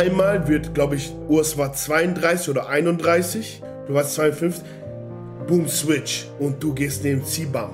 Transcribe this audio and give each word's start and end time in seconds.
einmal 0.00 0.48
wird, 0.48 0.74
glaube 0.74 0.96
ich, 0.96 1.12
Urs 1.28 1.58
war 1.58 1.72
32 1.72 2.48
oder 2.48 2.68
31, 2.68 3.62
du 3.86 3.94
warst 3.94 4.14
52, 4.14 4.62
boom, 5.46 5.68
switch 5.68 6.26
und 6.38 6.62
du 6.62 6.72
gehst 6.74 7.04
neben 7.04 7.24
Zibam. 7.24 7.70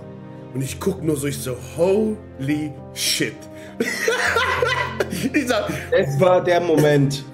Und 0.53 0.63
ich 0.63 0.81
guck 0.81 1.03
nur 1.03 1.17
so, 1.17 1.27
ich 1.27 1.39
so, 1.39 1.57
holy 1.77 2.73
shit. 2.95 3.35
ich 5.33 5.47
sag, 5.47 5.69
das 5.91 6.19
war 6.19 6.43
der 6.43 6.61
Moment. 6.61 7.25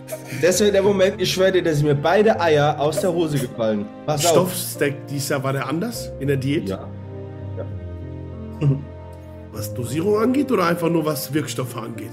Das 0.40 0.60
war 0.60 0.70
der 0.70 0.82
Moment, 0.82 1.20
ich 1.20 1.32
schwöre 1.32 1.52
dir, 1.52 1.62
dass 1.62 1.82
mir 1.82 1.94
beide 1.94 2.40
Eier 2.40 2.78
aus 2.78 3.00
der 3.00 3.12
Hose 3.12 3.38
gefallen. 3.38 3.86
Pass 4.06 4.22
Stoffstack 4.22 5.06
dieses 5.08 5.28
Jahr 5.28 5.42
war 5.42 5.52
der 5.52 5.68
anders 5.68 6.10
in 6.20 6.28
der 6.28 6.36
Diät? 6.36 6.68
Ja. 6.68 6.88
ja. 7.56 7.66
Was 9.52 9.72
Dosierung 9.72 10.18
angeht 10.18 10.50
oder 10.50 10.66
einfach 10.66 10.88
nur 10.88 11.04
was 11.04 11.32
Wirkstoffe 11.32 11.76
angeht? 11.76 12.10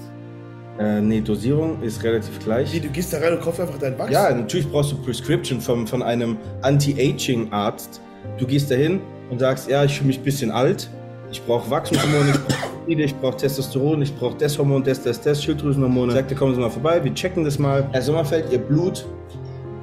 Äh, 0.80 1.02
nee, 1.02 1.20
Dosierung 1.20 1.82
ist 1.82 2.02
relativ 2.02 2.38
gleich. 2.42 2.72
Wie, 2.72 2.80
du 2.80 2.88
gehst 2.88 3.12
da 3.12 3.18
rein 3.18 3.34
und 3.34 3.42
kaufst 3.42 3.60
einfach 3.60 3.76
deinen 3.76 3.98
Wachs? 3.98 4.10
Ja, 4.10 4.34
natürlich 4.34 4.66
brauchst 4.66 4.92
du 4.92 4.96
Prescription 4.96 5.60
von, 5.60 5.86
von 5.86 6.02
einem 6.02 6.38
Anti-Aging-Arzt. 6.62 8.00
Du 8.38 8.46
gehst 8.46 8.70
da 8.70 8.76
hin 8.76 9.00
und 9.28 9.40
sagst, 9.40 9.68
ja, 9.68 9.84
ich 9.84 9.98
fühle 9.98 10.06
mich 10.06 10.20
ein 10.20 10.24
bisschen 10.24 10.50
alt, 10.50 10.88
ich 11.30 11.42
brauche 11.42 11.70
Wachstumshormone, 11.70 12.30
ich 12.30 12.38
brauche 12.38 12.70
ich 12.92 13.14
brauche 13.16 13.36
Testosteron, 13.36 14.00
ich 14.00 14.16
brauche 14.16 14.38
das 14.38 14.58
Hormon, 14.58 14.82
das, 14.82 15.02
das, 15.02 15.20
das, 15.20 15.44
Schilddrüsenhormone. 15.44 16.12
Sagt, 16.12 16.34
kommen 16.34 16.54
Sie 16.54 16.60
mal 16.60 16.70
vorbei, 16.70 17.04
wir 17.04 17.12
checken 17.12 17.44
das 17.44 17.58
mal. 17.58 17.86
Herr 17.92 18.00
Sommerfeld, 18.00 18.50
Ihr 18.50 18.58
Blut, 18.58 19.04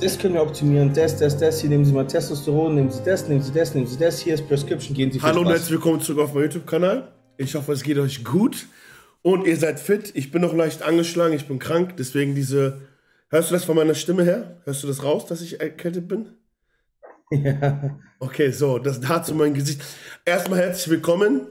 das 0.02 0.18
können 0.18 0.34
wir 0.34 0.42
optimieren, 0.42 0.92
das, 0.94 1.16
das, 1.16 1.38
das, 1.38 1.62
hier 1.62 1.70
nehmen 1.70 1.86
Sie 1.86 1.94
mal 1.94 2.08
Testosteron, 2.08 2.74
nehmen 2.74 2.90
Sie 2.90 3.04
das, 3.06 3.28
nehmen 3.28 3.44
Sie 3.44 3.54
das, 3.54 3.76
nehmen 3.76 3.86
Sie 3.86 4.00
das, 4.00 4.20
hier 4.20 4.34
ist 4.34 4.48
Prescription, 4.48 4.96
gehen 4.96 5.12
Sie 5.12 5.22
Hallo 5.22 5.42
und 5.42 5.48
herzlich 5.48 5.72
willkommen 5.72 6.02
zurück 6.02 6.24
auf 6.24 6.34
meinem 6.34 6.46
YouTube-Kanal. 6.46 7.08
Ich 7.38 7.54
hoffe, 7.54 7.74
es 7.74 7.84
geht 7.84 8.00
euch 8.00 8.26
gut 8.26 8.66
und 9.22 9.46
ihr 9.46 9.58
seid 9.58 9.80
fit. 9.80 10.12
Ich 10.16 10.32
bin 10.32 10.42
noch 10.42 10.54
leicht 10.54 10.84
angeschlagen, 10.84 11.34
ich 11.34 11.48
bin 11.48 11.60
krank, 11.60 11.96
deswegen 11.98 12.36
diese. 12.36 12.82
Hörst 13.30 13.50
du 13.50 13.56
das 13.56 13.66
von 13.66 13.76
meiner 13.76 13.96
Stimme 13.96 14.24
her? 14.24 14.62
Hörst 14.64 14.84
du 14.84 14.88
das 14.88 15.04
raus, 15.04 15.26
dass 15.26 15.42
ich 15.42 15.60
erkältet 15.60 16.08
bin? 16.08 16.30
Ja. 17.30 18.00
Okay, 18.20 18.52
so, 18.52 18.80
das 18.80 19.02
dazu 19.02 19.36
mein 19.36 19.54
Gesicht. 19.54 19.84
Erstmal 20.24 20.60
herzlich 20.60 20.88
willkommen, 20.88 21.42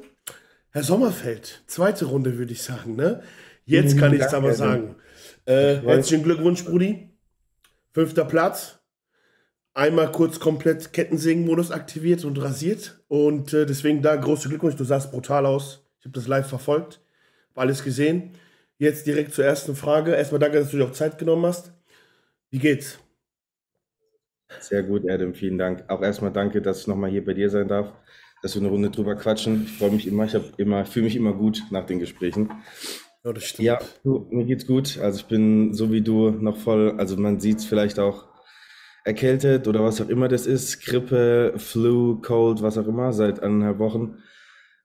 Herr 0.70 0.82
Sommerfeld. 0.82 1.62
Zweite 1.66 2.06
Runde, 2.06 2.38
würde 2.38 2.52
ich 2.52 2.62
sagen, 2.62 2.96
ne? 2.96 3.22
Jetzt 3.66 3.98
kann 3.98 4.14
ich 4.14 4.22
es 4.22 4.32
aber 4.32 4.54
sagen. 4.54 4.96
Äh, 5.44 5.82
herzlichen 5.82 6.24
Glückwunsch, 6.24 6.64
Brudi. 6.64 7.10
Fünfter 7.92 8.24
Platz. 8.24 8.78
Einmal 9.74 10.10
kurz 10.10 10.40
komplett 10.40 10.92
Kettensägenmodus 10.92 11.70
aktiviert 11.70 12.24
und 12.24 12.40
rasiert. 12.40 13.00
Und 13.08 13.52
äh, 13.52 13.66
deswegen 13.66 14.02
da 14.02 14.16
große 14.16 14.48
Glückwunsch. 14.48 14.76
Du 14.76 14.84
sahst 14.84 15.10
brutal 15.10 15.44
aus. 15.46 15.86
Ich 15.98 16.06
habe 16.06 16.14
das 16.14 16.26
live 16.26 16.48
verfolgt. 16.48 17.00
Alles 17.56 17.82
gesehen. 17.82 18.30
Jetzt 18.78 19.06
direkt 19.06 19.32
zur 19.32 19.44
ersten 19.44 19.74
Frage. 19.74 20.14
Erstmal 20.14 20.38
danke, 20.38 20.58
dass 20.58 20.70
du 20.70 20.76
dir 20.76 20.84
auch 20.84 20.92
Zeit 20.92 21.18
genommen 21.18 21.46
hast. 21.46 21.72
Wie 22.50 22.58
geht's? 22.58 22.98
Sehr 24.60 24.82
gut, 24.82 25.10
Adam, 25.10 25.34
vielen 25.34 25.58
Dank. 25.58 25.84
Auch 25.88 26.02
erstmal 26.02 26.32
danke, 26.32 26.62
dass 26.62 26.80
ich 26.80 26.86
nochmal 26.86 27.10
hier 27.10 27.24
bei 27.24 27.34
dir 27.34 27.50
sein 27.50 27.68
darf, 27.68 27.92
dass 28.42 28.54
wir 28.54 28.62
eine 28.62 28.70
Runde 28.70 28.90
drüber 28.90 29.16
quatschen. 29.16 29.64
Ich 29.64 29.72
freue 29.72 29.90
mich 29.90 30.06
immer, 30.06 30.24
ich 30.24 30.34
immer, 30.58 30.84
fühle 30.84 31.06
mich 31.06 31.16
immer 31.16 31.32
gut 31.32 31.62
nach 31.70 31.86
den 31.86 31.98
Gesprächen. 31.98 32.50
Ja, 33.24 33.32
das 33.32 33.44
stimmt. 33.44 33.66
Ja, 33.66 33.78
du, 34.04 34.26
mir 34.30 34.44
geht's 34.44 34.66
gut. 34.66 34.98
Also 34.98 35.18
ich 35.20 35.26
bin 35.26 35.74
so 35.74 35.90
wie 35.90 36.02
du 36.02 36.30
noch 36.30 36.58
voll, 36.58 36.94
also 36.98 37.16
man 37.16 37.40
sieht 37.40 37.58
es 37.58 37.64
vielleicht 37.64 37.98
auch 37.98 38.28
erkältet 39.04 39.66
oder 39.66 39.82
was 39.82 40.00
auch 40.00 40.08
immer 40.08 40.28
das 40.28 40.46
ist, 40.46 40.84
Grippe, 40.84 41.54
Flu, 41.56 42.20
Cold, 42.20 42.62
was 42.62 42.76
auch 42.76 42.86
immer, 42.86 43.12
seit 43.12 43.42
eineinhalb 43.42 43.78
Wochen. 43.78 44.18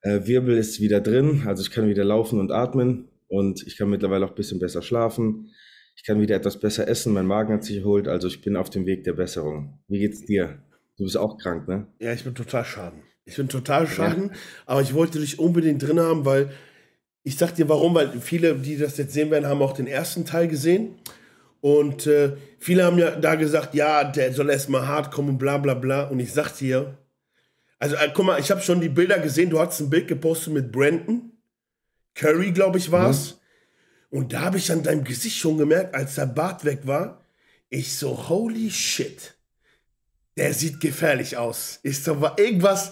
Äh, 0.01 0.25
Wirbel 0.25 0.57
ist 0.57 0.79
wieder 0.79 1.01
drin, 1.01 1.43
also 1.45 1.61
ich 1.61 1.71
kann 1.71 1.87
wieder 1.87 2.03
laufen 2.03 2.39
und 2.39 2.51
atmen 2.51 3.09
und 3.27 3.65
ich 3.67 3.77
kann 3.77 3.89
mittlerweile 3.89 4.25
auch 4.25 4.29
ein 4.31 4.35
bisschen 4.35 4.59
besser 4.59 4.81
schlafen. 4.81 5.51
Ich 5.95 6.03
kann 6.03 6.19
wieder 6.19 6.35
etwas 6.35 6.59
besser 6.59 6.87
essen, 6.87 7.13
mein 7.13 7.27
Magen 7.27 7.53
hat 7.53 7.63
sich 7.63 7.77
erholt, 7.77 8.07
also 8.07 8.27
ich 8.27 8.41
bin 8.41 8.55
auf 8.55 8.69
dem 8.69 8.85
Weg 8.85 9.03
der 9.03 9.13
Besserung. 9.13 9.79
Wie 9.87 9.99
geht's 9.99 10.25
dir? 10.25 10.63
Du 10.97 11.03
bist 11.03 11.17
auch 11.17 11.37
krank, 11.37 11.67
ne? 11.67 11.87
Ja, 11.99 12.13
ich 12.13 12.23
bin 12.23 12.33
total 12.33 12.65
schaden. 12.65 13.01
Ich 13.25 13.35
bin 13.35 13.49
total 13.49 13.87
schaden, 13.87 14.29
ja. 14.29 14.39
aber 14.65 14.81
ich 14.81 14.93
wollte 14.93 15.19
dich 15.19 15.37
unbedingt 15.37 15.83
drin 15.83 15.99
haben, 15.99 16.25
weil 16.25 16.51
ich 17.23 17.37
sag 17.37 17.53
dir 17.55 17.69
warum, 17.69 17.93
weil 17.93 18.19
viele, 18.19 18.55
die 18.55 18.77
das 18.77 18.97
jetzt 18.97 19.13
sehen 19.13 19.29
werden, 19.29 19.45
haben 19.45 19.61
auch 19.61 19.73
den 19.73 19.87
ersten 19.87 20.25
Teil 20.25 20.47
gesehen. 20.47 20.95
Und 21.61 22.07
äh, 22.07 22.33
viele 22.57 22.83
haben 22.83 22.97
ja 22.97 23.11
da 23.11 23.35
gesagt, 23.35 23.75
ja, 23.75 24.03
der 24.03 24.33
soll 24.33 24.49
erstmal 24.49 24.87
hart 24.87 25.11
kommen 25.11 25.29
und 25.29 25.37
bla 25.37 25.59
bla 25.59 25.75
bla. 25.75 26.07
Und 26.07 26.19
ich 26.19 26.33
sag 26.33 26.57
dir, 26.57 26.97
also 27.81 27.95
äh, 27.95 28.11
guck 28.13 28.25
mal, 28.25 28.39
ich 28.39 28.51
habe 28.51 28.61
schon 28.61 28.79
die 28.79 28.89
Bilder 28.89 29.17
gesehen, 29.17 29.49
du 29.49 29.59
hast 29.59 29.79
ein 29.79 29.89
Bild 29.89 30.07
gepostet 30.07 30.53
mit 30.53 30.71
Brandon. 30.71 31.31
Curry, 32.13 32.51
glaube 32.51 32.77
ich, 32.77 32.91
war's. 32.91 33.31
Mhm. 34.11 34.17
Und 34.19 34.33
da 34.33 34.41
habe 34.41 34.57
ich 34.57 34.71
an 34.71 34.83
deinem 34.83 35.03
Gesicht 35.03 35.37
schon 35.37 35.57
gemerkt, 35.57 35.95
als 35.95 36.13
der 36.15 36.27
Bart 36.27 36.63
weg 36.63 36.81
war, 36.83 37.25
ich 37.69 37.97
so, 37.97 38.29
holy 38.29 38.69
shit. 38.69 39.33
Der 40.37 40.53
sieht 40.53 40.79
gefährlich 40.79 41.37
aus. 41.37 41.79
Ich 41.81 42.03
so, 42.03 42.21
irgendwas, 42.37 42.91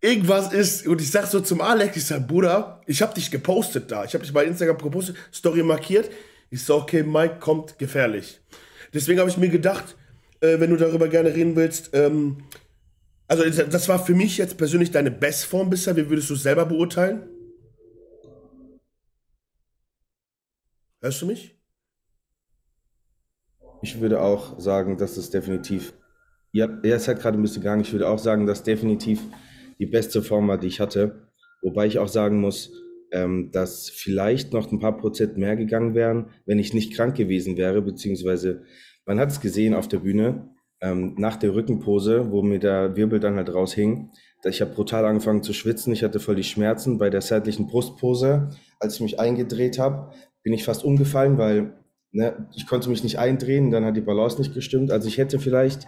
irgendwas 0.00 0.54
ist, 0.54 0.86
und 0.86 1.02
ich 1.02 1.10
sag 1.10 1.26
so 1.26 1.40
zum 1.40 1.60
Alex, 1.60 1.96
ich 1.96 2.06
sag, 2.06 2.26
Bruder, 2.26 2.80
ich 2.86 3.02
habe 3.02 3.12
dich 3.12 3.30
gepostet 3.30 3.90
da. 3.90 4.04
Ich 4.04 4.14
habe 4.14 4.24
dich 4.24 4.32
bei 4.32 4.44
Instagram 4.44 4.78
gepostet, 4.78 5.16
Story 5.34 5.62
markiert. 5.62 6.10
Ich 6.48 6.62
so, 6.62 6.76
okay, 6.76 7.02
Mike 7.02 7.40
kommt 7.40 7.78
gefährlich. 7.78 8.40
Deswegen 8.94 9.20
habe 9.20 9.28
ich 9.28 9.36
mir 9.36 9.50
gedacht, 9.50 9.96
äh, 10.40 10.58
wenn 10.60 10.70
du 10.70 10.76
darüber 10.76 11.08
gerne 11.08 11.34
reden 11.34 11.56
willst, 11.56 11.90
ähm, 11.92 12.38
also 13.30 13.44
das 13.62 13.88
war 13.88 14.04
für 14.04 14.14
mich 14.14 14.38
jetzt 14.38 14.58
persönlich 14.58 14.90
deine 14.90 15.12
Bestform 15.12 15.70
bisher. 15.70 15.96
Wie 15.96 16.10
würdest 16.10 16.30
du 16.30 16.34
es 16.34 16.42
selber 16.42 16.66
beurteilen? 16.66 17.28
Hörst 21.00 21.22
du 21.22 21.26
mich? 21.26 21.56
Ich 23.82 24.00
würde 24.00 24.20
auch 24.20 24.58
sagen, 24.58 24.98
dass 24.98 25.16
es 25.16 25.30
definitiv, 25.30 25.94
ja, 26.50 26.66
er 26.82 26.96
ist 26.96 27.06
halt 27.06 27.20
gerade 27.20 27.38
ein 27.38 27.42
bisschen 27.42 27.62
gegangen. 27.62 27.82
Ich 27.82 27.92
würde 27.92 28.08
auch 28.08 28.18
sagen, 28.18 28.46
dass 28.46 28.64
definitiv 28.64 29.20
die 29.78 29.86
beste 29.86 30.22
Form 30.22 30.48
war, 30.48 30.58
die 30.58 30.66
ich 30.66 30.80
hatte. 30.80 31.28
Wobei 31.62 31.86
ich 31.86 32.00
auch 32.00 32.08
sagen 32.08 32.40
muss, 32.40 32.72
ähm, 33.12 33.50
dass 33.52 33.88
vielleicht 33.88 34.52
noch 34.52 34.72
ein 34.72 34.80
paar 34.80 34.98
Prozent 34.98 35.38
mehr 35.38 35.54
gegangen 35.54 35.94
wären, 35.94 36.30
wenn 36.46 36.58
ich 36.58 36.74
nicht 36.74 36.94
krank 36.94 37.16
gewesen 37.16 37.56
wäre, 37.56 37.80
beziehungsweise 37.80 38.64
man 39.06 39.20
hat 39.20 39.30
es 39.30 39.40
gesehen 39.40 39.74
auf 39.74 39.86
der 39.86 40.00
Bühne, 40.00 40.50
ähm, 40.80 41.14
nach 41.18 41.36
der 41.36 41.54
Rückenpose, 41.54 42.30
wo 42.30 42.42
mir 42.42 42.58
der 42.58 42.96
Wirbel 42.96 43.20
dann 43.20 43.36
halt 43.36 43.52
raushing, 43.52 44.10
ich 44.42 44.62
habe 44.62 44.72
brutal 44.72 45.04
angefangen 45.04 45.42
zu 45.42 45.52
schwitzen, 45.52 45.92
ich 45.92 46.02
hatte 46.02 46.18
voll 46.18 46.34
die 46.34 46.44
Schmerzen 46.44 46.96
bei 46.96 47.10
der 47.10 47.20
seitlichen 47.20 47.66
Brustpose, 47.66 48.48
als 48.78 48.94
ich 48.94 49.00
mich 49.02 49.20
eingedreht 49.20 49.78
habe 49.78 50.12
bin 50.42 50.52
ich 50.52 50.64
fast 50.64 50.84
umgefallen, 50.84 51.38
weil 51.38 51.74
ne, 52.12 52.48
ich 52.54 52.66
konnte 52.66 52.88
mich 52.88 53.02
nicht 53.02 53.18
eindrehen, 53.18 53.70
dann 53.70 53.84
hat 53.84 53.96
die 53.96 54.00
Balance 54.00 54.38
nicht 54.38 54.54
gestimmt. 54.54 54.90
Also 54.90 55.08
ich 55.08 55.18
hätte 55.18 55.38
vielleicht 55.38 55.86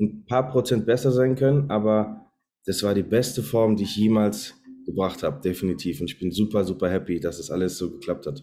ein 0.00 0.24
paar 0.26 0.50
Prozent 0.50 0.86
besser 0.86 1.12
sein 1.12 1.36
können, 1.36 1.70
aber 1.70 2.30
das 2.66 2.82
war 2.82 2.94
die 2.94 3.02
beste 3.02 3.42
Form, 3.42 3.76
die 3.76 3.84
ich 3.84 3.96
jemals 3.96 4.54
gebracht 4.86 5.22
habe, 5.22 5.40
definitiv. 5.40 6.00
Und 6.00 6.10
ich 6.10 6.18
bin 6.18 6.30
super, 6.30 6.64
super 6.64 6.90
happy, 6.90 7.20
dass 7.20 7.38
es 7.38 7.46
das 7.46 7.50
alles 7.50 7.78
so 7.78 7.90
geklappt 7.90 8.26
hat. 8.26 8.42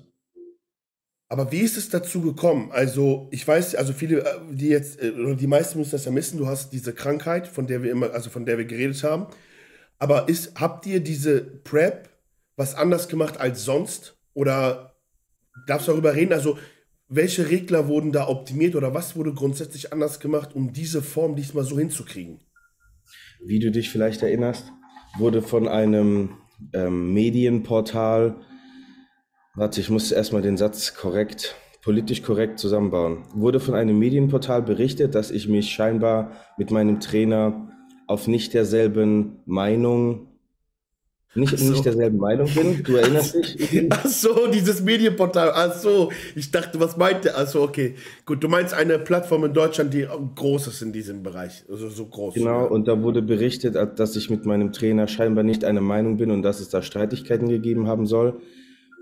Aber 1.32 1.50
wie 1.50 1.62
ist 1.62 1.78
es 1.78 1.88
dazu 1.88 2.20
gekommen? 2.20 2.74
Also, 2.74 3.30
ich 3.32 3.48
weiß, 3.48 3.76
also 3.76 3.94
viele, 3.94 4.20
äh, 4.20 4.40
die 4.52 4.68
jetzt, 4.68 5.02
äh, 5.02 5.14
die 5.38 5.48
meisten 5.48 5.80
müssen 5.80 5.92
das 5.92 6.04
ja 6.04 6.14
wissen, 6.14 6.38
du 6.38 6.46
hast 6.46 6.74
diese 6.74 6.92
Krankheit, 6.92 7.48
von 7.48 7.68
der 7.68 7.84
wir 7.84 7.90
immer, 7.90 8.12
also 8.12 8.30
von 8.30 8.46
der 8.46 8.58
wir 8.58 8.66
geredet 8.66 9.02
haben. 9.06 9.28
Aber 9.98 10.28
ist, 10.28 10.60
habt 10.60 10.86
ihr 10.88 11.00
diese 11.00 11.40
Prep 11.40 12.10
was 12.58 12.76
anders 12.76 13.08
gemacht 13.08 13.40
als 13.40 13.64
sonst? 13.64 14.18
Oder 14.34 14.98
darfst 15.68 15.88
du 15.88 15.94
darüber 15.94 16.16
reden? 16.16 16.34
Also, 16.34 16.58
welche 17.08 17.50
Regler 17.50 17.88
wurden 17.88 18.12
da 18.12 18.28
optimiert 18.28 18.76
oder 18.76 18.94
was 18.94 19.16
wurde 19.16 19.34
grundsätzlich 19.34 19.94
anders 19.94 20.20
gemacht, 20.20 20.54
um 20.54 20.74
diese 20.74 21.02
Form 21.02 21.38
diesmal 21.38 21.64
so 21.64 21.80
hinzukriegen? 21.80 22.42
Wie 23.42 23.60
du 23.60 23.72
dich 23.72 23.90
vielleicht 23.90 24.22
erinnerst, 24.22 24.66
wurde 25.18 25.42
von 25.42 25.70
einem 25.70 26.32
ähm, 26.74 27.14
Medienportal, 27.14 28.36
warte, 29.56 29.82
ich 29.82 29.90
muss 29.90 30.12
erstmal 30.12 30.42
den 30.42 30.58
Satz 30.58 30.94
korrekt, 30.94 31.56
politisch 31.82 32.22
korrekt 32.22 32.60
zusammenbauen, 32.60 33.24
wurde 33.34 33.60
von 33.60 33.76
einem 33.76 33.98
Medienportal 33.98 34.62
berichtet, 34.62 35.16
dass 35.16 35.32
ich 35.32 35.48
mich 35.48 35.70
scheinbar 35.72 36.32
mit 36.58 36.72
meinem 36.72 37.00
Trainer 37.00 37.70
auf 38.08 38.28
nicht 38.28 38.54
derselben 38.54 39.40
Meinung 39.46 40.28
nicht, 41.34 41.58
so. 41.58 41.72
nicht 41.72 41.86
derselben 41.86 42.18
Meinung 42.18 42.50
bin. 42.54 42.84
Du 42.84 42.98
erinnerst 42.98 43.36
dich? 43.36 43.88
Ach 43.90 44.06
so, 44.06 44.48
dieses 44.48 44.82
Medienportal. 44.82 45.52
Ach 45.54 45.74
so, 45.74 46.12
ich 46.36 46.52
dachte, 46.52 46.78
was 46.82 46.98
meint 46.98 47.24
der? 47.24 47.38
Ach 47.38 47.48
so, 47.48 47.62
okay. 47.62 47.96
Gut, 48.26 48.44
du 48.44 48.50
meinst 48.50 48.74
eine 48.74 49.00
Plattform 49.00 49.46
in 49.46 49.54
Deutschland, 49.54 49.94
die 49.94 50.06
groß 50.36 50.68
ist 50.68 50.82
in 50.82 50.92
diesem 50.92 51.24
Bereich. 51.24 51.64
Also 51.70 51.88
so 51.88 52.06
groß. 52.06 52.34
Genau, 52.34 52.64
ja. 52.64 52.66
und 52.66 52.86
da 52.90 53.02
wurde 53.02 53.22
berichtet, 53.22 53.76
dass 53.98 54.16
ich 54.18 54.30
mit 54.30 54.46
meinem 54.46 54.74
Trainer 54.74 55.08
scheinbar 55.08 55.46
nicht 55.46 55.64
einer 55.64 55.80
Meinung 55.80 56.18
bin 56.18 56.32
und 56.32 56.42
dass 56.42 56.60
es 56.60 56.68
da 56.68 56.82
Streitigkeiten 56.82 57.48
gegeben 57.48 57.88
haben 57.88 58.06
soll. 58.06 58.42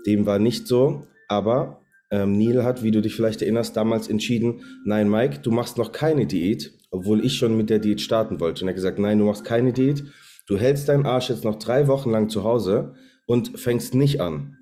Dem 0.06 0.26
war 0.26 0.38
nicht 0.38 0.66
so, 0.66 1.06
aber 1.28 1.82
ähm, 2.10 2.38
Neil 2.38 2.64
hat, 2.64 2.82
wie 2.82 2.90
du 2.90 3.00
dich 3.00 3.14
vielleicht 3.14 3.42
erinnerst, 3.42 3.76
damals 3.76 4.08
entschieden, 4.08 4.62
nein, 4.84 5.08
Mike, 5.08 5.40
du 5.42 5.50
machst 5.50 5.78
noch 5.78 5.92
keine 5.92 6.26
Diät, 6.26 6.72
obwohl 6.90 7.24
ich 7.24 7.36
schon 7.36 7.56
mit 7.56 7.70
der 7.70 7.78
Diät 7.78 8.00
starten 8.00 8.40
wollte. 8.40 8.62
Und 8.62 8.68
er 8.68 8.72
hat 8.72 8.76
gesagt, 8.76 8.98
nein, 8.98 9.18
du 9.18 9.24
machst 9.24 9.44
keine 9.44 9.72
Diät 9.72 10.04
Du 10.50 10.58
hältst 10.58 10.88
deinen 10.88 11.06
Arsch 11.06 11.30
jetzt 11.30 11.44
noch 11.44 11.60
drei 11.60 11.86
Wochen 11.86 12.10
lang 12.10 12.28
zu 12.28 12.42
Hause 12.42 12.94
und 13.24 13.56
fängst 13.56 13.94
nicht 13.94 14.20
an. 14.20 14.56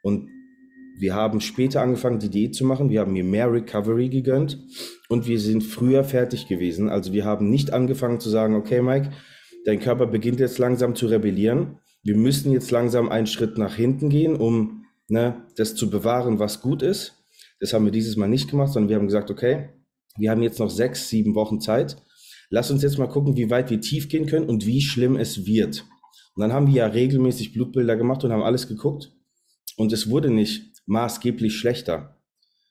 Und 0.00 0.30
Wir 1.00 1.16
haben 1.16 1.40
später 1.40 1.80
angefangen, 1.80 2.20
die 2.20 2.28
Diät 2.28 2.54
zu 2.54 2.64
machen. 2.64 2.90
Wir 2.90 3.00
haben 3.00 3.12
mir 3.12 3.24
mehr 3.24 3.50
Recovery 3.50 4.08
gegönnt 4.08 4.58
und 5.08 5.26
wir 5.26 5.40
sind 5.40 5.64
früher 5.64 6.04
fertig 6.04 6.46
gewesen. 6.46 6.88
Also 6.88 7.12
wir 7.12 7.24
haben 7.24 7.50
nicht 7.50 7.72
angefangen 7.72 8.20
zu 8.20 8.28
sagen, 8.28 8.54
okay, 8.54 8.82
Mike, 8.82 9.10
dein 9.64 9.80
Körper 9.80 10.06
beginnt 10.06 10.38
jetzt 10.38 10.58
langsam 10.58 10.94
zu 10.94 11.06
rebellieren. 11.06 11.78
Wir 12.04 12.14
müssen 12.14 12.52
jetzt 12.52 12.70
langsam 12.70 13.08
einen 13.08 13.26
Schritt 13.26 13.58
nach 13.58 13.74
hinten 13.74 14.10
gehen, 14.10 14.36
um 14.36 14.81
ne, 15.12 15.46
das 15.56 15.74
zu 15.74 15.90
bewahren, 15.90 16.38
was 16.38 16.62
gut 16.62 16.82
ist. 16.82 17.22
Das 17.60 17.74
haben 17.74 17.84
wir 17.84 17.92
dieses 17.92 18.16
Mal 18.16 18.28
nicht 18.28 18.50
gemacht, 18.50 18.72
sondern 18.72 18.88
wir 18.88 18.96
haben 18.96 19.06
gesagt, 19.06 19.30
okay, 19.30 19.68
wir 20.16 20.30
haben 20.30 20.42
jetzt 20.42 20.58
noch 20.58 20.70
sechs, 20.70 21.08
sieben 21.08 21.34
Wochen 21.34 21.60
Zeit. 21.60 21.96
Lass 22.48 22.70
uns 22.70 22.82
jetzt 22.82 22.98
mal 22.98 23.08
gucken, 23.08 23.36
wie 23.36 23.50
weit 23.50 23.70
wir 23.70 23.80
tief 23.80 24.08
gehen 24.08 24.26
können 24.26 24.48
und 24.48 24.66
wie 24.66 24.80
schlimm 24.80 25.16
es 25.16 25.46
wird. 25.46 25.84
Und 26.34 26.40
dann 26.40 26.52
haben 26.52 26.66
wir 26.66 26.74
ja 26.74 26.86
regelmäßig 26.86 27.52
Blutbilder 27.52 27.96
gemacht 27.96 28.24
und 28.24 28.32
haben 28.32 28.42
alles 28.42 28.68
geguckt. 28.68 29.12
Und 29.76 29.92
es 29.92 30.08
wurde 30.08 30.30
nicht 30.30 30.82
maßgeblich 30.86 31.56
schlechter. 31.56 32.18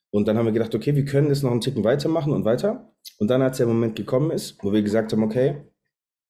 Und 0.10 0.28
dann 0.28 0.38
haben 0.38 0.46
wir 0.46 0.52
gedacht, 0.52 0.74
okay, 0.76 0.96
wir 0.96 1.06
können 1.06 1.30
das 1.30 1.44
noch 1.44 1.52
einen 1.52 1.62
Ticken 1.62 1.84
weitermachen 1.84 2.34
und 2.34 2.44
weiter. 2.44 2.92
Und 3.18 3.30
dann, 3.30 3.42
als 3.42 3.58
der 3.58 3.68
Moment 3.68 3.96
gekommen 3.96 4.32
ist, 4.32 4.58
wo 4.64 4.74
wir 4.74 4.82
gesagt 4.82 5.14
haben, 5.14 5.24
okay, 5.24 5.64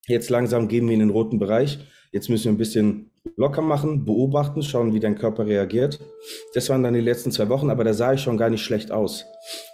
jetzt 0.08 0.30
langsam 0.30 0.68
gehen 0.68 0.88
wir 0.88 0.94
in 0.94 1.00
den 1.00 1.10
roten 1.10 1.40
Bereich, 1.40 1.80
jetzt 2.12 2.30
müssen 2.30 2.46
wir 2.46 2.52
ein 2.52 2.58
bisschen 2.58 3.12
locker 3.36 3.62
machen, 3.62 4.06
beobachten, 4.06 4.64
schauen, 4.64 4.94
wie 4.94 5.00
dein 5.00 5.16
Körper 5.16 5.46
reagiert. 5.46 6.00
Das 6.54 6.70
waren 6.70 6.84
dann 6.84 6.94
die 6.94 7.02
letzten 7.02 7.32
zwei 7.32 7.50
Wochen, 7.50 7.70
aber 7.70 7.84
da 7.84 7.94
sah 7.94 8.14
ich 8.14 8.22
schon 8.22 8.38
gar 8.38 8.50
nicht 8.50 8.64
schlecht 8.64 8.92
aus. 8.92 9.26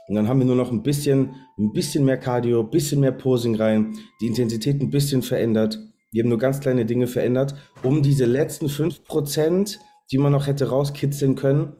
Und 0.07 0.15
dann 0.15 0.27
haben 0.27 0.39
wir 0.39 0.45
nur 0.45 0.56
noch 0.56 0.71
ein 0.71 0.83
bisschen, 0.83 1.35
ein 1.57 1.71
bisschen 1.74 2.06
mehr 2.06 2.18
Cardio, 2.18 2.62
ein 2.62 2.69
bisschen 2.69 3.00
mehr 3.00 3.12
Posing 3.12 3.56
rein, 3.56 3.94
die 4.21 4.27
Intensität 4.27 4.81
ein 4.81 4.89
bisschen 4.89 5.21
verändert. 5.21 5.79
Wir 6.12 6.24
haben 6.24 6.29
nur 6.29 6.38
ganz 6.38 6.59
kleine 6.59 6.85
Dinge 6.85 7.07
verändert, 7.07 7.56
um 7.83 8.01
diese 8.01 8.25
letzten 8.25 8.69
fünf 8.69 9.03
Prozent, 9.03 9.79
die 10.12 10.18
man 10.18 10.31
noch 10.31 10.47
hätte 10.47 10.69
rauskitzeln 10.69 11.35
können, 11.35 11.74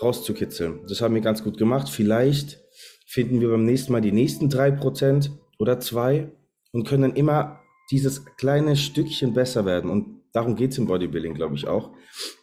rauszukitzeln. 0.00 0.80
Das 0.88 1.00
haben 1.00 1.14
wir 1.14 1.20
ganz 1.20 1.44
gut 1.44 1.58
gemacht. 1.58 1.88
Vielleicht 1.88 2.60
finden 3.06 3.40
wir 3.40 3.48
beim 3.48 3.64
nächsten 3.64 3.92
Mal 3.92 4.00
die 4.00 4.12
nächsten 4.12 4.48
drei 4.48 4.70
Prozent 4.70 5.30
oder 5.58 5.78
zwei 5.80 6.30
und 6.72 6.86
können 6.86 7.02
dann 7.02 7.14
immer 7.14 7.60
dieses 7.90 8.24
kleine 8.36 8.76
Stückchen 8.76 9.34
besser 9.34 9.64
werden. 9.64 9.90
Und 9.90 10.22
darum 10.32 10.56
geht 10.56 10.72
es 10.72 10.78
im 10.78 10.86
Bodybuilding, 10.86 11.34
glaube 11.34 11.54
ich, 11.54 11.66
auch, 11.66 11.92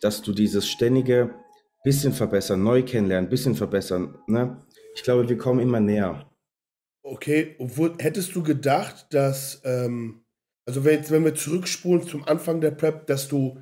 dass 0.01 0.21
du 0.21 0.33
dieses 0.33 0.67
ständige 0.67 1.35
bisschen 1.83 2.13
verbessern, 2.13 2.63
neu 2.63 2.83
kennenlernen, 2.83 3.29
bisschen 3.29 3.55
verbessern. 3.55 4.17
Ne? 4.27 4.57
Ich 4.95 5.03
glaube, 5.03 5.27
wir 5.27 5.37
kommen 5.37 5.59
immer 5.59 5.79
näher. 5.79 6.29
Okay, 7.03 7.55
obwohl, 7.59 7.95
hättest 7.99 8.33
du 8.35 8.43
gedacht, 8.43 9.07
dass, 9.09 9.61
ähm, 9.65 10.23
also 10.65 10.85
wenn, 10.85 11.09
wenn 11.09 11.25
wir 11.25 11.35
zurückspulen 11.35 12.07
zum 12.07 12.25
Anfang 12.25 12.61
der 12.61 12.71
Prep, 12.71 13.07
dass 13.07 13.27
du 13.27 13.59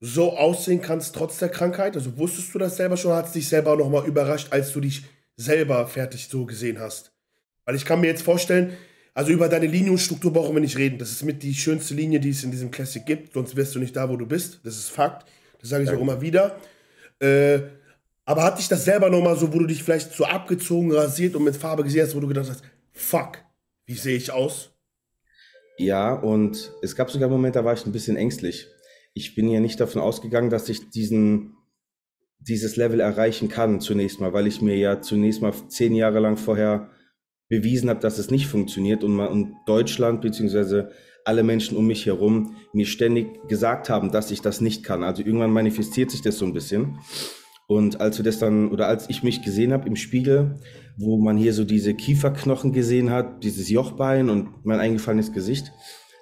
so 0.00 0.36
aussehen 0.36 0.80
kannst 0.80 1.14
trotz 1.14 1.38
der 1.38 1.48
Krankheit? 1.48 1.96
Also 1.96 2.16
wusstest 2.16 2.54
du 2.54 2.58
das 2.58 2.76
selber 2.76 2.96
schon, 2.96 3.12
hat 3.12 3.26
es 3.26 3.32
dich 3.32 3.48
selber 3.48 3.76
nochmal 3.76 4.06
überrascht, 4.06 4.48
als 4.52 4.72
du 4.72 4.80
dich 4.80 5.04
selber 5.36 5.86
fertig 5.86 6.28
so 6.28 6.46
gesehen 6.46 6.78
hast? 6.78 7.12
Weil 7.64 7.74
ich 7.74 7.84
kann 7.84 8.00
mir 8.00 8.06
jetzt 8.06 8.22
vorstellen, 8.22 8.72
also 9.18 9.32
über 9.32 9.48
deine 9.48 9.66
Linienstruktur 9.66 10.32
brauchen 10.32 10.54
wir 10.54 10.60
nicht 10.60 10.78
reden. 10.78 10.98
Das 10.98 11.10
ist 11.10 11.24
mit 11.24 11.42
die 11.42 11.54
schönste 11.54 11.94
Linie, 11.94 12.20
die 12.20 12.30
es 12.30 12.44
in 12.44 12.50
diesem 12.50 12.70
Classic 12.70 13.04
gibt. 13.04 13.34
Sonst 13.34 13.56
wärst 13.56 13.74
du 13.74 13.78
nicht 13.78 13.96
da, 13.96 14.08
wo 14.08 14.16
du 14.16 14.26
bist. 14.26 14.60
Das 14.62 14.76
ist 14.76 14.90
Fakt. 14.90 15.26
Das 15.60 15.70
sage 15.70 15.82
ich 15.82 15.88
Danke. 15.88 16.00
auch 16.00 16.04
immer 16.04 16.20
wieder. 16.20 16.56
Äh, 17.18 17.60
aber 18.24 18.44
hat 18.44 18.58
dich 18.58 18.68
das 18.68 18.84
selber 18.84 19.10
nochmal 19.10 19.36
so, 19.36 19.52
wo 19.52 19.58
du 19.58 19.66
dich 19.66 19.82
vielleicht 19.82 20.12
so 20.12 20.24
abgezogen, 20.24 20.92
rasiert 20.92 21.34
und 21.34 21.44
mit 21.44 21.56
Farbe 21.56 21.82
gesehen 21.82 22.06
hast, 22.06 22.14
wo 22.14 22.20
du 22.20 22.28
gedacht 22.28 22.48
hast, 22.48 22.62
fuck, 22.92 23.38
wie 23.86 23.94
sehe 23.94 24.16
ich 24.16 24.30
aus? 24.30 24.70
Ja, 25.78 26.12
und 26.12 26.72
es 26.82 26.94
gab 26.94 27.10
sogar 27.10 27.28
Momente, 27.28 27.58
da 27.58 27.64
war 27.64 27.74
ich 27.74 27.86
ein 27.86 27.92
bisschen 27.92 28.16
ängstlich 28.16 28.68
ich 29.18 29.34
bin 29.34 29.48
ja 29.48 29.60
nicht 29.60 29.80
davon 29.80 30.00
ausgegangen, 30.00 30.48
dass 30.48 30.68
ich 30.68 30.90
diesen, 30.90 31.56
dieses 32.38 32.76
Level 32.76 33.00
erreichen 33.00 33.48
kann 33.48 33.80
zunächst 33.80 34.20
mal, 34.20 34.32
weil 34.32 34.46
ich 34.46 34.62
mir 34.62 34.76
ja 34.76 35.00
zunächst 35.00 35.42
mal 35.42 35.52
zehn 35.68 35.94
Jahre 35.94 36.20
lang 36.20 36.36
vorher 36.36 36.90
bewiesen 37.48 37.88
habe, 37.88 38.00
dass 38.00 38.18
es 38.18 38.30
nicht 38.30 38.46
funktioniert 38.46 39.04
und, 39.04 39.14
man, 39.14 39.28
und 39.28 39.54
Deutschland 39.66 40.20
beziehungsweise 40.20 40.90
alle 41.24 41.42
Menschen 41.42 41.76
um 41.76 41.86
mich 41.86 42.06
herum 42.06 42.56
mir 42.72 42.86
ständig 42.86 43.48
gesagt 43.48 43.90
haben, 43.90 44.10
dass 44.10 44.30
ich 44.30 44.40
das 44.40 44.60
nicht 44.60 44.84
kann. 44.84 45.02
Also 45.02 45.22
irgendwann 45.22 45.50
manifestiert 45.50 46.10
sich 46.10 46.22
das 46.22 46.38
so 46.38 46.44
ein 46.44 46.52
bisschen. 46.52 46.98
Und 47.66 48.00
als 48.00 48.18
wir 48.18 48.24
das 48.24 48.38
dann, 48.38 48.70
oder 48.70 48.86
als 48.86 49.10
ich 49.10 49.22
mich 49.22 49.42
gesehen 49.42 49.72
habe 49.72 49.86
im 49.88 49.96
Spiegel, 49.96 50.58
wo 50.96 51.18
man 51.18 51.36
hier 51.36 51.52
so 51.52 51.64
diese 51.64 51.94
Kieferknochen 51.94 52.72
gesehen 52.72 53.10
hat, 53.10 53.44
dieses 53.44 53.68
Jochbein 53.68 54.30
und 54.30 54.64
mein 54.64 54.80
eingefallenes 54.80 55.32
Gesicht, 55.32 55.70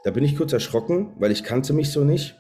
da 0.03 0.11
bin 0.11 0.25
ich 0.25 0.37
kurz 0.37 0.53
erschrocken, 0.53 1.15
weil 1.19 1.31
ich 1.31 1.45
kannte 1.45 1.73
mich 1.73 1.91
so 1.91 2.03
nicht 2.03 2.37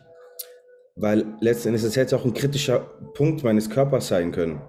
weil 0.97 1.27
letztendlich 1.41 1.83
ist 1.83 1.91
es 1.91 1.95
jetzt 1.95 2.15
auch 2.15 2.25
ein 2.25 2.35
kritischer 2.35 2.81
Punkt 3.15 3.45
meines 3.45 3.71
Körpers 3.71 4.09
sein 4.09 4.33
können, 4.33 4.61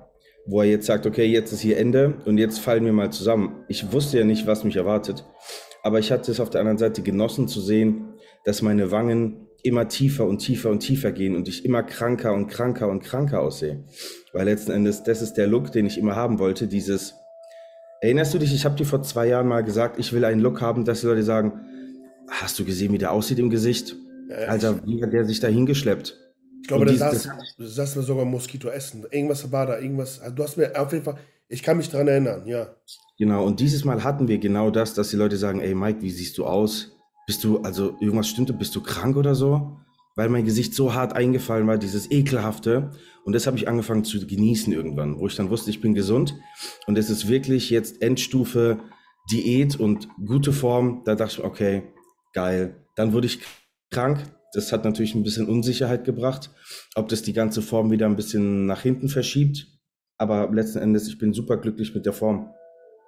wo 0.48 0.62
er 0.62 0.68
jetzt 0.68 0.86
sagt, 0.86 1.06
okay, 1.06 1.26
jetzt 1.26 1.52
ist 1.52 1.60
hier 1.60 1.78
Ende 1.78 2.16
und 2.26 2.38
jetzt 2.38 2.60
fallen 2.60 2.86
wir 2.86 2.94
mal 2.94 3.12
zusammen. 3.12 3.64
Ich 3.68 3.92
wusste 3.92 4.18
ja 4.18 4.26
nicht, 4.26 4.48
was 4.48 4.64
mich 4.64 4.78
erwartet, 4.78 5.26
aber 5.84 6.00
ich 6.00 6.12
hatte 6.12 6.32
es 6.32 6.40
auf 6.40 6.50
der 6.50 6.62
anderen 6.62 6.78
Seite 6.78 7.02
genossen 7.02 7.48
zu 7.48 7.62
sehen, 7.62 8.14
dass 8.46 8.62
meine 8.62 8.92
Wangen 8.92 9.48
immer 9.64 9.90
tiefer 9.90 10.26
und 10.26 10.40
tiefer 10.40 10.70
und 10.70 10.80
tiefer 10.80 11.12
gehen 11.12 11.36
und 11.36 11.48
ich 11.50 11.66
immer 11.66 11.84
kranker 11.84 12.34
und 12.34 12.48
kranker 12.48 12.88
und 12.88 13.04
kranker 13.04 13.42
aussehe. 13.42 13.84
Weil 14.32 14.46
letzten 14.46 14.72
Endes, 14.72 15.04
das 15.04 15.22
ist 15.22 15.34
der 15.34 15.48
Look, 15.48 15.72
den 15.72 15.86
ich 15.86 15.98
immer 15.98 16.16
haben 16.16 16.40
wollte, 16.40 16.68
dieses, 16.68 17.16
erinnerst 18.02 18.34
du 18.34 18.40
dich, 18.40 18.54
ich 18.54 18.64
habe 18.64 18.76
dir 18.76 18.86
vor 18.86 19.02
zwei 19.02 19.28
Jahren 19.28 19.48
mal 19.48 19.64
gesagt, 19.64 20.00
ich 20.00 20.14
will 20.14 20.24
einen 20.24 20.40
Look 20.40 20.62
haben, 20.62 20.86
dass 20.86 21.02
die 21.02 21.08
Leute 21.08 21.24
sagen, 21.24 21.62
hast 22.30 22.58
du 22.58 22.64
gesehen, 22.64 22.94
wie 22.94 22.98
der 22.98 23.12
aussieht 23.12 23.40
im 23.40 23.50
Gesicht? 23.50 23.96
Alter, 24.48 24.86
wie 24.86 25.04
hat 25.04 25.14
der 25.14 25.26
sich 25.26 25.40
da 25.40 25.48
hingeschleppt? 25.48 26.27
Ich 26.62 26.68
glaube, 26.68 26.86
da 26.86 26.94
saß, 26.94 27.30
saß 27.58 27.96
mir 27.96 28.04
sogar 28.04 28.26
Moskito 28.26 28.70
essen. 28.70 29.06
Irgendwas 29.10 29.52
war 29.52 29.66
da, 29.66 29.80
irgendwas. 29.80 30.22
Du 30.36 30.44
hast 30.44 30.58
mir 30.58 30.80
auf 30.80 30.92
jeden 30.92 31.04
Fall, 31.04 31.18
ich 31.48 31.64
kann 31.64 31.78
mich 31.78 31.90
daran 31.90 32.08
erinnern, 32.08 32.46
ja. 32.46 32.76
Genau, 33.18 33.46
und 33.46 33.60
dieses 33.60 33.86
Mal 33.86 34.04
hatten 34.04 34.28
wir 34.28 34.38
genau 34.38 34.70
das, 34.70 34.94
dass 34.94 35.10
die 35.10 35.16
Leute 35.16 35.38
sagen, 35.38 35.60
ey 35.60 35.74
Mike, 35.74 36.02
wie 36.02 36.12
siehst 36.12 36.38
du 36.38 36.46
aus? 36.46 36.98
Bist 37.26 37.44
du, 37.44 37.60
also 37.62 37.96
irgendwas 38.00 38.28
stimmte, 38.28 38.54
bist 38.54 38.76
du 38.76 38.82
krank 38.82 39.18
oder 39.18 39.36
so? 39.36 39.78
Weil 40.16 40.30
mein 40.30 40.46
Gesicht 40.46 40.74
so 40.74 40.94
hart 40.94 41.14
eingefallen 41.14 41.68
war, 41.68 41.78
dieses 41.78 42.10
ekelhafte. 42.12 42.92
Und 43.24 43.34
das 43.34 43.48
habe 43.48 43.58
ich 43.58 43.68
angefangen 43.68 44.04
zu 44.04 44.26
genießen 44.26 44.74
irgendwann, 44.74 45.20
wo 45.20 45.28
ich 45.28 45.36
dann 45.36 45.50
wusste, 45.50 45.70
ich 45.70 45.82
bin 45.82 45.94
gesund. 45.94 46.36
Und 46.86 46.98
es 46.98 47.10
ist 47.10 47.28
wirklich 47.28 47.70
jetzt 47.70 48.02
Endstufe 48.02 48.80
Diät 49.30 49.80
und 49.80 50.08
gute 50.26 50.54
Form. 50.54 51.02
Da 51.06 51.16
dachte 51.16 51.40
ich, 51.40 51.44
okay, 51.44 51.84
geil. 52.34 52.76
Dann 52.96 53.14
wurde 53.14 53.28
ich 53.28 53.42
krank. 53.92 54.24
Das 54.54 54.72
hat 54.72 54.84
natürlich 54.84 55.14
ein 55.14 55.24
bisschen 55.24 55.48
Unsicherheit 55.48 56.06
gebracht, 56.06 56.50
ob 56.96 57.10
das 57.10 57.22
die 57.22 57.34
ganze 57.34 57.62
Form 57.62 57.92
wieder 57.92 58.06
ein 58.06 58.16
bisschen 58.16 58.66
nach 58.66 58.82
hinten 58.82 59.10
verschiebt. 59.10 59.68
Aber 60.18 60.50
letzten 60.52 60.80
Endes, 60.80 61.08
ich 61.08 61.18
bin 61.18 61.34
super 61.34 61.58
glücklich 61.58 61.94
mit 61.94 62.06
der 62.06 62.14
Form. 62.14 62.54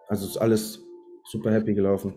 Also 0.07 0.27
ist 0.27 0.37
alles 0.37 0.81
super 1.25 1.51
happy 1.51 1.73
gelaufen. 1.73 2.15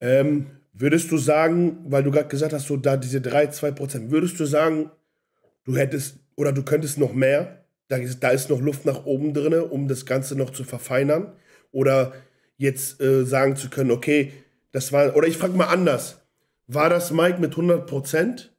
Ähm, 0.00 0.46
würdest 0.72 1.10
du 1.10 1.18
sagen, 1.18 1.78
weil 1.86 2.02
du 2.02 2.10
gerade 2.10 2.28
gesagt 2.28 2.52
hast, 2.52 2.66
so 2.66 2.76
da 2.76 2.96
diese 2.96 3.20
3, 3.20 3.48
2 3.48 3.70
Prozent, 3.70 4.10
würdest 4.10 4.38
du 4.40 4.44
sagen, 4.44 4.90
du 5.64 5.76
hättest 5.76 6.18
oder 6.36 6.52
du 6.52 6.62
könntest 6.62 6.98
noch 6.98 7.14
mehr? 7.14 7.64
Da 7.88 7.96
ist, 7.96 8.20
da 8.20 8.30
ist 8.30 8.50
noch 8.50 8.60
Luft 8.60 8.84
nach 8.84 9.06
oben 9.06 9.32
drin, 9.32 9.54
um 9.54 9.88
das 9.88 10.04
Ganze 10.04 10.36
noch 10.36 10.50
zu 10.50 10.64
verfeinern? 10.64 11.32
Oder 11.70 12.12
jetzt 12.56 13.00
äh, 13.00 13.24
sagen 13.24 13.56
zu 13.56 13.70
können, 13.70 13.90
okay, 13.90 14.32
das 14.72 14.92
war, 14.92 15.16
oder 15.16 15.28
ich 15.28 15.38
frage 15.38 15.54
mal 15.54 15.66
anders, 15.66 16.25
war 16.66 16.90
das 16.90 17.10
Mike 17.10 17.40
mit 17.40 17.52
100 17.52 17.86
Prozent? 17.86 18.52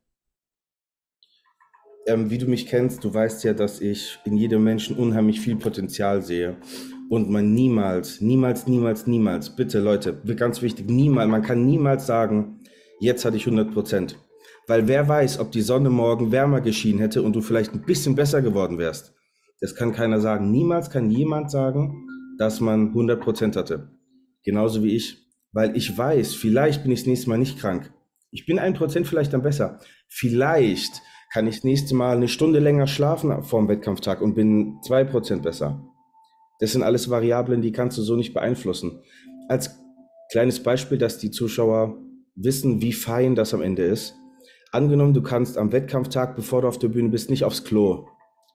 Ähm, 2.07 2.29
wie 2.29 2.37
du 2.37 2.47
mich 2.47 2.67
kennst, 2.67 3.03
du 3.03 3.13
weißt 3.13 3.43
ja, 3.43 3.53
dass 3.53 3.81
ich 3.81 4.19
in 4.23 4.37
jedem 4.37 4.63
Menschen 4.63 4.95
unheimlich 4.95 5.41
viel 5.41 5.57
Potenzial 5.57 6.21
sehe. 6.21 6.55
Und 7.09 7.29
man 7.29 7.53
niemals, 7.53 8.21
niemals, 8.21 8.67
niemals, 8.67 9.07
niemals, 9.07 9.55
bitte 9.55 9.79
Leute, 9.79 10.21
ganz 10.35 10.61
wichtig, 10.61 10.89
niemals, 10.89 11.29
man 11.29 11.41
kann 11.41 11.65
niemals 11.65 12.05
sagen, 12.05 12.61
jetzt 12.99 13.25
hatte 13.25 13.37
ich 13.37 13.45
100 13.45 13.73
Prozent. 13.73 14.17
Weil 14.67 14.87
wer 14.87 15.07
weiß, 15.07 15.39
ob 15.39 15.51
die 15.51 15.61
Sonne 15.61 15.89
morgen 15.89 16.31
wärmer 16.31 16.59
geschienen 16.59 16.99
hätte 16.99 17.21
und 17.21 17.35
du 17.35 17.41
vielleicht 17.41 17.73
ein 17.73 17.85
bisschen 17.85 18.15
besser 18.15 18.41
geworden 18.41 18.77
wärst. 18.77 19.13
Das 19.61 19.75
kann 19.75 19.93
keiner 19.93 20.19
sagen. 20.19 20.51
Niemals 20.51 20.89
kann 20.89 21.09
jemand 21.09 21.49
sagen, 21.49 22.05
dass 22.37 22.59
man 22.59 22.89
100 22.89 23.19
Prozent 23.19 23.55
hatte. 23.55 23.89
Genauso 24.43 24.83
wie 24.83 24.95
ich. 24.95 25.25
Weil 25.53 25.75
ich 25.75 25.97
weiß, 25.97 26.35
vielleicht 26.35 26.83
bin 26.83 26.91
ich 26.91 27.01
das 27.01 27.07
nächste 27.07 27.29
Mal 27.29 27.37
nicht 27.37 27.57
krank. 27.57 27.91
Ich 28.31 28.45
bin 28.45 28.59
ein 28.59 28.73
Prozent 28.73 29.07
vielleicht 29.07 29.33
dann 29.33 29.41
besser. 29.41 29.79
Vielleicht 30.07 31.01
kann 31.31 31.47
ich 31.47 31.55
das 31.55 31.63
nächste 31.63 31.95
Mal 31.95 32.17
eine 32.17 32.27
Stunde 32.27 32.59
länger 32.59 32.87
schlafen 32.87 33.43
vor 33.43 33.59
dem 33.59 33.69
Wettkampftag 33.69 34.21
und 34.21 34.35
bin 34.35 34.79
zwei 34.81 35.03
Prozent 35.03 35.43
besser. 35.43 35.81
Das 36.59 36.71
sind 36.71 36.83
alles 36.83 37.09
Variablen, 37.09 37.61
die 37.61 37.71
kannst 37.71 37.97
du 37.97 38.01
so 38.01 38.15
nicht 38.15 38.33
beeinflussen. 38.33 39.01
Als 39.47 39.79
kleines 40.31 40.61
Beispiel, 40.61 40.97
dass 40.97 41.19
die 41.19 41.31
Zuschauer 41.31 41.97
wissen, 42.35 42.81
wie 42.81 42.93
fein 42.93 43.35
das 43.35 43.53
am 43.53 43.61
Ende 43.61 43.83
ist. 43.83 44.15
Angenommen, 44.71 45.13
du 45.13 45.21
kannst 45.21 45.57
am 45.57 45.71
Wettkampftag, 45.71 46.35
bevor 46.35 46.61
du 46.61 46.67
auf 46.67 46.79
der 46.79 46.89
Bühne 46.89 47.09
bist, 47.09 47.29
nicht 47.29 47.43
aufs 47.45 47.63
Klo. 47.63 48.07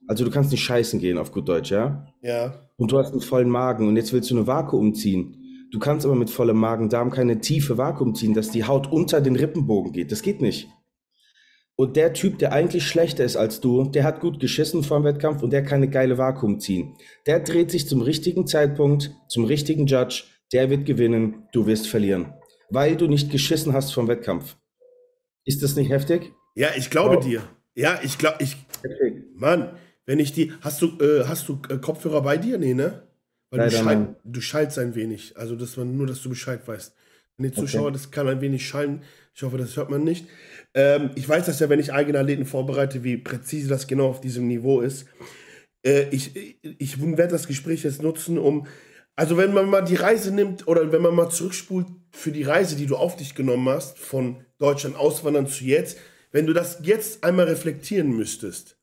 Also 0.07 0.25
du 0.25 0.31
kannst 0.31 0.50
nicht 0.50 0.62
scheißen 0.62 1.00
gehen, 1.00 1.17
auf 1.17 1.33
gut 1.33 1.49
Deutsch, 1.49 1.71
ja? 1.71 2.07
Ja. 2.21 2.69
Und 2.76 2.93
du 2.93 2.99
hast 2.99 3.12
einen 3.12 3.21
vollen 3.21 3.49
Magen 3.49 3.88
und 3.88 3.97
jetzt 3.97 4.12
willst 4.12 4.31
du 4.31 4.37
eine 4.37 4.47
Vakuum 4.47 4.95
ziehen 4.95 5.42
Du 5.73 5.79
kannst 5.79 6.05
aber 6.05 6.14
mit 6.14 6.29
vollem 6.29 6.59
Magen-Darm 6.59 7.11
keine 7.11 7.41
tiefe 7.41 7.79
Vakuum 7.79 8.14
ziehen, 8.14 8.35
dass 8.35 8.50
die 8.50 8.64
Haut 8.64 8.93
unter 8.93 9.23
den 9.23 9.37
Rippenbogen 9.37 9.93
geht. 9.93 10.12
Das 10.12 10.21
geht 10.21 10.43
nicht. 10.43 10.69
Und 11.76 11.97
der 11.97 12.12
Typ, 12.12 12.38
der 12.38 12.52
eigentlich 12.52 12.87
schlechter 12.87 13.25
ist 13.25 13.37
als 13.37 13.61
du, 13.61 13.85
der 13.85 14.05
hat 14.05 14.21
gut 14.21 14.38
geschissen 14.38 14.85
vor 14.85 15.00
dem 15.00 15.05
Wettkampf 15.05 15.43
und 15.43 15.50
der 15.50 15.64
kann 15.64 15.79
eine 15.79 15.88
geile 15.88 16.19
Vakuum 16.19 16.61
ziehen. 16.61 16.95
Der 17.26 17.41
dreht 17.41 17.71
sich 17.71 17.88
zum 17.88 18.02
richtigen 18.02 18.47
Zeitpunkt, 18.47 19.12
zum 19.29 19.47
richtigen 19.47 19.87
Judge, 19.87 20.25
der 20.52 20.69
wird 20.69 20.85
gewinnen, 20.85 21.49
du 21.52 21.67
wirst 21.67 21.88
verlieren. 21.88 22.35
Weil 22.69 22.97
du 22.97 23.07
nicht 23.07 23.31
geschissen 23.31 23.73
hast 23.73 23.95
vom 23.95 24.09
Wettkampf. 24.09 24.57
Ist 25.47 25.62
das 25.62 25.75
nicht 25.75 25.91
heftig? 25.91 26.33
Ja, 26.55 26.69
ich 26.76 26.91
glaube 26.91 27.17
wow. 27.17 27.25
dir. 27.25 27.43
Ja, 27.75 27.99
ich 28.02 28.19
glaube, 28.19 28.37
ich. 28.41 28.59
Heftig. 28.83 29.25
Mann, 29.35 29.71
wenn 30.05 30.19
ich 30.19 30.33
die. 30.35 30.52
Hast 30.61 30.83
du, 30.83 30.99
äh, 31.00 31.25
hast 31.26 31.49
du 31.49 31.59
äh, 31.71 31.79
Kopfhörer 31.79 32.21
bei 32.21 32.37
dir? 32.37 32.59
Nee, 32.59 32.75
ne? 32.75 33.09
Weil 33.52 33.61
Leider 33.61 33.71
du, 33.71 33.85
schall, 33.85 34.16
du 34.25 34.40
schallst 34.40 34.78
ein 34.78 34.94
wenig. 34.94 35.37
Also, 35.37 35.56
dass 35.56 35.76
man, 35.76 35.94
nur, 35.94 36.06
dass 36.06 36.23
du 36.23 36.30
Bescheid 36.30 36.66
weißt. 36.66 36.94
Wenn 37.37 37.50
die 37.50 37.54
Zuschauer, 37.54 37.88
okay. 37.88 37.92
das 37.92 38.11
kann 38.11 38.26
ein 38.26 38.40
wenig 38.40 38.66
schallen. 38.66 39.02
Ich 39.35 39.42
hoffe, 39.42 39.59
das 39.59 39.76
hört 39.76 39.90
man 39.90 40.04
nicht. 40.04 40.26
Ähm, 40.73 41.11
ich 41.16 41.28
weiß 41.28 41.44
das 41.44 41.61
ja, 41.61 41.68
wenn 41.68 41.78
ich 41.78 41.92
eigene 41.92 42.18
Athleten 42.18 42.47
vorbereite, 42.47 43.04
wie 43.04 43.18
präzise 43.18 43.68
das 43.68 43.87
genau 43.87 44.09
auf 44.09 44.23
diesem 44.23 44.49
Niveau 44.49 44.80
ist. 44.80 45.04
Äh, 45.85 46.09
ich 46.11 46.56
ich 46.62 47.02
werde 47.02 47.32
das 47.32 47.47
Gespräch 47.47 47.82
jetzt 47.82 48.02
nutzen, 48.02 48.38
um. 48.38 48.66
Also, 49.16 49.37
wenn 49.37 49.52
man 49.52 49.68
mal 49.68 49.82
die 49.82 49.97
Reise 49.97 50.35
nimmt 50.35 50.66
oder 50.66 50.90
wenn 50.90 51.02
man 51.02 51.14
mal 51.14 51.28
zurückspult 51.28 51.87
für 52.11 52.32
die 52.32 52.44
Reise, 52.44 52.76
die 52.76 52.87
du 52.87 52.97
auf 52.97 53.16
dich 53.16 53.35
genommen 53.35 53.68
hast, 53.68 53.99
von 53.99 54.47
Deutschland 54.59 54.97
auswandern 54.97 55.47
zu 55.47 55.64
jetzt, 55.64 55.99
wenn 56.30 56.47
du 56.47 56.54
das 56.54 56.78
jetzt 56.85 57.23
einmal 57.23 57.44
reflektieren 57.44 58.16
müsstest, 58.16 58.78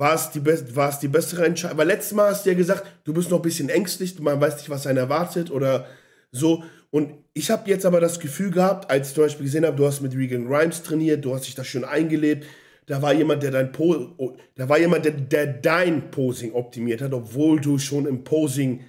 war 0.00 0.14
es 0.14 0.30
die, 0.30 0.42
war 0.74 0.88
es 0.88 0.98
die 0.98 1.08
bessere 1.08 1.44
Entscheidung? 1.44 1.76
Weil 1.76 1.88
letztes 1.88 2.14
Mal 2.14 2.30
hast 2.30 2.46
du 2.46 2.50
ja 2.50 2.56
gesagt, 2.56 2.84
du 3.04 3.12
bist 3.12 3.30
noch 3.30 3.38
ein 3.38 3.42
bisschen 3.42 3.68
ängstlich, 3.68 4.18
man 4.18 4.40
weiß 4.40 4.56
nicht, 4.56 4.70
was 4.70 4.86
einen 4.86 4.96
erwartet 4.96 5.50
oder 5.50 5.86
so. 6.32 6.64
Und 6.88 7.12
ich 7.34 7.50
habe 7.50 7.68
jetzt 7.68 7.84
aber 7.84 8.00
das 8.00 8.18
Gefühl 8.18 8.50
gehabt, 8.50 8.90
als 8.90 9.08
ich 9.08 9.14
zum 9.14 9.24
Beispiel 9.24 9.44
gesehen 9.44 9.66
habe, 9.66 9.76
du 9.76 9.84
hast 9.84 10.00
mit 10.00 10.16
Regan 10.16 10.48
Grimes 10.48 10.82
trainiert, 10.82 11.22
du 11.22 11.34
hast 11.34 11.46
dich 11.46 11.54
da 11.54 11.64
schön 11.64 11.84
eingelebt. 11.84 12.46
Da 12.86 13.02
war 13.02 13.12
jemand, 13.12 13.42
der 13.42 13.50
dein 13.50 13.72
po 13.72 14.38
da 14.56 14.70
war 14.70 14.78
jemand, 14.78 15.04
der, 15.04 15.12
der 15.12 15.46
dein 15.46 16.10
Posing 16.10 16.54
optimiert 16.54 17.02
hat, 17.02 17.12
obwohl 17.12 17.60
du 17.60 17.78
schon 17.78 18.06
im 18.06 18.24
Posing 18.24 18.82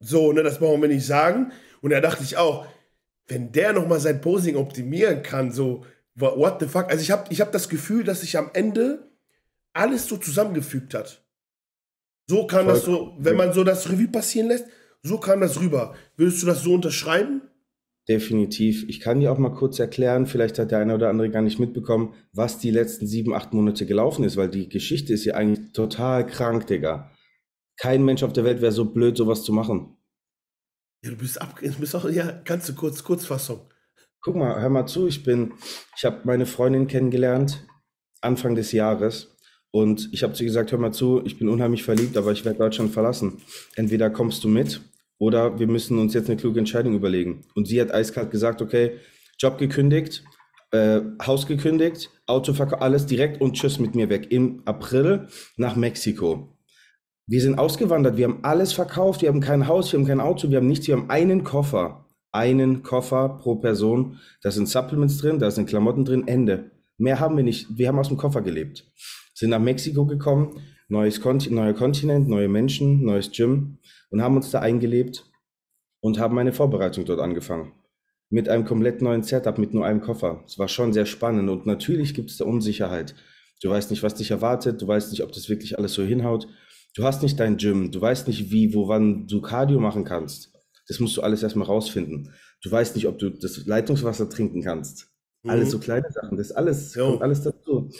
so, 0.00 0.32
ne, 0.32 0.42
das 0.42 0.58
brauchen 0.58 0.80
wir 0.80 0.88
nicht 0.88 1.06
sagen. 1.06 1.52
Und 1.82 1.90
da 1.90 2.00
dachte 2.00 2.24
ich 2.24 2.38
auch, 2.38 2.66
wenn 3.28 3.52
der 3.52 3.74
nochmal 3.74 4.00
sein 4.00 4.22
Posing 4.22 4.56
optimieren 4.56 5.22
kann, 5.22 5.52
so, 5.52 5.84
what 6.16 6.56
the 6.60 6.66
fuck? 6.66 6.90
Also 6.90 7.02
ich 7.02 7.10
habe 7.10 7.26
ich 7.28 7.42
hab 7.42 7.52
das 7.52 7.68
Gefühl, 7.68 8.02
dass 8.02 8.22
sich 8.22 8.38
am 8.38 8.48
Ende 8.54 9.11
alles 9.72 10.06
so 10.06 10.16
zusammengefügt 10.16 10.94
hat. 10.94 11.24
So 12.28 12.46
kann 12.46 12.64
Voll 12.64 12.74
das 12.74 12.84
so, 12.84 13.16
wenn 13.18 13.36
man 13.36 13.52
so 13.52 13.64
das 13.64 13.90
Revue 13.90 14.08
passieren 14.08 14.48
lässt, 14.48 14.66
so 15.02 15.18
kam 15.18 15.40
das 15.40 15.60
rüber. 15.60 15.94
Würdest 16.16 16.42
du 16.42 16.46
das 16.46 16.62
so 16.62 16.74
unterschreiben? 16.74 17.42
Definitiv. 18.08 18.88
Ich 18.88 19.00
kann 19.00 19.20
dir 19.20 19.30
auch 19.30 19.38
mal 19.38 19.54
kurz 19.54 19.78
erklären, 19.78 20.26
vielleicht 20.26 20.58
hat 20.58 20.70
der 20.72 20.78
eine 20.78 20.94
oder 20.94 21.08
andere 21.08 21.30
gar 21.30 21.42
nicht 21.42 21.60
mitbekommen, 21.60 22.14
was 22.32 22.58
die 22.58 22.70
letzten 22.70 23.06
sieben, 23.06 23.32
acht 23.32 23.52
Monate 23.52 23.86
gelaufen 23.86 24.24
ist, 24.24 24.36
weil 24.36 24.48
die 24.48 24.68
Geschichte 24.68 25.12
ist 25.12 25.24
ja 25.24 25.34
eigentlich 25.34 25.72
total 25.72 26.26
krank, 26.26 26.66
Digga. 26.66 27.12
Kein 27.76 28.04
Mensch 28.04 28.22
auf 28.22 28.32
der 28.32 28.44
Welt 28.44 28.60
wäre 28.60 28.72
so 28.72 28.86
blöd, 28.86 29.16
sowas 29.16 29.44
zu 29.44 29.52
machen. 29.52 29.96
Ja, 31.04 31.10
du 31.10 31.16
bist 31.16 31.40
ab, 31.40 31.58
du 31.60 31.72
bist 31.72 31.94
auch, 31.94 32.08
ja, 32.08 32.40
kannst 32.44 32.68
du 32.68 32.74
kurz, 32.74 33.02
Kurzfassung. 33.02 33.68
Guck 34.20 34.36
mal, 34.36 34.60
hör 34.60 34.68
mal 34.68 34.86
zu, 34.86 35.06
ich 35.06 35.24
bin, 35.24 35.54
ich 35.96 36.04
habe 36.04 36.20
meine 36.24 36.46
Freundin 36.46 36.86
kennengelernt 36.86 37.66
Anfang 38.20 38.54
des 38.54 38.70
Jahres 38.70 39.31
und 39.72 40.10
ich 40.12 40.22
habe 40.22 40.34
zu 40.34 40.44
ihr 40.44 40.48
gesagt, 40.48 40.70
hör 40.70 40.78
mal 40.78 40.92
zu, 40.92 41.22
ich 41.24 41.38
bin 41.38 41.48
unheimlich 41.48 41.82
verliebt, 41.82 42.16
aber 42.16 42.30
ich 42.30 42.44
werde 42.44 42.58
Deutschland 42.58 42.92
verlassen. 42.92 43.38
Entweder 43.74 44.10
kommst 44.10 44.44
du 44.44 44.48
mit 44.48 44.82
oder 45.18 45.58
wir 45.58 45.66
müssen 45.66 45.98
uns 45.98 46.12
jetzt 46.12 46.28
eine 46.28 46.38
kluge 46.38 46.58
Entscheidung 46.58 46.94
überlegen. 46.94 47.46
Und 47.54 47.66
sie 47.66 47.80
hat 47.80 47.90
eiskalt 47.90 48.30
gesagt, 48.30 48.60
okay, 48.60 48.98
Job 49.38 49.56
gekündigt, 49.56 50.24
äh, 50.72 51.00
Haus 51.26 51.46
gekündigt, 51.46 52.10
Autoverkauf, 52.26 52.82
alles 52.82 53.06
direkt 53.06 53.40
und 53.40 53.54
tschüss 53.54 53.78
mit 53.78 53.94
mir 53.94 54.10
weg. 54.10 54.30
Im 54.30 54.60
April 54.66 55.28
nach 55.56 55.74
Mexiko. 55.74 56.54
Wir 57.26 57.40
sind 57.40 57.58
ausgewandert, 57.58 58.18
wir 58.18 58.26
haben 58.26 58.40
alles 58.42 58.74
verkauft, 58.74 59.22
wir 59.22 59.30
haben 59.30 59.40
kein 59.40 59.68
Haus, 59.68 59.90
wir 59.90 59.98
haben 59.98 60.06
kein 60.06 60.20
Auto, 60.20 60.50
wir 60.50 60.58
haben 60.58 60.68
nichts, 60.68 60.86
wir 60.86 60.96
haben 60.96 61.08
einen 61.08 61.44
Koffer. 61.44 62.06
Einen 62.30 62.82
Koffer 62.82 63.38
pro 63.40 63.56
Person. 63.56 64.18
Da 64.42 64.50
sind 64.50 64.68
Supplements 64.68 65.18
drin, 65.18 65.38
da 65.38 65.50
sind 65.50 65.68
Klamotten 65.68 66.04
drin, 66.04 66.28
Ende. 66.28 66.72
Mehr 66.98 67.20
haben 67.20 67.36
wir 67.36 67.44
nicht. 67.44 67.66
Wir 67.76 67.88
haben 67.88 67.98
aus 67.98 68.08
dem 68.08 68.16
Koffer 68.16 68.42
gelebt. 68.42 68.84
Sind 69.42 69.50
nach 69.50 69.58
Mexiko 69.58 70.06
gekommen, 70.06 70.62
neues 70.86 71.20
Konti 71.20 71.50
neuer 71.50 71.72
Kontinent, 71.72 72.28
neue 72.28 72.46
Menschen, 72.46 73.02
neues 73.02 73.32
Gym 73.32 73.78
und 74.10 74.22
haben 74.22 74.36
uns 74.36 74.52
da 74.52 74.60
eingelebt 74.60 75.28
und 75.98 76.20
haben 76.20 76.38
eine 76.38 76.52
Vorbereitung 76.52 77.04
dort 77.06 77.18
angefangen. 77.18 77.72
Mit 78.30 78.48
einem 78.48 78.64
komplett 78.64 79.02
neuen 79.02 79.24
Setup, 79.24 79.58
mit 79.58 79.74
nur 79.74 79.84
einem 79.84 80.00
Koffer. 80.00 80.44
Es 80.46 80.60
war 80.60 80.68
schon 80.68 80.92
sehr 80.92 81.06
spannend 81.06 81.50
und 81.50 81.66
natürlich 81.66 82.14
gibt 82.14 82.30
es 82.30 82.36
da 82.36 82.44
Unsicherheit. 82.44 83.16
Du 83.60 83.68
weißt 83.68 83.90
nicht, 83.90 84.04
was 84.04 84.14
dich 84.14 84.30
erwartet, 84.30 84.80
du 84.80 84.86
weißt 84.86 85.10
nicht, 85.10 85.24
ob 85.24 85.32
das 85.32 85.48
wirklich 85.48 85.76
alles 85.76 85.94
so 85.94 86.04
hinhaut. 86.04 86.46
Du 86.94 87.02
hast 87.02 87.24
nicht 87.24 87.40
dein 87.40 87.56
Gym, 87.56 87.90
du 87.90 88.00
weißt 88.00 88.28
nicht, 88.28 88.52
wie, 88.52 88.72
wo, 88.74 88.86
wann 88.86 89.26
du 89.26 89.40
Cardio 89.40 89.80
machen 89.80 90.04
kannst. 90.04 90.52
Das 90.86 91.00
musst 91.00 91.16
du 91.16 91.22
alles 91.22 91.42
erstmal 91.42 91.66
rausfinden. 91.66 92.32
Du 92.62 92.70
weißt 92.70 92.94
nicht, 92.94 93.08
ob 93.08 93.18
du 93.18 93.30
das 93.30 93.66
Leitungswasser 93.66 94.30
trinken 94.30 94.62
kannst. 94.62 95.08
Mhm. 95.42 95.50
Alles 95.50 95.72
so 95.72 95.80
kleine 95.80 96.08
Sachen, 96.12 96.38
das 96.38 96.52
alles, 96.52 96.94
kommt 96.94 97.22
alles 97.22 97.42
dazu. 97.42 97.90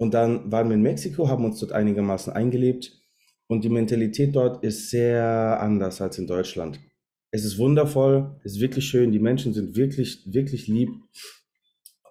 Und 0.00 0.14
dann 0.14 0.50
waren 0.50 0.70
wir 0.70 0.76
in 0.76 0.82
Mexiko, 0.82 1.28
haben 1.28 1.44
uns 1.44 1.60
dort 1.60 1.72
einigermaßen 1.72 2.32
eingelebt 2.32 2.90
und 3.48 3.64
die 3.64 3.68
Mentalität 3.68 4.34
dort 4.34 4.64
ist 4.64 4.88
sehr 4.88 5.60
anders 5.60 6.00
als 6.00 6.16
in 6.16 6.26
Deutschland. 6.26 6.80
Es 7.30 7.44
ist 7.44 7.58
wundervoll, 7.58 8.40
es 8.42 8.54
ist 8.54 8.60
wirklich 8.62 8.86
schön, 8.86 9.12
die 9.12 9.18
Menschen 9.18 9.52
sind 9.52 9.76
wirklich, 9.76 10.22
wirklich 10.32 10.68
lieb. 10.68 10.88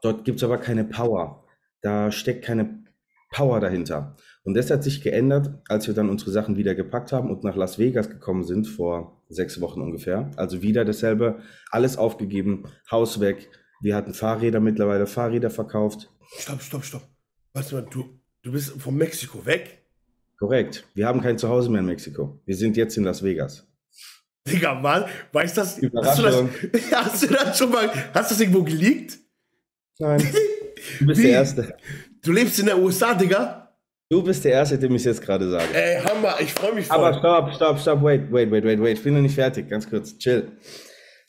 Dort 0.03 0.23
gibt 0.23 0.37
es 0.37 0.43
aber 0.43 0.59
keine 0.59 0.83
Power. 0.85 1.47
Da 1.81 2.11
steckt 2.11 2.45
keine 2.45 2.83
Power 3.31 3.59
dahinter. 3.59 4.15
Und 4.43 4.53
das 4.53 4.69
hat 4.69 4.83
sich 4.83 5.01
geändert, 5.01 5.49
als 5.67 5.87
wir 5.87 5.95
dann 5.95 6.11
unsere 6.11 6.29
Sachen 6.29 6.57
wieder 6.57 6.75
gepackt 6.75 7.11
haben 7.11 7.31
und 7.31 7.43
nach 7.43 7.55
Las 7.55 7.79
Vegas 7.79 8.11
gekommen 8.11 8.43
sind, 8.43 8.67
vor 8.67 9.23
sechs 9.29 9.59
Wochen 9.61 9.81
ungefähr. 9.81 10.29
Also 10.35 10.61
wieder 10.61 10.85
dasselbe, 10.85 11.39
alles 11.71 11.97
aufgegeben, 11.97 12.65
Haus 12.91 13.19
weg. 13.19 13.49
Wir 13.81 13.95
hatten 13.95 14.13
Fahrräder 14.13 14.59
mittlerweile, 14.59 15.07
Fahrräder 15.07 15.49
verkauft. 15.49 16.11
Stopp, 16.37 16.61
stopp, 16.61 16.85
stopp. 16.85 17.18
Warte 17.53 17.75
mal, 17.75 17.85
du, 17.89 18.19
du 18.43 18.51
bist 18.51 18.71
von 18.79 18.95
Mexiko 18.95 19.45
weg? 19.45 19.83
Korrekt. 20.37 20.85
Wir 20.93 21.07
haben 21.07 21.21
kein 21.21 21.37
Zuhause 21.37 21.69
mehr 21.69 21.81
in 21.81 21.87
Mexiko. 21.87 22.39
Wir 22.45 22.55
sind 22.55 22.77
jetzt 22.77 22.97
in 22.97 23.03
Las 23.03 23.23
Vegas. 23.23 23.67
Digga, 24.47 24.73
Mann, 24.75 25.05
weißt 25.33 25.57
du 25.57 25.61
das? 25.61 25.81
Hast 26.05 26.19
du 26.19 26.23
das, 26.23 26.35
hast 26.91 27.23
du 27.23 27.27
das 27.27 27.57
schon 27.57 27.71
mal, 27.71 27.89
hast 28.13 28.31
du 28.31 28.35
das 28.35 28.39
irgendwo 28.39 28.63
geleakt? 28.63 29.17
Nein. 29.99 30.25
Du 30.97 31.07
bist 31.07 31.19
Wie? 31.19 31.23
der 31.23 31.33
Erste. 31.33 31.75
Du 32.23 32.31
lebst 32.31 32.57
in 32.57 32.67
der 32.67 32.79
USA, 32.79 33.13
Digga? 33.13 33.69
Du 34.09 34.23
bist 34.23 34.45
der 34.45 34.53
Erste, 34.53 34.79
der 34.79 34.89
mich 34.89 35.03
jetzt 35.03 35.21
gerade 35.21 35.49
sagt. 35.51 35.75
Ey, 35.75 36.01
Hammer, 36.01 36.35
ich 36.39 36.53
freue 36.53 36.73
mich 36.73 36.87
voll. 36.87 36.97
Aber 36.97 37.19
stopp, 37.19 37.53
stopp, 37.53 37.79
stopp, 37.79 38.01
wait, 38.01 38.31
wait, 38.31 38.49
wait, 38.49 38.63
wait, 38.63 38.81
wait. 38.81 38.97
Ich 38.97 39.03
bin 39.03 39.13
noch 39.13 39.21
nicht 39.21 39.35
fertig, 39.35 39.69
ganz 39.69 39.89
kurz, 39.89 40.17
chill. 40.17 40.53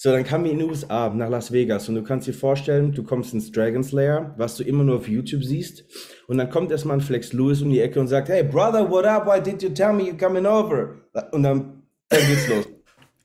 So, 0.03 0.11
dann 0.11 0.25
kamen 0.25 0.47
wir 0.47 0.53
in 0.53 0.61
die 0.61 0.65
USA, 0.65 1.11
nach 1.11 1.29
Las 1.29 1.53
Vegas 1.53 1.87
und 1.91 1.95
du 1.95 2.03
kannst 2.03 2.27
dir 2.27 2.33
vorstellen, 2.33 2.91
du 2.91 3.03
kommst 3.03 3.35
ins 3.35 3.53
Dragon's 3.53 3.93
Lair, 3.93 4.35
was 4.39 4.57
du 4.57 4.65
immer 4.65 4.83
nur 4.83 4.97
auf 4.97 5.07
YouTube 5.07 5.45
siehst 5.45 5.85
und 6.27 6.39
dann 6.39 6.49
kommt 6.49 6.71
erstmal 6.71 6.97
ein 6.97 7.03
Flex 7.03 7.35
Lewis 7.35 7.61
um 7.61 7.69
die 7.69 7.81
Ecke 7.81 8.01
und 8.01 8.09
sagt, 8.09 8.31
hey 8.31 8.43
brother, 8.43 8.91
what 8.91 9.05
up, 9.05 9.27
why 9.27 9.39
did 9.39 9.63
you 9.63 9.69
tell 9.69 9.93
me 9.93 10.05
you 10.05 10.17
coming 10.17 10.47
over? 10.47 10.95
Und 11.33 11.43
dann, 11.43 11.83
dann 12.09 12.27
geht's 12.27 12.49
los. 12.49 12.65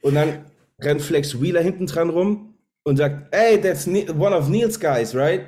Und 0.02 0.16
dann 0.16 0.48
rennt 0.82 1.02
Flex 1.02 1.40
Wheeler 1.40 1.62
hinten 1.62 1.86
dran 1.86 2.10
rum 2.10 2.56
und 2.84 2.98
sagt, 2.98 3.34
hey, 3.34 3.58
that's 3.58 3.88
one 3.88 4.36
of 4.36 4.50
Neil's 4.50 4.78
guys, 4.78 5.16
right? 5.16 5.48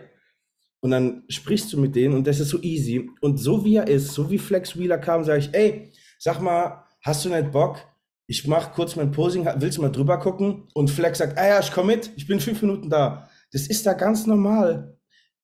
Und 0.79 0.91
dann 0.91 1.23
sprichst 1.27 1.73
du 1.73 1.77
mit 1.77 1.93
denen 1.93 2.15
und 2.15 2.25
das 2.25 2.39
ist 2.39 2.51
so 2.51 2.61
easy. 2.61 3.09
Und 3.19 3.35
so 3.35 3.65
wie 3.65 3.75
er 3.75 3.89
ist, 3.89 4.13
so 4.13 4.31
wie 4.31 4.37
Flex 4.37 4.79
Wheeler 4.79 4.97
kam, 4.97 5.25
sage 5.25 5.39
ich, 5.39 5.49
ey, 5.53 5.91
sag 6.19 6.39
mal, 6.39 6.85
hast 7.01 7.25
du 7.25 7.29
nicht 7.29 7.51
Bock, 7.51 7.79
ich 8.27 8.45
mache 8.45 8.73
kurz 8.73 8.95
mein 8.95 9.11
Posing, 9.11 9.47
willst 9.55 9.77
du 9.77 9.81
mal 9.81 9.91
drüber 9.91 10.19
gucken? 10.19 10.67
Und 10.73 10.89
Flex 10.91 11.19
sagt, 11.19 11.37
ah 11.37 11.47
ja, 11.47 11.59
ich 11.59 11.71
komme 11.71 11.95
mit, 11.95 12.11
ich 12.17 12.27
bin 12.27 12.41
fünf 12.41 12.61
Minuten 12.61 12.89
da. 12.89 13.29
Das 13.53 13.67
ist 13.67 13.85
da 13.85 13.93
ganz 13.93 14.25
normal. 14.25 14.97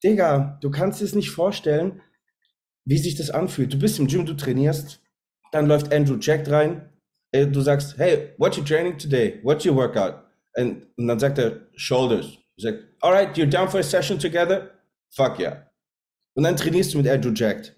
Digga, 0.03 0.57
du 0.61 0.69
kannst 0.69 0.99
dir 0.99 1.05
es 1.05 1.15
nicht 1.15 1.31
vorstellen, 1.31 2.01
wie 2.85 2.97
sich 2.97 3.15
das 3.15 3.29
anfühlt. 3.29 3.73
Du 3.73 3.79
bist 3.79 3.99
im 3.99 4.07
Gym, 4.07 4.25
du 4.25 4.33
trainierst, 4.33 5.01
dann 5.53 5.67
läuft 5.67 5.93
Andrew 5.93 6.17
Jack 6.19 6.49
rein, 6.49 6.89
äh, 7.31 7.47
du 7.47 7.61
sagst, 7.61 7.97
hey, 7.97 8.33
what 8.37 8.57
you 8.57 8.63
training 8.63 8.97
today? 8.97 9.39
What's 9.43 9.65
your 9.65 9.75
workout? 9.75 10.15
Und, 10.55 10.85
und 10.97 11.07
dann 11.07 11.19
sagt 11.19 11.37
er, 11.37 11.61
shoulders. 11.75 12.37
Er 12.57 12.71
sagt, 12.71 12.83
alright, 13.01 13.37
you're 13.37 13.49
down 13.49 13.69
for 13.69 13.79
a 13.79 13.83
session 13.83 14.19
together? 14.19 14.71
Fuck 15.15 15.39
yeah. 15.39 15.71
Und 16.35 16.43
dann 16.43 16.57
trainierst 16.57 16.93
du 16.93 16.97
mit 16.97 17.07
Andrew 17.07 17.31
Jack. 17.33 17.75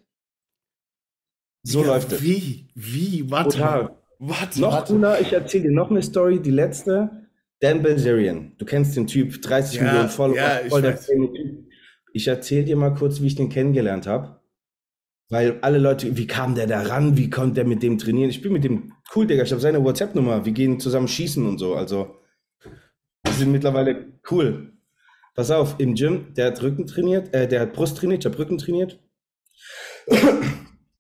So 1.61 1.81
ja, 1.81 1.87
läuft 1.87 2.11
es. 2.11 2.23
Wie? 2.23 2.69
Wie? 2.73 3.29
Warte 3.29 3.57
Total. 3.57 3.95
Warte, 4.19 4.61
noch 4.61 4.71
warte. 4.71 4.93
cooler, 4.93 5.19
ich 5.19 5.33
erzähle 5.33 5.65
dir 5.65 5.71
noch 5.71 5.89
eine 5.89 6.01
Story, 6.01 6.41
die 6.41 6.51
letzte. 6.51 7.27
Dan 7.59 7.81
Bilzerian, 7.81 8.53
du 8.57 8.65
kennst 8.65 8.95
den 8.95 9.07
Typ, 9.07 9.41
30 9.41 9.77
ja, 9.77 9.83
Millionen 9.83 10.09
Follower, 10.09 10.37
ja, 10.37 10.59
voll 10.69 10.81
der 10.81 10.99
Typ. 10.99 11.29
Ich 12.13 12.27
erzähle 12.27 12.65
dir 12.65 12.75
mal 12.75 12.93
kurz, 12.93 13.21
wie 13.21 13.27
ich 13.27 13.35
den 13.35 13.49
kennengelernt 13.49 14.07
habe. 14.07 14.39
Weil 15.29 15.59
alle 15.61 15.79
Leute, 15.79 16.17
wie 16.17 16.27
kam 16.27 16.55
der 16.55 16.67
da 16.67 16.81
ran? 16.81 17.17
Wie 17.17 17.29
konnte 17.29 17.55
der 17.55 17.65
mit 17.65 17.81
dem 17.81 17.97
trainieren? 17.97 18.29
Ich 18.29 18.41
bin 18.41 18.53
mit 18.53 18.63
dem 18.63 18.93
cool, 19.15 19.25
Digga. 19.25 19.43
Ich 19.43 19.51
habe 19.51 19.61
seine 19.61 19.83
WhatsApp-Nummer. 19.83 20.45
Wir 20.45 20.51
gehen 20.51 20.79
zusammen 20.79 21.07
schießen 21.07 21.45
und 21.45 21.57
so. 21.57 21.75
Also, 21.75 22.19
wir 23.23 23.33
sind 23.33 23.51
mittlerweile 23.51 24.13
cool. 24.29 24.73
Pass 25.33 25.51
auf, 25.51 25.75
im 25.79 25.95
Gym, 25.95 26.33
der 26.35 26.47
hat 26.47 26.61
Rücken 26.61 26.87
trainiert, 26.87 27.33
äh, 27.33 27.47
der 27.47 27.59
hat 27.61 27.73
Brust 27.73 27.97
trainiert, 27.97 28.23
ich 28.23 28.31
habe 28.31 28.39
Rücken 28.39 28.57
trainiert. 28.57 28.99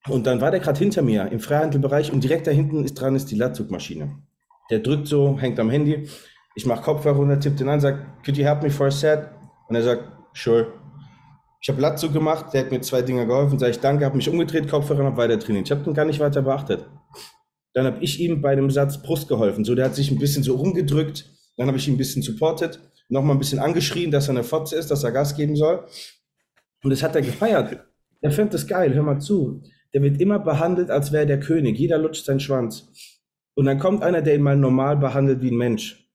Und 0.07 0.27
dann 0.27 0.39
war 0.39 0.51
der 0.51 0.59
gerade 0.59 0.77
hinter 0.77 1.01
mir 1.01 1.31
im 1.31 1.39
Freihandelbereich 1.39 2.11
und 2.11 2.23
direkt 2.23 2.47
da 2.47 2.51
hinten 2.51 2.83
ist 2.83 2.93
dran 2.95 3.15
ist 3.15 3.31
die 3.31 3.35
Latzugmaschine. 3.35 4.19
Der 4.69 4.79
drückt 4.79 5.07
so, 5.07 5.37
hängt 5.39 5.59
am 5.59 5.69
Handy. 5.69 6.07
Ich 6.55 6.65
mache 6.65 6.83
Kopfhörer 6.83 7.15
runter, 7.15 7.39
tippt 7.39 7.59
ihn 7.59 7.69
an, 7.69 7.81
sagt, 7.81 8.23
could 8.23 8.37
you 8.37 8.45
help 8.45 8.63
me 8.63 8.69
for 8.69 8.87
a 8.87 8.91
set? 8.91 9.29
Und 9.67 9.75
er 9.75 9.83
sagt, 9.83 10.03
sure. 10.33 10.67
Ich 11.61 11.69
habe 11.69 11.81
Latzug 11.81 12.13
gemacht, 12.13 12.53
der 12.53 12.61
hat 12.61 12.71
mir 12.71 12.81
zwei 12.81 13.01
Dinger 13.01 13.25
geholfen, 13.25 13.57
sage 13.57 13.71
ich 13.71 13.79
danke, 13.79 14.05
habe 14.05 14.15
mich 14.15 14.29
umgedreht, 14.29 14.69
Kopfhörer 14.69 14.99
und 14.99 15.05
habe 15.07 15.17
weiter 15.17 15.39
trainiert. 15.39 15.65
Ich 15.65 15.71
habe 15.71 15.89
ihn 15.89 15.95
gar 15.95 16.05
nicht 16.05 16.19
weiter 16.19 16.43
beachtet. 16.43 16.85
Dann 17.73 17.87
habe 17.87 17.97
ich 18.03 18.19
ihm 18.19 18.41
bei 18.41 18.51
einem 18.51 18.69
Satz 18.69 19.01
Brust 19.01 19.27
geholfen. 19.27 19.65
So, 19.65 19.75
der 19.75 19.85
hat 19.85 19.95
sich 19.95 20.11
ein 20.11 20.19
bisschen 20.19 20.43
so 20.43 20.55
rumgedrückt. 20.55 21.25
Dann 21.57 21.67
habe 21.67 21.77
ich 21.77 21.87
ihn 21.87 21.95
ein 21.95 21.97
bisschen 21.97 22.21
supportet, 22.21 22.79
nochmal 23.09 23.35
ein 23.35 23.39
bisschen 23.39 23.59
angeschrien, 23.59 24.11
dass 24.11 24.27
er 24.27 24.31
eine 24.31 24.43
Fotze 24.43 24.75
ist, 24.75 24.91
dass 24.91 25.03
er 25.03 25.11
Gas 25.11 25.35
geben 25.35 25.55
soll. 25.55 25.85
Und 26.83 26.91
das 26.91 27.01
hat 27.01 27.15
er 27.15 27.21
gefeiert. 27.21 27.79
Er 28.21 28.31
findet 28.31 28.53
das 28.53 28.67
geil, 28.67 28.93
hör 28.93 29.03
mal 29.03 29.19
zu. 29.19 29.61
Der 29.95 30.03
wird 30.03 30.19
immer 30.19 30.39
behandelt, 30.39 30.91
als 30.91 31.13
wäre 31.13 31.25
der 31.25 31.39
König. 31.39 31.79
Jeder 31.79 31.97
lutscht 31.97 32.25
seinen 32.25 32.41
Schwanz. 32.41 32.91
Und 33.55 33.65
dann 33.65 33.79
kommt 33.79 34.03
einer, 34.03 34.21
der 34.21 34.35
ihn 34.35 34.41
mal 34.41 34.57
normal 34.57 34.97
behandelt 34.97 35.41
wie 35.41 35.51
ein 35.51 35.57
Mensch. 35.57 36.11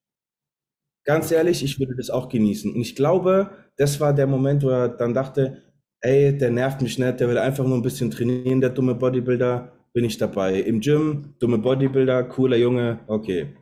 Ganz 1.04 1.32
ehrlich, 1.32 1.64
ich 1.64 1.80
würde 1.80 1.96
das 1.96 2.10
auch 2.10 2.28
genießen. 2.28 2.74
Und 2.74 2.80
ich 2.82 2.94
glaube, 2.94 3.50
das 3.78 3.98
war 3.98 4.12
der 4.12 4.26
Moment, 4.26 4.62
wo 4.62 4.68
er 4.68 4.90
dann 4.90 5.14
dachte, 5.14 5.62
ey, 6.02 6.36
der 6.36 6.50
nervt 6.50 6.82
mich 6.82 6.98
nicht, 6.98 7.20
der 7.20 7.28
will 7.30 7.38
einfach 7.38 7.64
nur 7.64 7.78
ein 7.78 7.82
bisschen 7.82 8.10
trainieren, 8.10 8.60
der 8.60 8.68
dumme 8.68 8.94
Bodybuilder, 8.94 9.72
bin 9.94 10.04
ich 10.04 10.18
dabei. 10.18 10.60
Im 10.60 10.80
Gym, 10.80 11.34
dumme 11.38 11.56
Bodybuilder, 11.56 12.24
cooler 12.24 12.58
Junge, 12.58 13.00
okay. 13.06 13.56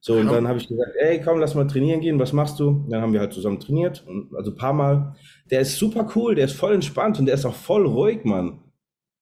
So, 0.00 0.14
und 0.14 0.26
dann 0.26 0.46
habe 0.46 0.58
ich 0.58 0.68
gesagt, 0.68 0.92
ey, 0.98 1.20
komm, 1.20 1.38
lass 1.38 1.54
mal 1.54 1.66
trainieren 1.66 2.00
gehen, 2.00 2.18
was 2.18 2.32
machst 2.32 2.58
du? 2.60 2.84
Dann 2.88 3.00
haben 3.00 3.12
wir 3.12 3.20
halt 3.20 3.32
zusammen 3.32 3.60
trainiert, 3.60 4.04
also 4.36 4.50
ein 4.50 4.56
paar 4.56 4.72
Mal. 4.72 5.14
Der 5.50 5.60
ist 5.60 5.76
super 5.76 6.08
cool, 6.16 6.34
der 6.34 6.46
ist 6.46 6.56
voll 6.56 6.74
entspannt 6.74 7.18
und 7.20 7.26
der 7.26 7.36
ist 7.36 7.44
auch 7.44 7.54
voll 7.54 7.86
ruhig, 7.86 8.24
Mann. 8.24 8.60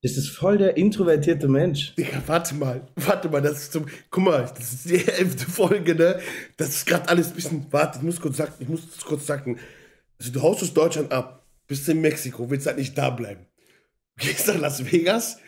Das 0.05 0.19
ist 0.19 0.29
voll 0.29 0.59
der 0.59 0.77
introvertierte 0.77 1.49
Mensch. 1.49 1.95
Digga, 1.95 2.23
warte 2.27 2.55
mal, 2.55 2.83
warte 2.95 3.31
mal, 3.31 3.41
das 3.41 3.53
ist 3.55 3.73
zum, 3.73 3.87
guck 4.11 4.25
mal, 4.25 4.43
das 4.55 4.75
ist 4.75 4.91
die 4.91 4.97
elfte 4.97 5.51
Folge, 5.51 5.95
ne? 5.95 6.21
Das 6.59 6.69
ist 6.69 6.87
gerade 6.87 7.09
alles 7.09 7.29
ein 7.29 7.35
bisschen, 7.35 7.67
warte, 7.71 8.01
ich 8.01 8.05
muss 8.05 8.21
kurz 8.21 8.37
sagen, 8.37 8.53
ich 8.59 8.69
muss 8.69 8.83
kurz 9.03 9.27
sagen, 9.27 9.59
also 10.21 10.31
du 10.31 10.43
haust 10.43 10.63
aus 10.63 10.75
Deutschland 10.75 11.11
ab, 11.11 11.47
bist 11.67 11.89
in 11.89 12.03
Mexiko, 12.03 12.51
willst 12.51 12.67
halt 12.67 12.77
nicht 12.77 12.99
da 12.99 13.09
bleiben. 13.09 13.47
Gehst 14.19 14.47
nach 14.47 14.59
Las 14.59 14.93
Vegas 14.93 15.39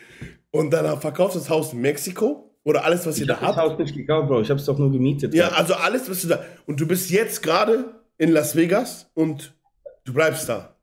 und 0.49 0.71
dann 0.71 0.99
verkaufst 0.99 1.35
du 1.35 1.39
das 1.39 1.51
Haus 1.51 1.73
in 1.73 1.81
Mexiko 1.81 2.57
oder 2.63 2.83
alles, 2.83 3.05
was 3.05 3.17
ich 3.17 3.21
ihr 3.21 3.27
da 3.27 3.39
habt. 3.39 3.41
Ich 3.43 3.47
habe 3.57 3.61
das 3.61 3.71
Haus 3.73 3.79
nicht 3.79 3.95
gekauft, 3.95 4.27
Bro, 4.27 4.41
ich 4.41 4.49
habe 4.49 4.59
es 4.59 4.65
doch 4.65 4.79
nur 4.79 4.91
gemietet. 4.91 5.35
Ja, 5.35 5.49
also 5.49 5.75
alles, 5.75 6.09
was 6.09 6.23
du 6.23 6.29
da, 6.29 6.43
und 6.65 6.81
du 6.81 6.87
bist 6.87 7.11
jetzt 7.11 7.43
gerade 7.43 8.01
in 8.17 8.31
Las 8.31 8.55
Vegas 8.55 9.11
und 9.13 9.53
du 10.03 10.13
bleibst 10.13 10.49
da. 10.49 10.76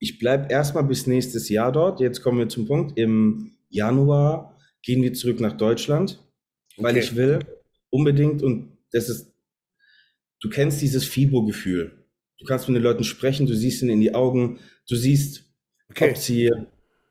Ich 0.00 0.18
bleibe 0.18 0.50
erstmal 0.50 0.84
bis 0.84 1.06
nächstes 1.06 1.48
Jahr 1.50 1.70
dort. 1.70 2.00
Jetzt 2.00 2.22
kommen 2.22 2.38
wir 2.38 2.48
zum 2.48 2.66
Punkt. 2.66 2.98
Im 2.98 3.52
Januar 3.68 4.56
gehen 4.82 5.02
wir 5.02 5.12
zurück 5.12 5.40
nach 5.40 5.56
Deutschland, 5.56 6.18
weil 6.78 6.96
okay. 6.96 7.04
ich 7.04 7.16
will 7.16 7.38
unbedingt, 7.90 8.42
und 8.42 8.78
das 8.92 9.08
ist, 9.08 9.32
du 10.40 10.48
kennst 10.48 10.80
dieses 10.80 11.04
FIBO-Gefühl. 11.04 11.92
Du 12.38 12.46
kannst 12.46 12.66
mit 12.66 12.76
den 12.76 12.82
Leuten 12.82 13.04
sprechen, 13.04 13.46
du 13.46 13.54
siehst 13.54 13.82
ihnen 13.82 13.90
in 13.90 14.00
die 14.00 14.14
Augen, 14.14 14.58
du 14.88 14.96
siehst, 14.96 15.44
okay. 15.90 16.10
ob 16.10 16.16
sie 16.16 16.50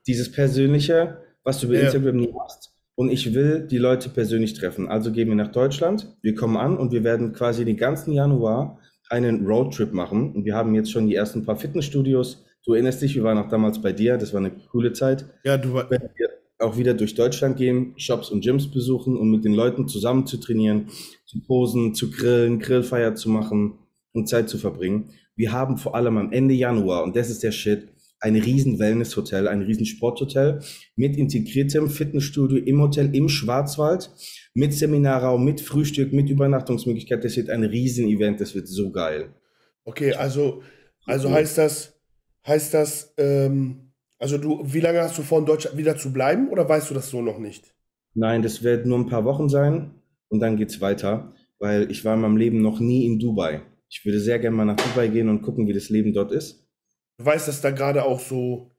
dieses 0.08 0.32
Persönliche, 0.32 1.22
was 1.44 1.60
du 1.60 1.68
über 1.68 1.76
ja. 1.76 1.82
Instagram 1.84 2.18
nie 2.18 2.34
hast. 2.44 2.72
Und 2.96 3.12
ich 3.12 3.34
will 3.34 3.68
die 3.68 3.78
Leute 3.78 4.10
persönlich 4.10 4.56
treffen. 4.56 4.90
Also 4.90 5.12
gehen 5.12 5.30
wir 5.30 5.36
nach 5.36 5.52
Deutschland, 5.52 6.18
wir 6.22 6.34
kommen 6.34 6.58
an 6.58 6.76
und 6.78 6.92
wir 6.92 7.04
werden 7.04 7.34
quasi 7.34 7.64
den 7.64 7.78
ganzen 7.78 8.14
Januar 8.14 8.80
einen 9.10 9.46
Roadtrip 9.46 9.94
machen. 9.94 10.34
Und 10.34 10.46
wir 10.46 10.56
haben 10.56 10.76
jetzt 10.76 10.92
schon 10.92 11.08
die 11.08 11.16
ersten 11.16 11.46
paar 11.46 11.56
Fitnessstudios. 11.56 12.44
Du 12.66 12.74
erinnerst 12.74 13.02
dich, 13.02 13.16
wir 13.16 13.24
waren 13.24 13.38
auch 13.38 13.50
damals 13.50 13.82
bei 13.82 13.94
dir, 13.94 14.18
das 14.18 14.34
war 14.34 14.40
eine 14.40 14.52
coole 14.52 14.94
Zeit. 14.94 15.26
Ja, 15.44 15.58
du 15.58 15.74
warst. 15.74 15.92
Auch 16.62 16.78
wieder 16.78 16.94
durch 16.94 17.16
Deutschland 17.16 17.56
gehen, 17.56 17.94
Shops 17.96 18.30
und 18.30 18.44
Gyms 18.44 18.70
besuchen 18.70 19.16
und 19.16 19.32
mit 19.32 19.46
den 19.46 19.54
Leuten 19.54 19.88
zusammen 19.88 20.28
zu 20.28 20.38
trainieren, 20.38 20.88
zu 21.26 21.42
posen, 21.42 21.94
zu 21.94 22.12
grillen, 22.12 22.60
Grillfeier 22.60 23.16
zu 23.16 23.30
machen 23.30 23.80
und 24.12 24.28
Zeit 24.28 24.50
zu 24.50 24.58
verbringen. 24.58 25.14
Wir 25.38 25.54
haben 25.54 25.78
vor 25.78 25.96
allem 25.96 26.18
am 26.18 26.34
Ende 26.34 26.54
Januar, 26.54 27.04
und 27.06 27.16
das 27.16 27.30
ist 27.30 27.44
der 27.44 27.54
Shit, 27.54 27.88
ein 28.20 28.36
riesen 28.36 28.80
Wellness-Hotel, 28.80 29.48
ein 29.48 29.62
riesen 29.62 29.86
Sporthotel 29.86 30.60
mit 30.98 31.16
integriertem 31.16 31.90
Fitnessstudio 31.90 32.58
im 32.58 32.82
Hotel 32.82 33.16
im 33.16 33.30
Schwarzwald, 33.30 34.12
mit 34.54 34.74
Seminarraum, 34.74 35.46
mit 35.46 35.62
Frühstück, 35.62 36.12
mit 36.12 36.30
Übernachtungsmöglichkeit. 36.30 37.24
Das 37.24 37.38
wird 37.38 37.50
ein 37.50 37.64
riesen 37.64 38.08
Event, 38.10 38.42
das 38.42 38.54
wird 38.56 38.68
so 38.68 38.92
geil. 38.92 39.34
Okay, 39.86 40.14
also, 40.14 40.62
also 41.06 41.32
heißt 41.32 41.58
das, 41.58 41.99
heißt 42.50 42.74
das, 42.74 43.14
ähm, 43.18 43.94
also 44.18 44.38
du, 44.38 44.62
wie 44.66 44.82
lange 44.82 45.02
hast 45.02 45.18
du 45.18 45.22
vor, 45.22 45.40
in 45.40 45.46
Deutschland 45.46 45.78
wieder 45.78 45.96
zu 45.96 46.12
bleiben 46.12 46.50
oder 46.50 46.68
weißt 46.68 46.90
du 46.90 46.94
das 46.94 47.10
so 47.10 47.22
noch 47.22 47.40
nicht? 47.40 47.74
Nein, 48.14 48.42
das 48.42 48.64
wird 48.64 48.86
nur 48.86 49.00
ein 49.00 49.08
paar 49.08 49.24
Wochen 49.24 49.48
sein 49.48 49.92
und 50.28 50.42
dann 50.42 50.58
geht's 50.58 50.82
weiter, 50.82 51.34
weil 51.60 51.90
ich 51.90 52.04
war 52.04 52.16
in 52.16 52.22
meinem 52.22 52.38
Leben 52.38 52.62
noch 52.62 52.82
nie 52.82 53.06
in 53.06 53.20
Dubai. 53.20 53.62
Ich 53.90 54.04
würde 54.04 54.20
sehr 54.20 54.40
gerne 54.40 54.56
mal 54.58 54.66
nach 54.66 54.76
Dubai 54.76 55.08
gehen 55.08 55.30
und 55.30 55.42
gucken, 55.42 55.68
wie 55.68 55.74
das 55.74 55.90
Leben 55.90 56.14
dort 56.14 56.32
ist. 56.32 56.68
Du 57.18 57.26
weißt, 57.26 57.48
dass 57.48 57.62
da 57.62 57.72
gerade 57.72 58.04
auch 58.04 58.20
so, 58.20 58.72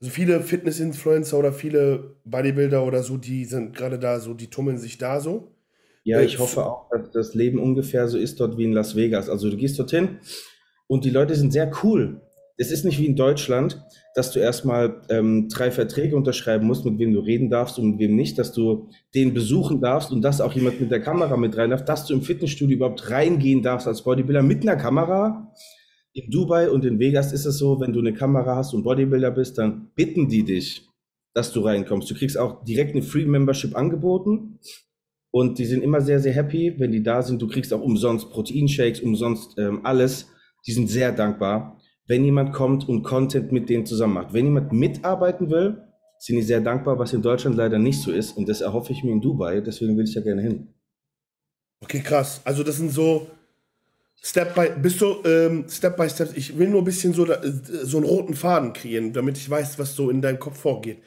also 0.00 0.10
viele 0.10 0.40
Fitness-Influencer 0.40 1.38
oder 1.38 1.52
viele 1.52 2.16
Bodybuilder 2.24 2.84
oder 2.84 3.02
so, 3.02 3.16
die 3.16 3.44
sind 3.44 3.76
gerade 3.76 3.98
da 3.98 4.20
so, 4.20 4.34
die 4.34 4.48
tummeln 4.48 4.78
sich 4.78 4.98
da 4.98 5.20
so. 5.20 5.52
Ja, 6.04 6.20
ich 6.20 6.38
hoffe 6.38 6.64
auch, 6.64 6.88
dass 6.90 7.10
das 7.10 7.34
Leben 7.34 7.58
ungefähr 7.58 8.06
so 8.06 8.16
ist 8.16 8.38
dort 8.38 8.56
wie 8.56 8.64
in 8.64 8.72
Las 8.72 8.94
Vegas. 8.94 9.28
Also 9.28 9.50
du 9.50 9.56
gehst 9.56 9.78
dorthin 9.78 10.20
und 10.86 11.04
die 11.04 11.10
Leute 11.10 11.34
sind 11.34 11.52
sehr 11.52 11.70
cool. 11.82 12.20
Es 12.58 12.70
ist 12.70 12.84
nicht 12.84 12.98
wie 12.98 13.06
in 13.06 13.16
Deutschland, 13.16 13.84
dass 14.14 14.32
du 14.32 14.38
erstmal 14.38 15.02
ähm, 15.10 15.48
drei 15.50 15.70
Verträge 15.70 16.16
unterschreiben 16.16 16.66
musst, 16.66 16.86
mit 16.86 16.98
wem 16.98 17.12
du 17.12 17.20
reden 17.20 17.50
darfst 17.50 17.78
und 17.78 17.90
mit 17.90 17.98
wem 17.98 18.16
nicht, 18.16 18.38
dass 18.38 18.52
du 18.52 18.88
den 19.14 19.34
besuchen 19.34 19.82
darfst 19.82 20.10
und 20.10 20.22
dass 20.22 20.40
auch 20.40 20.54
jemand 20.54 20.80
mit 20.80 20.90
der 20.90 21.02
Kamera 21.02 21.36
mit 21.36 21.56
rein 21.56 21.70
darf, 21.70 21.84
dass 21.84 22.06
du 22.06 22.14
im 22.14 22.22
Fitnessstudio 22.22 22.76
überhaupt 22.76 23.10
reingehen 23.10 23.62
darfst 23.62 23.86
als 23.86 24.02
Bodybuilder 24.02 24.42
mit 24.42 24.62
einer 24.62 24.76
Kamera. 24.76 25.52
In 26.14 26.30
Dubai 26.30 26.70
und 26.70 26.86
in 26.86 26.98
Vegas 26.98 27.34
ist 27.34 27.44
es 27.44 27.58
so, 27.58 27.78
wenn 27.78 27.92
du 27.92 28.00
eine 28.00 28.14
Kamera 28.14 28.56
hast 28.56 28.72
und 28.72 28.84
Bodybuilder 28.84 29.32
bist, 29.32 29.58
dann 29.58 29.90
bitten 29.94 30.28
die 30.28 30.44
dich, 30.44 30.88
dass 31.34 31.52
du 31.52 31.60
reinkommst. 31.60 32.10
Du 32.10 32.14
kriegst 32.14 32.38
auch 32.38 32.64
direkt 32.64 32.92
eine 32.92 33.02
Free 33.02 33.26
Membership 33.26 33.76
angeboten 33.76 34.60
und 35.30 35.58
die 35.58 35.66
sind 35.66 35.82
immer 35.84 36.00
sehr, 36.00 36.20
sehr 36.20 36.32
happy, 36.32 36.74
wenn 36.78 36.90
die 36.90 37.02
da 37.02 37.20
sind. 37.20 37.42
Du 37.42 37.48
kriegst 37.48 37.74
auch 37.74 37.82
umsonst 37.82 38.30
Proteinshakes, 38.30 39.00
umsonst 39.00 39.58
ähm, 39.58 39.80
alles. 39.84 40.30
Die 40.66 40.72
sind 40.72 40.88
sehr 40.88 41.12
dankbar 41.12 41.76
wenn 42.06 42.24
jemand 42.24 42.52
kommt 42.52 42.88
und 42.88 43.02
Content 43.02 43.52
mit 43.52 43.68
denen 43.68 43.86
zusammen 43.86 44.14
macht. 44.14 44.32
Wenn 44.32 44.46
jemand 44.46 44.72
mitarbeiten 44.72 45.50
will, 45.50 45.82
sind 46.18 46.36
die 46.36 46.42
sehr 46.42 46.60
dankbar, 46.60 46.98
was 46.98 47.12
in 47.12 47.22
Deutschland 47.22 47.56
leider 47.56 47.78
nicht 47.78 48.00
so 48.00 48.10
ist. 48.10 48.36
Und 48.36 48.48
das 48.48 48.60
erhoffe 48.60 48.92
ich 48.92 49.04
mir 49.04 49.12
in 49.12 49.20
Dubai, 49.20 49.60
deswegen 49.60 49.96
will 49.96 50.04
ich 50.04 50.14
da 50.14 50.20
gerne 50.20 50.42
hin. 50.42 50.74
Okay, 51.82 52.00
krass. 52.00 52.40
Also 52.44 52.62
das 52.62 52.76
sind 52.76 52.90
so 52.90 53.26
Step 54.22 54.54
by, 54.54 54.70
bist 54.80 55.00
du 55.00 55.22
ähm, 55.24 55.66
Step 55.68 55.96
by 55.96 56.08
Step. 56.08 56.36
Ich 56.36 56.56
will 56.58 56.68
nur 56.68 56.80
ein 56.80 56.84
bisschen 56.84 57.12
so, 57.12 57.26
so 57.84 57.98
einen 57.98 58.06
roten 58.06 58.34
Faden 58.34 58.72
kreieren, 58.72 59.12
damit 59.12 59.36
ich 59.36 59.48
weiß, 59.48 59.78
was 59.78 59.94
so 59.94 60.10
in 60.10 60.22
deinem 60.22 60.38
Kopf 60.38 60.58
vorgeht. 60.58 60.98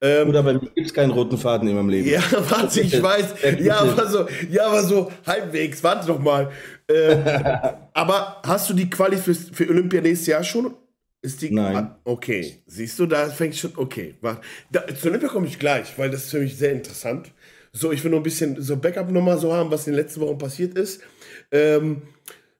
Ähm, 0.00 0.28
Oder 0.28 0.42
bei 0.44 0.52
mir 0.52 0.60
gibt 0.60 0.86
es 0.86 0.94
keinen 0.94 1.10
roten 1.10 1.36
Faden 1.36 1.68
in 1.68 1.74
meinem 1.74 1.88
Leben. 1.88 2.08
Ja, 2.08 2.22
warte, 2.50 2.80
ich 2.80 3.02
weiß. 3.02 3.34
ja, 3.60 3.80
aber 3.80 4.06
so, 4.06 4.26
ja, 4.48 4.66
aber 4.66 4.82
so 4.82 5.10
halbwegs. 5.26 5.82
Warte 5.82 6.06
doch 6.06 6.20
mal. 6.20 6.50
Ähm, 6.88 7.24
aber 7.92 8.40
hast 8.44 8.70
du 8.70 8.74
die 8.74 8.88
Quali 8.88 9.16
für, 9.16 9.34
für 9.34 9.68
Olympia 9.68 10.00
nächstes 10.00 10.28
Jahr 10.28 10.44
schon? 10.44 10.74
Ist 11.20 11.42
die, 11.42 11.50
Nein. 11.50 11.76
Ah, 11.76 11.98
okay, 12.04 12.62
siehst 12.66 12.96
du, 13.00 13.06
da 13.06 13.28
fängt 13.28 13.56
schon. 13.56 13.72
Okay, 13.74 14.14
warte. 14.20 14.40
Da, 14.70 14.86
zu 14.86 15.08
Olympia 15.08 15.28
komme 15.28 15.48
ich 15.48 15.58
gleich, 15.58 15.98
weil 15.98 16.10
das 16.10 16.24
ist 16.24 16.30
für 16.30 16.38
mich 16.38 16.56
sehr 16.56 16.72
interessant. 16.72 17.32
So, 17.72 17.90
ich 17.90 18.02
will 18.04 18.12
nur 18.12 18.20
ein 18.20 18.24
bisschen 18.24 18.60
so 18.62 18.76
Backup-Nummer 18.76 19.36
so 19.36 19.52
haben, 19.52 19.70
was 19.70 19.86
in 19.86 19.94
den 19.94 20.00
letzten 20.00 20.20
Wochen 20.20 20.38
passiert 20.38 20.78
ist. 20.78 21.02
Ähm, 21.50 22.02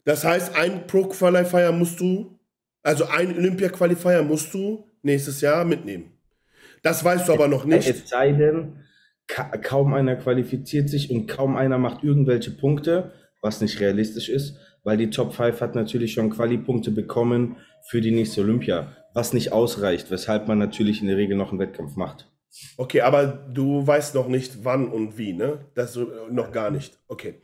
das 0.04 0.24
heißt, 0.24 0.56
ein 0.56 0.86
Pro-Qualifier 0.86 1.70
musst 1.70 2.00
du, 2.00 2.36
also 2.82 3.04
ein 3.06 3.36
Olympia-Qualifier 3.36 4.22
musst 4.22 4.52
du 4.52 4.84
nächstes 5.02 5.40
Jahr 5.40 5.64
mitnehmen. 5.64 6.17
Das 6.82 7.04
weißt 7.04 7.28
du 7.28 7.32
aber 7.32 7.48
noch 7.48 7.64
nicht. 7.64 7.88
Es 7.88 8.08
sei 8.08 8.32
denn, 8.32 8.84
ka 9.26 9.44
kaum 9.58 9.94
einer 9.94 10.16
qualifiziert 10.16 10.88
sich 10.88 11.10
und 11.10 11.26
kaum 11.26 11.56
einer 11.56 11.78
macht 11.78 12.02
irgendwelche 12.02 12.50
Punkte, 12.50 13.12
was 13.40 13.60
nicht 13.60 13.80
realistisch 13.80 14.28
ist, 14.28 14.56
weil 14.84 14.96
die 14.96 15.10
Top 15.10 15.34
5 15.34 15.60
hat 15.60 15.74
natürlich 15.74 16.12
schon 16.12 16.30
Quali-Punkte 16.30 16.90
bekommen 16.90 17.56
für 17.86 18.00
die 18.00 18.10
nächste 18.10 18.40
Olympia, 18.40 18.96
was 19.14 19.32
nicht 19.32 19.52
ausreicht, 19.52 20.10
weshalb 20.10 20.48
man 20.48 20.58
natürlich 20.58 21.00
in 21.00 21.08
der 21.08 21.16
Regel 21.16 21.36
noch 21.36 21.50
einen 21.50 21.60
Wettkampf 21.60 21.96
macht. 21.96 22.30
Okay, 22.76 23.02
aber 23.02 23.26
du 23.26 23.86
weißt 23.86 24.14
noch 24.14 24.28
nicht, 24.28 24.64
wann 24.64 24.88
und 24.88 25.18
wie, 25.18 25.32
ne? 25.32 25.66
Das 25.74 25.98
noch 26.30 26.50
gar 26.50 26.70
nicht. 26.70 26.98
Okay. 27.06 27.34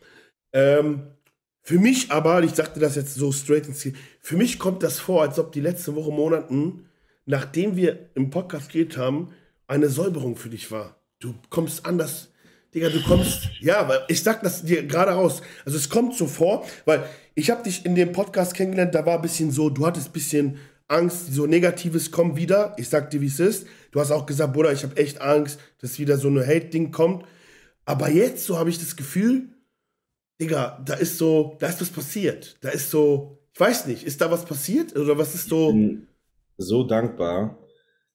Ähm, 0.52 1.14
für 1.62 1.78
mich 1.78 2.10
aber, 2.10 2.42
ich 2.42 2.52
sagte 2.52 2.80
das 2.80 2.96
jetzt 2.96 3.14
so 3.14 3.32
straight 3.32 3.66
ins 3.66 3.80
Ziel, 3.80 3.94
für 4.20 4.36
mich 4.36 4.58
kommt 4.58 4.82
das 4.82 4.98
vor, 4.98 5.22
als 5.22 5.38
ob 5.38 5.52
die 5.52 5.60
letzte 5.60 5.94
Woche, 5.94 6.10
Monaten 6.10 6.86
nachdem 7.26 7.76
wir 7.76 8.10
im 8.14 8.30
Podcast 8.30 8.70
geredet 8.72 8.96
haben, 8.96 9.32
eine 9.66 9.88
Säuberung 9.88 10.36
für 10.36 10.50
dich 10.50 10.70
war. 10.70 10.96
Du 11.18 11.34
kommst 11.50 11.86
anders, 11.86 12.30
Digga, 12.74 12.90
du 12.90 13.02
kommst, 13.02 13.50
ja, 13.60 13.88
weil 13.88 14.00
ich 14.08 14.22
sag 14.22 14.42
das 14.42 14.64
dir 14.64 14.84
gerade 14.86 15.12
raus. 15.12 15.42
Also 15.64 15.78
es 15.78 15.88
kommt 15.88 16.16
so 16.16 16.26
vor, 16.26 16.66
weil 16.84 17.04
ich 17.34 17.50
habe 17.50 17.62
dich 17.62 17.86
in 17.86 17.94
dem 17.94 18.12
Podcast 18.12 18.54
kennengelernt, 18.54 18.94
da 18.94 19.06
war 19.06 19.16
ein 19.16 19.22
bisschen 19.22 19.50
so, 19.50 19.70
du 19.70 19.86
hattest 19.86 20.08
ein 20.08 20.12
bisschen 20.12 20.58
Angst, 20.86 21.32
so 21.32 21.46
Negatives 21.46 22.10
kommt 22.10 22.36
wieder. 22.36 22.74
Ich 22.76 22.88
sag 22.88 23.10
dir, 23.10 23.20
wie 23.20 23.26
es 23.26 23.40
ist. 23.40 23.66
Du 23.90 24.00
hast 24.00 24.10
auch 24.10 24.26
gesagt, 24.26 24.52
Bruder, 24.52 24.72
ich 24.72 24.82
habe 24.82 24.96
echt 24.96 25.20
Angst, 25.20 25.58
dass 25.80 25.98
wieder 25.98 26.18
so 26.18 26.28
eine 26.28 26.46
Hate-Ding 26.46 26.90
kommt. 26.90 27.24
Aber 27.86 28.10
jetzt, 28.10 28.44
so 28.44 28.58
habe 28.58 28.70
ich 28.70 28.78
das 28.78 28.96
Gefühl, 28.96 29.48
Digga, 30.40 30.82
da 30.84 30.94
ist 30.94 31.16
so, 31.16 31.56
da 31.60 31.68
ist 31.68 31.80
was 31.80 31.90
passiert. 31.90 32.56
Da 32.60 32.70
ist 32.70 32.90
so, 32.90 33.38
ich 33.54 33.60
weiß 33.60 33.86
nicht, 33.86 34.02
ist 34.02 34.20
da 34.20 34.30
was 34.30 34.44
passiert? 34.44 34.94
Oder 34.96 35.16
was 35.16 35.34
ist 35.34 35.48
so. 35.48 35.72
Bin 35.72 36.06
so 36.56 36.84
dankbar. 36.84 37.58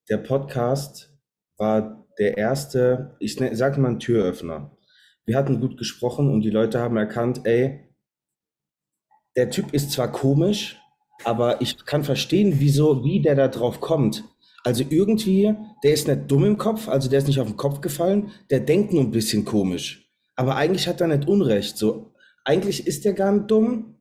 Der 0.09 0.17
Podcast 0.17 1.13
war 1.57 2.07
der 2.17 2.37
erste, 2.37 3.15
ich 3.19 3.39
ne, 3.39 3.55
sag 3.55 3.77
mal, 3.77 3.89
ein 3.89 3.99
Türöffner. 3.99 4.75
Wir 5.25 5.37
hatten 5.37 5.61
gut 5.61 5.77
gesprochen 5.77 6.31
und 6.31 6.41
die 6.41 6.49
Leute 6.49 6.79
haben 6.79 6.97
erkannt, 6.97 7.41
ey, 7.43 7.93
der 9.35 9.49
Typ 9.49 9.73
ist 9.73 9.91
zwar 9.91 10.11
komisch, 10.11 10.77
aber 11.23 11.61
ich 11.61 11.85
kann 11.85 12.03
verstehen, 12.03 12.55
wieso, 12.57 13.03
wie 13.03 13.21
der 13.21 13.35
da 13.35 13.47
drauf 13.47 13.79
kommt. 13.79 14.23
Also 14.63 14.83
irgendwie, 14.89 15.55
der 15.83 15.93
ist 15.93 16.07
nicht 16.07 16.29
dumm 16.29 16.45
im 16.45 16.57
Kopf, 16.57 16.89
also 16.89 17.09
der 17.09 17.19
ist 17.19 17.27
nicht 17.27 17.39
auf 17.39 17.47
den 17.47 17.57
Kopf 17.57 17.81
gefallen, 17.81 18.31
der 18.49 18.59
denkt 18.59 18.91
nur 18.91 19.03
ein 19.03 19.11
bisschen 19.11 19.45
komisch. 19.45 20.09
Aber 20.35 20.55
eigentlich 20.55 20.87
hat 20.87 21.01
er 21.01 21.07
nicht 21.07 21.27
Unrecht. 21.27 21.77
So, 21.77 22.13
eigentlich 22.43 22.87
ist 22.87 23.05
der 23.05 23.13
gar 23.13 23.31
nicht 23.31 23.51
dumm. 23.51 23.98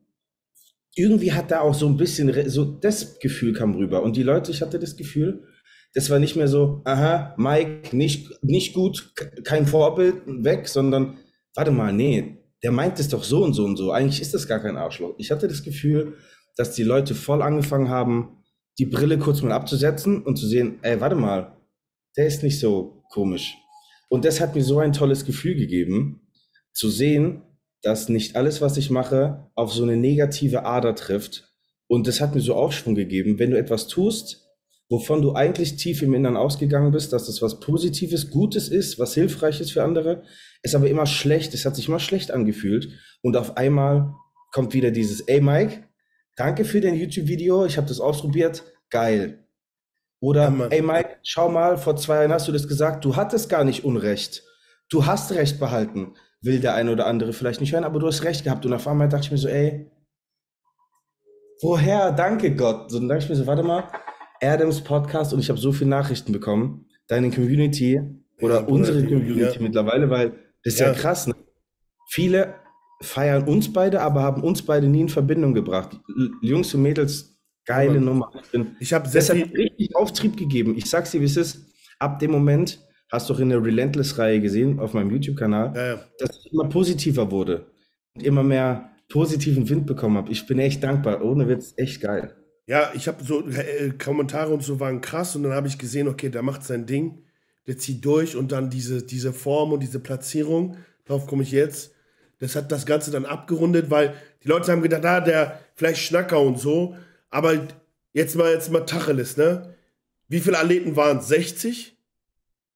Irgendwie 0.95 1.33
hat 1.33 1.51
er 1.51 1.61
auch 1.61 1.73
so 1.73 1.87
ein 1.87 1.97
bisschen, 1.97 2.49
so 2.49 2.65
das 2.65 3.19
Gefühl 3.19 3.53
kam 3.53 3.75
rüber. 3.75 4.03
Und 4.03 4.15
die 4.15 4.23
Leute, 4.23 4.51
ich 4.51 4.61
hatte 4.61 4.79
das 4.79 4.97
Gefühl, 4.97 5.45
das 5.93 6.09
war 6.09 6.19
nicht 6.19 6.35
mehr 6.35 6.47
so, 6.47 6.81
aha, 6.85 7.33
Mike, 7.37 7.95
nicht, 7.95 8.43
nicht 8.43 8.73
gut, 8.73 9.13
kein 9.43 9.65
Vorbild, 9.65 10.15
weg, 10.25 10.67
sondern, 10.67 11.17
warte 11.55 11.71
mal, 11.71 11.93
nee, 11.93 12.37
der 12.63 12.71
meint 12.71 12.99
es 12.99 13.09
doch 13.09 13.23
so 13.23 13.43
und 13.43 13.53
so 13.53 13.65
und 13.65 13.77
so. 13.77 13.91
Eigentlich 13.91 14.21
ist 14.21 14.33
das 14.33 14.47
gar 14.47 14.59
kein 14.59 14.77
Arschloch. 14.77 15.15
Ich 15.17 15.31
hatte 15.31 15.47
das 15.47 15.63
Gefühl, 15.63 16.17
dass 16.57 16.75
die 16.75 16.83
Leute 16.83 17.15
voll 17.15 17.41
angefangen 17.41 17.89
haben, 17.89 18.43
die 18.77 18.85
Brille 18.85 19.17
kurz 19.17 19.41
mal 19.41 19.51
abzusetzen 19.51 20.23
und 20.23 20.37
zu 20.37 20.47
sehen, 20.47 20.79
ey, 20.81 20.99
warte 21.01 21.15
mal, 21.15 21.57
der 22.17 22.27
ist 22.27 22.43
nicht 22.43 22.59
so 22.59 23.03
komisch. 23.11 23.55
Und 24.09 24.25
das 24.25 24.41
hat 24.41 24.55
mir 24.55 24.63
so 24.63 24.79
ein 24.79 24.93
tolles 24.93 25.25
Gefühl 25.25 25.55
gegeben, 25.55 26.27
zu 26.73 26.89
sehen, 26.89 27.43
dass 27.81 28.09
nicht 28.09 28.35
alles, 28.35 28.61
was 28.61 28.77
ich 28.77 28.89
mache, 28.89 29.49
auf 29.55 29.73
so 29.73 29.83
eine 29.83 29.97
negative 29.97 30.65
Ader 30.65 30.95
trifft. 30.95 31.53
Und 31.87 32.07
das 32.07 32.21
hat 32.21 32.35
mir 32.35 32.41
so 32.41 32.55
Aufschwung 32.55 32.95
gegeben. 32.95 33.39
Wenn 33.39 33.51
du 33.51 33.57
etwas 33.57 33.87
tust, 33.87 34.49
wovon 34.89 35.21
du 35.21 35.33
eigentlich 35.33 35.75
tief 35.75 36.01
im 36.01 36.13
Innern 36.13 36.35
ausgegangen 36.35 36.91
bist, 36.91 37.13
dass 37.13 37.27
das 37.27 37.41
was 37.41 37.59
Positives, 37.59 38.29
Gutes 38.31 38.69
ist, 38.69 38.99
was 38.99 39.13
hilfreich 39.13 39.61
ist 39.61 39.71
für 39.71 39.83
andere, 39.83 40.23
ist 40.63 40.75
aber 40.75 40.89
immer 40.89 41.05
schlecht, 41.05 41.53
es 41.53 41.65
hat 41.65 41.75
sich 41.75 41.87
immer 41.87 41.99
schlecht 41.99 42.31
angefühlt 42.31 42.89
und 43.21 43.37
auf 43.37 43.55
einmal 43.55 44.13
kommt 44.51 44.73
wieder 44.73 44.91
dieses, 44.91 45.21
ey 45.21 45.41
Mike, 45.41 45.83
danke 46.35 46.65
für 46.65 46.81
dein 46.81 46.95
YouTube-Video, 46.95 47.65
ich 47.65 47.77
habe 47.77 47.87
das 47.87 47.99
ausprobiert, 47.99 48.63
geil. 48.89 49.45
Oder, 50.21 50.53
ja, 50.57 50.67
ey 50.67 50.81
Mike, 50.81 51.17
schau 51.23 51.49
mal, 51.49 51.77
vor 51.77 51.95
zwei 51.95 52.15
Jahren 52.15 52.33
hast 52.33 52.47
du 52.47 52.51
das 52.51 52.67
gesagt, 52.67 53.05
du 53.05 53.15
hattest 53.15 53.47
gar 53.47 53.63
nicht 53.63 53.85
Unrecht. 53.85 54.43
Du 54.89 55.05
hast 55.05 55.31
Recht 55.31 55.59
behalten. 55.59 56.15
Will 56.41 56.59
der 56.59 56.73
eine 56.75 56.91
oder 56.91 57.05
andere 57.05 57.33
vielleicht 57.33 57.59
nicht 57.59 57.73
hören, 57.73 57.83
aber 57.83 57.99
du 57.99 58.07
hast 58.07 58.23
Recht 58.23 58.43
gehabt. 58.43 58.65
Und 58.65 58.73
auf 58.73 58.87
einmal 58.87 59.09
dachte 59.09 59.25
ich 59.25 59.31
mir 59.31 59.37
so, 59.37 59.47
ey, 59.47 59.91
woher? 61.61 62.11
Danke 62.11 62.55
Gott. 62.55 62.89
So, 62.91 62.99
dann 62.99 63.09
dachte 63.09 63.23
ich 63.23 63.29
mir 63.29 63.35
so, 63.35 63.47
warte 63.47 63.63
mal, 63.63 63.89
Adams 64.41 64.81
Podcast 64.81 65.33
und 65.33 65.39
ich 65.39 65.49
habe 65.49 65.59
so 65.59 65.71
viele 65.71 65.89
Nachrichten 65.89 66.31
bekommen, 66.31 66.87
deine 67.07 67.29
Community 67.29 68.01
oder 68.41 68.61
ja, 68.61 68.67
unsere 68.67 69.03
Community 69.03 69.57
ja. 69.57 69.61
mittlerweile, 69.61 70.09
weil 70.09 70.29
das 70.63 70.75
ist 70.75 70.79
ja, 70.79 70.87
ja 70.87 70.93
krass. 70.93 71.27
Ne? 71.27 71.35
Viele 72.09 72.55
feiern 73.01 73.43
uns 73.43 73.71
beide, 73.71 74.01
aber 74.01 74.23
haben 74.23 74.43
uns 74.43 74.61
beide 74.61 74.87
nie 74.87 75.01
in 75.01 75.09
Verbindung 75.09 75.53
gebracht. 75.53 75.99
Jungs 76.41 76.73
und 76.73 76.81
Mädels, 76.81 77.37
geile 77.65 77.99
Nummer. 77.99 78.31
Ich 78.79 78.93
habe 78.93 79.09
das 79.09 79.29
hat 79.29 79.37
richtig 79.37 79.95
Auftrieb 79.95 80.37
gegeben. 80.37 80.75
Ich 80.77 80.89
sag's 80.89 81.11
dir, 81.11 81.21
wie 81.21 81.25
es 81.25 81.37
ist. 81.37 81.65
Ab 81.99 82.19
dem 82.19 82.31
Moment 82.31 82.79
hast 83.09 83.29
du 83.29 83.33
auch 83.33 83.39
in 83.39 83.49
der 83.49 83.63
Relentless-Reihe 83.63 84.39
gesehen 84.39 84.79
auf 84.79 84.93
meinem 84.93 85.11
YouTube-Kanal, 85.11 85.73
ja, 85.75 85.87
ja. 85.87 85.99
dass 86.19 86.37
ich 86.37 86.53
immer 86.53 86.69
positiver 86.69 87.31
wurde 87.31 87.65
und 88.13 88.23
immer 88.23 88.43
mehr 88.43 88.91
positiven 89.09 89.67
Wind 89.67 89.85
bekommen 89.87 90.17
habe. 90.17 90.31
Ich 90.31 90.45
bin 90.45 90.59
echt 90.59 90.83
dankbar. 90.83 91.23
Ohne 91.23 91.47
Witz, 91.47 91.73
echt 91.77 92.01
geil. 92.01 92.35
Ja, 92.67 92.91
ich 92.93 93.07
habe 93.07 93.23
so 93.23 93.47
äh, 93.47 93.91
Kommentare 93.97 94.53
und 94.53 94.61
so 94.61 94.79
waren 94.79 95.01
krass 95.01 95.35
und 95.35 95.43
dann 95.43 95.53
habe 95.53 95.67
ich 95.67 95.79
gesehen, 95.79 96.07
okay, 96.07 96.29
der 96.29 96.43
macht 96.43 96.63
sein 96.63 96.85
Ding, 96.85 97.23
der 97.65 97.79
zieht 97.79 98.05
durch 98.05 98.35
und 98.35 98.51
dann 98.51 98.69
diese, 98.69 99.03
diese 99.03 99.33
Form 99.33 99.73
und 99.73 99.81
diese 99.81 99.99
Platzierung, 99.99 100.77
darauf 101.05 101.25
komme 101.25 101.41
ich 101.41 101.51
jetzt. 101.51 101.95
Das 102.37 102.55
hat 102.55 102.71
das 102.71 102.85
Ganze 102.85 103.09
dann 103.09 103.25
abgerundet, 103.25 103.89
weil 103.89 104.13
die 104.43 104.47
Leute 104.47 104.71
haben 104.71 104.83
gedacht, 104.83 105.03
ah, 105.03 105.19
der 105.19 105.59
vielleicht 105.73 106.01
Schnacker 106.01 106.39
und 106.39 106.59
so. 106.59 106.95
Aber 107.31 107.55
jetzt 108.13 108.35
mal, 108.35 108.53
jetzt 108.53 108.71
mal 108.71 108.85
Tacheles, 108.85 109.35
ne? 109.35 109.75
Wie 110.27 110.39
viele 110.39 110.59
Athleten 110.59 110.95
waren 110.95 111.17
es? 111.17 111.27
60? 111.27 111.98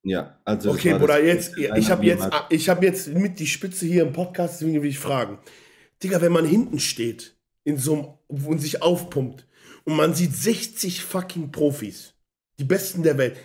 Ja, 0.04 0.38
also. 0.44 0.72
Okay, 0.72 0.94
Bruder, 0.98 1.24
jetzt, 1.24 1.58
ich 1.58 1.90
habe 1.90 2.06
jetzt, 2.06 2.30
ich 2.50 2.70
habe 2.70 2.86
jetzt 2.86 3.08
mit 3.08 3.40
die 3.40 3.48
Spitze 3.48 3.86
hier 3.86 4.04
im 4.04 4.12
Podcast, 4.12 4.60
deswegen 4.60 4.82
will 4.84 4.90
ich 4.90 5.00
fragen. 5.00 5.40
Digga, 6.04 6.22
wenn 6.22 6.34
man 6.34 6.46
hinten 6.46 6.80
steht, 6.80 7.36
in 7.64 7.78
so 7.78 8.20
einem, 8.28 8.46
und 8.46 8.60
sich 8.60 8.82
aufpumpt, 8.82 9.48
und 9.86 9.96
man 9.96 10.14
sieht 10.14 10.36
60 10.36 11.04
fucking 11.04 11.52
Profis, 11.52 12.14
die 12.60 12.66
Besten 12.66 13.04
der 13.04 13.18
Welt. 13.18 13.38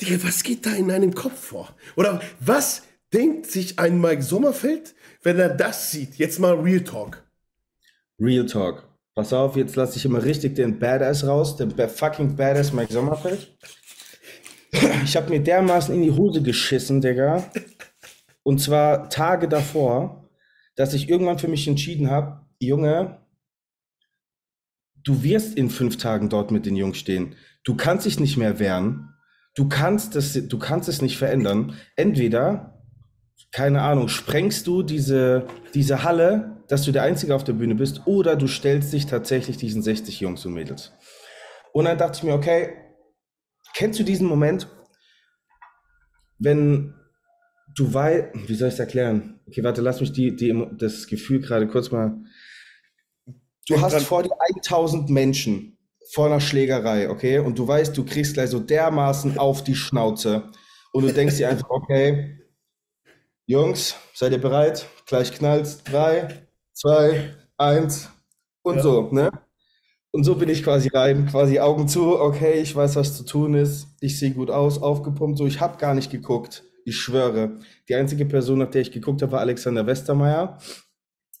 Digga, 0.00 0.22
was 0.24 0.42
geht 0.42 0.64
da 0.64 0.74
in 0.74 0.90
einem 0.90 1.14
Kopf 1.14 1.38
vor? 1.38 1.74
Oder 1.96 2.20
was 2.40 2.84
denkt 3.12 3.46
sich 3.46 3.78
ein 3.78 4.00
Mike 4.00 4.22
Sommerfeld, 4.22 4.94
wenn 5.22 5.38
er 5.38 5.50
das 5.50 5.90
sieht? 5.90 6.16
Jetzt 6.16 6.38
mal 6.38 6.54
Real 6.54 6.84
Talk. 6.84 7.22
Real 8.18 8.46
Talk. 8.46 8.84
Pass 9.14 9.32
auf, 9.32 9.56
jetzt 9.56 9.76
lasse 9.76 9.96
ich 9.96 10.04
immer 10.04 10.22
richtig 10.22 10.54
den 10.54 10.78
Badass 10.78 11.26
raus, 11.26 11.56
den 11.56 11.72
fucking 11.72 12.36
Badass 12.36 12.72
Mike 12.72 12.92
Sommerfeld. 12.92 13.52
Ich 15.04 15.16
habe 15.16 15.30
mir 15.30 15.40
dermaßen 15.40 15.94
in 15.94 16.02
die 16.02 16.10
Hose 16.10 16.42
geschissen, 16.42 17.00
Digga. 17.00 17.50
Und 18.42 18.60
zwar 18.60 19.08
Tage 19.08 19.48
davor, 19.48 20.28
dass 20.76 20.94
ich 20.94 21.08
irgendwann 21.08 21.38
für 21.38 21.48
mich 21.48 21.66
entschieden 21.66 22.10
habe, 22.10 22.46
Junge, 22.60 23.18
du 25.02 25.22
wirst 25.22 25.56
in 25.56 25.70
fünf 25.70 25.96
Tagen 25.96 26.28
dort 26.28 26.50
mit 26.50 26.66
den 26.66 26.76
Jungs 26.76 26.98
stehen. 26.98 27.34
Du 27.64 27.76
kannst 27.76 28.06
dich 28.06 28.20
nicht 28.20 28.36
mehr 28.36 28.58
wehren. 28.58 29.14
Du 29.54 29.68
kannst, 29.68 30.14
das, 30.14 30.32
du 30.34 30.58
kannst 30.58 30.88
es 30.88 31.02
nicht 31.02 31.18
verändern. 31.18 31.74
Entweder, 31.96 32.84
keine 33.50 33.82
Ahnung, 33.82 34.08
sprengst 34.08 34.66
du 34.66 34.82
diese, 34.82 35.46
diese 35.74 36.04
Halle, 36.04 36.62
dass 36.68 36.82
du 36.82 36.92
der 36.92 37.02
Einzige 37.02 37.34
auf 37.34 37.44
der 37.44 37.54
Bühne 37.54 37.74
bist, 37.74 38.06
oder 38.06 38.36
du 38.36 38.46
stellst 38.46 38.92
dich 38.92 39.06
tatsächlich 39.06 39.56
diesen 39.56 39.82
60 39.82 40.20
Jungs 40.20 40.44
und 40.44 40.52
Mädels. 40.52 40.92
Und 41.72 41.86
dann 41.86 41.98
dachte 41.98 42.18
ich 42.18 42.24
mir, 42.24 42.34
okay, 42.34 42.70
kennst 43.74 43.98
du 43.98 44.04
diesen 44.04 44.26
Moment, 44.26 44.68
wenn 46.38 46.94
du 47.76 47.92
weißt, 47.92 48.48
wie 48.48 48.54
soll 48.54 48.68
ich 48.68 48.74
es 48.74 48.80
erklären? 48.80 49.40
Okay, 49.46 49.62
warte, 49.64 49.80
lass 49.80 50.00
mich 50.00 50.12
die, 50.12 50.34
die, 50.34 50.66
das 50.78 51.06
Gefühl 51.06 51.40
gerade 51.40 51.66
kurz 51.68 51.90
mal 51.90 52.18
Du 53.68 53.80
hast 53.80 54.00
vor 54.02 54.22
dir 54.22 54.30
1000 54.56 55.10
Menschen 55.10 55.76
vor 56.10 56.26
einer 56.26 56.40
Schlägerei, 56.40 57.10
okay? 57.10 57.38
Und 57.38 57.58
du 57.58 57.68
weißt, 57.68 57.96
du 57.96 58.04
kriegst 58.04 58.34
gleich 58.34 58.48
so 58.48 58.60
dermaßen 58.60 59.36
auf 59.36 59.62
die 59.62 59.74
Schnauze. 59.74 60.50
Und 60.92 61.04
du 61.04 61.12
denkst 61.12 61.36
dir 61.36 61.50
einfach, 61.50 61.68
okay, 61.68 62.40
Jungs, 63.44 63.94
seid 64.14 64.32
ihr 64.32 64.40
bereit? 64.40 64.86
Gleich 65.06 65.32
knallt's. 65.32 65.84
Drei, 65.84 66.48
zwei, 66.72 67.36
eins 67.58 68.08
und 68.62 68.76
ja. 68.76 68.82
so, 68.82 69.10
ne? 69.12 69.30
Und 70.10 70.24
so 70.24 70.36
bin 70.36 70.48
ich 70.48 70.62
quasi 70.62 70.88
rein, 70.88 71.26
quasi 71.26 71.60
Augen 71.60 71.86
zu, 71.86 72.18
okay, 72.18 72.60
ich 72.60 72.74
weiß, 72.74 72.96
was 72.96 73.16
zu 73.16 73.24
tun 73.24 73.54
ist. 73.54 73.88
Ich 74.00 74.18
sehe 74.18 74.30
gut 74.30 74.50
aus, 74.50 74.80
aufgepumpt, 74.80 75.38
so, 75.38 75.46
ich 75.46 75.60
habe 75.60 75.78
gar 75.78 75.94
nicht 75.94 76.10
geguckt. 76.10 76.64
Ich 76.84 76.96
schwöre. 76.96 77.58
Die 77.88 77.94
einzige 77.94 78.24
Person, 78.24 78.60
nach 78.60 78.70
der 78.70 78.80
ich 78.80 78.92
geguckt 78.92 79.20
habe, 79.20 79.32
war 79.32 79.40
Alexander 79.40 79.86
Westermeier, 79.86 80.58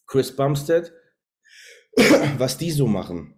Chris 0.06 0.34
Bumstead 0.34 0.92
was 2.38 2.58
die 2.58 2.70
so 2.70 2.86
machen. 2.86 3.34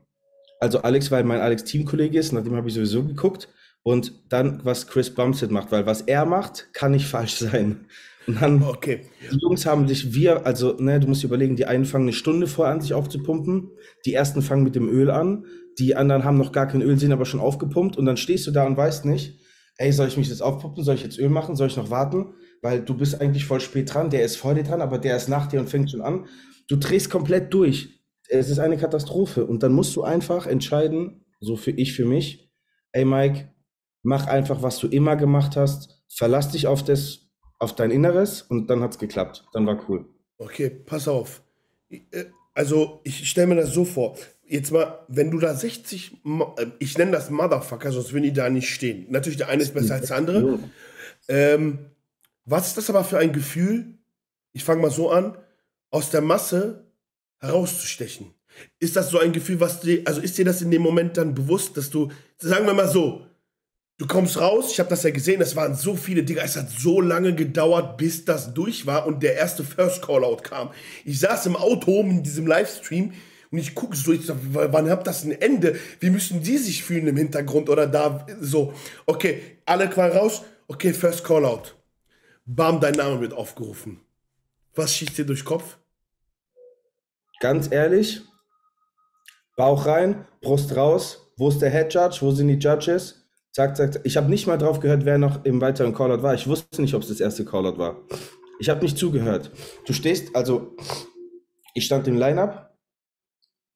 Also 0.61 0.83
Alex, 0.83 1.11
weil 1.11 1.25
mein 1.25 1.41
Alex 1.41 1.65
Teamkollege 1.65 2.19
ist, 2.19 2.33
nach 2.33 2.43
dem 2.43 2.57
habe 2.57 2.69
ich 2.69 2.75
sowieso 2.75 3.05
geguckt. 3.05 3.49
Und 3.83 4.13
dann, 4.29 4.63
was 4.65 4.87
Chris 4.87 5.15
Bumstead 5.15 5.51
macht, 5.51 5.73
weil 5.73 5.87
was 5.87 6.03
er 6.03 6.27
macht, 6.27 6.69
kann 6.75 6.93
nicht 6.93 7.07
falsch 7.09 7.37
sein. 7.37 7.87
Und 8.31 8.43
dann, 8.43 8.63
okay. 8.63 9.03
die 9.33 9.39
Jungs 9.39 9.67
haben 9.67 9.87
sich, 9.89 10.15
wir, 10.15 10.47
also, 10.47 10.77
ne, 10.79 11.01
du 11.01 11.09
musst 11.09 11.25
überlegen, 11.25 11.57
die 11.57 11.67
einen 11.67 11.85
fangen 11.85 12.05
eine 12.05 12.13
Stunde 12.13 12.47
vor 12.47 12.69
an, 12.69 12.81
sich 12.81 12.95
aufzupumpen. 12.95 13.71
Die 14.07 14.15
ersten 14.15 14.43
fangen 14.43 14.65
mit 14.65 14.75
dem 14.75 14.89
Öl 14.89 15.11
an. 15.11 15.45
Die 15.79 15.97
anderen 15.97 16.25
haben 16.25 16.39
noch 16.39 16.53
gar 16.53 16.67
kein 16.67 16.83
Öl, 16.83 16.99
sind 16.99 17.13
aber 17.13 17.25
schon 17.25 17.41
aufgepumpt. 17.41 17.97
Und 17.97 18.07
dann 18.07 18.17
stehst 18.17 18.47
du 18.47 18.51
da 18.51 18.67
und 18.67 18.77
weißt 18.77 19.05
nicht, 19.05 19.41
ey, 19.77 19.93
soll 19.93 20.09
ich 20.09 20.17
mich 20.17 20.29
jetzt 20.29 20.43
aufpumpen? 20.43 20.85
Soll 20.85 20.97
ich 20.97 21.03
jetzt 21.03 21.19
Öl 21.19 21.29
machen? 21.29 21.57
Soll 21.57 21.69
ich 21.69 21.77
noch 21.77 21.91
warten? 21.91 22.35
Weil 22.63 22.83
du 22.83 22.95
bist 22.95 23.21
eigentlich 23.21 23.47
voll 23.47 23.61
spät 23.61 23.93
dran. 23.93 24.11
Der 24.11 24.25
ist 24.25 24.37
vor 24.37 24.55
dir 24.55 24.65
dran, 24.65 24.81
aber 24.81 24.99
der 24.99 25.17
ist 25.17 25.29
nach 25.29 25.47
dir 25.47 25.61
und 25.61 25.69
fängt 25.69 25.91
schon 25.91 26.03
an. 26.03 26.27
Du 26.69 26.77
drehst 26.77 27.11
komplett 27.11 27.53
durch 27.53 28.01
es 28.31 28.49
ist 28.49 28.59
eine 28.59 28.77
Katastrophe. 28.77 29.45
Und 29.45 29.63
dann 29.63 29.73
musst 29.73 29.95
du 29.97 30.03
einfach 30.03 30.47
entscheiden, 30.47 31.25
so 31.41 31.57
für 31.57 31.73
ich 31.73 31.93
für 31.93 32.05
mich, 32.05 32.51
ey 32.93 33.05
Mike, 33.05 33.53
mach 34.03 34.27
einfach, 34.27 34.63
was 34.63 34.79
du 34.79 34.87
immer 34.87 35.17
gemacht 35.17 35.57
hast, 35.57 36.03
verlass 36.09 36.51
dich 36.51 36.67
auf 36.67 36.85
das, 36.85 37.30
auf 37.61 37.77
dein 37.77 37.93
Inneres 37.93 38.43
und 38.43 38.69
dann 38.69 38.83
hat 38.83 38.93
es 38.93 38.99
geklappt. 38.99 39.45
Dann 39.53 39.67
war 39.67 39.89
cool. 39.89 40.07
Okay, 40.39 40.71
pass 40.71 41.07
auf. 41.07 41.43
Äh, 41.91 42.25
also, 42.55 43.01
ich 43.05 43.29
stelle 43.29 43.47
mir 43.47 43.57
das 43.57 43.73
so 43.73 43.85
vor. 43.85 44.17
Jetzt 44.45 44.73
mal, 44.73 45.05
wenn 45.07 45.31
du 45.31 45.39
da 45.39 45.55
60, 45.55 46.25
äh, 46.57 46.67
ich 46.81 46.99
nenne 46.99 47.13
das 47.13 47.31
Motherfucker, 47.31 47.93
sonst 47.93 48.13
würden 48.13 48.25
die 48.25 48.33
da 48.33 48.51
nicht 48.51 48.71
stehen. 48.71 49.07
Natürlich, 49.11 49.37
der 49.37 49.49
eine 49.49 49.63
ist 49.63 49.75
besser 49.75 49.95
als 49.95 50.09
der 50.09 50.17
andere. 50.17 50.59
Ähm, 51.29 51.79
was 52.45 52.69
ist 52.69 52.79
das 52.79 52.91
aber 52.91 53.05
für 53.05 53.19
ein 53.19 53.33
Gefühl? 53.33 53.99
Ich 54.53 54.65
fange 54.65 54.83
mal 54.83 54.91
so 54.91 55.11
an, 55.11 55.37
aus 55.91 56.11
der 56.11 56.23
Masse 56.23 56.87
herauszustechen. 57.39 58.35
Ist 58.79 58.97
das 58.97 59.11
so 59.11 59.19
ein 59.19 59.33
Gefühl, 59.33 59.61
was 59.61 59.81
dir, 59.81 60.03
also 60.07 60.21
ist 60.21 60.37
dir 60.37 60.45
das 60.45 60.63
in 60.63 60.71
dem 60.71 60.83
Moment 60.83 61.17
dann 61.17 61.35
bewusst, 61.35 61.77
dass 61.77 61.91
du, 61.91 62.11
sagen 62.39 62.67
wir 62.67 62.75
mal 62.75 62.89
so, 62.89 63.27
du 64.01 64.07
kommst 64.07 64.41
raus, 64.41 64.73
ich 64.73 64.81
habe 64.81 64.89
das 64.89 65.03
ja 65.03 65.11
gesehen, 65.11 65.43
es 65.43 65.55
waren 65.57 65.75
so 65.75 65.95
viele, 65.95 66.23
Digga, 66.23 66.43
es 66.43 66.57
hat 66.57 66.71
so 66.71 67.03
lange 67.03 67.35
gedauert, 67.35 67.99
bis 67.99 68.25
das 68.25 68.55
durch 68.55 68.87
war 68.87 69.07
und 69.07 69.23
der 69.23 69.35
erste 69.35 69.63
First 69.63 70.01
Callout 70.01 70.39
kam. 70.39 70.71
Ich 71.05 71.21
saß 71.21 71.45
im 71.45 71.55
Auto 71.55 72.01
in 72.01 72.23
diesem 72.23 72.47
Livestream 72.47 73.13
und 73.51 73.59
ich 73.59 73.75
gucke 73.75 73.95
so, 73.95 74.13
ich 74.13 74.25
sag, 74.25 74.39
wann 74.53 74.89
hat 74.89 75.07
das 75.07 75.25
ein 75.25 75.33
Ende? 75.33 75.79
Wie 76.01 76.09
müssen 76.09 76.43
die 76.43 76.57
sich 76.57 76.83
fühlen 76.83 77.09
im 77.09 77.17
Hintergrund 77.19 77.69
oder 77.69 77.87
da 77.87 78.27
so? 78.41 78.73
Okay, 79.05 79.59
alle 79.67 79.91
quasi 79.91 80.17
raus, 80.17 80.43
okay, 80.67 80.95
First 80.95 81.23
Callout. 81.23 81.75
Bam, 82.47 82.81
dein 82.81 82.95
Name 82.95 83.21
wird 83.21 83.35
aufgerufen. 83.35 84.01
Was 84.75 84.97
schießt 84.97 85.19
dir 85.19 85.27
durch 85.27 85.45
Kopf? 85.45 85.77
Ganz 87.41 87.71
ehrlich, 87.71 88.23
Bauch 89.59 89.85
rein, 89.85 90.25
Brust 90.41 90.75
raus. 90.75 91.31
Wo 91.37 91.51
ist 91.51 91.59
der 91.59 91.71
Head 91.71 91.93
Judge? 91.93 92.19
Wo 92.21 92.31
sind 92.31 92.49
die 92.49 92.55
Judges? 92.55 93.20
Zack, 93.53 93.77
zack, 93.77 93.95
zack. 93.95 94.03
Ich 94.05 94.17
habe 94.17 94.31
nicht 94.31 94.47
mal 94.47 94.59
drauf 94.59 94.81
gehört, 94.81 95.05
wer 95.05 95.19
noch 95.19 95.45
im 95.45 95.61
weiteren 95.61 95.95
Callout 95.95 96.23
war. 96.23 96.35
Ich 96.35 96.47
wusste 96.47 96.81
nicht, 96.81 96.95
ob 96.95 97.03
es 97.03 97.09
das 97.09 97.21
erste 97.21 97.45
Callout 97.45 97.79
war. 97.79 97.97
Ich 98.61 98.69
habe 98.69 98.83
nicht 98.83 98.97
zugehört. 98.97 99.51
Du 99.87 99.93
stehst, 99.93 100.37
also 100.37 100.77
ich 101.75 101.85
stand 101.85 102.07
im 102.07 102.19
Lineup, 102.19 102.71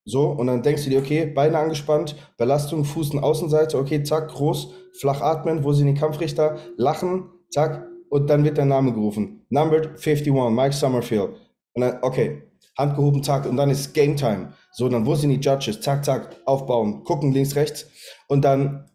so, 0.07 0.29
und 0.29 0.49
dann 0.49 0.63
denkst 0.63 0.85
du 0.85 0.91
dir, 0.91 0.99
okay, 0.99 1.25
Beine 1.25 1.59
angespannt, 1.59 2.15
Belastung, 2.37 2.85
Fuß 2.85 3.11
und 3.11 3.21
Außenseite, 3.21 3.79
okay, 3.79 4.03
zack, 4.03 4.29
groß, 4.29 4.75
flach 5.01 5.23
atmen, 5.23 5.65
wo 5.65 5.73
sind 5.73 5.87
die 5.87 5.95
Kampfrichter, 5.95 6.59
lachen, 6.77 7.31
zack, 7.51 7.87
und 8.11 8.29
dann 8.29 8.45
wird 8.45 8.59
der 8.59 8.67
Name 8.67 8.93
gerufen. 8.93 9.47
Numbered 9.49 9.97
51, 9.97 10.31
Mike 10.51 10.75
Summerfield. 10.75 11.31
Und 11.73 11.81
dann, 11.81 11.99
okay, 12.03 12.43
Hand 12.77 12.97
gehoben, 12.97 13.23
zack, 13.23 13.47
und 13.47 13.57
dann 13.57 13.71
ist 13.71 13.95
Game 13.95 14.17
Time. 14.17 14.53
So, 14.73 14.89
dann 14.91 15.07
wo 15.07 15.15
sind 15.15 15.31
die 15.31 15.41
Judges? 15.41 15.81
Zack, 15.81 16.05
zack, 16.05 16.37
aufbauen, 16.45 17.03
gucken 17.05 17.33
links, 17.33 17.57
rechts. 17.57 17.87
Und 18.29 18.45
dann, 18.45 18.91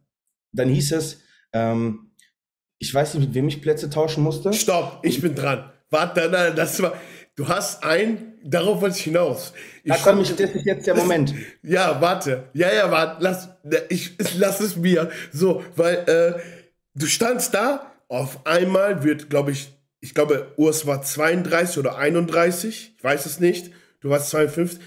dann 0.52 0.70
hieß 0.70 0.92
es, 0.94 1.22
ähm, 1.54 2.12
ich 2.78 2.94
weiß 2.94 3.16
nicht, 3.16 3.28
mit 3.28 3.36
wem 3.36 3.48
ich 3.48 3.62
Plätze 3.62 3.90
tauschen 3.90 4.24
musste. 4.24 4.54
Stopp, 4.54 5.00
ich 5.04 5.22
bin 5.22 5.36
dran. 5.36 5.72
Warte, 5.90 6.30
nein, 6.32 6.56
das 6.56 6.82
war, 6.82 6.94
du 7.36 7.48
hast 7.48 7.84
ein, 7.84 8.34
darauf 8.44 8.82
wollte 8.82 8.98
ich 8.98 9.04
hinaus. 9.04 9.54
Ich 9.84 9.92
da 9.92 9.98
komm 9.98 10.22
ich, 10.22 10.36
das 10.36 10.52
ist 10.52 10.66
jetzt 10.66 10.88
der 10.88 10.96
Moment. 10.96 11.34
Ja, 11.64 12.00
warte, 12.00 12.50
ja, 12.54 12.74
ja, 12.74 12.90
warte, 12.92 13.24
lass, 13.24 13.50
ich, 13.90 14.16
lass 14.38 14.60
es 14.60 14.76
mir. 14.76 15.10
So, 15.32 15.64
weil, 15.76 15.96
äh, 16.08 16.40
du 16.96 17.06
standst 17.06 17.54
da, 17.54 17.92
auf 18.08 18.46
einmal 18.46 19.04
wird, 19.04 19.30
glaube 19.30 19.52
ich, 19.52 19.72
ich 20.02 20.14
glaube, 20.14 20.54
Urs 20.58 20.88
war 20.88 21.02
32 21.02 21.78
oder 21.78 21.98
31, 21.98 22.96
ich 22.98 23.04
weiß 23.04 23.26
es 23.26 23.40
nicht. 23.40 23.72
Du 24.02 24.10
warst 24.10 24.30
52. 24.30 24.80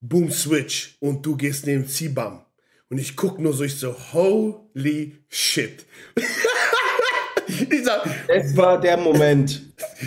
Boom, 0.00 0.30
Switch. 0.30 0.96
Und 1.00 1.26
du 1.26 1.36
gehst 1.36 1.66
neben 1.66 1.86
Zibam. 1.86 2.45
Und 2.88 2.98
ich 2.98 3.16
guck 3.16 3.38
nur 3.38 3.52
so, 3.52 3.64
ich 3.64 3.78
so, 3.78 3.94
holy 4.12 5.24
shit. 5.28 5.84
ich 7.46 7.84
sag, 7.84 8.08
das 8.28 8.56
war 8.56 8.80
der 8.80 8.96
Moment. 8.96 9.62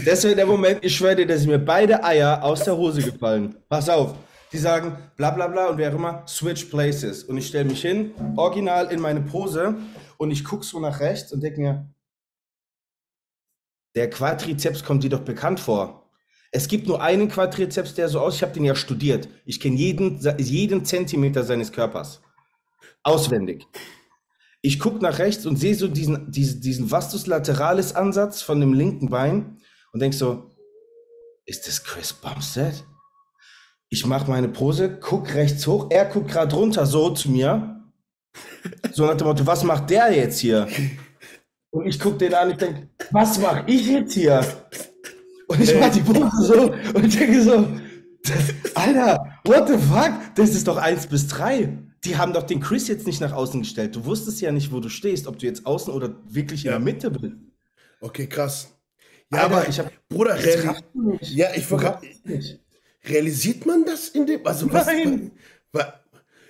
Das 0.05 0.23
war 0.23 0.33
der 0.33 0.45
Moment, 0.45 0.83
ich 0.83 0.95
schwöre 0.95 1.17
dir, 1.17 1.27
dass 1.27 1.45
mir 1.45 1.59
beide 1.59 2.03
Eier 2.03 2.41
aus 2.43 2.63
der 2.63 2.77
Hose 2.77 3.01
gefallen. 3.01 3.55
Pass 3.67 3.89
auf. 3.89 4.15
Die 4.51 4.57
sagen 4.57 4.97
bla 5.15 5.29
bla 5.31 5.47
bla 5.47 5.67
und 5.67 5.77
wer 5.77 5.91
immer, 5.91 6.23
switch 6.27 6.65
places. 6.65 7.23
Und 7.23 7.37
ich 7.37 7.47
stelle 7.47 7.65
mich 7.65 7.81
hin, 7.81 8.11
original 8.35 8.91
in 8.91 8.99
meine 8.99 9.21
Pose 9.21 9.75
und 10.17 10.31
ich 10.31 10.43
gucke 10.43 10.65
so 10.65 10.79
nach 10.79 10.99
rechts 10.99 11.31
und 11.31 11.41
denke 11.41 11.61
mir, 11.61 11.93
der 13.95 14.09
Quadrizeps 14.09 14.83
kommt 14.83 15.03
dir 15.03 15.09
doch 15.09 15.21
bekannt 15.21 15.59
vor. 15.59 16.09
Es 16.51 16.67
gibt 16.67 16.87
nur 16.87 17.01
einen 17.01 17.29
Quadrizeps, 17.29 17.93
der 17.93 18.09
so 18.09 18.19
aus. 18.19 18.35
Ich 18.35 18.41
habe 18.41 18.53
den 18.53 18.65
ja 18.65 18.73
studiert. 18.73 19.29
Ich 19.45 19.59
kenne 19.59 19.75
jeden, 19.75 20.19
jeden 20.39 20.83
Zentimeter 20.83 21.43
seines 21.43 21.71
Körpers. 21.71 22.21
Auswendig. 23.03 23.65
Ich 24.62 24.79
gucke 24.79 24.99
nach 25.01 25.19
rechts 25.19 25.45
und 25.45 25.55
sehe 25.55 25.75
so 25.75 25.88
diesen, 25.88 26.31
diesen, 26.31 26.62
diesen 26.62 26.91
Vastus 26.91 27.27
lateralis 27.27 27.93
Ansatz 27.95 28.41
von 28.41 28.59
dem 28.59 28.73
linken 28.73 29.09
Bein 29.09 29.57
und 29.93 30.01
denke 30.01 30.17
so, 30.17 30.51
ist 31.45 31.67
das 31.67 31.83
Chris 31.83 32.12
Bumstead? 32.13 32.83
Ich 33.89 34.05
mache 34.05 34.29
meine 34.29 34.49
Pose, 34.49 34.99
guck 34.99 35.33
rechts 35.33 35.65
hoch, 35.65 35.88
er 35.89 36.05
guckt 36.05 36.29
gerade 36.29 36.55
runter 36.55 36.85
so 36.85 37.09
zu 37.09 37.31
mir. 37.31 37.83
So 38.91 39.05
nach 39.05 39.15
dem 39.15 39.27
Motto, 39.27 39.47
was 39.47 39.63
macht 39.63 39.89
der 39.89 40.12
jetzt 40.12 40.39
hier? 40.39 40.67
Und 41.71 41.88
ich 41.88 41.99
gucke 41.99 42.17
den 42.17 42.33
an, 42.33 42.51
ich 42.51 42.57
denke, 42.57 42.89
was 43.12 43.39
mache 43.39 43.63
ich 43.67 43.88
jetzt 43.88 44.13
hier? 44.13 44.45
Und 45.47 45.62
ich 45.62 45.73
mache 45.79 45.91
die 45.91 46.01
Pose 46.01 46.29
so 46.43 46.71
und 46.93 47.19
denke 47.19 47.41
so, 47.41 47.67
Alter, 48.75 49.39
what 49.45 49.67
the 49.67 49.77
fuck? 49.77 50.35
Das 50.35 50.49
ist 50.49 50.67
doch 50.67 50.77
eins 50.77 51.07
bis 51.07 51.27
drei. 51.27 51.77
Die 52.05 52.17
haben 52.17 52.33
doch 52.33 52.43
den 52.43 52.62
Chris 52.62 52.88
jetzt 52.88 53.05
nicht 53.05 53.19
nach 53.19 53.33
außen 53.33 53.62
gestellt. 53.62 53.95
Du 53.95 54.05
wusstest 54.05 54.39
ja 54.41 54.51
nicht, 54.51 54.71
wo 54.71 54.79
du 54.79 54.89
stehst, 54.89 55.27
ob 55.27 55.38
du 55.38 55.45
jetzt 55.45 55.65
außen 55.65 55.93
oder 55.93 56.15
wirklich 56.25 56.63
ja. 56.63 56.75
in 56.75 56.85
der 56.85 56.93
Mitte 56.93 57.12
bist. 57.12 57.33
Okay, 57.99 58.27
krass. 58.27 58.69
Ja, 59.31 59.43
Alter, 59.43 59.57
aber 59.57 59.69
ich 59.69 59.79
habe 59.79 59.91
Bruder, 60.07 60.35
reali 60.43 60.79
ja, 61.21 61.47
ich 61.53 61.65
realisiert 63.03 63.65
man 63.65 63.85
das 63.85 64.09
in 64.09 64.25
dem, 64.25 64.45
also 64.45 64.71
was, 64.71 64.88
Nein. 64.88 65.31
Was, 65.71 65.85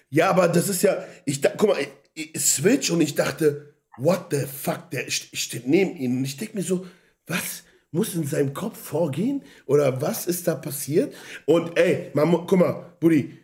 ja, 0.10 0.30
aber 0.30 0.48
das 0.48 0.70
ist 0.70 0.82
ja, 0.82 1.04
ich 1.26 1.42
guck 1.42 1.70
mal, 1.70 1.78
ich, 2.14 2.40
Switch 2.40 2.90
und 2.90 3.02
ich 3.02 3.16
dachte, 3.16 3.74
what 3.98 4.28
the 4.32 4.46
fuck, 4.46 4.90
der 4.92 5.10
steht 5.10 5.68
neben 5.68 5.96
ihm 5.98 6.18
und 6.18 6.26
ich 6.26 6.38
denke 6.38 6.58
mir 6.58 6.64
so, 6.64 6.86
was 7.28 7.64
muss 7.92 8.16
in 8.16 8.26
seinem 8.26 8.54
Kopf 8.54 8.78
vorgehen 8.78 9.44
oder 9.66 10.02
was 10.02 10.26
ist 10.26 10.48
da 10.48 10.56
passiert? 10.56 11.14
Und 11.46 11.78
ey, 11.78 12.12
man, 12.14 12.32
guck 12.32 12.60
mal, 12.60 12.94
Buddy, 13.00 13.38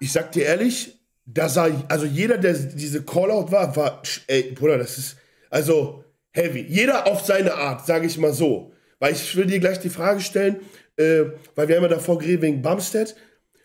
ich 0.00 0.12
sag 0.12 0.32
dir 0.32 0.44
ehrlich, 0.44 0.97
da 1.30 1.48
sah, 1.48 1.68
also 1.88 2.06
jeder, 2.06 2.38
der 2.38 2.54
diese 2.54 3.02
Callout 3.02 3.52
war, 3.52 3.76
war, 3.76 4.02
ey, 4.28 4.52
Bruder, 4.52 4.78
das 4.78 4.96
ist, 4.96 5.16
also 5.50 6.04
heavy. 6.32 6.64
Jeder 6.68 7.06
auf 7.06 7.24
seine 7.24 7.54
Art, 7.54 7.86
sage 7.86 8.06
ich 8.06 8.16
mal 8.16 8.32
so. 8.32 8.72
Weil 8.98 9.12
ich 9.12 9.36
will 9.36 9.46
dir 9.46 9.60
gleich 9.60 9.78
die 9.78 9.90
Frage 9.90 10.20
stellen, 10.20 10.56
äh, 10.96 11.24
weil 11.54 11.68
wir 11.68 11.76
haben 11.76 11.82
ja 11.82 11.88
davor 11.88 12.18
geredet 12.18 12.42
wegen 12.42 12.62
Bumstead, 12.62 13.14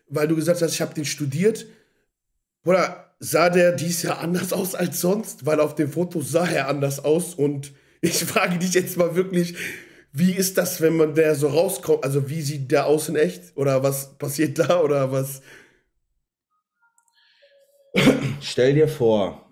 weil 0.08 0.28
du 0.28 0.36
gesagt 0.36 0.62
hast, 0.62 0.74
ich 0.74 0.82
habe 0.82 0.94
den 0.94 1.06
studiert. 1.06 1.66
Bruder, 2.64 3.14
sah 3.20 3.50
der 3.50 3.72
dies 3.72 4.04
Jahr 4.04 4.20
anders 4.20 4.52
aus 4.52 4.76
als 4.76 5.00
sonst? 5.00 5.46
Weil 5.46 5.60
auf 5.60 5.76
dem 5.76 5.90
Foto 5.90 6.22
sah 6.22 6.48
er 6.48 6.68
anders 6.68 7.04
aus. 7.04 7.34
Und 7.34 7.72
ich 8.02 8.26
frage 8.26 8.60
dich 8.60 8.74
jetzt 8.74 8.98
mal 8.98 9.16
wirklich, 9.16 9.56
wie 10.12 10.34
ist 10.34 10.58
das, 10.58 10.82
wenn 10.82 10.98
man 10.98 11.16
der 11.16 11.36
so 11.36 11.48
rauskommt? 11.48 12.04
Also 12.04 12.30
wie 12.30 12.42
sieht 12.42 12.72
der 12.72 12.86
aus 12.88 13.08
in 13.08 13.16
echt? 13.16 13.56
Oder 13.56 13.84
was 13.84 14.18
passiert 14.18 14.60
da? 14.60 14.82
Oder 14.82 15.12
was? 15.14 15.42
Stell 18.42 18.74
dir 18.74 18.88
vor, 18.88 19.50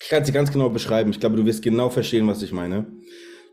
ich 0.00 0.08
kann 0.08 0.22
es 0.22 0.26
dir 0.26 0.32
ganz 0.32 0.52
genau 0.52 0.68
beschreiben. 0.68 1.10
Ich 1.10 1.20
glaube, 1.20 1.36
du 1.36 1.44
wirst 1.44 1.62
genau 1.62 1.90
verstehen, 1.90 2.26
was 2.28 2.42
ich 2.42 2.52
meine. 2.52 2.86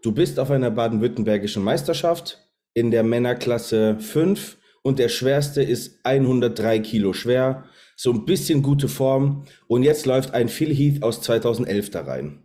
Du 0.01 0.11
bist 0.11 0.39
auf 0.39 0.51
einer 0.51 0.71
baden-württembergischen 0.71 1.63
Meisterschaft 1.63 2.39
in 2.73 2.91
der 2.91 3.03
Männerklasse 3.03 3.97
5 3.99 4.57
und 4.81 4.99
der 4.99 5.09
schwerste 5.09 5.63
ist 5.63 5.99
103 6.03 6.79
Kilo 6.79 7.13
schwer 7.13 7.69
so 7.95 8.11
ein 8.11 8.25
bisschen 8.25 8.61
gute 8.61 8.87
Form. 8.87 9.45
Und 9.67 9.83
jetzt 9.83 10.05
läuft 10.05 10.33
ein 10.33 10.49
Phil 10.49 10.73
Heath 10.73 11.03
aus 11.03 11.21
2011 11.21 11.91
da 11.91 12.01
rein. 12.01 12.39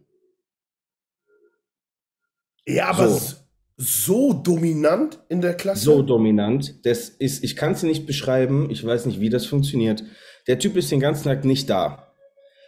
Ja, 2.67 2.91
aber 2.91 3.09
so, 3.09 3.37
so 3.77 4.33
dominant 4.35 5.19
in 5.29 5.41
der 5.41 5.55
Klasse? 5.55 5.85
So 5.85 6.03
dominant. 6.03 6.85
Das 6.85 7.09
ist, 7.09 7.43
ich 7.43 7.57
kann 7.57 7.73
es 7.73 7.83
nicht 7.83 8.07
beschreiben. 8.07 8.71
Ich 8.71 8.85
weiß 8.85 9.07
nicht, 9.07 9.21
wie 9.21 9.31
das 9.31 9.47
funktioniert. 9.47 10.05
Der 10.49 10.59
Typ 10.59 10.77
ist 10.77 10.91
den 10.91 11.01
ganzen 11.01 11.25
Tag 11.25 11.45
nicht 11.45 11.71
da. 11.71 12.13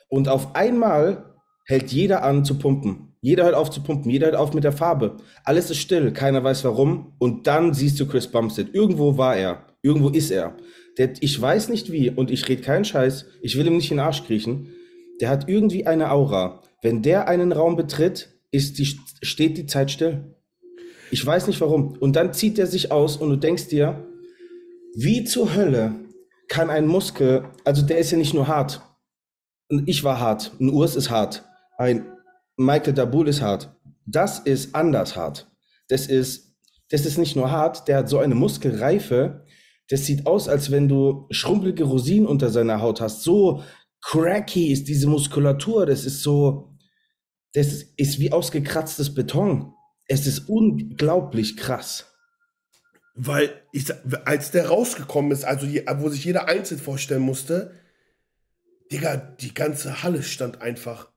Und 0.08 0.28
auf 0.28 0.54
einmal 0.54 1.34
hält 1.66 1.90
jeder 1.92 2.22
an 2.22 2.44
zu 2.44 2.58
pumpen. 2.58 3.16
Jeder 3.22 3.44
hört 3.44 3.54
auf 3.54 3.70
zu 3.70 3.82
pumpen, 3.82 4.10
jeder 4.10 4.26
hört 4.26 4.36
auf 4.36 4.54
mit 4.54 4.64
der 4.64 4.72
Farbe. 4.72 5.16
Alles 5.44 5.70
ist 5.70 5.78
still, 5.78 6.12
keiner 6.12 6.42
weiß 6.44 6.64
warum. 6.64 7.14
Und 7.18 7.46
dann 7.46 7.74
siehst 7.74 7.98
du 8.00 8.06
Chris 8.06 8.26
Bumstead. 8.26 8.74
Irgendwo 8.74 9.18
war 9.18 9.36
er, 9.36 9.66
irgendwo 9.82 10.08
ist 10.08 10.30
er. 10.30 10.56
Der, 10.98 11.12
ich 11.20 11.40
weiß 11.40 11.68
nicht 11.68 11.92
wie 11.92 12.10
und 12.10 12.30
ich 12.30 12.48
rede 12.48 12.62
keinen 12.62 12.84
Scheiß. 12.84 13.26
Ich 13.42 13.56
will 13.56 13.66
ihm 13.66 13.76
nicht 13.76 13.90
in 13.90 13.98
den 13.98 14.06
Arsch 14.06 14.24
kriechen. 14.24 14.68
Der 15.20 15.28
hat 15.28 15.48
irgendwie 15.48 15.86
eine 15.86 16.10
Aura. 16.10 16.62
Wenn 16.82 17.02
der 17.02 17.28
einen 17.28 17.52
Raum 17.52 17.76
betritt, 17.76 18.30
ist 18.50 18.78
die, 18.78 18.98
steht 19.22 19.58
die 19.58 19.66
Zeit 19.66 19.90
still. 19.90 20.34
Ich 21.10 21.24
weiß 21.24 21.46
nicht 21.46 21.60
warum. 21.60 21.96
Und 21.98 22.16
dann 22.16 22.32
zieht 22.32 22.58
er 22.58 22.66
sich 22.66 22.90
aus 22.90 23.16
und 23.16 23.30
du 23.30 23.36
denkst 23.36 23.68
dir, 23.68 24.06
wie 24.94 25.24
zur 25.24 25.54
Hölle 25.54 25.94
kann 26.50 26.68
ein 26.68 26.86
Muskel, 26.86 27.48
also 27.64 27.80
der 27.80 27.98
ist 27.98 28.10
ja 28.10 28.18
nicht 28.18 28.34
nur 28.34 28.48
hart. 28.48 28.82
Ich 29.86 30.04
war 30.04 30.20
hart. 30.20 30.52
Ein 30.60 30.68
Urs 30.70 30.96
ist 30.96 31.08
hart. 31.08 31.44
Ein 31.78 32.12
Michael 32.56 32.92
Dabul 32.92 33.28
ist 33.28 33.40
hart. 33.40 33.74
Das 34.04 34.40
ist 34.40 34.74
anders 34.74 35.16
hart. 35.16 35.46
das 35.88 36.06
ist, 36.06 36.56
das 36.90 37.06
ist 37.06 37.18
nicht 37.18 37.36
nur 37.36 37.50
hart, 37.50 37.86
der 37.88 37.98
hat 37.98 38.08
so 38.08 38.18
eine 38.18 38.34
Muskelreife, 38.34 39.46
das 39.88 40.06
sieht 40.06 40.26
aus, 40.26 40.48
als 40.48 40.70
wenn 40.70 40.88
du 40.88 41.26
schrumpelige 41.30 41.84
Rosinen 41.84 42.26
unter 42.26 42.50
seiner 42.50 42.80
Haut 42.80 43.00
hast. 43.00 43.22
So 43.22 43.62
cracky 44.02 44.72
ist 44.72 44.88
diese 44.88 45.08
Muskulatur, 45.08 45.86
das 45.86 46.04
ist 46.04 46.22
so, 46.22 46.76
das 47.54 47.82
ist 47.96 48.18
wie 48.18 48.32
ausgekratztes 48.32 49.14
Beton. 49.14 49.72
Es 50.06 50.26
ist 50.26 50.48
unglaublich 50.48 51.56
krass. 51.56 52.09
Weil 53.22 53.52
ich, 53.72 53.84
als 54.24 54.50
der 54.50 54.68
rausgekommen 54.68 55.30
ist, 55.30 55.44
also 55.44 55.66
wo 55.66 56.08
sich 56.08 56.24
jeder 56.24 56.48
einzeln 56.48 56.80
vorstellen 56.80 57.20
musste, 57.20 57.74
Digga, 58.90 59.16
die 59.16 59.52
ganze 59.52 60.02
Halle 60.02 60.22
stand 60.22 60.62
einfach. 60.62 61.10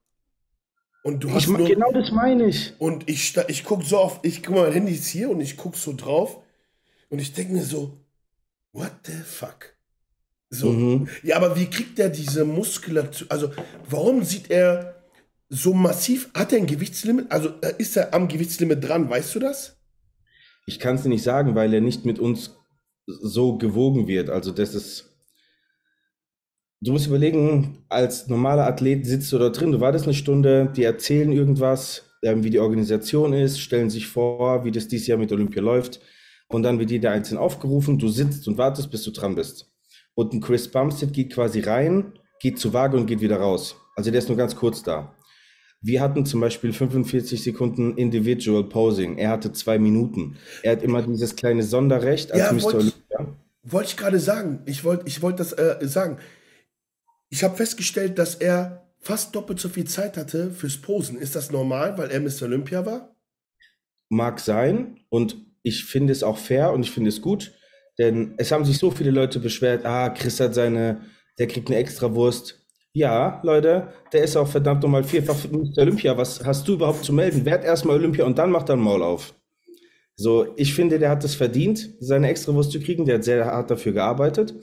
Und 1.02 1.24
du 1.24 1.32
hast 1.32 1.44
Ich, 1.44 1.48
nur, 1.48 1.66
genau 1.66 1.92
das 1.94 2.12
meine 2.12 2.48
ich. 2.48 2.74
und 2.78 3.10
ich, 3.10 3.38
ich 3.48 3.64
guck 3.64 3.84
so 3.84 3.98
auf, 4.00 4.20
ich 4.24 4.44
guck 4.44 4.56
mal, 4.56 4.64
mein 4.66 4.74
Handy 4.74 4.94
ist 4.94 5.08
hier 5.08 5.30
und 5.30 5.40
ich 5.40 5.56
guck 5.56 5.78
so 5.78 5.94
drauf 5.94 6.40
und 7.10 7.20
ich 7.20 7.32
denke 7.34 7.54
mir 7.54 7.64
so, 7.64 7.98
what 8.74 8.92
the 9.06 9.14
fuck? 9.14 9.74
So, 10.50 10.72
Mhm. 10.72 11.08
ja, 11.24 11.38
aber 11.38 11.56
wie 11.56 11.70
kriegt 11.70 12.00
er 12.00 12.10
diese 12.10 12.44
Muskulatur? 12.44 13.28
Also, 13.30 13.52
warum 13.90 14.24
sieht 14.24 14.52
er 14.52 15.04
so 15.50 15.74
massiv? 15.74 16.30
Hat 16.34 16.52
er 16.52 16.58
ein 16.60 16.68
Gewichtslimit? 16.68 17.32
Also, 17.32 17.50
ist 17.78 17.96
er 17.96 18.14
am 18.14 18.28
Gewichtslimit 18.28 18.84
dran? 18.84 19.10
Weißt 19.10 19.34
du 19.36 19.40
das? 19.40 19.78
Ich 20.66 20.80
kann 20.80 20.96
es 20.96 21.04
dir 21.04 21.10
nicht 21.10 21.24
sagen, 21.24 21.56
weil 21.56 21.74
er 21.74 21.82
nicht 21.82 22.06
mit 22.06 22.20
uns 22.20 22.56
so 23.06 23.58
gewogen 23.58 24.08
wird. 24.08 24.30
Also 24.30 24.52
das 24.52 24.76
ist. 24.76 25.10
Du 26.82 26.92
musst 26.92 27.08
überlegen, 27.08 27.86
als 27.90 28.28
normaler 28.28 28.68
Athlet 28.68 29.06
sitzt 29.06 29.32
du 29.32 29.38
da 29.38 29.50
drin, 29.50 29.72
du 29.72 29.80
wartest 29.80 30.06
eine 30.06 30.14
Stunde, 30.14 30.72
die 30.76 30.84
erzählen 30.84 31.32
irgendwas, 31.32 32.10
wie 32.22 32.50
die 32.50 32.60
Organisation 32.60 33.32
ist, 33.34 33.60
stellen 33.60 33.90
sich 33.90 34.08
vor, 34.08 34.66
wie 34.66 34.72
das 34.72 34.88
dieses 34.90 35.08
Jahr 35.08 35.18
mit 35.18 35.32
Olympia 35.32 35.62
läuft. 35.62 36.02
Und 36.50 36.64
dann 36.64 36.80
wird 36.80 36.92
jeder 36.92 37.12
einzeln 37.12 37.38
aufgerufen, 37.38 38.00
du 38.00 38.10
sitzt 38.10 38.48
und 38.48 38.58
wartest, 38.58 38.92
bis 38.92 39.04
du 39.04 39.12
dran 39.12 39.36
bist. 39.36 39.72
Und 40.14 40.34
ein 40.34 40.42
Chris 40.42 40.70
Bumstead 40.70 41.14
geht 41.14 41.34
quasi 41.34 41.62
rein, 41.62 42.20
geht 42.40 42.60
zur 42.60 42.74
Waage 42.74 42.98
und 42.98 43.08
geht 43.08 43.22
wieder 43.22 43.38
raus. 43.38 43.76
Also 43.96 44.12
der 44.12 44.20
ist 44.20 44.28
nur 44.28 44.38
ganz 44.38 44.56
kurz 44.56 44.84
da. 44.84 45.16
Wir 45.86 46.02
hatten 46.02 46.26
zum 46.26 46.40
Beispiel 46.40 46.72
45 46.72 47.44
Sekunden 47.44 47.98
Individual 47.98 48.64
Posing. 48.64 49.18
Er 49.18 49.30
hatte 49.30 49.52
zwei 49.52 49.78
Minuten. 49.78 50.38
Er 50.64 50.72
hat 50.74 50.82
immer 50.84 51.02
dieses 51.02 51.36
kleine 51.36 51.62
Sonderrecht 51.62 52.32
als 52.32 52.40
Ja, 52.40 52.54
Mr. 52.54 52.64
wollte 52.64 52.78
ich- 52.88 52.94
Olympia. 53.18 53.36
Wollte 53.66 53.90
ich 53.90 53.98
gerade 53.98 54.20
sagen. 54.20 54.62
Ich 54.66 54.84
wollte 54.84 55.04
ich 55.08 55.22
wollt 55.22 55.40
das 55.40 55.52
äh, 55.54 55.78
sagen. 55.82 56.18
Ich 57.30 57.44
habe 57.44 57.56
festgestellt, 57.56 58.18
dass 58.18 58.36
er 58.36 58.88
fast 59.00 59.36
doppelt 59.36 59.60
so 59.60 59.68
viel 59.70 59.86
Zeit 59.86 60.16
hatte 60.18 60.52
fürs 60.52 60.78
Posen. 60.78 61.18
Ist 61.18 61.36
das 61.36 61.52
normal, 61.52 61.98
weil 61.98 62.10
er 62.12 62.22
Mr. 62.22 62.44
Olympia 62.44 62.86
war? 62.86 63.16
Mag 64.10 64.40
sein 64.40 65.00
und 65.10 65.36
ich 65.64 65.84
finde 65.86 66.14
es 66.14 66.24
auch 66.24 66.38
fair 66.38 66.72
und 66.72 66.84
ich 66.84 66.92
finde 66.92 67.10
es 67.10 67.22
gut, 67.22 67.54
denn 67.98 68.36
es 68.38 68.52
haben 68.52 68.64
sich 68.66 68.78
so 68.78 68.92
viele 68.92 69.12
Leute 69.12 69.40
beschwert, 69.40 69.86
ah, 69.86 70.10
Chris 70.10 70.40
hat 70.40 70.54
seine, 70.54 71.02
der 71.40 71.48
kriegt 71.48 71.70
eine 71.70 71.78
Extrawurst. 71.78 72.63
Ja, 72.96 73.42
Leute, 73.44 73.88
der 74.12 74.24
ist 74.24 74.38
auch 74.38 74.48
verdammt 74.48 74.84
nochmal 74.84 75.04
vierfach 75.04 75.36
Mr. 75.52 75.82
Olympia. 75.82 76.16
Was 76.16 76.46
hast 76.46 76.68
du 76.68 76.74
überhaupt 76.74 77.04
zu 77.04 77.12
melden? 77.12 77.44
Werd 77.44 77.66
erstmal 77.66 77.98
Olympia 77.98 78.24
und 78.26 78.38
dann 78.38 78.52
macht 78.52 78.70
er 78.70 78.76
Maul 78.76 79.02
auf. 79.02 79.34
So, 80.16 80.54
ich 80.58 80.76
finde, 80.76 81.00
der 81.00 81.10
hat 81.10 81.24
es 81.24 81.34
verdient, 81.34 81.90
seine 82.00 82.30
Extrawurst 82.30 82.72
zu 82.72 82.80
kriegen. 82.80 83.06
Der 83.06 83.16
hat 83.16 83.24
sehr 83.24 83.46
hart 83.46 83.72
dafür 83.72 83.94
gearbeitet. 83.94 84.54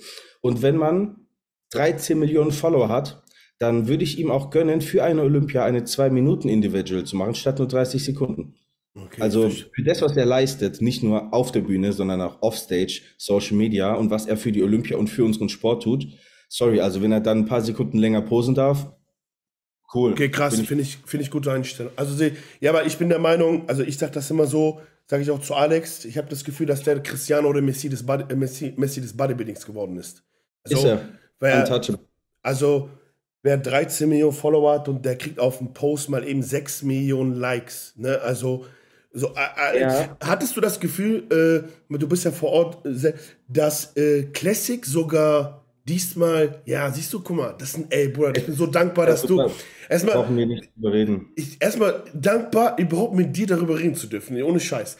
Und 0.42 0.62
wenn 0.62 0.76
man 0.76 1.26
13 1.72 2.16
Millionen 2.18 2.52
Follower 2.52 2.88
hat, 2.88 3.24
dann 3.58 3.88
würde 3.88 4.04
ich 4.04 4.18
ihm 4.18 4.30
auch 4.30 4.50
gönnen, 4.50 4.80
für 4.80 5.02
eine 5.02 5.22
Olympia 5.22 5.64
eine 5.64 5.80
2-Minuten-Individual 5.80 7.04
zu 7.04 7.16
machen, 7.16 7.34
statt 7.34 7.58
nur 7.58 7.66
30 7.66 8.04
Sekunden. 8.04 8.54
Okay, 8.94 9.20
Also 9.20 9.50
für 9.50 9.82
das, 9.84 10.02
was 10.02 10.16
er 10.16 10.24
leistet, 10.24 10.80
nicht 10.80 11.02
nur 11.02 11.34
auf 11.34 11.52
der 11.52 11.60
Bühne, 11.60 11.92
sondern 11.92 12.20
auch 12.20 12.42
offstage, 12.42 13.02
Social 13.18 13.56
Media 13.56 13.94
und 13.94 14.10
was 14.10 14.26
er 14.26 14.36
für 14.36 14.52
die 14.52 14.62
Olympia 14.62 14.96
und 14.96 15.08
für 15.08 15.24
unseren 15.24 15.48
Sport 15.48 15.82
tut. 15.82 16.06
Sorry, 16.52 16.80
also 16.80 17.00
wenn 17.00 17.12
er 17.12 17.20
dann 17.20 17.38
ein 17.38 17.46
paar 17.46 17.60
Sekunden 17.60 17.96
länger 17.98 18.22
posen 18.22 18.56
darf, 18.56 18.90
cool. 19.94 20.12
Okay, 20.12 20.28
krass, 20.30 20.54
Bin 20.54 20.62
ich- 20.62 20.68
finde 20.68 20.82
ich, 20.82 20.98
finde 21.06 21.22
ich 21.24 21.30
gute 21.30 21.52
Einstellung. 21.52 21.92
Also, 21.94 22.12
sie- 22.14 22.32
ja, 22.60 22.70
aber 22.70 22.84
ich 22.86 22.98
bin 22.98 23.08
der 23.08 23.20
Meinung, 23.20 23.68
also 23.68 23.82
ich 23.84 23.96
sage 23.96 24.12
das 24.12 24.28
immer 24.30 24.46
so, 24.46 24.80
sage 25.06 25.22
ich 25.22 25.30
auch 25.30 25.40
zu 25.40 25.54
Alex, 25.54 26.04
ich 26.04 26.18
habe 26.18 26.28
das 26.28 26.42
Gefühl, 26.42 26.66
dass 26.66 26.82
der 26.82 27.00
Cristiano 27.02 27.48
oder 27.48 27.60
Messi 27.62 27.88
des, 27.88 28.04
Body, 28.04 28.24
äh, 28.32 28.36
Messi, 28.36 28.74
Messi 28.76 29.00
des 29.00 29.16
Bodybuildings 29.16 29.64
geworden 29.64 29.96
ist. 29.96 30.24
Ist 30.68 30.84
er. 30.84 31.00
Er 31.40 31.60
Untouchable. 31.60 32.00
also, 32.42 32.90
wer 33.44 33.56
13 33.56 34.08
Millionen 34.08 34.32
Follower 34.34 34.72
hat 34.74 34.88
und 34.88 35.04
der 35.04 35.16
kriegt 35.16 35.38
auf 35.38 35.58
dem 35.58 35.72
Post 35.72 36.10
mal 36.10 36.26
eben 36.26 36.42
6 36.42 36.82
Millionen 36.82 37.34
Likes, 37.36 37.92
ne, 37.96 38.20
also, 38.20 38.66
so, 39.12 39.28
äh, 39.34 39.76
äh, 39.78 39.80
Ja. 39.82 40.16
hattest 40.20 40.56
du 40.56 40.60
das 40.60 40.80
Gefühl, 40.80 41.24
äh, 41.30 41.96
du 41.98 42.08
bist 42.08 42.24
ja 42.24 42.32
vor 42.32 42.50
Ort, 42.50 42.86
äh, 42.86 43.12
dass 43.48 43.96
äh, 43.96 44.24
Classic 44.32 44.84
sogar 44.84 45.64
diesmal, 45.84 46.62
ja, 46.64 46.90
siehst 46.90 47.12
du, 47.12 47.20
guck 47.20 47.36
mal, 47.36 47.54
das 47.58 47.70
ist 47.70 47.78
ein, 47.78 47.86
ey, 47.90 48.08
Bruder, 48.08 48.36
ich 48.36 48.46
bin 48.46 48.54
so 48.54 48.66
dankbar, 48.66 49.06
dass 49.06 49.22
du, 49.22 49.50
erstmal, 49.88 50.14
Brauchen 50.14 50.36
wir 50.36 50.46
nicht 50.46 50.74
drüber 50.74 50.92
reden. 50.92 51.32
ich 51.36 51.60
erstmal 51.60 52.04
dankbar, 52.14 52.78
überhaupt 52.78 53.14
mit 53.14 53.36
dir 53.36 53.46
darüber 53.46 53.78
reden 53.78 53.94
zu 53.94 54.06
dürfen, 54.06 54.40
ohne 54.42 54.60
Scheiß. 54.60 54.96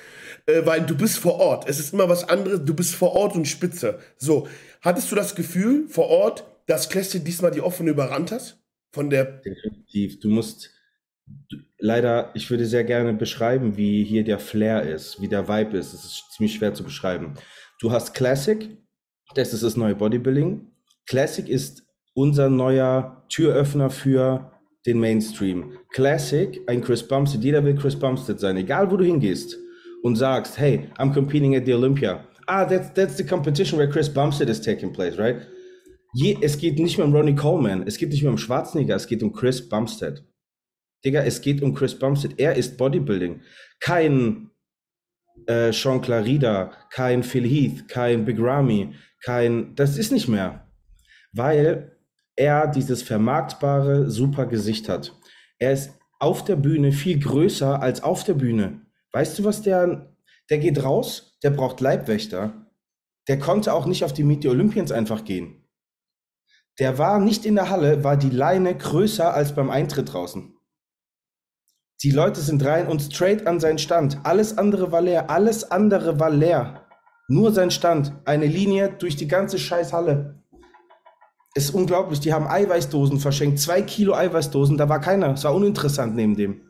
Äh, 0.46 0.64
weil 0.64 0.82
du 0.82 0.96
bist 0.96 1.18
vor 1.18 1.38
Ort. 1.38 1.68
Es 1.68 1.78
ist 1.78 1.92
immer 1.92 2.08
was 2.08 2.28
anderes, 2.28 2.64
du 2.64 2.74
bist 2.74 2.94
vor 2.94 3.12
Ort 3.12 3.34
und 3.34 3.46
spitze. 3.46 3.98
So, 4.16 4.48
hattest 4.80 5.10
du 5.10 5.16
das 5.16 5.34
Gefühl 5.34 5.88
vor 5.88 6.08
Ort, 6.08 6.44
dass 6.66 6.88
Classic 6.88 7.24
diesmal 7.24 7.50
die 7.50 7.60
offene 7.60 7.90
überrannt 7.90 8.32
hat? 8.32 8.58
Von 8.92 9.10
der. 9.10 9.24
Definitiv. 9.24 10.20
Du 10.20 10.28
musst 10.28 10.70
leider, 11.78 12.30
ich 12.34 12.50
würde 12.50 12.66
sehr 12.66 12.84
gerne 12.84 13.14
beschreiben, 13.14 13.76
wie 13.76 14.04
hier 14.04 14.24
der 14.24 14.38
Flair 14.38 14.82
ist, 14.82 15.20
wie 15.20 15.28
der 15.28 15.48
Vibe 15.48 15.76
ist. 15.76 15.92
Es 15.92 16.04
ist 16.04 16.32
ziemlich 16.32 16.54
schwer 16.54 16.74
zu 16.74 16.84
beschreiben. 16.84 17.34
Du 17.80 17.92
hast 17.92 18.14
Classic, 18.14 18.68
das 19.34 19.52
ist 19.54 19.62
das 19.62 19.76
neue 19.76 19.94
Bodybuilding. 19.94 20.66
Classic 21.10 21.48
ist 21.48 21.82
unser 22.14 22.48
neuer 22.48 23.26
Türöffner 23.28 23.90
für 23.90 24.52
den 24.86 25.00
Mainstream. 25.00 25.76
Classic, 25.92 26.60
ein 26.68 26.82
Chris 26.82 27.02
Bumstead, 27.02 27.42
jeder 27.42 27.64
will 27.64 27.74
Chris 27.74 27.98
Bumstead 27.98 28.38
sein, 28.38 28.56
egal 28.56 28.88
wo 28.92 28.96
du 28.96 29.04
hingehst 29.04 29.58
und 30.04 30.14
sagst, 30.14 30.56
hey, 30.56 30.88
I'm 30.98 31.12
competing 31.12 31.56
at 31.56 31.66
the 31.66 31.74
Olympia. 31.74 32.24
Ah, 32.46 32.64
that's, 32.64 32.94
that's 32.94 33.16
the 33.16 33.26
competition 33.26 33.76
where 33.76 33.90
Chris 33.90 34.08
Bumstead 34.08 34.48
is 34.48 34.60
taking 34.60 34.92
place, 34.92 35.18
right? 35.18 35.48
Je, 36.14 36.38
es 36.42 36.56
geht 36.56 36.78
nicht 36.78 36.96
mehr 36.96 37.08
um 37.08 37.12
Ronnie 37.12 37.34
Coleman, 37.34 37.82
es 37.88 37.98
geht 37.98 38.10
nicht 38.10 38.22
mehr 38.22 38.30
um 38.30 38.38
Schwarzenegger, 38.38 38.94
es 38.94 39.08
geht 39.08 39.24
um 39.24 39.32
Chris 39.32 39.68
Bumstead. 39.68 40.24
Digga, 41.04 41.22
es 41.22 41.40
geht 41.40 41.60
um 41.60 41.74
Chris 41.74 41.98
Bumstead. 41.98 42.38
Er 42.38 42.54
ist 42.54 42.76
Bodybuilding. 42.76 43.40
Kein 43.80 44.50
äh, 45.46 45.72
Sean 45.72 46.00
Clarida, 46.00 46.70
kein 46.90 47.24
Phil 47.24 47.48
Heath, 47.48 47.88
kein 47.88 48.24
Big 48.24 48.36
Ramy, 48.38 48.94
kein. 49.24 49.74
Das 49.74 49.98
ist 49.98 50.12
nicht 50.12 50.28
mehr. 50.28 50.69
Weil 51.32 51.96
er 52.36 52.66
dieses 52.68 53.02
vermarktbare, 53.02 54.10
super 54.10 54.46
Gesicht 54.46 54.88
hat. 54.88 55.14
Er 55.58 55.72
ist 55.72 55.92
auf 56.18 56.44
der 56.44 56.56
Bühne 56.56 56.92
viel 56.92 57.18
größer 57.18 57.80
als 57.82 58.02
auf 58.02 58.24
der 58.24 58.34
Bühne. 58.34 58.86
Weißt 59.12 59.38
du, 59.38 59.44
was 59.44 59.62
der. 59.62 60.14
Der 60.48 60.58
geht 60.58 60.82
raus, 60.82 61.38
der 61.44 61.50
braucht 61.50 61.80
Leibwächter. 61.80 62.66
Der 63.28 63.38
konnte 63.38 63.72
auch 63.72 63.86
nicht 63.86 64.04
auf 64.04 64.12
die 64.12 64.24
Meet 64.24 64.42
the 64.42 64.48
Olympians 64.48 64.90
einfach 64.90 65.24
gehen. 65.24 65.68
Der 66.80 66.98
war 66.98 67.20
nicht 67.20 67.46
in 67.46 67.54
der 67.54 67.70
Halle, 67.70 68.02
war 68.02 68.16
die 68.16 68.30
Leine 68.30 68.76
größer 68.76 69.32
als 69.32 69.54
beim 69.54 69.70
Eintritt 69.70 70.12
draußen. 70.12 70.54
Die 72.02 72.10
Leute 72.10 72.40
sind 72.40 72.64
rein 72.64 72.88
und 72.88 73.02
straight 73.02 73.46
an 73.46 73.60
seinen 73.60 73.78
Stand. 73.78 74.18
Alles 74.24 74.56
andere 74.56 74.90
war 74.90 75.02
leer. 75.02 75.28
Alles 75.28 75.70
andere 75.70 76.18
war 76.18 76.30
leer. 76.30 76.86
Nur 77.28 77.52
sein 77.52 77.70
Stand. 77.70 78.14
Eine 78.24 78.46
Linie 78.46 78.90
durch 78.98 79.16
die 79.16 79.28
ganze 79.28 79.58
Scheißhalle. 79.58 80.39
Es 81.54 81.64
ist 81.64 81.70
unglaublich. 81.74 82.20
Die 82.20 82.32
haben 82.32 82.46
Eiweißdosen 82.46 83.18
verschenkt. 83.18 83.58
Zwei 83.58 83.82
Kilo 83.82 84.14
Eiweißdosen. 84.14 84.76
Da 84.76 84.88
war 84.88 85.00
keiner. 85.00 85.32
Es 85.32 85.44
war 85.44 85.54
uninteressant 85.54 86.14
neben 86.14 86.36
dem. 86.36 86.60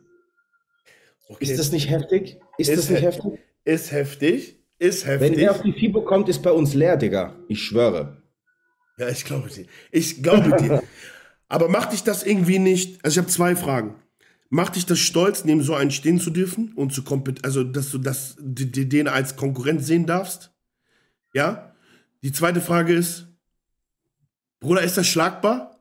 Okay, 1.29 1.45
Ist 1.45 1.59
das 1.59 1.71
nicht 1.71 1.89
heftig? 1.89 2.39
Ist, 2.57 2.69
Ist 2.69 2.77
das 2.79 2.89
nicht 2.89 2.99
he- 2.99 3.05
heftig? 3.05 3.39
ist 3.63 3.91
heftig. 3.91 4.57
Ist 4.79 5.05
Wenn 5.05 5.19
heftig. 5.19 5.37
der 5.39 5.51
auf 5.51 5.61
die 5.61 5.73
FIBO 5.73 6.01
kommt, 6.01 6.27
ist 6.27 6.41
bei 6.41 6.51
uns 6.51 6.73
leer, 6.73 6.97
Digga. 6.97 7.35
Ich 7.47 7.61
schwöre. 7.61 8.23
Ja, 8.97 9.07
ich 9.09 9.23
glaube 9.23 9.47
dir. 9.49 9.65
Ich 9.91 10.23
glaube 10.23 10.57
dir. 10.57 10.81
Aber 11.47 11.69
macht 11.69 11.93
dich 11.93 12.03
das 12.03 12.23
irgendwie 12.23 12.59
nicht. 12.59 13.03
Also, 13.05 13.15
ich 13.19 13.23
habe 13.23 13.31
zwei 13.31 13.55
Fragen. 13.55 13.95
Macht 14.49 14.75
dich 14.75 14.85
das 14.85 14.99
stolz, 14.99 15.45
neben 15.45 15.61
so 15.61 15.75
einen 15.75 15.91
stehen 15.91 16.19
zu 16.19 16.29
dürfen 16.31 16.73
und 16.75 16.91
zu 16.93 17.03
kompet 17.03 17.45
also 17.45 17.63
dass 17.63 17.89
du 17.91 17.99
das, 17.99 18.35
den 18.39 19.07
als 19.07 19.37
Konkurrent 19.37 19.85
sehen 19.85 20.05
darfst? 20.07 20.51
Ja? 21.33 21.73
Die 22.23 22.33
zweite 22.33 22.59
Frage 22.59 22.93
ist, 22.93 23.27
Bruder, 24.61 24.83
ist 24.83 24.95
das 24.95 25.07
schlagbar? 25.07 25.79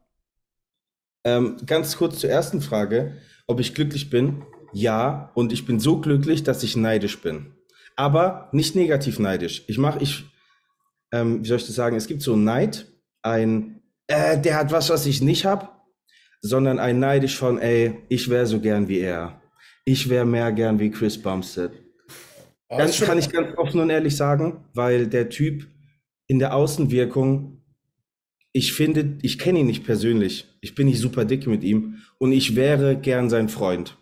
Ähm, 1.24 1.58
ganz 1.66 1.98
kurz 1.98 2.18
zur 2.18 2.30
ersten 2.30 2.62
Frage, 2.62 3.18
ob 3.46 3.60
ich 3.60 3.74
glücklich 3.74 4.08
bin. 4.08 4.42
Ja, 4.72 5.30
und 5.34 5.52
ich 5.52 5.66
bin 5.66 5.78
so 5.78 6.00
glücklich, 6.00 6.44
dass 6.44 6.62
ich 6.62 6.76
neidisch 6.76 7.20
bin. 7.20 7.52
Aber 7.94 8.48
nicht 8.52 8.74
negativ 8.74 9.18
neidisch. 9.18 9.64
Ich 9.66 9.76
mache, 9.76 9.98
ich, 10.02 10.24
ähm, 11.12 11.44
wie 11.44 11.48
soll 11.48 11.58
ich 11.58 11.66
das 11.66 11.74
sagen? 11.74 11.96
Es 11.96 12.06
gibt 12.06 12.22
so 12.22 12.36
Neid, 12.36 12.86
ein, 13.20 13.82
äh, 14.06 14.40
der 14.40 14.56
hat 14.56 14.72
was, 14.72 14.88
was 14.88 15.04
ich 15.04 15.20
nicht 15.20 15.44
hab, 15.44 15.84
sondern 16.40 16.78
ein 16.78 16.98
neidisch 16.98 17.36
von, 17.36 17.58
ey, 17.58 18.02
ich 18.08 18.30
wäre 18.30 18.46
so 18.46 18.60
gern 18.60 18.88
wie 18.88 19.00
er. 19.00 19.42
Ich 19.84 20.08
wäre 20.08 20.24
mehr 20.24 20.52
gern 20.52 20.78
wie 20.78 20.90
Chris 20.90 21.20
Bumstead. 21.20 21.72
Oh, 22.70 22.78
das 22.78 22.98
kann 22.98 23.18
ich 23.18 23.28
ganz 23.28 23.58
offen 23.58 23.80
und 23.80 23.90
ehrlich 23.90 24.16
sagen, 24.16 24.64
weil 24.72 25.06
der 25.06 25.28
Typ 25.28 25.66
in 26.28 26.38
der 26.38 26.54
Außenwirkung, 26.54 27.59
ich 28.52 28.72
finde, 28.72 29.18
ich 29.22 29.38
kenne 29.38 29.60
ihn 29.60 29.66
nicht 29.66 29.84
persönlich. 29.84 30.46
Ich 30.60 30.74
bin 30.74 30.86
nicht 30.86 31.00
super 31.00 31.24
dick 31.24 31.46
mit 31.46 31.62
ihm 31.62 31.98
und 32.18 32.32
ich 32.32 32.56
wäre 32.56 32.96
gern 32.96 33.30
sein 33.30 33.48
Freund. 33.48 33.96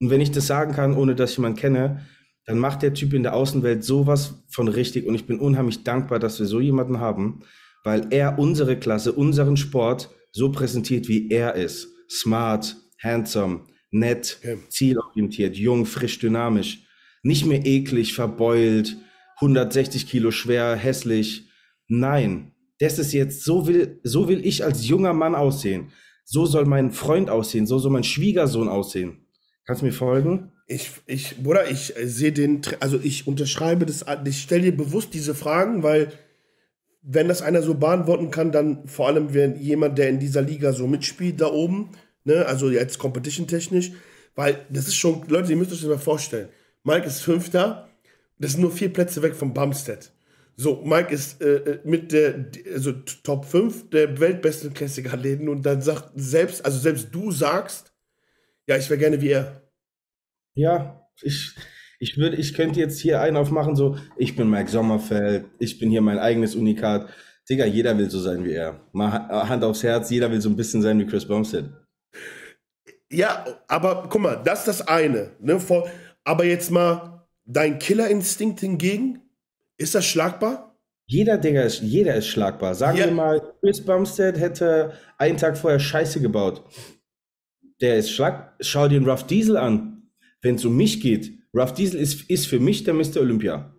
Und 0.00 0.10
wenn 0.10 0.20
ich 0.20 0.30
das 0.30 0.46
sagen 0.46 0.72
kann, 0.72 0.96
ohne 0.96 1.14
dass 1.14 1.32
ich 1.32 1.38
jemanden 1.38 1.58
kenne, 1.58 2.06
dann 2.44 2.58
macht 2.58 2.82
der 2.82 2.94
Typ 2.94 3.12
in 3.12 3.24
der 3.24 3.34
Außenwelt 3.34 3.84
sowas 3.84 4.42
von 4.48 4.68
richtig 4.68 5.06
und 5.06 5.14
ich 5.14 5.26
bin 5.26 5.38
unheimlich 5.38 5.84
dankbar, 5.84 6.18
dass 6.18 6.38
wir 6.38 6.46
so 6.46 6.60
jemanden 6.60 7.00
haben, 7.00 7.40
weil 7.84 8.06
er 8.10 8.38
unsere 8.38 8.78
Klasse, 8.78 9.12
unseren 9.12 9.56
Sport 9.56 10.10
so 10.32 10.50
präsentiert, 10.52 11.08
wie 11.08 11.28
er 11.30 11.54
ist. 11.54 11.88
Smart, 12.08 12.76
handsome, 13.02 13.64
nett, 13.90 14.38
okay. 14.40 14.58
zielorientiert, 14.68 15.56
jung, 15.56 15.84
frisch, 15.84 16.18
dynamisch. 16.20 16.84
Nicht 17.22 17.44
mehr 17.44 17.66
eklig, 17.66 18.14
verbeult, 18.14 18.96
160 19.40 20.08
Kilo 20.08 20.30
schwer, 20.30 20.76
hässlich. 20.76 21.50
Nein, 21.88 22.52
das 22.80 22.98
ist 22.98 23.12
jetzt, 23.12 23.44
so 23.44 23.66
will, 23.66 24.00
so 24.02 24.28
will 24.28 24.44
ich 24.46 24.64
als 24.64 24.86
junger 24.86 25.12
Mann 25.12 25.34
aussehen. 25.34 25.92
So 26.24 26.46
soll 26.46 26.66
mein 26.66 26.92
Freund 26.92 27.30
aussehen, 27.30 27.66
so 27.66 27.78
soll 27.78 27.90
mein 27.90 28.04
Schwiegersohn 28.04 28.68
aussehen. 28.68 29.26
Kannst 29.64 29.82
du 29.82 29.86
mir 29.86 29.92
folgen? 29.92 30.52
Ich, 30.66 30.90
ich, 31.06 31.42
Bruder, 31.42 31.70
ich 31.70 31.94
sehe 32.04 32.32
den, 32.32 32.60
also 32.80 32.98
ich 33.02 33.26
unterschreibe 33.26 33.86
das, 33.86 34.04
ich 34.24 34.42
stelle 34.42 34.64
dir 34.64 34.76
bewusst 34.76 35.14
diese 35.14 35.34
Fragen, 35.34 35.82
weil 35.82 36.12
wenn 37.02 37.28
das 37.28 37.42
einer 37.42 37.62
so 37.62 37.74
beantworten 37.74 38.30
kann, 38.30 38.52
dann 38.52 38.86
vor 38.86 39.06
allem 39.06 39.32
wenn 39.32 39.58
jemand, 39.58 39.96
der 39.96 40.10
in 40.10 40.20
dieser 40.20 40.42
Liga 40.42 40.72
so 40.72 40.86
mitspielt, 40.86 41.40
da 41.40 41.50
oben, 41.50 41.90
ne, 42.24 42.44
also 42.46 42.70
jetzt 42.70 42.98
competition-technisch, 42.98 43.92
weil 44.34 44.66
das 44.68 44.88
ist 44.88 44.96
schon, 44.96 45.24
Leute, 45.28 45.50
ihr 45.50 45.56
müsst 45.56 45.72
euch 45.72 45.80
das 45.80 45.88
mal 45.88 45.98
vorstellen. 45.98 46.48
Mike 46.84 47.06
ist 47.06 47.20
Fünfter, 47.20 47.88
das 48.38 48.52
sind 48.52 48.60
nur 48.60 48.70
vier 48.70 48.92
Plätze 48.92 49.22
weg 49.22 49.34
vom 49.34 49.54
Bumstead. 49.54 50.12
So, 50.60 50.82
Mike 50.84 51.14
ist 51.14 51.40
äh, 51.40 51.56
äh 51.56 51.80
mit 51.84 52.10
der, 52.10 52.50
also 52.72 52.90
Top 53.22 53.44
5 53.44 53.90
der 53.90 54.18
weltbesten 54.18 54.74
Classic-Athleten 54.74 55.48
und 55.48 55.64
dann 55.64 55.80
sagt 55.80 56.10
selbst, 56.16 56.64
also 56.64 56.80
selbst 56.80 57.14
du 57.14 57.30
sagst, 57.30 57.92
ja, 58.66 58.76
ich 58.76 58.90
wäre 58.90 58.98
gerne 58.98 59.20
wie 59.22 59.30
er. 59.30 59.62
Ja, 60.56 61.08
ich, 61.22 61.54
ich 62.00 62.16
würde, 62.18 62.36
ich 62.36 62.54
könnte 62.54 62.80
jetzt 62.80 62.98
hier 62.98 63.20
einen 63.20 63.36
aufmachen, 63.36 63.76
so, 63.76 63.96
ich 64.16 64.34
bin 64.34 64.50
Mike 64.50 64.68
Sommerfeld, 64.68 65.44
ich 65.60 65.78
bin 65.78 65.90
hier 65.90 66.00
mein 66.00 66.18
eigenes 66.18 66.56
Unikat. 66.56 67.08
Digga, 67.48 67.64
jeder 67.64 67.96
will 67.96 68.10
so 68.10 68.18
sein 68.18 68.44
wie 68.44 68.52
er. 68.52 68.80
Mal 68.92 69.28
Hand 69.48 69.62
aufs 69.62 69.84
Herz, 69.84 70.10
jeder 70.10 70.28
will 70.30 70.40
so 70.40 70.50
ein 70.50 70.56
bisschen 70.56 70.82
sein 70.82 70.98
wie 70.98 71.06
Chris 71.06 71.24
Bumstead. 71.24 71.66
Ja, 73.12 73.46
aber 73.68 74.08
guck 74.10 74.20
mal, 74.20 74.42
das 74.44 74.60
ist 74.60 74.68
das 74.68 74.88
eine. 74.88 75.36
Ne? 75.38 75.60
Vor, 75.60 75.88
aber 76.24 76.44
jetzt 76.44 76.72
mal 76.72 77.28
dein 77.44 77.78
Killerinstinkt 77.78 78.58
hingegen, 78.58 79.22
ist 79.78 79.94
das 79.94 80.04
schlagbar? 80.04 80.76
Jeder 81.06 81.38
Digga 81.38 81.62
ist, 81.62 81.80
jeder 81.80 82.14
ist 82.14 82.26
schlagbar. 82.26 82.74
Sagen 82.74 82.98
ja. 82.98 83.06
wir 83.06 83.12
mal, 83.12 83.40
Chris 83.60 83.82
Bumstead 83.82 84.38
hätte 84.38 84.92
einen 85.16 85.38
Tag 85.38 85.56
vorher 85.56 85.80
Scheiße 85.80 86.20
gebaut. 86.20 86.62
Der 87.80 87.96
ist 87.96 88.10
schlag. 88.10 88.54
Schau 88.60 88.88
dir 88.88 89.00
den 89.00 89.08
Rough 89.08 89.26
Diesel 89.26 89.56
an. 89.56 90.10
Wenn 90.42 90.56
es 90.56 90.64
um 90.64 90.76
mich 90.76 91.00
geht, 91.00 91.32
Rough 91.56 91.72
Diesel 91.72 91.98
ist, 91.98 92.28
ist 92.28 92.46
für 92.46 92.60
mich 92.60 92.84
der 92.84 92.92
Mr. 92.92 93.20
Olympia. 93.20 93.74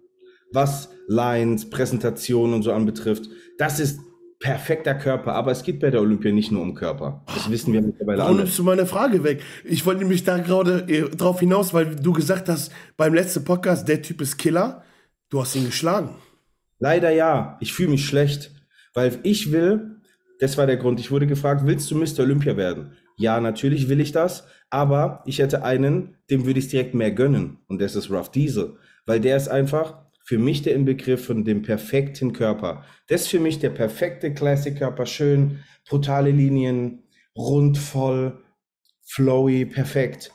Was 0.51 0.89
Lines, 1.07 1.69
Präsentation 1.69 2.53
und 2.53 2.63
so 2.63 2.71
anbetrifft. 2.71 3.29
Das 3.57 3.79
ist 3.79 3.99
perfekter 4.39 4.95
Körper, 4.95 5.33
aber 5.33 5.51
es 5.51 5.63
geht 5.63 5.79
bei 5.79 5.91
der 5.91 6.01
Olympia 6.01 6.31
nicht 6.31 6.51
nur 6.51 6.61
um 6.61 6.73
Körper. 6.73 7.23
Das 7.27 7.51
wissen 7.51 7.73
wir 7.73 7.81
mittlerweile 7.81 8.19
Warum 8.19 8.35
alle. 8.35 8.43
nimmst 8.43 8.57
du 8.57 8.63
meine 8.63 8.85
Frage 8.85 9.23
weg? 9.23 9.41
Ich 9.65 9.85
wollte 9.85 10.01
nämlich 10.01 10.23
da 10.23 10.37
gerade 10.37 10.85
äh, 10.87 11.09
drauf 11.09 11.41
hinaus, 11.41 11.73
weil 11.73 11.95
du 11.95 12.13
gesagt 12.13 12.47
hast, 12.47 12.71
beim 12.95 13.13
letzten 13.13 13.43
Podcast, 13.43 13.87
der 13.87 14.01
Typ 14.01 14.21
ist 14.21 14.37
Killer. 14.37 14.83
Du 15.29 15.39
hast 15.39 15.55
ihn 15.55 15.65
geschlagen. 15.65 16.15
Leider 16.79 17.11
ja. 17.11 17.57
Ich 17.59 17.73
fühle 17.73 17.89
mich 17.89 18.05
schlecht, 18.05 18.51
weil 18.93 19.19
ich 19.23 19.51
will, 19.51 20.01
das 20.39 20.57
war 20.57 20.65
der 20.65 20.77
Grund, 20.77 20.99
ich 20.99 21.11
wurde 21.11 21.27
gefragt, 21.27 21.61
willst 21.65 21.91
du 21.91 21.95
Mr. 21.95 22.21
Olympia 22.23 22.57
werden? 22.57 22.93
Ja, 23.17 23.39
natürlich 23.39 23.89
will 23.89 23.99
ich 23.99 24.11
das, 24.11 24.47
aber 24.69 25.21
ich 25.25 25.39
hätte 25.39 25.63
einen, 25.63 26.15
dem 26.29 26.45
würde 26.45 26.59
ich 26.59 26.65
es 26.65 26.71
direkt 26.71 26.93
mehr 26.93 27.11
gönnen 27.11 27.59
und 27.67 27.81
das 27.81 27.95
ist 27.95 28.09
Rough 28.09 28.31
Diesel, 28.31 28.77
weil 29.05 29.19
der 29.19 29.35
ist 29.35 29.49
einfach 29.49 30.05
für 30.23 30.37
mich 30.37 30.61
der 30.61 30.73
Inbegriff 30.73 31.25
von 31.25 31.43
dem 31.43 31.61
perfekten 31.61 32.33
Körper. 32.33 32.85
Das 33.07 33.21
ist 33.21 33.27
für 33.27 33.39
mich 33.39 33.59
der 33.59 33.71
perfekte 33.71 34.33
Classic-Körper, 34.33 35.05
schön, 35.05 35.59
brutale 35.87 36.31
Linien, 36.31 37.03
rund, 37.35 37.77
voll, 37.77 38.43
flowy, 39.05 39.65
perfekt. 39.65 40.31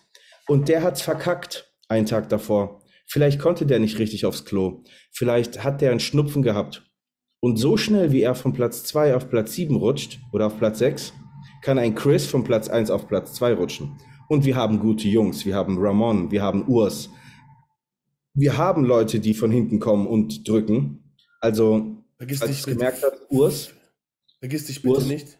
Und 0.47 0.69
der 0.69 0.83
hat's 0.83 1.01
verkackt, 1.01 1.73
einen 1.89 2.07
Tag 2.07 2.29
davor. 2.29 2.84
Vielleicht 3.15 3.39
konnte 3.39 3.65
der 3.65 3.79
nicht 3.79 4.01
richtig 4.01 4.27
aufs 4.27 4.45
Klo. 4.45 4.83
Vielleicht 5.13 5.63
hat 5.63 5.81
der 5.81 5.93
einen 5.93 6.01
Schnupfen 6.01 6.43
gehabt. 6.43 6.83
Und 7.39 7.59
so 7.59 7.77
schnell, 7.77 8.11
wie 8.11 8.23
er 8.23 8.35
von 8.35 8.53
Platz 8.53 8.83
2 8.83 9.15
auf 9.15 9.31
Platz 9.31 9.53
7 9.53 9.77
rutscht 9.77 10.19
oder 10.33 10.49
auf 10.49 10.59
Platz 10.59 10.81
6, 10.81 11.13
kann 11.63 11.79
ein 11.79 11.95
Chris 11.95 12.27
von 12.27 12.43
Platz 12.43 12.69
1 12.69 12.91
auf 12.91 13.07
Platz 13.07 13.35
2 13.35 13.55
rutschen. 13.55 13.97
Und 14.29 14.45
wir 14.45 14.57
haben 14.57 14.81
gute 14.81 15.07
Jungs, 15.07 15.47
wir 15.47 15.55
haben 15.55 15.79
Ramon, 15.79 16.33
wir 16.33 16.43
haben 16.43 16.67
Urs. 16.67 17.09
Wir 18.35 18.59
haben 18.59 18.85
Leute, 18.85 19.21
die 19.21 19.35
von 19.35 19.53
hinten 19.53 19.79
kommen 19.79 20.09
und 20.09 20.49
drücken. 20.49 21.15
Also, 21.41 21.99
vergiss 22.17 22.43
als 22.43 22.51
dich 22.51 22.65
gemerkt 22.65 23.05
hast, 23.05 23.31
Urs. 23.31 23.71
Vergiss 24.41 24.67
dich 24.67 24.83
bitte 24.83 24.95
Urs. 24.97 25.07
nicht. 25.07 25.39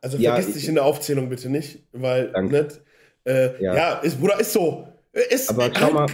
Also 0.00 0.18
ja, 0.18 0.34
vergiss 0.34 0.54
dich 0.54 0.66
in 0.66 0.74
der 0.74 0.86
Aufzählung 0.86 1.28
bitte 1.28 1.48
nicht, 1.48 1.86
weil 1.92 2.32
nicht, 2.42 2.80
äh, 3.24 3.62
ja. 3.62 3.76
ja, 3.76 3.94
ist, 4.00 4.18
Bruder, 4.18 4.40
ist 4.40 4.52
so. 4.52 4.88
Ist, 5.12 5.48
Aber 5.50 5.70
halt, 5.70 5.92
mal, 5.92 6.06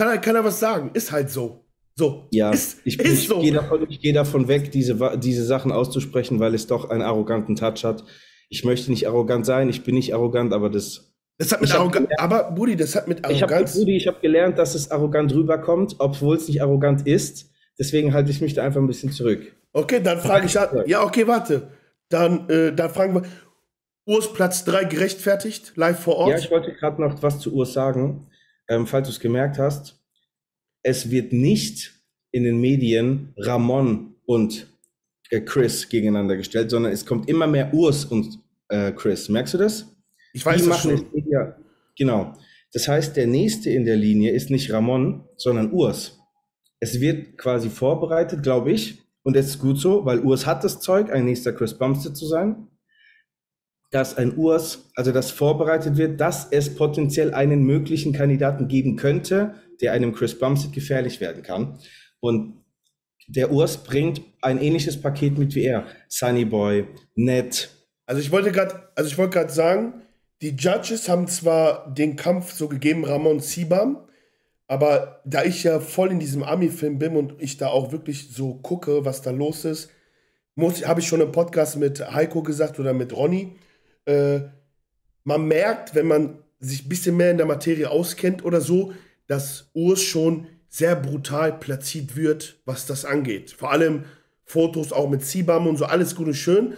kann, 0.00 0.08
er, 0.08 0.18
kann 0.18 0.34
er 0.34 0.44
was 0.44 0.58
sagen? 0.58 0.90
Ist 0.94 1.12
halt 1.12 1.30
so. 1.30 1.66
So. 1.94 2.26
Ja, 2.30 2.50
ist, 2.50 2.80
ich, 2.84 2.98
ich, 2.98 3.28
so. 3.28 3.40
gehe 3.40 3.52
davon, 3.52 3.86
ich 3.90 4.00
gehe 4.00 4.14
davon 4.14 4.48
weg, 4.48 4.72
diese, 4.72 5.18
diese 5.18 5.44
Sachen 5.44 5.72
auszusprechen, 5.72 6.40
weil 6.40 6.54
es 6.54 6.66
doch 6.66 6.88
einen 6.88 7.02
arroganten 7.02 7.54
Touch 7.54 7.84
hat. 7.84 8.04
Ich 8.48 8.64
möchte 8.64 8.90
nicht 8.90 9.06
arrogant 9.06 9.44
sein, 9.44 9.68
ich 9.68 9.84
bin 9.84 9.94
nicht 9.94 10.14
arrogant, 10.14 10.54
aber 10.54 10.70
das. 10.70 11.14
Das 11.36 11.52
hat 11.52 11.60
mit 11.60 11.74
Arroganz. 11.74 12.08
Aber, 12.16 12.50
Budi, 12.50 12.76
das 12.76 12.94
hat 12.94 13.08
mit 13.08 13.24
Arroganz. 13.24 13.74
Ich 13.76 13.80
habe 13.82 13.90
ich 13.92 14.06
hab 14.06 14.22
gelernt, 14.22 14.58
dass 14.58 14.74
es 14.74 14.90
arrogant 14.90 15.34
rüberkommt, 15.34 15.96
obwohl 15.98 16.36
es 16.36 16.48
nicht 16.48 16.62
arrogant 16.62 17.06
ist. 17.06 17.50
Deswegen 17.78 18.14
halte 18.14 18.30
ich 18.30 18.40
mich 18.40 18.54
da 18.54 18.62
einfach 18.62 18.80
ein 18.80 18.86
bisschen 18.86 19.12
zurück. 19.12 19.54
Okay, 19.72 20.00
dann 20.02 20.18
frage 20.18 20.46
ich. 20.46 20.54
Ja, 20.86 21.02
okay, 21.02 21.26
warte. 21.26 21.68
Dann, 22.08 22.48
äh, 22.48 22.72
dann 22.72 22.90
fragen 22.90 23.14
wir. 23.14 23.22
Urs 24.06 24.32
Platz 24.32 24.64
3 24.64 24.84
gerechtfertigt, 24.84 25.72
live 25.76 26.00
vor 26.00 26.16
Ort. 26.16 26.30
Ja, 26.30 26.38
ich 26.38 26.50
wollte 26.50 26.72
gerade 26.72 27.00
noch 27.00 27.22
was 27.22 27.38
zu 27.38 27.54
Urs 27.54 27.74
sagen. 27.74 28.29
Ähm, 28.70 28.86
falls 28.86 29.08
du 29.08 29.12
es 29.12 29.20
gemerkt 29.20 29.58
hast, 29.58 30.00
es 30.82 31.10
wird 31.10 31.32
nicht 31.32 31.92
in 32.30 32.44
den 32.44 32.60
Medien 32.60 33.34
Ramon 33.36 34.14
und 34.24 34.68
äh, 35.30 35.40
Chris 35.40 35.88
gegeneinander 35.88 36.36
gestellt, 36.36 36.70
sondern 36.70 36.92
es 36.92 37.04
kommt 37.04 37.28
immer 37.28 37.48
mehr 37.48 37.74
Urs 37.74 38.04
und 38.04 38.38
äh, 38.68 38.92
Chris. 38.92 39.28
Merkst 39.28 39.54
du 39.54 39.58
das? 39.58 39.86
Ich 40.32 40.46
weiß 40.46 40.64
das 40.64 40.82
schon. 40.82 41.04
Ja, 41.28 41.56
genau. 41.98 42.34
Das 42.72 42.86
heißt, 42.86 43.16
der 43.16 43.26
nächste 43.26 43.70
in 43.70 43.84
der 43.84 43.96
Linie 43.96 44.30
ist 44.30 44.50
nicht 44.50 44.72
Ramon, 44.72 45.24
sondern 45.36 45.72
Urs. 45.72 46.20
Es 46.78 47.00
wird 47.00 47.36
quasi 47.36 47.68
vorbereitet, 47.68 48.44
glaube 48.44 48.70
ich, 48.70 49.02
und 49.24 49.36
es 49.36 49.46
ist 49.46 49.58
gut 49.58 49.78
so, 49.78 50.04
weil 50.04 50.20
Urs 50.20 50.46
hat 50.46 50.62
das 50.62 50.80
Zeug, 50.80 51.10
ein 51.10 51.24
nächster 51.24 51.52
Chris 51.52 51.76
Bumstead 51.76 52.16
zu 52.16 52.26
sein, 52.26 52.68
dass 53.90 54.16
ein 54.16 54.36
Urs, 54.36 54.90
also 54.94 55.10
das 55.10 55.30
vorbereitet 55.30 55.96
wird, 55.96 56.20
dass 56.20 56.48
es 56.50 56.74
potenziell 56.74 57.34
einen 57.34 57.64
möglichen 57.64 58.12
Kandidaten 58.12 58.68
geben 58.68 58.96
könnte, 58.96 59.54
der 59.80 59.92
einem 59.92 60.12
Chris 60.14 60.38
Bumstead 60.38 60.72
gefährlich 60.72 61.20
werden 61.20 61.42
kann. 61.42 61.78
Und 62.20 62.64
der 63.26 63.50
Urs 63.52 63.78
bringt 63.78 64.22
ein 64.42 64.60
ähnliches 64.60 65.00
Paket 65.00 65.38
mit 65.38 65.54
wie 65.54 65.64
er. 65.64 65.86
Sunny 66.08 66.44
Boy, 66.44 66.86
nett. 67.14 67.70
Also 68.06 68.20
ich 68.20 68.30
wollte 68.30 68.52
gerade, 68.52 68.88
also 68.94 69.10
ich 69.10 69.52
sagen, 69.52 70.02
die 70.42 70.56
Judges 70.56 71.08
haben 71.08 71.26
zwar 71.28 71.92
den 71.92 72.16
Kampf 72.16 72.52
so 72.52 72.68
gegeben, 72.68 73.04
Ramon 73.04 73.40
Sibam, 73.40 73.98
aber 74.68 75.20
da 75.24 75.44
ich 75.44 75.64
ja 75.64 75.80
voll 75.80 76.12
in 76.12 76.20
diesem 76.20 76.42
Ami-Film 76.42 76.98
bin 76.98 77.16
und 77.16 77.34
ich 77.38 77.56
da 77.56 77.68
auch 77.68 77.92
wirklich 77.92 78.32
so 78.32 78.54
gucke, 78.54 79.04
was 79.04 79.20
da 79.20 79.32
los 79.32 79.64
ist, 79.64 79.90
habe 80.58 81.00
ich 81.00 81.08
schon 81.08 81.20
im 81.20 81.32
Podcast 81.32 81.76
mit 81.76 82.00
Heiko 82.12 82.42
gesagt 82.42 82.78
oder 82.78 82.92
mit 82.92 83.16
Ronny, 83.16 83.56
äh, 84.10 84.48
man 85.24 85.46
merkt, 85.46 85.94
wenn 85.94 86.06
man 86.06 86.38
sich 86.58 86.84
ein 86.84 86.88
bisschen 86.88 87.16
mehr 87.16 87.30
in 87.30 87.36
der 87.36 87.46
Materie 87.46 87.90
auskennt 87.90 88.44
oder 88.44 88.60
so, 88.60 88.92
dass 89.26 89.70
Urs 89.72 90.02
schon 90.02 90.46
sehr 90.68 90.96
brutal 90.96 91.58
platziert 91.58 92.16
wird, 92.16 92.60
was 92.64 92.86
das 92.86 93.04
angeht. 93.04 93.52
Vor 93.52 93.72
allem 93.72 94.04
Fotos 94.44 94.92
auch 94.92 95.08
mit 95.08 95.24
Sibam 95.24 95.66
und 95.66 95.76
so, 95.76 95.84
alles 95.84 96.14
gut 96.14 96.26
und 96.26 96.34
schön. 96.34 96.74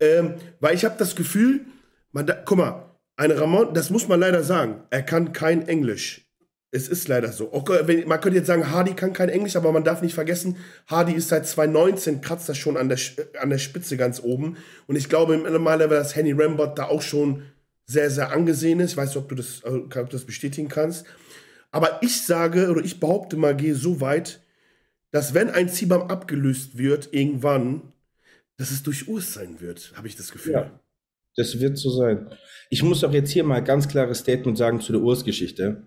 Ähm, 0.00 0.34
weil 0.60 0.74
ich 0.74 0.84
habe 0.84 0.96
das 0.98 1.16
Gefühl, 1.16 1.66
man 2.12 2.26
da, 2.26 2.34
guck 2.34 2.58
mal, 2.58 2.84
ein 3.16 3.32
Ramon, 3.32 3.74
das 3.74 3.90
muss 3.90 4.06
man 4.06 4.20
leider 4.20 4.44
sagen, 4.44 4.82
er 4.90 5.02
kann 5.02 5.32
kein 5.32 5.66
Englisch. 5.66 6.27
Es 6.70 6.88
ist 6.88 7.08
leider 7.08 7.32
so. 7.32 7.52
Okay, 7.52 7.80
wenn, 7.84 8.06
man 8.06 8.20
könnte 8.20 8.38
jetzt 8.38 8.46
sagen, 8.46 8.70
Hardy 8.70 8.92
kann 8.92 9.14
kein 9.14 9.30
Englisch, 9.30 9.56
aber 9.56 9.72
man 9.72 9.84
darf 9.84 10.02
nicht 10.02 10.14
vergessen, 10.14 10.56
Hardy 10.86 11.14
ist 11.14 11.28
seit 11.28 11.46
2019, 11.46 12.20
kratzt 12.20 12.48
das 12.48 12.58
schon 12.58 12.76
an 12.76 12.90
der, 12.90 12.98
an 13.40 13.48
der 13.48 13.58
Spitze 13.58 13.96
ganz 13.96 14.22
oben. 14.22 14.58
Und 14.86 14.96
ich 14.96 15.08
glaube 15.08 15.36
Level, 15.36 15.88
dass 15.88 16.14
Henny 16.14 16.32
Rambert 16.32 16.78
da 16.78 16.84
auch 16.84 17.00
schon 17.00 17.42
sehr, 17.86 18.10
sehr 18.10 18.32
angesehen 18.32 18.80
ist. 18.80 18.92
Ich 18.92 18.96
weiß 18.98 19.08
nicht, 19.08 19.16
ob 19.16 19.28
du 19.30 19.34
das, 19.34 19.64
ob 19.64 19.90
du 19.90 20.04
das 20.10 20.26
bestätigen 20.26 20.68
kannst. 20.68 21.06
Aber 21.70 22.00
ich 22.02 22.22
sage 22.22 22.70
oder 22.70 22.84
ich 22.84 23.00
behaupte 23.00 23.36
mal, 23.36 23.56
gehe 23.56 23.74
so 23.74 24.00
weit, 24.00 24.40
dass 25.10 25.32
wenn 25.32 25.50
ein 25.50 25.68
CBAM 25.70 26.02
abgelöst 26.02 26.76
wird, 26.76 27.12
irgendwann, 27.12 27.92
dass 28.58 28.70
es 28.70 28.82
durch 28.82 29.08
Urs 29.08 29.32
sein 29.32 29.60
wird, 29.60 29.92
habe 29.96 30.06
ich 30.06 30.16
das 30.16 30.32
Gefühl. 30.32 30.52
Ja, 30.52 30.80
das 31.36 31.60
wird 31.60 31.78
so 31.78 31.90
sein. 31.90 32.30
Ich 32.68 32.82
muss 32.82 33.04
auch 33.04 33.12
jetzt 33.12 33.30
hier 33.30 33.44
mal 33.44 33.64
ganz 33.64 33.88
klares 33.88 34.18
Statement 34.18 34.58
sagen 34.58 34.80
zu 34.80 34.92
der 34.92 35.00
Urs-Geschichte. 35.00 35.82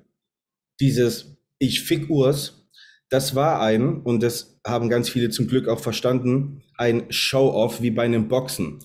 Dieses 0.81 1.37
Ich 1.59 1.81
fick 1.81 2.09
Urs, 2.09 2.67
das 3.09 3.35
war 3.35 3.61
ein, 3.61 4.01
und 4.01 4.23
das 4.23 4.59
haben 4.65 4.89
ganz 4.89 5.09
viele 5.09 5.29
zum 5.29 5.47
Glück 5.47 5.67
auch 5.67 5.79
verstanden, 5.79 6.63
ein 6.77 7.03
Show-Off 7.09 7.81
wie 7.81 7.91
bei 7.91 8.03
einem 8.03 8.27
Boxen. 8.27 8.79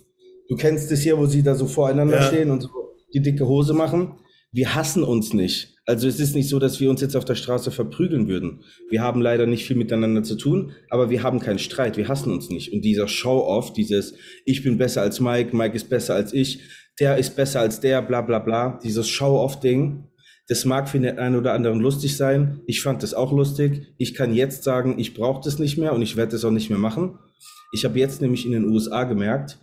Du 0.48 0.56
kennst 0.56 0.92
es 0.92 1.00
hier, 1.00 1.18
wo 1.18 1.26
sie 1.26 1.42
da 1.42 1.54
so 1.54 1.66
voreinander 1.66 2.20
ja. 2.20 2.26
stehen 2.28 2.50
und 2.50 2.62
so 2.62 2.68
die 3.14 3.22
dicke 3.22 3.46
Hose 3.46 3.72
machen. 3.72 4.18
Wir 4.52 4.74
hassen 4.74 5.02
uns 5.02 5.32
nicht. 5.32 5.74
Also 5.86 6.08
es 6.08 6.18
ist 6.18 6.34
nicht 6.34 6.48
so, 6.48 6.58
dass 6.58 6.80
wir 6.80 6.90
uns 6.90 7.00
jetzt 7.00 7.16
auf 7.16 7.24
der 7.24 7.36
Straße 7.36 7.70
verprügeln 7.70 8.28
würden. 8.28 8.64
Wir 8.90 9.00
haben 9.02 9.20
leider 9.20 9.46
nicht 9.46 9.64
viel 9.64 9.76
miteinander 9.76 10.22
zu 10.22 10.36
tun, 10.36 10.72
aber 10.90 11.10
wir 11.10 11.22
haben 11.22 11.38
keinen 11.38 11.58
Streit, 11.58 11.96
wir 11.96 12.08
hassen 12.08 12.32
uns 12.32 12.50
nicht. 12.50 12.72
Und 12.72 12.82
dieser 12.82 13.06
Show-off, 13.06 13.72
dieses 13.72 14.14
Ich 14.44 14.62
bin 14.62 14.78
besser 14.78 15.02
als 15.02 15.20
Mike, 15.20 15.56
Mike 15.56 15.76
ist 15.76 15.88
besser 15.88 16.14
als 16.14 16.32
ich, 16.32 16.60
der 16.98 17.16
ist 17.18 17.36
besser 17.36 17.60
als 17.60 17.80
der, 17.80 18.02
bla 18.02 18.22
bla 18.22 18.40
bla, 18.40 18.80
dieses 18.82 19.08
Show-off-Ding, 19.08 20.08
das 20.48 20.64
mag 20.64 20.88
für 20.88 21.00
den 21.00 21.18
einen 21.18 21.36
oder 21.36 21.54
anderen 21.54 21.80
lustig 21.80 22.16
sein. 22.16 22.60
Ich 22.66 22.82
fand 22.82 23.02
das 23.02 23.14
auch 23.14 23.32
lustig. 23.32 23.94
Ich 23.98 24.14
kann 24.14 24.32
jetzt 24.32 24.62
sagen, 24.62 24.98
ich 24.98 25.14
brauche 25.14 25.42
das 25.44 25.58
nicht 25.58 25.76
mehr 25.76 25.92
und 25.92 26.02
ich 26.02 26.16
werde 26.16 26.32
das 26.32 26.44
auch 26.44 26.50
nicht 26.50 26.70
mehr 26.70 26.78
machen. 26.78 27.18
Ich 27.72 27.84
habe 27.84 27.98
jetzt 27.98 28.20
nämlich 28.22 28.46
in 28.46 28.52
den 28.52 28.68
USA 28.68 29.04
gemerkt, 29.04 29.58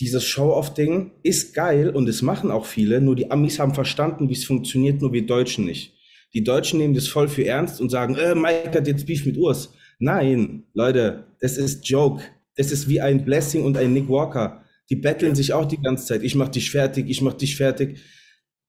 dieses 0.00 0.24
Show-off-Ding 0.24 1.12
ist 1.22 1.54
geil 1.54 1.90
und 1.90 2.08
es 2.08 2.22
machen 2.22 2.50
auch 2.50 2.66
viele, 2.66 3.00
nur 3.00 3.14
die 3.14 3.30
Amis 3.30 3.58
haben 3.58 3.74
verstanden, 3.74 4.28
wie 4.28 4.34
es 4.34 4.44
funktioniert, 4.44 5.00
nur 5.00 5.12
wir 5.12 5.26
Deutschen 5.26 5.64
nicht. 5.64 5.94
Die 6.34 6.44
Deutschen 6.44 6.78
nehmen 6.78 6.94
das 6.94 7.08
voll 7.08 7.28
für 7.28 7.44
ernst 7.44 7.80
und 7.80 7.90
sagen, 7.90 8.14
äh, 8.16 8.34
Mike 8.34 8.72
hat 8.74 8.86
jetzt 8.86 9.06
Beef 9.06 9.26
mit 9.26 9.36
Urs. 9.36 9.74
Nein, 9.98 10.64
Leute, 10.72 11.24
das 11.40 11.58
ist 11.58 11.88
Joke. 11.88 12.22
Das 12.56 12.72
ist 12.72 12.88
wie 12.88 13.00
ein 13.00 13.24
Blessing 13.24 13.64
und 13.64 13.76
ein 13.76 13.92
Nick 13.92 14.08
Walker. 14.08 14.62
Die 14.90 14.96
betteln 14.96 15.34
sich 15.34 15.52
auch 15.52 15.66
die 15.66 15.80
ganze 15.80 16.06
Zeit. 16.06 16.22
Ich 16.22 16.34
mach 16.34 16.48
dich 16.48 16.70
fertig, 16.70 17.08
ich 17.08 17.22
mach 17.22 17.34
dich 17.34 17.56
fertig. 17.56 17.98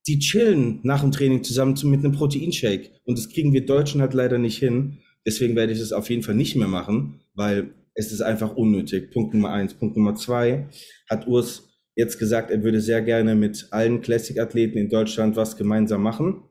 Die 0.08 0.20
chillen 0.20 0.80
nach 0.84 1.02
dem 1.02 1.12
Training 1.12 1.44
zusammen 1.44 1.78
mit 1.84 2.04
einem 2.04 2.14
Proteinshake. 2.14 2.92
Und 3.06 3.18
das 3.18 3.30
kriegen 3.30 3.54
wir 3.54 3.66
Deutschen 3.66 4.02
halt 4.02 4.14
leider 4.14 4.38
nicht 4.38 4.58
hin. 4.58 4.98
Deswegen 5.26 5.56
werde 5.56 5.74
ich 5.74 5.80
das 5.80 5.94
auf 5.94 6.10
jeden 6.10 6.24
Fall 6.24 6.36
nicht 6.36 6.56
mehr 6.56 6.68
machen, 6.68 7.22
weil 7.34 7.74
es 7.96 8.12
ist 8.12 8.22
einfach 8.22 8.56
unnötig. 8.56 9.12
Punkt 9.12 9.34
Nummer 9.34 9.52
eins. 9.52 9.74
Punkt 9.74 9.96
Nummer 9.96 10.16
zwei 10.16 10.68
hat 11.10 11.28
Urs 11.28 11.70
jetzt 11.96 12.18
gesagt, 12.20 12.52
er 12.52 12.64
würde 12.64 12.82
sehr 12.82 13.02
gerne 13.02 13.36
mit 13.36 13.68
allen 13.72 14.02
Classic-Athleten 14.02 14.78
in 14.78 14.90
Deutschland 14.90 15.36
was 15.36 15.58
gemeinsam 15.58 16.02
machen. 16.02 16.44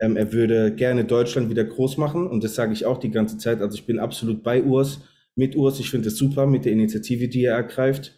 Ähm, 0.00 0.16
er 0.16 0.32
würde 0.32 0.74
gerne 0.74 1.04
Deutschland 1.04 1.48
wieder 1.48 1.64
groß 1.64 1.96
machen 1.96 2.26
und 2.26 2.42
das 2.42 2.54
sage 2.56 2.72
ich 2.72 2.84
auch 2.84 2.98
die 2.98 3.10
ganze 3.10 3.38
Zeit. 3.38 3.60
Also 3.60 3.76
ich 3.76 3.86
bin 3.86 3.98
absolut 3.98 4.42
bei 4.42 4.62
Urs, 4.62 5.00
mit 5.36 5.56
Urs. 5.56 5.78
Ich 5.78 5.90
finde 5.90 6.08
es 6.08 6.16
super 6.16 6.46
mit 6.46 6.64
der 6.64 6.72
Initiative, 6.72 7.28
die 7.28 7.44
er 7.44 7.54
ergreift. 7.54 8.12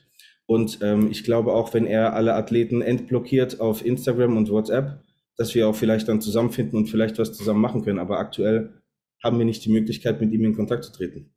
Und 0.46 0.78
ähm, 0.82 1.10
ich 1.10 1.24
glaube 1.24 1.52
auch, 1.52 1.72
wenn 1.72 1.86
er 1.86 2.14
alle 2.14 2.34
Athleten 2.34 2.82
entblockiert 2.82 3.60
auf 3.60 3.84
Instagram 3.84 4.36
und 4.36 4.50
WhatsApp, 4.50 5.02
dass 5.36 5.54
wir 5.54 5.68
auch 5.68 5.74
vielleicht 5.74 6.08
dann 6.08 6.20
zusammenfinden 6.20 6.78
und 6.78 6.86
vielleicht 6.86 7.18
was 7.18 7.32
zusammen 7.32 7.60
machen 7.60 7.84
können. 7.84 7.98
Aber 7.98 8.18
aktuell 8.18 8.82
haben 9.22 9.38
wir 9.38 9.46
nicht 9.46 9.64
die 9.64 9.72
Möglichkeit, 9.72 10.20
mit 10.20 10.32
ihm 10.32 10.44
in 10.44 10.54
Kontakt 10.54 10.84
zu 10.84 10.92
treten. 10.92 11.30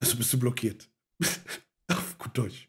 Also 0.00 0.16
bist 0.16 0.32
du 0.32 0.38
blockiert. 0.38 0.88
auf 1.90 2.18
gut 2.18 2.38
Deutsch. 2.38 2.68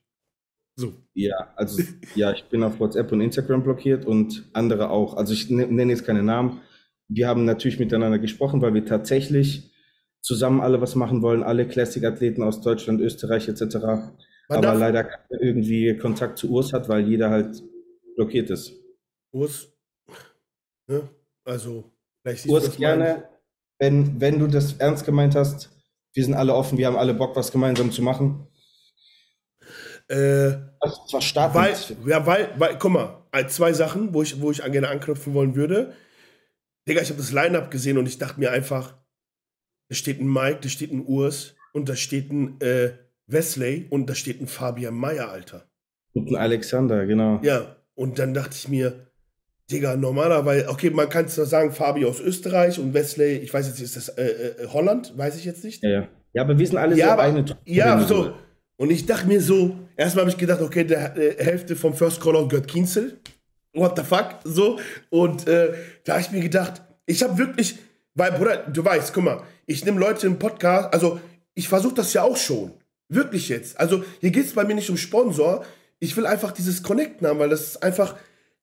So. 0.75 0.93
Ja, 1.13 1.53
also 1.55 1.83
ja, 2.15 2.31
ich 2.31 2.45
bin 2.45 2.63
auf 2.63 2.79
WhatsApp 2.79 3.11
und 3.11 3.21
Instagram 3.21 3.63
blockiert 3.63 4.05
und 4.05 4.49
andere 4.53 4.89
auch. 4.89 5.15
Also 5.15 5.33
ich 5.33 5.49
ne, 5.49 5.67
nenne 5.67 5.91
jetzt 5.91 6.05
keine 6.05 6.23
Namen. 6.23 6.61
Wir 7.07 7.27
haben 7.27 7.45
natürlich 7.45 7.79
miteinander 7.79 8.17
gesprochen, 8.17 8.61
weil 8.61 8.73
wir 8.73 8.85
tatsächlich 8.85 9.71
zusammen 10.21 10.61
alle 10.61 10.81
was 10.81 10.95
machen 10.95 11.21
wollen, 11.21 11.43
alle 11.43 11.67
Classic-Athleten 11.67 12.43
aus 12.43 12.61
Deutschland, 12.61 13.01
Österreich 13.01 13.47
etc. 13.47 13.77
Man 14.49 14.65
aber 14.65 14.79
leider 14.79 15.07
irgendwie 15.29 15.95
Kontakt 15.97 16.39
zu 16.39 16.49
Urs 16.49 16.73
hat, 16.73 16.89
weil 16.89 17.07
jeder 17.07 17.29
halt 17.29 17.63
blockiert 18.15 18.49
ist. 18.49 18.73
Urs, 19.31 19.71
ne? 20.87 21.07
also 21.45 21.91
vielleicht 22.21 22.47
Urs 22.47 22.75
gerne, 22.75 23.29
wenn, 23.77 24.19
wenn 24.19 24.39
du 24.39 24.47
das 24.47 24.73
ernst 24.73 25.05
gemeint 25.05 25.35
hast, 25.35 25.69
wir 26.13 26.23
sind 26.23 26.33
alle 26.33 26.55
offen, 26.55 26.79
wir 26.79 26.87
haben 26.87 26.97
alle 26.97 27.13
Bock, 27.13 27.35
was 27.35 27.51
gemeinsam 27.51 27.91
zu 27.91 28.01
machen. 28.01 28.47
Äh, 30.07 30.57
das 30.81 31.13
war 31.13 31.21
stark. 31.21 31.53
Weil, 31.53 31.75
ja, 32.07 32.25
weil, 32.25 32.49
weil, 32.57 32.77
guck 32.79 32.91
mal, 32.91 33.25
zwei 33.47 33.73
Sachen, 33.73 34.15
wo 34.15 34.23
ich, 34.23 34.41
wo 34.41 34.49
ich 34.49 34.63
gerne 34.63 34.89
anknüpfen 34.89 35.35
wollen 35.35 35.55
würde. 35.55 35.93
Digga, 36.87 37.01
ich 37.03 37.09
habe 37.09 37.19
das 37.19 37.31
Line-Up 37.31 37.69
gesehen 37.69 37.99
und 37.99 38.07
ich 38.07 38.17
dachte 38.17 38.39
mir 38.39 38.51
einfach, 38.51 38.97
da 39.89 39.95
steht 39.95 40.19
ein 40.19 40.31
Mike, 40.31 40.59
da 40.63 40.69
steht 40.69 40.91
ein 40.91 41.05
Urs 41.05 41.55
und 41.73 41.87
da 41.87 41.95
steht 41.95 42.31
ein 42.31 42.59
äh, 42.61 42.93
Wesley 43.31 43.87
und 43.89 44.09
da 44.09 44.15
steht 44.15 44.41
ein 44.41 44.47
Fabian 44.47 44.95
Meyer, 44.95 45.29
Alter. 45.29 45.65
Und 46.13 46.29
ein 46.29 46.35
Alexander, 46.35 47.05
genau. 47.05 47.39
Ja, 47.43 47.75
und 47.95 48.19
dann 48.19 48.33
dachte 48.33 48.55
ich 48.55 48.67
mir, 48.67 49.07
Digga, 49.71 49.95
normalerweise, 49.95 50.67
okay, 50.69 50.89
man 50.89 51.09
kann 51.09 51.25
es 51.25 51.35
sagen, 51.35 51.71
Fabi 51.71 52.05
aus 52.05 52.19
Österreich 52.19 52.79
und 52.79 52.93
Wesley, 52.93 53.37
ich 53.37 53.53
weiß 53.53 53.67
jetzt, 53.67 53.81
ist 53.81 53.95
das 53.95 54.09
äh, 54.09 54.23
äh, 54.23 54.67
Holland, 54.67 55.15
weiß 55.15 55.37
ich 55.37 55.45
jetzt 55.45 55.63
nicht. 55.63 55.83
Ja, 55.83 55.89
ja. 55.89 56.07
Ja, 56.33 56.43
aber 56.43 56.57
wir 56.57 56.65
sind 56.65 56.77
alle 56.77 56.95
ja, 56.95 57.07
so 57.07 57.11
aber, 57.11 57.23
eine 57.23 57.45
Ja, 57.65 57.99
so. 58.01 58.33
Und 58.77 58.91
ich 58.91 59.05
dachte 59.05 59.27
mir 59.27 59.41
so, 59.41 59.75
erstmal 59.97 60.23
habe 60.23 60.31
ich 60.31 60.37
gedacht, 60.37 60.61
okay, 60.61 60.83
der 60.83 61.17
äh, 61.17 61.43
Hälfte 61.43 61.75
vom 61.75 61.93
First 61.93 62.21
Caller 62.21 62.47
gehört 62.47 62.67
Kienzel. 62.67 63.19
What 63.73 63.97
the 63.97 64.03
fuck? 64.03 64.39
So. 64.43 64.79
Und 65.09 65.47
äh, 65.47 65.73
da 66.03 66.13
habe 66.13 66.21
ich 66.21 66.31
mir 66.31 66.41
gedacht, 66.41 66.81
ich 67.05 67.21
habe 67.23 67.37
wirklich, 67.37 67.77
weil, 68.15 68.31
Bruder, 68.31 68.57
du 68.67 68.83
weißt, 68.83 69.13
guck 69.13 69.23
mal, 69.23 69.41
ich 69.65 69.83
nehme 69.85 69.99
Leute 69.99 70.27
im 70.27 70.39
Podcast, 70.39 70.93
also 70.93 71.19
ich 71.53 71.67
versuche 71.67 71.95
das 71.95 72.13
ja 72.13 72.23
auch 72.23 72.37
schon. 72.37 72.71
Wirklich 73.09 73.49
jetzt. 73.49 73.79
Also 73.79 74.03
hier 74.21 74.31
geht 74.31 74.45
es 74.45 74.53
bei 74.53 74.63
mir 74.63 74.75
nicht 74.75 74.89
um 74.89 74.97
Sponsor. 74.97 75.65
Ich 75.99 76.15
will 76.15 76.25
einfach 76.25 76.51
dieses 76.51 76.83
Connecten 76.83 77.27
haben, 77.27 77.39
weil 77.39 77.49
das 77.49 77.61
ist 77.61 77.83
einfach, 77.83 78.15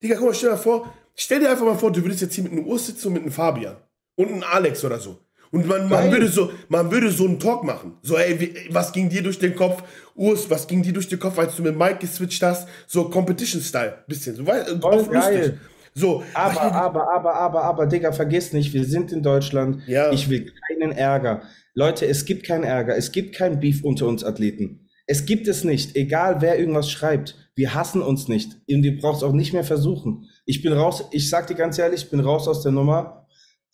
Digga, 0.03 0.17
guck 0.17 0.29
mal, 0.29 0.35
stell 0.35 0.51
dir 0.51 0.57
vor, 0.57 0.95
stell 1.15 1.41
dir 1.41 1.51
einfach 1.51 1.67
mal 1.67 1.77
vor, 1.77 1.93
du 1.93 2.03
würdest 2.03 2.23
jetzt 2.23 2.35
hier 2.35 2.45
mit 2.45 2.53
einem 2.53 2.67
Urs 2.67 2.87
sitzen 2.87 3.09
und 3.09 3.15
mit 3.15 3.23
einem 3.23 3.33
Fabian 3.33 3.77
und 4.15 4.29
einem 4.29 4.45
Alex 4.45 4.85
oder 4.85 4.99
so. 4.99 5.19
Und 5.51 5.67
man, 5.67 5.89
man, 5.89 6.11
würde 6.11 6.29
so, 6.29 6.53
man 6.69 6.91
würde 6.91 7.11
so 7.11 7.25
einen 7.25 7.39
Talk 7.39 7.65
machen. 7.65 7.97
So, 8.03 8.17
ey, 8.17 8.39
wie, 8.41 8.55
was 8.71 8.93
ging 8.93 9.09
dir 9.09 9.23
durch 9.23 9.39
den 9.39 9.55
Kopf? 9.55 9.83
Urs, 10.15 10.51
was 10.51 10.67
ging 10.67 10.83
dir 10.83 10.93
durch 10.93 11.09
den 11.09 11.19
Kopf, 11.19 11.39
als 11.39 11.57
du 11.57 11.63
mit 11.63 11.77
Mike 11.77 11.99
geswitcht 12.01 12.43
hast? 12.43 12.69
So 12.87 13.09
Competition-Style, 13.09 14.05
bisschen. 14.07 14.37
So, 14.37 14.47
weil, 14.47 14.65
Voll 14.81 15.05
geil. 15.07 15.39
Lustig. 15.39 15.61
So, 15.99 16.23
aber, 16.35 16.61
aber, 16.61 17.11
aber, 17.11 17.35
aber, 17.35 17.65
aber, 17.65 17.87
Digga, 17.87 18.13
vergiss 18.13 18.53
nicht, 18.53 18.75
wir 18.75 18.85
sind 18.85 19.13
in 19.13 19.23
Deutschland. 19.23 19.83
Ja. 19.87 20.13
Ich 20.13 20.29
will 20.29 20.53
keinen 20.69 20.93
Ärger. 20.93 21.41
Leute, 21.73 22.05
es 22.05 22.27
gibt 22.27 22.45
keinen 22.45 22.65
Ärger. 22.65 22.95
Es 22.95 23.13
gibt 23.13 23.35
keinen 23.35 23.61
Beef 23.61 23.83
unter 23.83 24.07
uns 24.07 24.23
Athleten. 24.23 24.91
Es 25.07 25.25
gibt 25.25 25.49
es 25.49 25.65
nicht. 25.65 25.97
Egal, 25.97 26.43
wer 26.43 26.59
irgendwas 26.59 26.91
schreibt. 26.91 27.37
Wir 27.55 27.75
hassen 27.75 28.03
uns 28.03 28.29
nicht. 28.29 28.59
Und 28.69 28.85
ihr 28.85 28.99
braucht 28.99 29.19
es 29.19 29.23
auch 29.23 29.33
nicht 29.33 29.55
mehr 29.55 29.65
versuchen. 29.65 30.29
Ich 30.45 30.61
bin 30.61 30.75
raus, 30.75 31.03
ich 31.13 31.31
sag 31.31 31.47
dir 31.47 31.55
ganz 31.55 31.79
ehrlich, 31.79 32.05
ich 32.05 32.11
bin 32.11 32.21
raus 32.21 32.47
aus 32.47 32.63
der 32.63 32.73
Nummer. 32.73 33.27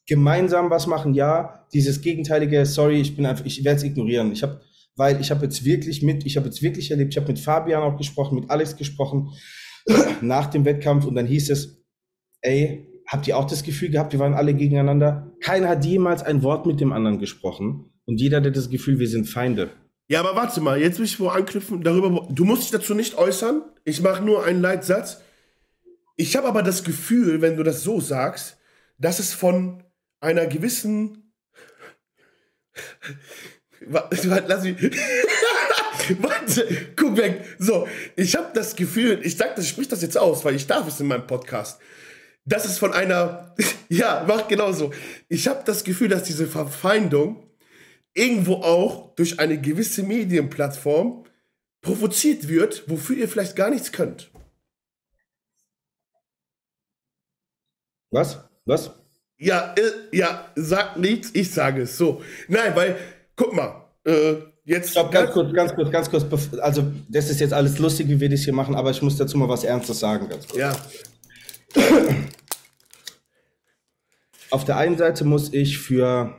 Gemeinsam 0.06 0.70
was 0.70 0.86
machen, 0.86 1.14
ja. 1.14 1.66
Dieses 1.74 2.02
gegenteilige, 2.02 2.64
sorry, 2.66 3.00
ich 3.00 3.16
bin 3.16 3.26
einfach, 3.26 3.44
ich 3.44 3.64
werde 3.64 3.78
es 3.78 3.82
ignorieren. 3.82 4.30
Ich 4.30 4.44
habe, 4.44 4.60
weil 4.94 5.20
ich 5.20 5.32
habe 5.32 5.44
jetzt 5.44 5.64
wirklich 5.64 6.02
mit, 6.02 6.24
ich 6.24 6.36
habe 6.36 6.46
jetzt 6.46 6.62
wirklich 6.62 6.92
erlebt, 6.92 7.14
ich 7.14 7.16
habe 7.16 7.32
mit 7.32 7.40
Fabian 7.40 7.82
auch 7.82 7.96
gesprochen, 7.96 8.36
mit 8.36 8.48
Alex 8.48 8.76
gesprochen 8.76 9.30
nach 10.20 10.46
dem 10.46 10.64
Wettkampf 10.64 11.04
und 11.04 11.16
dann 11.16 11.26
hieß 11.26 11.50
es, 11.50 11.81
ey, 12.42 12.86
habt 13.06 13.26
ihr 13.26 13.36
auch 13.36 13.46
das 13.46 13.62
Gefühl 13.62 13.90
gehabt, 13.90 14.12
wir 14.12 14.20
waren 14.20 14.34
alle 14.34 14.54
gegeneinander? 14.54 15.32
Keiner 15.40 15.68
hat 15.68 15.84
jemals 15.84 16.22
ein 16.22 16.42
Wort 16.42 16.66
mit 16.66 16.80
dem 16.80 16.92
anderen 16.92 17.18
gesprochen 17.18 17.90
und 18.04 18.20
jeder 18.20 18.42
hat 18.42 18.56
das 18.56 18.70
Gefühl, 18.70 18.98
wir 18.98 19.08
sind 19.08 19.28
Feinde. 19.28 19.70
Ja, 20.08 20.20
aber 20.20 20.36
warte 20.36 20.60
mal, 20.60 20.80
jetzt 20.80 20.98
will 20.98 21.06
ich 21.06 21.18
wo 21.18 21.28
anknüpfen, 21.28 21.82
darüber, 21.82 22.28
du 22.30 22.44
musst 22.44 22.64
dich 22.64 22.70
dazu 22.70 22.94
nicht 22.94 23.16
äußern. 23.16 23.62
Ich 23.84 24.02
mache 24.02 24.22
nur 24.22 24.44
einen 24.44 24.60
Leitsatz. 24.60 25.22
Ich 26.16 26.36
habe 26.36 26.48
aber 26.48 26.62
das 26.62 26.84
Gefühl, 26.84 27.40
wenn 27.40 27.56
du 27.56 27.62
das 27.62 27.82
so 27.82 28.00
sagst, 28.00 28.58
dass 28.98 29.18
es 29.18 29.32
von 29.32 29.82
einer 30.20 30.46
gewissen. 30.46 31.32
Lass 33.88 34.62
mich. 34.64 34.76
Warte, 36.20 36.66
guck 36.96 37.16
weg. 37.16 37.44
So, 37.58 37.88
ich 38.16 38.34
habe 38.34 38.50
das 38.54 38.74
Gefühl, 38.76 39.20
ich 39.22 39.36
sag 39.36 39.54
das, 39.56 39.64
ich 39.64 39.70
sprich 39.70 39.88
das 39.88 40.02
jetzt 40.02 40.18
aus, 40.18 40.44
weil 40.44 40.54
ich 40.54 40.66
darf 40.66 40.86
es 40.88 41.00
in 41.00 41.06
meinem 41.06 41.26
Podcast. 41.26 41.80
Das 42.44 42.64
ist 42.64 42.78
von 42.78 42.92
einer, 42.92 43.54
ja, 43.88 44.24
mach 44.26 44.48
genauso. 44.48 44.92
Ich 45.28 45.48
habe 45.48 45.62
das 45.64 45.84
Gefühl, 45.84 46.08
dass 46.08 46.24
diese 46.24 46.46
Verfeindung 46.46 47.48
irgendwo 48.14 48.56
auch 48.56 49.14
durch 49.14 49.38
eine 49.38 49.60
gewisse 49.60 50.02
Medienplattform 50.02 51.24
provoziert 51.80 52.48
wird, 52.48 52.88
wofür 52.88 53.16
ihr 53.16 53.28
vielleicht 53.28 53.56
gar 53.56 53.70
nichts 53.70 53.92
könnt. 53.92 54.30
Was? 58.10 58.38
Was? 58.66 58.90
Ja, 59.38 59.74
äh, 59.76 60.16
ja, 60.16 60.52
sag 60.54 60.96
nichts, 60.98 61.30
ich 61.32 61.50
sage 61.50 61.82
es 61.82 61.96
so. 61.96 62.22
Nein, 62.46 62.76
weil, 62.76 62.96
guck 63.34 63.54
mal, 63.54 63.86
äh, 64.04 64.34
jetzt. 64.64 64.90
Stopp, 64.90 65.10
ganz 65.10 65.32
kurz, 65.32 65.52
ganz 65.52 65.74
kurz, 65.74 65.90
ganz 65.90 66.10
kurz. 66.10 66.24
Also, 66.60 66.92
das 67.08 67.30
ist 67.30 67.40
jetzt 67.40 67.52
alles 67.52 67.78
lustig, 67.78 68.08
wie 68.08 68.20
wir 68.20 68.28
das 68.28 68.40
hier 68.40 68.52
machen, 68.52 68.74
aber 68.76 68.90
ich 68.90 69.02
muss 69.02 69.16
dazu 69.16 69.38
mal 69.38 69.48
was 69.48 69.64
Ernstes 69.64 69.98
sagen, 69.98 70.28
ganz 70.28 70.46
kurz. 70.46 70.58
Ja. 70.58 70.76
Auf 74.50 74.64
der 74.64 74.76
einen 74.76 74.98
Seite 74.98 75.24
muss 75.24 75.52
ich 75.52 75.78
für 75.78 76.38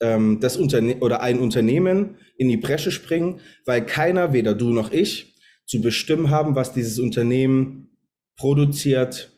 ähm, 0.00 0.40
das 0.40 0.56
Unterne 0.56 0.96
oder 0.96 1.20
ein 1.22 1.38
Unternehmen 1.38 2.16
in 2.36 2.48
die 2.48 2.56
Bresche 2.56 2.90
springen, 2.90 3.40
weil 3.64 3.84
keiner, 3.84 4.32
weder 4.32 4.54
du 4.54 4.70
noch 4.70 4.90
ich, 4.92 5.36
zu 5.66 5.80
bestimmen 5.80 6.30
haben, 6.30 6.56
was 6.56 6.72
dieses 6.72 6.98
Unternehmen 6.98 7.96
produziert 8.36 9.30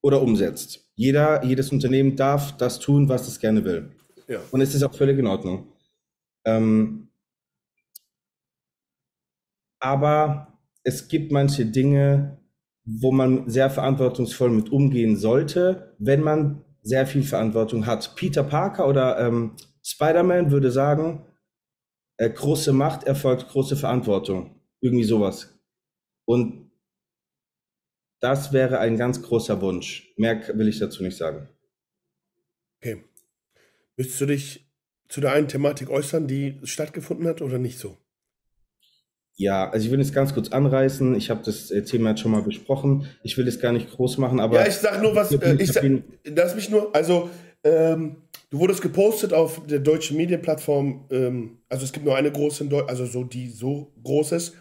oder 0.00 0.22
umsetzt. 0.22 0.88
Jeder, 0.94 1.44
jedes 1.44 1.72
Unternehmen 1.72 2.16
darf 2.16 2.56
das 2.56 2.78
tun, 2.78 3.08
was 3.08 3.26
es 3.26 3.40
gerne 3.40 3.64
will. 3.64 3.90
Ja. 4.28 4.40
Und 4.50 4.60
es 4.60 4.74
ist 4.74 4.82
auch 4.82 4.94
völlig 4.94 5.18
in 5.18 5.26
Ordnung. 5.26 5.72
Ähm, 6.44 7.08
aber 9.80 10.58
es 10.84 11.08
gibt 11.08 11.32
manche 11.32 11.66
Dinge, 11.66 12.38
wo 12.84 13.12
man 13.12 13.48
sehr 13.48 13.70
verantwortungsvoll 13.70 14.50
mit 14.50 14.70
umgehen 14.70 15.16
sollte, 15.16 15.94
wenn 15.98 16.20
man 16.20 16.64
sehr 16.82 17.06
viel 17.06 17.22
Verantwortung 17.22 17.86
hat. 17.86 18.14
Peter 18.14 18.42
Parker 18.42 18.86
oder 18.86 19.18
ähm, 19.18 19.56
Spider-Man 19.82 20.50
würde 20.50 20.70
sagen, 20.70 21.26
äh, 22.18 22.30
große 22.30 22.72
Macht 22.72 23.04
erfolgt 23.04 23.48
große 23.48 23.76
Verantwortung. 23.76 24.60
Irgendwie 24.80 25.04
sowas. 25.04 25.58
Und 26.26 26.70
das 28.20 28.52
wäre 28.52 28.78
ein 28.78 28.96
ganz 28.96 29.22
großer 29.22 29.60
Wunsch. 29.60 30.12
Mehr 30.16 30.46
will 30.56 30.68
ich 30.68 30.78
dazu 30.78 31.02
nicht 31.02 31.16
sagen. 31.16 31.48
Okay. 32.80 33.02
Möchtest 33.96 34.20
du 34.20 34.26
dich 34.26 34.70
zu 35.08 35.20
der 35.20 35.32
einen 35.32 35.48
Thematik 35.48 35.90
äußern, 35.90 36.26
die 36.26 36.58
stattgefunden 36.64 37.26
hat 37.26 37.40
oder 37.40 37.58
nicht 37.58 37.78
so? 37.78 37.96
Ja, 39.36 39.68
also 39.68 39.86
ich 39.86 39.92
will 39.92 40.00
es 40.00 40.12
ganz 40.12 40.32
kurz 40.32 40.50
anreißen. 40.50 41.14
Ich 41.16 41.28
habe 41.28 41.42
das 41.44 41.70
äh, 41.70 41.82
Thema 41.82 42.10
jetzt 42.10 42.20
schon 42.20 42.30
mal 42.30 42.42
besprochen. 42.42 43.08
Ich 43.24 43.36
will 43.36 43.48
es 43.48 43.58
gar 43.58 43.72
nicht 43.72 43.90
groß 43.90 44.18
machen, 44.18 44.38
aber. 44.38 44.60
Ja, 44.60 44.66
ich 44.66 44.74
sag 44.74 45.02
nur 45.02 45.14
was. 45.16 45.32
Äh, 45.32 45.56
ich 45.58 45.72
sag, 45.72 45.84
lass 46.24 46.54
mich 46.54 46.70
nur. 46.70 46.94
Also, 46.94 47.30
ähm, 47.64 48.16
du 48.50 48.60
wurdest 48.60 48.80
gepostet 48.80 49.32
auf 49.32 49.66
der 49.66 49.80
deutschen 49.80 50.16
Medienplattform. 50.16 51.06
Ähm, 51.10 51.58
also, 51.68 51.84
es 51.84 51.92
gibt 51.92 52.06
nur 52.06 52.14
eine 52.14 52.30
große 52.30 52.62
in 52.62 52.70
Deutschland, 52.70 52.90
also 52.90 53.06
so 53.06 53.24
die 53.24 53.48
so 53.48 53.92
groß 54.04 54.32
ist. 54.32 54.54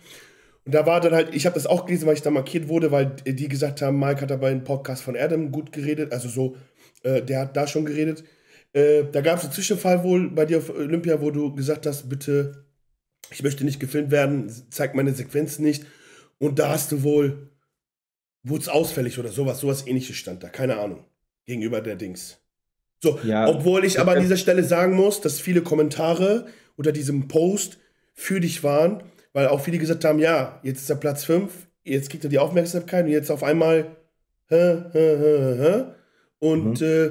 Und 0.66 0.74
da 0.74 0.86
war 0.88 1.02
dann 1.02 1.14
halt, 1.14 1.36
ich 1.36 1.46
habe 1.46 1.56
das 1.56 1.68
auch 1.68 1.86
gelesen, 1.86 2.08
weil 2.08 2.16
ich 2.16 2.22
da 2.22 2.32
markiert 2.32 2.68
wurde, 2.68 2.92
weil 2.92 3.16
die 3.28 3.48
gesagt 3.50 3.82
haben, 3.82 4.00
Mike 4.00 4.22
hat 4.22 4.32
dabei 4.32 4.50
einen 4.50 4.64
Podcast 4.64 5.04
von 5.04 5.16
Adam 5.16 5.52
gut 5.52 5.72
geredet. 5.72 6.12
Also, 6.12 6.30
so, 6.30 6.56
äh, 7.04 7.22
der 7.22 7.42
hat 7.42 7.56
da 7.56 7.68
schon 7.68 7.86
geredet. 7.86 8.24
Äh, 8.72 9.04
da 9.12 9.22
gab 9.22 9.38
es 9.38 9.44
einen 9.44 9.54
Zwischenfall 9.54 10.04
wohl 10.04 10.32
bei 10.32 10.46
dir 10.46 10.58
auf 10.58 10.72
Olympia, 10.72 11.22
wo 11.22 11.30
du 11.30 11.54
gesagt 11.54 11.86
hast, 11.86 12.10
bitte 12.10 12.63
ich 13.34 13.44
möchte 13.44 13.66
nicht 13.66 13.80
gefilmt 13.80 14.12
werden, 14.12 14.52
zeig 14.70 14.96
meine 14.96 15.14
Sequenz 15.14 15.60
nicht. 15.60 15.86
Und 16.40 16.60
da 16.60 16.70
hast 16.70 16.92
du 16.92 17.04
wohl, 17.04 17.50
wurde 18.44 18.62
es 18.62 18.70
ausfällig 18.70 19.20
oder 19.20 19.30
sowas, 19.30 19.60
sowas 19.60 19.88
ähnliches 19.88 20.16
stand 20.16 20.44
da, 20.44 20.50
keine 20.50 20.78
Ahnung, 20.78 21.06
gegenüber 21.46 21.82
der 21.82 21.96
Dings. 21.96 22.40
So, 23.02 23.20
ja, 23.24 23.48
obwohl 23.48 23.84
ich 23.84 24.00
aber 24.00 24.14
an 24.14 24.22
dieser 24.22 24.38
Stelle 24.38 24.64
sagen 24.64 24.96
muss, 24.96 25.20
dass 25.22 25.40
viele 25.40 25.62
Kommentare 25.62 26.48
unter 26.76 26.92
diesem 26.92 27.28
Post 27.28 27.78
für 28.14 28.40
dich 28.40 28.64
waren, 28.64 29.04
weil 29.34 29.48
auch 29.48 29.62
viele 29.62 29.78
gesagt 29.78 30.06
haben, 30.06 30.20
ja, 30.20 30.60
jetzt 30.64 30.82
ist 30.82 30.90
er 30.90 30.96
Platz 30.96 31.26
5, 31.26 31.52
jetzt 31.84 32.10
kriegt 32.10 32.24
er 32.24 32.30
die 32.30 32.40
Aufmerksamkeit 32.40 33.06
und 33.06 33.12
jetzt 33.12 33.32
auf 33.32 33.44
einmal 33.44 33.98
hä, 34.48 34.84
hä, 34.92 35.18
hä, 35.18 35.56
hä. 35.60 35.84
und 36.40 36.80
mhm. 36.80 36.88
äh, 36.88 37.10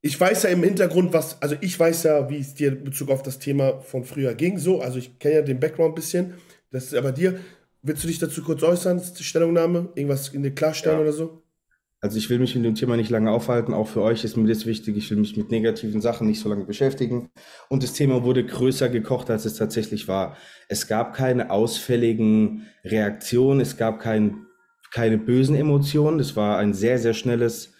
ich 0.00 0.18
weiß 0.18 0.44
ja 0.44 0.50
im 0.50 0.62
Hintergrund, 0.62 1.12
was, 1.12 1.40
also 1.42 1.56
ich 1.60 1.78
weiß 1.78 2.04
ja, 2.04 2.30
wie 2.30 2.38
es 2.38 2.54
dir 2.54 2.68
in 2.68 2.84
Bezug 2.84 3.10
auf 3.10 3.22
das 3.22 3.38
Thema 3.38 3.80
von 3.80 4.04
früher 4.04 4.34
ging, 4.34 4.58
so, 4.58 4.80
also 4.80 4.98
ich 4.98 5.18
kenne 5.18 5.34
ja 5.36 5.42
den 5.42 5.60
Background 5.60 5.92
ein 5.92 5.94
bisschen, 5.96 6.34
das 6.70 6.84
ist 6.84 6.94
aber 6.94 7.12
dir. 7.12 7.38
Willst 7.82 8.04
du 8.04 8.08
dich 8.08 8.18
dazu 8.18 8.42
kurz 8.42 8.62
äußern, 8.62 9.00
Stellungnahme? 9.00 9.90
Irgendwas 9.94 10.28
in 10.28 10.42
dir 10.42 10.54
klarstellen 10.54 10.98
ja. 10.98 11.02
oder 11.02 11.12
so? 11.12 11.42
Also 12.00 12.16
ich 12.16 12.30
will 12.30 12.38
mich 12.38 12.54
mit 12.54 12.64
dem 12.64 12.76
Thema 12.76 12.96
nicht 12.96 13.10
lange 13.10 13.30
aufhalten, 13.30 13.74
auch 13.74 13.88
für 13.88 14.02
euch 14.02 14.22
ist 14.22 14.36
mir 14.36 14.46
das 14.46 14.66
wichtig, 14.66 14.96
ich 14.96 15.10
will 15.10 15.18
mich 15.18 15.36
mit 15.36 15.50
negativen 15.50 16.00
Sachen 16.00 16.28
nicht 16.28 16.40
so 16.40 16.48
lange 16.48 16.64
beschäftigen. 16.64 17.30
Und 17.68 17.82
das 17.82 17.92
Thema 17.92 18.22
wurde 18.22 18.46
größer 18.46 18.88
gekocht, 18.88 19.30
als 19.30 19.46
es 19.46 19.54
tatsächlich 19.54 20.06
war. 20.06 20.36
Es 20.68 20.86
gab 20.86 21.14
keine 21.14 21.50
ausfälligen 21.50 22.66
Reaktionen, 22.84 23.60
es 23.60 23.76
gab 23.76 23.98
kein, 23.98 24.46
keine 24.92 25.18
bösen 25.18 25.56
Emotionen, 25.56 26.20
es 26.20 26.36
war 26.36 26.58
ein 26.58 26.72
sehr, 26.72 26.98
sehr 26.98 27.14
schnelles 27.14 27.72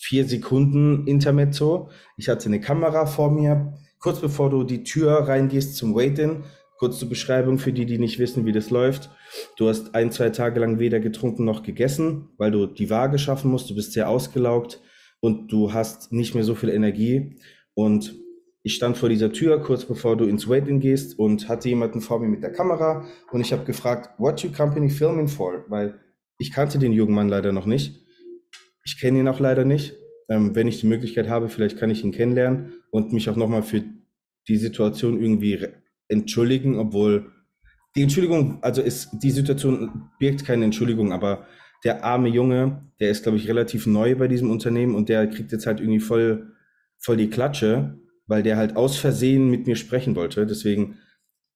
vier 0.00 0.26
Sekunden 0.26 1.06
Intermezzo. 1.06 1.90
Ich 2.16 2.28
hatte 2.28 2.46
eine 2.46 2.60
Kamera 2.60 3.06
vor 3.06 3.30
mir. 3.30 3.74
Kurz 3.98 4.20
bevor 4.20 4.50
du 4.50 4.64
die 4.64 4.84
Tür 4.84 5.12
reingehst 5.12 5.76
zum 5.76 5.94
Wait-In, 5.94 6.44
kurz 6.78 6.98
zur 6.98 7.08
Beschreibung 7.08 7.58
für 7.58 7.72
die, 7.72 7.86
die 7.86 7.98
nicht 7.98 8.18
wissen, 8.18 8.44
wie 8.44 8.52
das 8.52 8.70
läuft. 8.70 9.10
Du 9.56 9.68
hast 9.68 9.94
ein, 9.94 10.12
zwei 10.12 10.30
Tage 10.30 10.60
lang 10.60 10.78
weder 10.78 11.00
getrunken 11.00 11.44
noch 11.44 11.62
gegessen, 11.62 12.28
weil 12.36 12.50
du 12.50 12.66
die 12.66 12.90
Waage 12.90 13.18
schaffen 13.18 13.50
musst. 13.50 13.70
Du 13.70 13.74
bist 13.74 13.92
sehr 13.92 14.08
ausgelaugt 14.08 14.80
und 15.20 15.50
du 15.50 15.72
hast 15.72 16.12
nicht 16.12 16.34
mehr 16.34 16.44
so 16.44 16.54
viel 16.54 16.68
Energie. 16.68 17.36
Und 17.74 18.14
ich 18.62 18.74
stand 18.74 18.96
vor 18.96 19.08
dieser 19.08 19.32
Tür, 19.32 19.60
kurz 19.60 19.84
bevor 19.84 20.16
du 20.16 20.24
ins 20.24 20.48
Wait-In 20.48 20.80
gehst 20.80 21.18
und 21.18 21.48
hatte 21.48 21.68
jemanden 21.68 22.00
vor 22.00 22.18
mir 22.18 22.28
mit 22.28 22.42
der 22.42 22.52
Kamera 22.52 23.04
und 23.30 23.40
ich 23.40 23.52
habe 23.52 23.64
gefragt, 23.64 24.10
what 24.18 24.40
you 24.40 24.50
company 24.50 24.90
filming 24.90 25.28
for? 25.28 25.64
Weil 25.68 26.00
ich 26.38 26.52
kannte 26.52 26.78
den 26.78 26.92
jungen 26.92 27.14
Mann 27.14 27.28
leider 27.28 27.52
noch 27.52 27.66
nicht. 27.66 28.05
Ich 28.86 28.98
kenne 28.98 29.18
ihn 29.20 29.28
auch 29.28 29.40
leider 29.40 29.64
nicht. 29.64 29.94
Ähm, 30.28 30.54
wenn 30.54 30.68
ich 30.68 30.80
die 30.80 30.86
Möglichkeit 30.86 31.28
habe, 31.28 31.48
vielleicht 31.48 31.76
kann 31.76 31.90
ich 31.90 32.02
ihn 32.02 32.12
kennenlernen 32.12 32.72
und 32.90 33.12
mich 33.12 33.28
auch 33.28 33.36
nochmal 33.36 33.62
für 33.62 33.82
die 34.48 34.56
Situation 34.56 35.20
irgendwie 35.20 35.58
entschuldigen, 36.08 36.78
obwohl 36.78 37.32
die 37.96 38.02
Entschuldigung, 38.02 38.62
also 38.62 38.82
ist, 38.82 39.10
die 39.22 39.30
Situation 39.30 40.10
birgt 40.18 40.44
keine 40.44 40.64
Entschuldigung, 40.64 41.12
aber 41.12 41.46
der 41.84 42.04
arme 42.04 42.28
Junge, 42.28 42.92
der 43.00 43.10
ist, 43.10 43.22
glaube 43.22 43.38
ich, 43.38 43.48
relativ 43.48 43.86
neu 43.86 44.14
bei 44.14 44.28
diesem 44.28 44.50
Unternehmen 44.50 44.94
und 44.94 45.08
der 45.08 45.26
kriegt 45.28 45.52
jetzt 45.52 45.66
halt 45.66 45.80
irgendwie 45.80 46.00
voll, 46.00 46.52
voll 46.98 47.16
die 47.16 47.30
Klatsche, 47.30 47.98
weil 48.26 48.42
der 48.42 48.56
halt 48.56 48.76
aus 48.76 48.96
Versehen 48.96 49.50
mit 49.50 49.66
mir 49.66 49.76
sprechen 49.76 50.14
wollte. 50.14 50.46
Deswegen, 50.46 50.98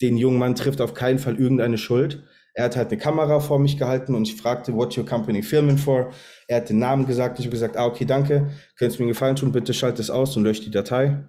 den 0.00 0.16
jungen 0.16 0.38
Mann 0.38 0.54
trifft 0.54 0.80
auf 0.80 0.94
keinen 0.94 1.18
Fall 1.18 1.38
irgendeine 1.38 1.78
Schuld. 1.78 2.24
Er 2.54 2.64
hat 2.64 2.76
halt 2.76 2.88
eine 2.88 2.98
Kamera 2.98 3.40
vor 3.40 3.58
mich 3.58 3.78
gehalten 3.78 4.14
und 4.14 4.26
ich 4.26 4.36
fragte, 4.36 4.74
what 4.74 4.96
your 4.96 5.06
company 5.06 5.42
filming 5.42 5.78
for? 5.78 6.12
Er 6.48 6.58
hat 6.58 6.68
den 6.68 6.78
Namen 6.78 7.06
gesagt. 7.06 7.38
Ich 7.38 7.46
habe 7.46 7.52
gesagt, 7.52 7.76
ah, 7.76 7.86
okay, 7.86 8.04
danke. 8.04 8.50
Könntest 8.76 8.98
du 8.98 9.02
mir 9.02 9.06
einen 9.06 9.12
Gefallen 9.12 9.36
tun? 9.36 9.52
Bitte 9.52 9.72
schalt 9.72 9.98
es 9.98 10.10
aus 10.10 10.36
und 10.36 10.44
löscht 10.44 10.66
die 10.66 10.70
Datei. 10.70 11.28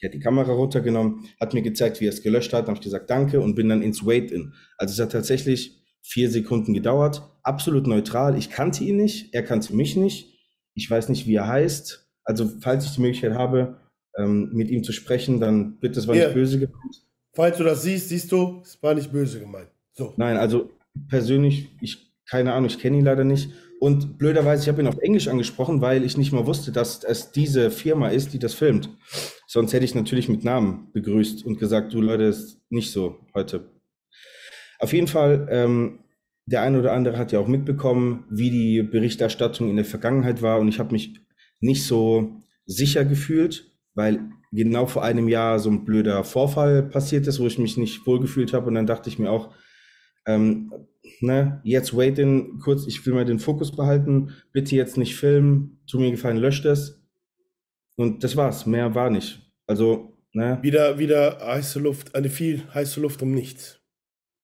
Er 0.00 0.08
hat 0.08 0.14
die 0.14 0.20
Kamera 0.20 0.52
runtergenommen, 0.52 1.28
hat 1.40 1.54
mir 1.54 1.62
gezeigt, 1.62 2.00
wie 2.00 2.06
er 2.06 2.12
es 2.12 2.22
gelöscht 2.22 2.52
hat. 2.52 2.62
Dann 2.62 2.74
habe 2.74 2.78
ich 2.78 2.84
gesagt, 2.84 3.08
danke 3.08 3.40
und 3.40 3.54
bin 3.54 3.68
dann 3.68 3.82
ins 3.82 4.04
Wait-In. 4.04 4.52
Also 4.76 4.94
es 4.94 5.00
hat 5.00 5.12
tatsächlich 5.12 5.80
vier 6.02 6.28
Sekunden 6.28 6.74
gedauert. 6.74 7.22
Absolut 7.44 7.86
neutral. 7.86 8.36
Ich 8.36 8.50
kannte 8.50 8.82
ihn 8.82 8.96
nicht. 8.96 9.32
Er 9.32 9.44
kannte 9.44 9.74
mich 9.74 9.96
nicht. 9.96 10.32
Ich 10.74 10.90
weiß 10.90 11.08
nicht, 11.08 11.26
wie 11.26 11.36
er 11.36 11.46
heißt. 11.46 12.10
Also 12.24 12.50
falls 12.60 12.84
ich 12.84 12.94
die 12.94 13.00
Möglichkeit 13.00 13.34
habe, 13.34 13.78
ähm, 14.18 14.50
mit 14.52 14.70
ihm 14.70 14.82
zu 14.82 14.92
sprechen, 14.92 15.40
dann 15.40 15.78
bitte, 15.78 16.00
es 16.00 16.06
war 16.06 16.14
yeah. 16.14 16.26
nicht 16.26 16.34
böse 16.34 16.58
gemeint. 16.58 17.02
Falls 17.34 17.56
du 17.56 17.64
das 17.64 17.82
siehst, 17.82 18.08
siehst 18.08 18.30
du, 18.30 18.60
es 18.62 18.82
war 18.82 18.94
nicht 18.94 19.10
böse 19.10 19.40
gemeint. 19.40 19.70
So. 19.94 20.14
Nein, 20.16 20.36
also 20.36 20.70
persönlich, 21.08 21.70
ich, 21.80 22.12
keine 22.28 22.52
Ahnung, 22.52 22.66
ich 22.66 22.78
kenne 22.78 22.98
ihn 22.98 23.04
leider 23.04 23.24
nicht. 23.24 23.50
Und 23.80 24.16
blöderweise, 24.16 24.62
ich 24.62 24.68
habe 24.68 24.80
ihn 24.80 24.86
auf 24.86 24.98
Englisch 24.98 25.26
angesprochen, 25.26 25.80
weil 25.80 26.04
ich 26.04 26.16
nicht 26.16 26.32
mal 26.32 26.46
wusste, 26.46 26.70
dass 26.70 27.02
es 27.02 27.32
diese 27.32 27.70
Firma 27.70 28.08
ist, 28.08 28.32
die 28.32 28.38
das 28.38 28.54
filmt. 28.54 28.88
Sonst 29.48 29.72
hätte 29.72 29.84
ich 29.84 29.94
natürlich 29.94 30.28
mit 30.28 30.44
Namen 30.44 30.92
begrüßt 30.92 31.44
und 31.44 31.58
gesagt, 31.58 31.92
du 31.92 32.00
Leute, 32.00 32.24
ist 32.24 32.60
nicht 32.70 32.92
so 32.92 33.26
heute. 33.34 33.72
Auf 34.78 34.92
jeden 34.92 35.08
Fall, 35.08 35.48
ähm, 35.50 35.98
der 36.46 36.62
eine 36.62 36.78
oder 36.78 36.92
andere 36.92 37.18
hat 37.18 37.32
ja 37.32 37.38
auch 37.40 37.48
mitbekommen, 37.48 38.24
wie 38.30 38.50
die 38.50 38.82
Berichterstattung 38.82 39.68
in 39.68 39.76
der 39.76 39.84
Vergangenheit 39.84 40.42
war. 40.42 40.60
Und 40.60 40.68
ich 40.68 40.78
habe 40.78 40.92
mich 40.92 41.20
nicht 41.60 41.84
so 41.84 42.42
sicher 42.66 43.04
gefühlt, 43.04 43.72
weil 43.94 44.20
genau 44.52 44.86
vor 44.86 45.02
einem 45.02 45.28
Jahr 45.28 45.58
so 45.58 45.70
ein 45.70 45.84
blöder 45.84 46.24
Vorfall 46.24 46.82
passiert 46.82 47.26
ist, 47.26 47.40
wo 47.40 47.46
ich 47.46 47.58
mich 47.58 47.76
nicht 47.76 48.06
wohlgefühlt 48.06 48.52
habe. 48.52 48.66
Und 48.66 48.74
dann 48.74 48.86
dachte 48.86 49.08
ich 49.08 49.18
mir 49.18 49.30
auch, 49.30 49.54
ähm, 50.26 50.72
ne, 51.20 51.60
jetzt 51.64 51.96
wait 51.96 52.18
in 52.18 52.58
kurz, 52.58 52.86
ich 52.86 53.04
will 53.06 53.14
mal 53.14 53.24
den 53.24 53.38
Fokus 53.38 53.72
behalten, 53.74 54.30
bitte 54.52 54.76
jetzt 54.76 54.96
nicht 54.96 55.16
filmen, 55.16 55.80
tu 55.86 55.98
mir 55.98 56.10
gefallen, 56.10 56.36
löscht 56.36 56.64
es. 56.64 57.02
Und 57.96 58.24
das 58.24 58.36
war's, 58.36 58.66
mehr 58.66 58.94
war 58.94 59.10
nicht. 59.10 59.52
Also, 59.66 60.16
ne. 60.32 60.58
Wieder, 60.62 60.98
wieder 60.98 61.38
heiße 61.40 61.78
Luft, 61.78 62.14
eine 62.14 62.30
viel 62.30 62.62
heiße 62.72 63.00
Luft 63.00 63.22
um 63.22 63.32
nichts. 63.32 63.80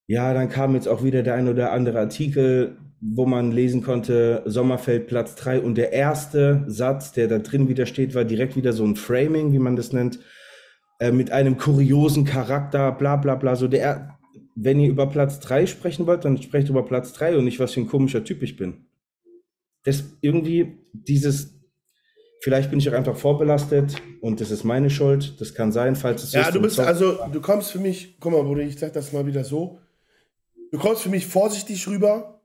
Ja, 0.07 0.33
dann 0.33 0.49
kam 0.49 0.75
jetzt 0.75 0.89
auch 0.89 1.03
wieder 1.03 1.23
der 1.23 1.35
ein 1.35 1.49
oder 1.49 1.73
andere 1.73 1.99
Artikel, 1.99 2.79
wo 3.01 3.27
man 3.27 3.53
lesen 3.53 3.83
konnte, 3.83 4.43
Sommerfeld 4.47 5.07
Platz 5.07 5.35
3 5.37 5.61
und 5.61 5.77
der 5.77 5.93
erste 5.93 6.65
Satz, 6.67 7.13
der 7.13 7.29
da 7.29 7.39
drin 7.39 7.69
wieder 7.69 7.87
steht, 7.87 8.15
war 8.15 8.25
direkt 8.25 8.57
wieder 8.57 8.73
so 8.73 8.85
ein 8.85 8.97
Framing, 8.97 9.53
wie 9.53 9.59
man 9.59 9.77
das 9.77 9.93
nennt, 9.93 10.19
äh, 10.99 11.13
mit 11.13 11.31
einem 11.31 11.59
kuriosen 11.59 12.25
Charakter, 12.25 12.91
bla 12.93 13.17
bla 13.17 13.37
bla, 13.37 13.55
so 13.55 13.69
der, 13.69 14.18
wenn 14.61 14.81
ihr 14.81 14.89
über 14.89 15.07
Platz 15.07 15.39
3 15.41 15.67
sprechen 15.67 16.07
wollt, 16.07 16.25
dann 16.25 16.43
sprecht 16.43 16.69
über 16.69 16.85
Platz 16.85 17.13
3 17.13 17.37
und 17.37 17.45
nicht, 17.45 17.61
was 17.61 17.75
für 17.75 17.81
ein 17.81 17.87
komischer 17.87 18.25
Typ 18.25 18.43
ich 18.43 18.57
bin. 18.57 18.87
Das 19.85 20.03
irgendwie, 20.21 20.79
dieses, 20.93 21.55
vielleicht 22.41 22.71
bin 22.71 22.81
ich 22.81 22.89
auch 22.89 22.95
einfach 22.95 23.17
vorbelastet 23.17 23.95
und 24.21 24.41
das 24.41 24.51
ist 24.51 24.65
meine 24.65 24.91
Schuld, 24.91 25.41
das 25.41 25.55
kann 25.55 25.71
sein, 25.71 25.95
falls 25.95 26.25
es 26.25 26.33
so 26.33 26.39
Ja, 26.39 26.51
du 26.51 26.61
bist, 26.61 26.81
also, 26.81 27.19
du 27.33 27.41
kommst 27.41 27.71
für 27.71 27.79
mich, 27.79 28.17
guck 28.19 28.33
mal, 28.33 28.43
Bruder, 28.43 28.63
ich 28.63 28.77
sag 28.79 28.93
das 28.93 29.13
mal 29.13 29.27
wieder 29.27 29.45
so, 29.45 29.79
du 30.73 30.79
kommst 30.79 31.03
für 31.03 31.09
mich 31.09 31.27
vorsichtig 31.27 31.87
rüber, 31.87 32.41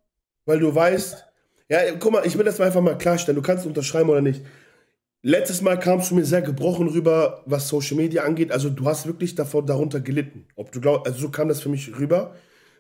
weil 0.46 0.60
du 0.60 0.74
weißt, 0.74 1.26
ja, 1.70 1.80
guck 1.98 2.12
mal, 2.12 2.28
ich 2.28 2.38
will 2.38 2.46
das 2.46 2.60
mal 2.60 2.66
einfach 2.66 2.82
mal 2.82 2.98
klarstellen, 2.98 3.36
du 3.36 3.42
kannst 3.42 3.66
unterschreiben 3.66 4.10
oder 4.10 4.22
nicht. 4.22 4.44
Letztes 5.24 5.62
Mal 5.62 5.80
kamst 5.80 6.12
du 6.12 6.16
mir 6.16 6.26
sehr 6.26 6.44
gebrochen 6.44 6.88
rüber, 6.88 7.42
was 7.46 7.68
Social 7.68 7.98
Media 7.98 8.24
angeht. 8.24 8.52
Also 8.52 8.70
du 8.70 8.86
hast 8.86 9.08
wirklich 9.08 9.34
davor, 9.34 9.66
darunter 9.66 10.00
gelitten. 10.02 10.46
Ob 10.56 10.72
du 10.72 10.80
glaubst, 10.80 11.08
also 11.08 11.20
so 11.20 11.30
kam 11.30 11.48
das 11.48 11.62
für 11.62 11.70
mich 11.70 11.98
rüber. 11.98 12.36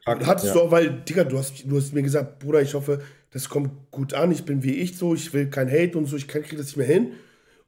Fakt, 0.05 0.27
Hattest 0.27 0.47
ja. 0.47 0.53
du 0.53 0.61
auch, 0.61 0.71
weil, 0.71 1.01
Digga, 1.01 1.23
du 1.23 1.37
hast, 1.37 1.63
du 1.65 1.77
hast 1.77 1.93
mir 1.93 2.03
gesagt, 2.03 2.39
Bruder, 2.39 2.61
ich 2.61 2.73
hoffe, 2.73 3.01
das 3.31 3.49
kommt 3.49 3.89
gut 3.89 4.13
an. 4.13 4.31
Ich 4.31 4.43
bin 4.43 4.61
wie 4.61 4.75
ich 4.75 4.97
so, 4.97 5.15
ich 5.15 5.33
will 5.33 5.49
kein 5.49 5.71
Hate 5.71 5.97
und 5.97 6.05
so, 6.05 6.17
ich 6.17 6.27
kriege 6.27 6.57
das 6.57 6.67
nicht 6.67 6.77
mehr 6.77 6.85
hin. 6.85 7.13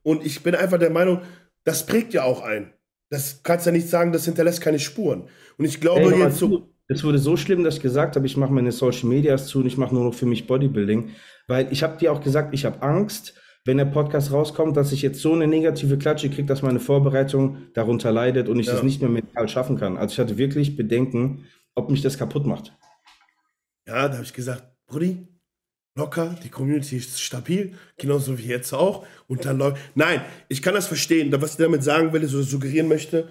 Und 0.03 0.25
ich 0.25 0.43
bin 0.43 0.53
einfach 0.53 0.77
der 0.77 0.91
Meinung, 0.91 1.21
das 1.63 1.85
prägt 1.85 2.13
ja 2.13 2.23
auch 2.23 2.43
ein. 2.43 2.73
Das 3.09 3.41
kannst 3.43 3.65
ja 3.65 3.71
nicht 3.71 3.89
sagen, 3.89 4.11
das 4.11 4.25
hinterlässt 4.25 4.61
keine 4.61 4.79
Spuren. 4.79 5.29
Und 5.57 5.65
ich 5.65 5.79
glaube 5.79 6.13
Ey, 6.13 6.19
jetzt 6.19 6.37
so. 6.37 6.69
Es 6.87 7.03
wurde 7.03 7.17
so 7.17 7.35
schlimm, 7.35 7.63
dass 7.63 7.77
ich 7.77 7.81
gesagt 7.81 8.15
habe, 8.15 8.27
ich 8.27 8.37
mache 8.37 8.53
meine 8.53 8.71
Social 8.71 9.09
Medias 9.09 9.47
zu 9.47 9.59
und 9.59 9.65
ich 9.65 9.75
mache 9.77 9.95
nur 9.95 10.03
noch 10.03 10.13
für 10.13 10.27
mich 10.27 10.45
Bodybuilding. 10.45 11.09
Weil 11.47 11.71
ich 11.71 11.81
habe 11.81 11.97
dir 11.97 12.11
auch 12.11 12.21
gesagt, 12.21 12.53
ich 12.53 12.63
habe 12.63 12.79
Angst, 12.83 13.33
wenn 13.65 13.77
der 13.77 13.85
Podcast 13.85 14.31
rauskommt, 14.31 14.77
dass 14.77 14.91
ich 14.91 15.01
jetzt 15.01 15.19
so 15.19 15.33
eine 15.33 15.47
negative 15.47 15.97
Klatsche 15.97 16.29
kriege, 16.29 16.45
dass 16.45 16.61
meine 16.61 16.79
Vorbereitung 16.79 17.57
darunter 17.73 18.11
leidet 18.11 18.47
und 18.47 18.59
ich 18.59 18.67
ja. 18.67 18.73
das 18.73 18.83
nicht 18.83 19.01
mehr 19.01 19.09
mental 19.09 19.49
schaffen 19.49 19.77
kann. 19.77 19.97
Also 19.97 20.13
ich 20.13 20.19
hatte 20.19 20.37
wirklich 20.37 20.75
Bedenken, 20.75 21.45
ob 21.73 21.89
mich 21.89 22.03
das 22.03 22.17
kaputt 22.17 22.45
macht. 22.45 22.77
Ja, 23.87 24.07
da 24.07 24.13
habe 24.13 24.23
ich 24.23 24.33
gesagt, 24.33 24.63
Brudi, 24.85 25.27
locker, 25.95 26.35
die 26.43 26.49
Community 26.49 26.97
ist 26.97 27.19
stabil, 27.19 27.73
genauso 27.97 28.37
wie 28.37 28.45
jetzt 28.45 28.71
auch. 28.71 29.05
Und 29.27 29.45
dann 29.45 29.57
läuft. 29.57 29.77
Nein, 29.95 30.21
ich 30.47 30.61
kann 30.61 30.75
das 30.75 30.85
verstehen. 30.85 31.31
Was 31.41 31.51
ich 31.51 31.57
damit 31.57 31.83
sagen 31.83 32.13
will, 32.13 32.23
oder 32.23 32.43
suggerieren 32.43 32.87
möchte, 32.87 33.29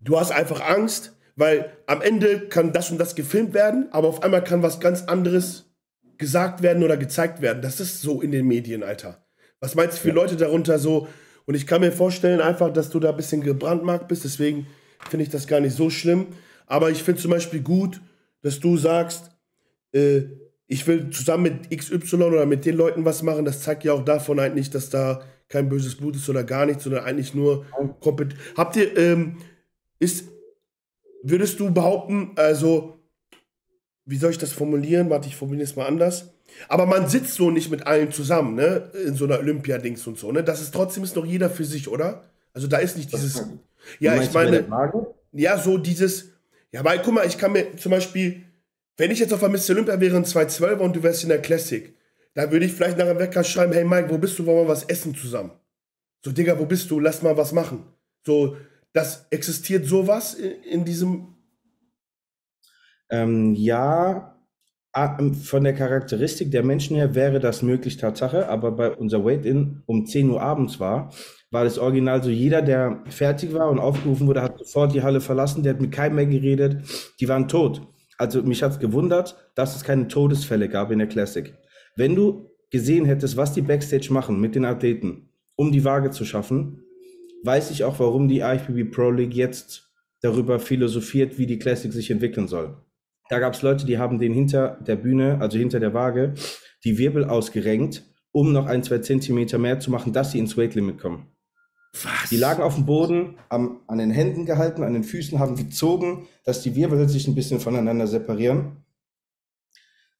du 0.00 0.20
hast 0.20 0.32
einfach 0.32 0.60
Angst, 0.60 1.16
weil 1.34 1.72
am 1.86 2.02
Ende 2.02 2.48
kann 2.48 2.74
das 2.74 2.90
und 2.90 2.98
das 2.98 3.14
gefilmt 3.14 3.54
werden, 3.54 3.88
aber 3.90 4.08
auf 4.08 4.22
einmal 4.22 4.44
kann 4.44 4.62
was 4.62 4.80
ganz 4.80 5.04
anderes 5.04 5.72
gesagt 6.18 6.62
werden 6.62 6.82
oder 6.82 6.98
gezeigt 6.98 7.40
werden. 7.40 7.62
Das 7.62 7.80
ist 7.80 8.02
so 8.02 8.20
in 8.20 8.32
den 8.32 8.46
Medien, 8.46 8.82
Alter. 8.82 9.21
Was 9.62 9.76
meinst 9.76 9.96
du 9.96 10.02
für 10.02 10.08
ja. 10.08 10.14
Leute 10.14 10.36
darunter 10.36 10.78
so? 10.78 11.06
Und 11.46 11.54
ich 11.54 11.66
kann 11.66 11.80
mir 11.80 11.92
vorstellen, 11.92 12.40
einfach, 12.40 12.72
dass 12.72 12.90
du 12.90 12.98
da 12.98 13.10
ein 13.10 13.16
bisschen 13.16 13.42
gebrandmarkt 13.42 14.08
bist. 14.08 14.24
Deswegen 14.24 14.66
finde 15.08 15.24
ich 15.24 15.30
das 15.30 15.46
gar 15.46 15.60
nicht 15.60 15.76
so 15.76 15.88
schlimm. 15.88 16.26
Aber 16.66 16.90
ich 16.90 17.02
finde 17.02 17.22
zum 17.22 17.30
Beispiel 17.30 17.60
gut, 17.60 18.00
dass 18.42 18.58
du 18.58 18.76
sagst, 18.76 19.30
äh, 19.92 20.22
ich 20.66 20.86
will 20.86 21.10
zusammen 21.10 21.44
mit 21.44 21.76
XY 21.76 22.16
oder 22.16 22.44
mit 22.44 22.64
den 22.64 22.76
Leuten 22.76 23.04
was 23.04 23.22
machen. 23.22 23.44
Das 23.44 23.62
zeigt 23.62 23.84
ja 23.84 23.92
auch 23.92 24.04
davon 24.04 24.40
eigentlich, 24.40 24.70
dass 24.70 24.90
da 24.90 25.22
kein 25.48 25.68
böses 25.68 25.96
Blut 25.96 26.16
ist 26.16 26.28
oder 26.28 26.42
gar 26.42 26.66
nichts, 26.66 26.84
sondern 26.84 27.04
eigentlich 27.04 27.34
nur 27.34 27.66
kompetent. 28.00 28.40
Habt 28.56 28.74
ihr, 28.76 28.96
ähm, 28.96 29.36
ist, 30.00 30.28
würdest 31.22 31.60
du 31.60 31.72
behaupten, 31.72 32.32
also, 32.34 32.98
wie 34.06 34.16
soll 34.16 34.30
ich 34.32 34.38
das 34.38 34.52
formulieren? 34.52 35.08
Warte, 35.08 35.28
ich 35.28 35.36
formuliere 35.36 35.64
es 35.64 35.76
mal 35.76 35.86
anders. 35.86 36.31
Aber 36.68 36.86
man 36.86 37.08
sitzt 37.08 37.34
so 37.34 37.50
nicht 37.50 37.70
mit 37.70 37.86
allen 37.86 38.12
zusammen, 38.12 38.54
ne? 38.54 38.90
In 39.06 39.14
so 39.14 39.24
einer 39.24 39.38
Olympia-Dings 39.38 40.06
und 40.06 40.18
so, 40.18 40.32
ne? 40.32 40.44
Das 40.44 40.60
ist 40.60 40.72
trotzdem 40.72 41.04
ist 41.04 41.16
noch 41.16 41.26
jeder 41.26 41.50
für 41.50 41.64
sich, 41.64 41.88
oder? 41.88 42.24
Also 42.54 42.66
da 42.66 42.78
ist 42.78 42.96
nicht 42.96 43.12
dieses. 43.12 43.42
Ja, 43.98 44.20
ich 44.20 44.32
meine. 44.32 44.66
Ja, 45.32 45.58
so 45.58 45.78
dieses. 45.78 46.30
Ja, 46.70 46.84
weil 46.84 47.00
guck 47.02 47.14
mal, 47.14 47.26
ich 47.26 47.38
kann 47.38 47.52
mir 47.52 47.76
zum 47.76 47.90
Beispiel, 47.90 48.42
wenn 48.96 49.10
ich 49.10 49.18
jetzt 49.18 49.32
auf 49.32 49.40
der 49.40 49.48
Mr. 49.48 49.70
Olympia 49.70 50.00
wäre 50.00 50.16
in 50.16 50.24
212 50.24 50.80
und 50.80 50.96
du 50.96 51.02
wärst 51.02 51.22
in 51.22 51.28
der 51.28 51.42
Classic, 51.42 51.94
dann 52.34 52.50
würde 52.50 52.64
ich 52.66 52.72
vielleicht 52.72 52.96
nach 52.98 53.06
einem 53.06 53.18
Wecker 53.18 53.44
schreiben, 53.44 53.72
hey 53.72 53.84
Mike, 53.84 54.10
wo 54.10 54.18
bist 54.18 54.38
du, 54.38 54.46
wollen 54.46 54.66
wir 54.66 54.68
was 54.68 54.84
essen 54.84 55.14
zusammen? 55.14 55.50
So, 56.24 56.32
Digga, 56.32 56.58
wo 56.58 56.66
bist 56.66 56.90
du? 56.90 57.00
Lass 57.00 57.22
mal 57.22 57.36
was 57.36 57.52
machen. 57.52 57.84
So, 58.24 58.56
das 58.92 59.26
existiert 59.30 59.86
sowas 59.86 60.34
in, 60.34 60.62
in 60.62 60.84
diesem. 60.84 61.34
Ähm, 63.10 63.54
ja, 63.54 64.31
von 64.94 65.64
der 65.64 65.72
Charakteristik 65.72 66.50
der 66.50 66.62
Menschen 66.62 66.96
her 66.96 67.14
wäre 67.14 67.40
das 67.40 67.62
möglich, 67.62 67.96
Tatsache, 67.96 68.48
aber 68.48 68.72
bei 68.72 68.90
unser 68.90 69.24
Wait-In 69.24 69.82
um 69.86 70.04
10 70.04 70.28
Uhr 70.28 70.42
abends 70.42 70.80
war, 70.80 71.10
war 71.50 71.64
das 71.64 71.78
Original 71.78 72.22
so, 72.22 72.30
jeder, 72.30 72.60
der 72.60 73.02
fertig 73.08 73.54
war 73.54 73.70
und 73.70 73.78
aufgerufen 73.78 74.26
wurde, 74.26 74.42
hat 74.42 74.58
sofort 74.58 74.94
die 74.94 75.02
Halle 75.02 75.20
verlassen, 75.20 75.62
der 75.62 75.74
hat 75.74 75.80
mit 75.80 75.92
keinem 75.92 76.16
mehr 76.16 76.26
geredet, 76.26 76.78
die 77.20 77.28
waren 77.28 77.48
tot. 77.48 77.82
Also 78.18 78.42
mich 78.42 78.62
hat 78.62 78.72
es 78.72 78.78
gewundert, 78.78 79.36
dass 79.54 79.74
es 79.74 79.84
keine 79.84 80.08
Todesfälle 80.08 80.68
gab 80.68 80.90
in 80.90 80.98
der 80.98 81.08
Classic. 81.08 81.54
Wenn 81.96 82.14
du 82.14 82.50
gesehen 82.70 83.04
hättest, 83.04 83.36
was 83.36 83.52
die 83.52 83.62
Backstage 83.62 84.12
machen 84.12 84.40
mit 84.40 84.54
den 84.54 84.64
Athleten, 84.64 85.30
um 85.56 85.72
die 85.72 85.84
Waage 85.84 86.10
zu 86.10 86.24
schaffen, 86.24 86.82
weiß 87.44 87.70
ich 87.70 87.84
auch, 87.84 87.98
warum 87.98 88.28
die 88.28 88.40
IFBB 88.40 88.90
Pro 88.90 89.10
League 89.10 89.34
jetzt 89.34 89.90
darüber 90.20 90.58
philosophiert, 90.58 91.38
wie 91.38 91.46
die 91.46 91.58
Classic 91.58 91.92
sich 91.92 92.10
entwickeln 92.10 92.48
soll. 92.48 92.76
Da 93.28 93.38
gab 93.38 93.54
es 93.54 93.62
Leute, 93.62 93.86
die 93.86 93.98
haben 93.98 94.18
den 94.18 94.34
hinter 94.34 94.78
der 94.86 94.96
Bühne, 94.96 95.38
also 95.40 95.58
hinter 95.58 95.80
der 95.80 95.94
Waage, 95.94 96.34
die 96.84 96.98
Wirbel 96.98 97.24
ausgerenkt, 97.24 98.04
um 98.32 98.52
noch 98.52 98.66
ein, 98.66 98.82
zwei 98.82 98.98
Zentimeter 98.98 99.58
mehr 99.58 99.78
zu 99.78 99.90
machen, 99.90 100.12
dass 100.12 100.32
sie 100.32 100.38
ins 100.38 100.56
Weight 100.56 100.74
Limit 100.74 100.98
kommen. 100.98 101.28
Was? 101.92 102.30
Die 102.30 102.36
lagen 102.36 102.62
auf 102.62 102.74
dem 102.74 102.86
Boden, 102.86 103.36
am, 103.50 103.80
an 103.86 103.98
den 103.98 104.10
Händen 104.10 104.46
gehalten, 104.46 104.82
an 104.82 104.94
den 104.94 105.04
Füßen, 105.04 105.38
haben 105.38 105.56
gezogen, 105.56 106.26
dass 106.44 106.62
die 106.62 106.74
Wirbel 106.74 107.08
sich 107.08 107.28
ein 107.28 107.34
bisschen 107.34 107.60
voneinander 107.60 108.06
separieren. 108.06 108.84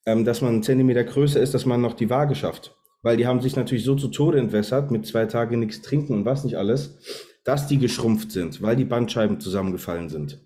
Ähm, 0.05 0.25
dass 0.25 0.43
man 0.43 0.53
einen 0.53 0.63
Zentimeter 0.63 1.05
größer 1.05 1.41
ist, 1.41 1.55
dass 1.55 1.65
man 1.65 1.81
noch 1.81 1.95
die 1.95 2.11
Waage 2.11 2.35
schafft. 2.35 2.77
Weil 3.03 3.17
die 3.17 3.27
haben 3.27 3.41
sich 3.41 3.57
natürlich 3.57 3.85
so 3.85 3.95
zu 3.95 4.09
Tode 4.09 4.39
entwässert, 4.39 4.91
mit 4.91 5.07
zwei 5.07 5.27
Tagen 5.27 5.61
nichts 5.61 5.81
trinken 5.81 6.13
und 6.13 6.25
was 6.25 6.45
nicht 6.45 6.57
alles, 6.57 6.99
dass 7.45 7.67
die 7.67 7.79
geschrumpft 7.79 8.33
sind, 8.33 8.63
weil 8.63 8.77
die 8.77 8.85
Bandscheiben 8.85 9.41
zusammengefallen 9.41 10.09
sind. 10.09 10.41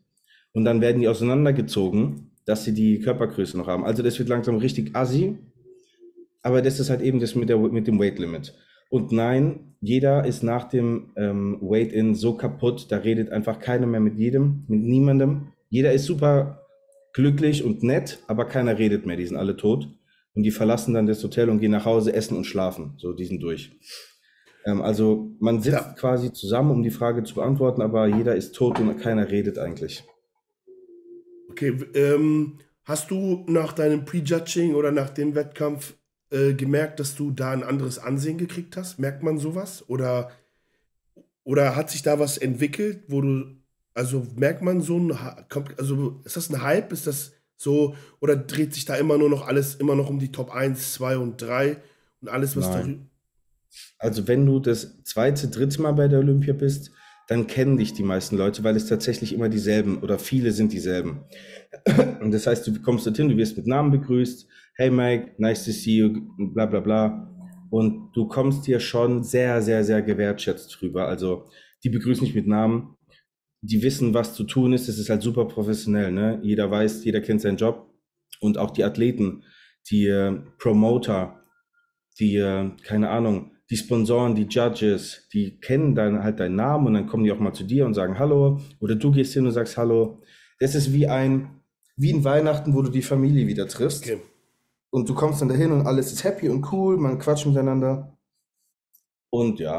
Und 0.53 0.65
dann 0.65 0.81
werden 0.81 1.01
die 1.01 1.09
auseinandergezogen 1.09 2.36
dass 2.47 2.65
sie 2.65 2.73
die 2.73 3.01
Körpergröße 3.01 3.59
noch 3.59 3.67
haben. 3.67 3.85
Also 3.85 4.03
das 4.03 4.19
wird 4.19 4.29
langsam 4.29 4.57
richtig 4.57 4.97
assi, 4.97 5.37
aber 6.43 6.63
das 6.63 6.81
ist 6.81 6.89
halt 6.89 7.03
eben 7.03 7.21
das 7.21 7.35
mit, 7.35 7.49
der, 7.49 7.59
mit 7.59 7.87
dem 7.87 7.99
Weight 7.99 8.19
Limit. 8.19 8.55
Und 8.89 9.13
nein, 9.13 9.75
jeder 9.81 10.25
ist 10.25 10.43
nach 10.43 10.69
dem 10.69 11.11
ähm, 11.17 11.59
Weight-In 11.61 12.15
so 12.15 12.37
kaputt, 12.37 12.87
da 12.91 12.99
redet 12.99 13.31
einfach 13.31 13.59
keiner 13.59 13.87
mehr 13.87 14.01
mit 14.01 14.17
jedem, 14.17 14.65
mit 14.69 14.81
niemandem. 14.81 15.49
Jeder 15.69 15.93
ist 15.93 16.05
super 16.05 16.63
glücklich 17.13 17.65
und 17.65 17.83
nett, 17.83 18.21
aber 18.29 18.45
keiner 18.45 18.79
redet 18.79 19.07
mehr, 19.07 19.17
die 19.17 19.27
sind 19.27 19.37
alle 19.37 19.57
tot. 19.57 19.89
Und 20.35 20.43
die 20.43 20.51
verlassen 20.51 20.95
dann 20.95 21.07
das 21.07 21.25
Hotel 21.25 21.49
und 21.49 21.61
gehen 21.61 21.73
nach 21.73 21.87
Hause, 21.87 22.13
essen 22.13 22.37
und 22.37 22.45
schlafen. 22.45 22.95
So, 22.99 23.13
die 23.13 23.25
sind 23.25 23.43
durch. 23.43 23.73
Ähm, 24.67 24.83
also 24.83 25.31
man 25.41 25.63
sitzt 25.63 25.79
ja. 25.79 25.95
quasi 25.99 26.33
zusammen, 26.33 26.71
um 26.71 26.83
die 26.83 26.91
Frage 26.91 27.25
zu 27.25 27.35
beantworten, 27.35 27.83
aber 27.83 28.07
jeder 28.07 28.37
ist 28.37 28.55
tot 28.55 28.79
und 28.79 28.97
keiner 28.99 29.31
redet 29.31 29.59
eigentlich. 29.59 30.05
Okay, 31.57 31.75
ähm, 31.95 32.59
hast 32.85 33.11
du 33.11 33.47
nach 33.49 33.73
deinem 33.73 34.05
Prejudging 34.05 34.75
oder 34.75 34.93
nach 34.93 35.09
dem 35.09 35.35
Wettkampf 35.35 35.95
äh, 36.31 36.53
gemerkt, 36.53 37.01
dass 37.01 37.15
du 37.15 37.31
da 37.31 37.51
ein 37.53 37.63
anderes 37.63 37.99
Ansehen 37.99 38.37
gekriegt 38.37 38.77
hast? 38.77 38.99
Merkt 38.99 39.23
man 39.23 39.39
sowas? 39.39 39.83
Oder, 39.89 40.31
oder 41.45 41.75
hat 41.75 41.89
sich 41.89 42.03
da 42.03 42.19
was 42.19 42.37
entwickelt, 42.37 43.05
wo 43.09 43.23
du, 43.23 43.57
also 43.95 44.27
merkt 44.37 44.61
man 44.61 44.83
so 44.83 44.99
ein, 44.99 45.13
also 45.79 46.21
ist 46.25 46.37
das 46.37 46.51
ein 46.51 46.61
Hype? 46.61 46.93
Ist 46.93 47.07
das 47.07 47.33
so, 47.57 47.97
oder 48.21 48.37
dreht 48.37 48.75
sich 48.75 48.85
da 48.85 48.97
immer 48.97 49.17
nur 49.17 49.31
noch 49.31 49.49
alles, 49.49 49.77
immer 49.77 49.95
noch 49.95 50.11
um 50.11 50.19
die 50.19 50.33
Top 50.33 50.55
1, 50.55 50.93
2 50.93 51.17
und 51.17 51.41
3 51.41 51.79
und 52.21 52.29
alles, 52.29 52.55
was 52.55 52.67
da. 52.71 52.87
Also, 53.99 54.29
wenn 54.29 54.45
du 54.45 54.61
das 54.61 55.03
zweite, 55.05 55.49
dritte 55.49 55.81
Mal 55.81 55.93
bei 55.93 56.07
der 56.07 56.19
Olympia 56.19 56.53
bist, 56.53 56.91
dann 57.27 57.47
kennen 57.47 57.77
dich 57.77 57.93
die 57.93 58.05
meisten 58.05 58.37
Leute, 58.37 58.63
weil 58.63 58.77
es 58.77 58.87
tatsächlich 58.87 59.33
immer 59.33 59.49
dieselben 59.49 59.99
oder 59.99 60.19
viele 60.19 60.53
sind 60.53 60.73
dieselben. 60.73 61.25
Und 62.21 62.33
das 62.33 62.47
heißt, 62.47 62.67
du 62.67 62.81
kommst 62.83 63.07
dorthin, 63.07 63.29
du 63.29 63.37
wirst 63.37 63.57
mit 63.57 63.67
Namen 63.67 63.91
begrüßt, 63.91 64.49
hey 64.77 64.91
Mike, 64.91 65.33
nice 65.39 65.65
to 65.65 65.73
see 65.73 65.97
you, 65.97 66.13
bla 66.39 66.67
bla 66.67 66.81
bla. 66.81 67.33
Und 67.71 68.13
du 68.15 68.29
kommst 68.29 68.67
dir 68.67 68.79
schon 68.79 69.25
sehr, 69.25 69.61
sehr, 69.61 69.83
sehr 69.83 70.03
gewertschätzt 70.03 70.79
drüber. 70.81 71.09
Also 71.09 71.49
die 71.83 71.91
begrüßen 71.91 72.25
dich 72.25 72.35
mit 72.35 72.47
Namen, 72.47 72.97
die 73.61 73.83
wissen, 73.83 74.15
was 74.15 74.35
zu 74.35 74.45
tun 74.45 74.73
ist. 74.73 74.89
Es 74.89 74.99
ist 74.99 75.11
halt 75.11 75.23
super 75.23 75.47
professionell. 75.47 76.13
Ne? 76.13 76.39
Jeder 76.43 76.71
weiß, 76.71 77.05
jeder 77.05 77.21
kennt 77.21 77.41
seinen 77.41 77.57
Job. 77.57 77.93
Und 78.41 78.59
auch 78.59 78.71
die 78.71 78.85
Athleten, 78.85 79.43
die 79.91 80.07
äh, 80.07 80.39
Promoter, 80.59 81.43
die, 82.21 82.37
äh, 82.37 82.71
keine 82.83 83.11
Ahnung, 83.11 83.56
die 83.71 83.77
Sponsoren, 83.77 84.35
die 84.35 84.47
Judges, 84.49 85.29
die 85.33 85.59
kennen 85.59 85.95
dann 85.95 86.23
halt 86.23 86.39
deinen 86.39 86.57
Namen 86.57 86.87
und 86.87 86.95
dann 86.95 87.07
kommen 87.07 87.25
die 87.25 87.33
auch 87.33 87.39
mal 87.39 87.53
zu 87.53 87.65
dir 87.65 87.85
und 87.85 87.95
sagen 87.95 88.19
Hallo. 88.19 88.61
Oder 88.81 88.95
du 88.95 89.11
gehst 89.11 89.35
hin 89.35 89.47
und 89.47 89.53
sagst 89.53 89.77
Hallo. 89.77 90.23
Das 90.61 90.75
ist 90.75 90.93
wie 90.93 91.07
ein, 91.07 91.61
wie 91.97 92.13
ein 92.13 92.25
Weihnachten, 92.25 92.75
wo 92.75 92.83
du 92.83 92.91
die 92.91 93.03
Familie 93.03 93.47
wieder 93.47 93.67
triffst. 93.67 94.05
Okay. 94.05 94.21
Und 94.91 95.09
du 95.09 95.15
kommst 95.15 95.41
dann 95.41 95.49
dahin 95.49 95.73
und 95.73 95.87
alles 95.87 96.13
ist 96.13 96.25
happy 96.25 96.49
und 96.49 96.73
cool, 96.73 96.97
man 96.97 97.19
quatscht 97.19 97.47
miteinander. 97.47 98.17
Und 99.31 99.59
ja, 99.59 99.79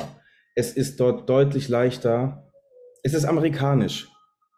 es 0.53 0.73
ist 0.73 0.99
dort 0.99 1.29
deutlich 1.29 1.69
leichter. 1.69 2.51
Es 3.03 3.13
ist 3.13 3.25
amerikanisch. 3.25 4.09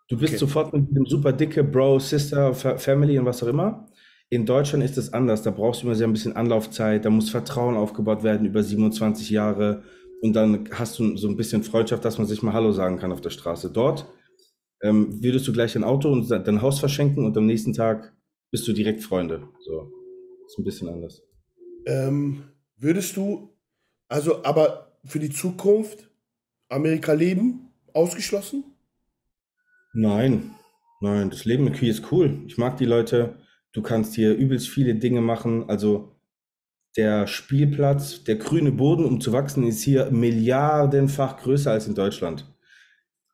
Du 0.10 0.18
bist 0.18 0.34
okay. 0.34 0.40
sofort 0.40 0.74
mit 0.74 0.96
dem 0.96 1.06
super 1.06 1.32
dicke 1.32 1.64
Bro, 1.64 2.00
Sister, 2.00 2.54
Family 2.54 3.20
und 3.20 3.26
was 3.26 3.44
auch 3.44 3.48
immer. 3.48 3.89
In 4.30 4.46
Deutschland 4.46 4.84
ist 4.84 4.98
es 4.98 5.12
anders. 5.12 5.42
Da 5.42 5.52
brauchst 5.52 5.82
du 5.82 5.88
immer 5.88 5.96
sehr 5.96 6.08
ein 6.08 6.14
bisschen 6.14 6.36
Anlaufzeit. 6.36 7.04
Da 7.04 7.10
muss 7.10 7.30
Vertrauen 7.30 7.76
aufgebaut 7.76 8.24
werden 8.24 8.46
über 8.46 8.62
27 8.62 9.30
Jahre. 9.30 9.84
Und 10.22 10.34
dann 10.34 10.70
hast 10.72 11.00
du 11.00 11.18
so 11.18 11.28
ein 11.28 11.36
bisschen 11.36 11.64
Freundschaft, 11.64 12.06
dass 12.06 12.18
man 12.18 12.28
sich 12.28 12.44
mal 12.44 12.54
Hallo 12.54 12.72
sagen 12.72 13.00
kann 13.00 13.12
auf 13.12 13.22
der 13.22 13.32
Straße. 13.32 13.72
Dort 13.72 14.06
ähm, 14.82 15.24
würdest 15.24 15.48
du 15.48 15.54
gleich 15.54 15.74
dein 15.74 15.84
Auto 15.84 16.12
und 16.12 16.30
dein 16.30 16.62
Haus 16.62 16.80
verschenken 16.80 17.26
und 17.26 17.36
am 17.38 17.46
nächsten 17.46 17.74
Tag 17.74 18.14
bist 18.52 18.68
du 18.68 18.74
direkt 18.74 19.02
Freunde. 19.02 19.48
So, 19.62 19.92
ist 20.46 20.60
ein 20.60 20.64
bisschen 20.64 20.90
anders. 20.90 21.22
Ähm, 21.86 22.44
würdest 22.78 23.18
du, 23.18 23.56
also, 24.08 24.44
aber 24.44 24.92
für 25.06 25.20
die 25.20 25.30
Zukunft 25.30 26.10
Amerika 26.68 27.14
leben 27.14 27.70
ausgeschlossen? 27.94 28.64
Nein, 29.94 30.52
nein, 31.02 31.30
das 31.30 31.46
Leben 31.46 31.66
in 31.68 31.74
Kiel 31.74 31.90
ist 31.90 32.12
cool. 32.12 32.44
Ich 32.48 32.58
mag 32.58 32.78
die 32.78 32.86
Leute. 32.86 33.36
Du 33.72 33.82
kannst 33.82 34.16
hier 34.16 34.36
übelst 34.36 34.70
viele 34.70 34.96
Dinge 34.96 35.22
machen. 35.22 35.70
Also 35.70 36.16
der 36.98 37.28
Spielplatz, 37.28 38.24
der 38.24 38.36
grüne 38.36 38.72
Boden, 38.72 39.06
um 39.06 39.22
zu 39.22 39.32
wachsen, 39.32 39.66
ist 39.66 39.84
hier 39.84 40.10
milliardenfach 40.12 41.38
größer 41.38 41.72
als 41.72 41.88
in 41.88 41.96
Deutschland. 41.96 42.46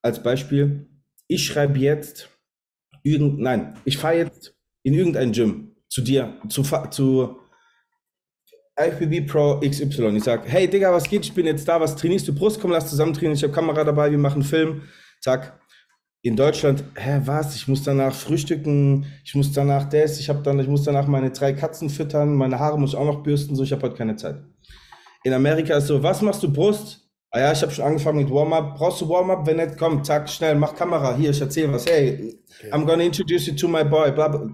Als 0.02 0.22
Beispiel, 0.22 0.88
ich 1.28 1.46
schreibe 1.46 1.80
jetzt 1.80 2.30
irgend, 3.04 3.40
nein, 3.40 3.80
ich 3.86 3.98
fahre 3.98 4.18
jetzt 4.18 4.56
in 4.84 4.94
irgendein 4.94 5.32
Gym 5.32 5.76
zu 5.88 6.02
dir, 6.02 6.38
zu, 6.50 6.64
zu 6.92 7.40
IFBB 8.78 9.26
Pro 9.26 9.62
XY. 9.62 10.18
Ich 10.18 10.26
sage, 10.26 10.48
hey 10.50 10.68
Digga, 10.68 10.92
was 10.92 11.10
geht? 11.10 11.24
Ich 11.24 11.34
bin 11.34 11.46
jetzt 11.46 11.68
da, 11.68 11.80
was 11.80 11.96
trainierst 11.96 12.28
du? 12.28 12.36
Brust, 12.36 12.60
komm, 12.60 12.72
lass 12.72 12.90
zusammen 12.90 13.14
trainieren. 13.14 13.36
Ich 13.36 13.44
habe 13.44 13.54
Kamera 13.54 13.84
dabei, 13.84 14.12
wir 14.12 14.18
machen 14.18 14.44
Film. 14.44 14.82
Zack. 15.22 15.60
In 16.26 16.36
Deutschland, 16.36 16.84
hä, 16.96 17.22
was? 17.26 17.56
Ich 17.56 17.68
muss 17.68 17.84
danach 17.84 18.12
frühstücken, 18.12 19.06
ich 19.24 19.36
muss 19.36 19.52
danach 19.52 19.88
das, 19.88 20.20
ich 20.20 20.28
habe 20.28 20.42
dann, 20.42 20.60
ich 20.60 20.68
muss 20.68 20.84
danach 20.84 21.06
meine 21.06 21.30
drei 21.30 21.54
Katzen 21.54 21.88
füttern, 21.88 22.34
meine 22.34 22.58
Haare 22.58 22.80
muss 22.80 22.94
ich 22.94 22.96
auch 22.96 23.06
noch 23.06 23.22
bürsten, 23.22 23.56
so 23.56 23.62
ich 23.62 23.72
habe 23.72 23.84
heute 23.84 23.96
keine 23.96 24.16
Zeit. 24.16 24.38
In 25.24 25.34
Amerika 25.34 25.78
ist 25.78 25.86
so, 25.86 26.02
was 26.02 26.24
machst 26.24 26.42
du 26.42 26.52
Brust? 26.52 27.08
Ah 27.30 27.42
ja, 27.42 27.52
ich 27.52 27.62
habe 27.62 27.72
schon 27.72 27.86
angefangen 27.86 28.24
mit 28.24 28.32
Warm-up. 28.32 28.76
Brauchst 28.76 29.02
du 29.02 29.10
Warm-up? 29.10 29.46
Wenn 29.46 29.58
nicht, 29.58 29.78
komm, 29.78 30.04
zack, 30.04 30.28
schnell, 30.28 30.56
mach 30.56 30.76
Kamera. 30.76 31.16
Hier, 31.16 31.30
ich 31.30 31.40
erzähle 31.40 31.74
was. 31.74 31.86
Hey, 31.86 32.36
okay. 32.50 32.72
I'm 32.72 32.88
gonna 32.88 33.04
introduce 33.04 33.46
you 33.46 33.54
to 33.54 33.68
my 33.68 33.84
boy. 33.84 34.12
Bla, 34.12 34.28
bla. 34.30 34.50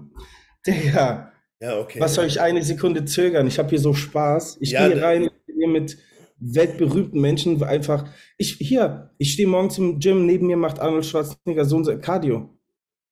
Digga, 0.66 1.32
ja, 1.58 1.78
okay. 1.78 2.00
Was 2.00 2.16
soll 2.16 2.26
ich 2.26 2.38
eine 2.38 2.62
Sekunde 2.62 3.06
zögern? 3.06 3.46
Ich 3.46 3.58
habe 3.58 3.70
hier 3.70 3.78
so 3.78 3.94
Spaß. 3.94 4.58
Ich 4.60 4.72
ja, 4.72 4.86
gehe 4.88 5.00
rein 5.00 5.30
mit 5.68 5.96
weltberühmten 6.42 7.20
Menschen 7.20 7.62
einfach. 7.62 8.04
Ich 8.36 8.54
hier, 8.54 9.10
ich 9.18 9.32
stehe 9.32 9.48
morgens 9.48 9.78
im 9.78 10.00
Gym, 10.00 10.26
neben 10.26 10.46
mir 10.46 10.56
macht 10.56 10.80
Arnold 10.80 11.06
Schwarzenegger 11.06 11.64
so 11.64 11.78
ein 11.78 12.00
Cardio. 12.00 12.50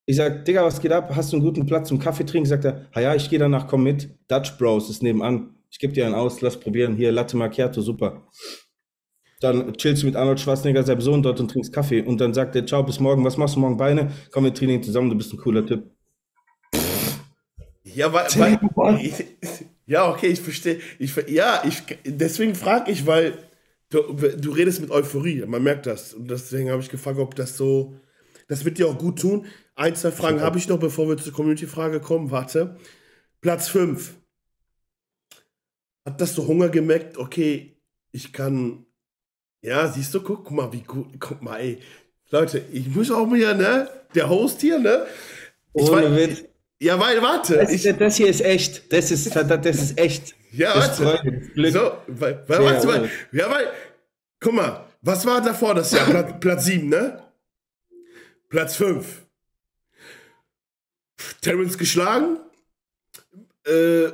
Ich 0.07 0.17
sag, 0.17 0.45
Digga, 0.45 0.65
was 0.65 0.81
geht 0.81 0.91
ab? 0.91 1.13
Hast 1.15 1.33
du 1.33 1.37
einen 1.37 1.45
guten 1.45 1.67
Platz 1.67 1.89
zum 1.89 2.01
Kaffee 2.01 2.25
trinken? 2.25 2.49
Sagt 2.49 2.65
er, 2.65 2.87
ja, 2.97 3.15
ich 3.15 3.31
gehe 3.31 3.39
danach, 3.39 3.69
komm 3.69 3.85
mit. 3.85 4.11
Dutch 4.27 4.59
Bros 4.59 4.91
ist 4.91 5.03
nebenan. 5.03 5.55
Ich 5.71 5.79
gebe 5.79 5.93
dir 5.93 6.05
einen 6.05 6.17
aus, 6.17 6.41
lass 6.41 6.59
probieren. 6.59 6.97
Hier, 6.97 7.13
Latte 7.13 7.37
Macchiato, 7.37 7.81
super. 7.81 8.27
Dann 9.41 9.73
chillst 9.75 10.03
du 10.03 10.07
mit 10.07 10.17
Arnold 10.17 10.41
Schwarzenegger, 10.41 10.83
seinem 10.83 11.01
Sohn 11.01 11.23
dort 11.23 11.39
und 11.39 11.49
trinkst 11.49 11.73
Kaffee. 11.73 12.03
Und 12.03 12.21
dann 12.21 12.35
sagt 12.35 12.57
er, 12.57 12.67
ciao, 12.67 12.83
bis 12.83 12.99
morgen. 12.99 13.25
Was 13.25 13.37
machst 13.37 13.55
du 13.55 13.61
morgen? 13.61 13.77
Beine? 13.77 14.11
Komm, 14.33 14.45
wir 14.45 14.53
trainieren 14.53 14.83
zusammen, 14.83 15.11
du 15.11 15.17
bist 15.17 15.33
ein 15.33 15.39
cooler 15.39 15.65
Typ. 15.65 15.89
Ja, 17.85 18.13
weil, 18.13 18.27
weil 18.37 18.59
ja, 19.91 20.09
okay, 20.09 20.29
ich 20.29 20.41
verstehe. 20.41 20.79
Ich, 21.01 21.17
ja, 21.27 21.65
ich, 21.67 21.83
deswegen 22.05 22.55
frage 22.55 22.93
ich, 22.93 23.09
weil 23.09 23.37
du, 23.89 24.03
du 24.13 24.53
redest 24.53 24.81
mit 24.81 24.93
Euphorie, 24.93 25.45
man 25.47 25.65
merkt 25.65 25.87
das. 25.87 26.15
Und 26.15 26.31
deswegen 26.31 26.71
habe 26.71 26.81
ich 26.81 26.91
gefragt, 26.91 27.19
ob 27.19 27.35
das 27.35 27.57
so, 27.57 27.97
das 28.47 28.65
wird 28.65 28.79
dir 28.79 28.87
auch 28.87 28.97
gut 28.97 29.19
tun. 29.19 29.47
Ein, 29.75 29.97
zwei 29.97 30.13
Fragen 30.13 30.43
habe 30.43 30.59
ich 30.59 30.69
noch, 30.69 30.79
bevor 30.79 31.09
wir 31.09 31.17
zur 31.17 31.33
Community-Frage 31.33 31.99
kommen. 31.99 32.31
Warte. 32.31 32.77
Platz 33.41 33.67
5. 33.67 34.15
Hat 36.05 36.21
das 36.21 36.37
so 36.37 36.47
Hunger 36.47 36.69
gemerkt? 36.69 37.19
Okay, 37.19 37.77
ich 38.13 38.33
kann. 38.33 38.87
Ja, 39.61 39.89
siehst 39.89 40.15
du, 40.15 40.21
guck, 40.21 40.45
guck 40.45 40.57
mal, 40.57 40.73
wie 40.73 40.83
gut. 40.83 41.09
Guck 41.19 41.43
mal, 41.43 41.59
ey. 41.59 41.81
Leute, 42.31 42.65
ich 42.71 42.95
muss 42.95 43.11
auch 43.11 43.27
mal, 43.27 43.57
ne? 43.57 43.91
Der 44.15 44.29
Host 44.29 44.61
hier, 44.61 44.79
ne? 44.79 45.05
Ich 45.75 45.83
Ohne 45.83 46.15
Witz. 46.15 46.45
Ja, 46.81 46.99
weil, 46.99 47.21
warte. 47.21 47.59
Das, 47.59 47.71
ich, 47.71 47.97
das 47.97 48.17
hier 48.17 48.29
ist 48.29 48.41
echt. 48.41 48.91
Das 48.93 49.11
ist, 49.11 49.37
das 49.37 49.67
ist 49.67 49.99
echt. 49.99 50.35
Ja, 50.53 50.75
warte. 50.75 51.51
So, 51.71 51.93
weil, 52.07 52.43
weil, 52.47 52.65
warte, 52.65 52.89
weil, 52.89 53.11
ja, 53.33 53.51
weil, 53.51 53.69
guck 54.41 54.55
mal, 54.55 54.87
was 55.03 55.27
war 55.27 55.43
davor 55.43 55.75
das 55.75 55.93
Jahr? 55.93 56.07
Platz, 56.07 56.35
Platz 56.41 56.65
7, 56.65 56.89
ne? 56.89 57.23
Platz 58.49 58.77
5. 58.77 59.27
Terrence 61.43 61.77
geschlagen. 61.77 62.39
Äh, 63.67 64.09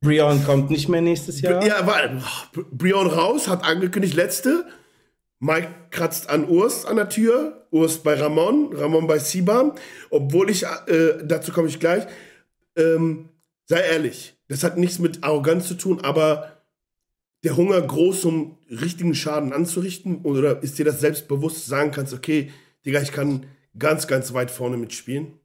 Brion 0.00 0.44
kommt 0.44 0.70
nicht 0.70 0.88
mehr 0.88 1.00
nächstes 1.00 1.40
Jahr. 1.40 1.64
Ja, 1.64 1.86
weil 1.86 2.20
Brion 2.72 3.06
raus, 3.06 3.46
hat 3.46 3.64
angekündigt, 3.64 4.14
letzte. 4.14 4.66
Mike 5.42 5.68
kratzt 5.90 6.30
an 6.30 6.48
Urs 6.48 6.86
an 6.86 6.94
der 6.94 7.08
Tür, 7.08 7.66
Urs 7.72 7.98
bei 7.98 8.14
Ramon, 8.14 8.72
Ramon 8.76 9.08
bei 9.08 9.18
Sibam. 9.18 9.72
Obwohl 10.08 10.48
ich, 10.48 10.62
äh, 10.62 11.18
dazu 11.24 11.50
komme 11.50 11.66
ich 11.66 11.80
gleich, 11.80 12.06
ähm, 12.76 13.28
sei 13.66 13.80
ehrlich, 13.80 14.36
das 14.46 14.62
hat 14.62 14.78
nichts 14.78 15.00
mit 15.00 15.24
Arroganz 15.24 15.66
zu 15.66 15.74
tun, 15.74 16.00
aber 16.00 16.62
der 17.42 17.56
Hunger 17.56 17.82
groß, 17.82 18.24
um 18.24 18.56
richtigen 18.70 19.16
Schaden 19.16 19.52
anzurichten? 19.52 20.20
Oder 20.22 20.62
ist 20.62 20.78
dir 20.78 20.84
das 20.84 21.00
selbstbewusst, 21.00 21.66
sagen 21.66 21.90
kannst, 21.90 22.14
okay, 22.14 22.52
Digga, 22.86 23.02
ich 23.02 23.10
kann 23.10 23.46
ganz, 23.76 24.06
ganz 24.06 24.32
weit 24.34 24.52
vorne 24.52 24.76
mitspielen? 24.76 25.40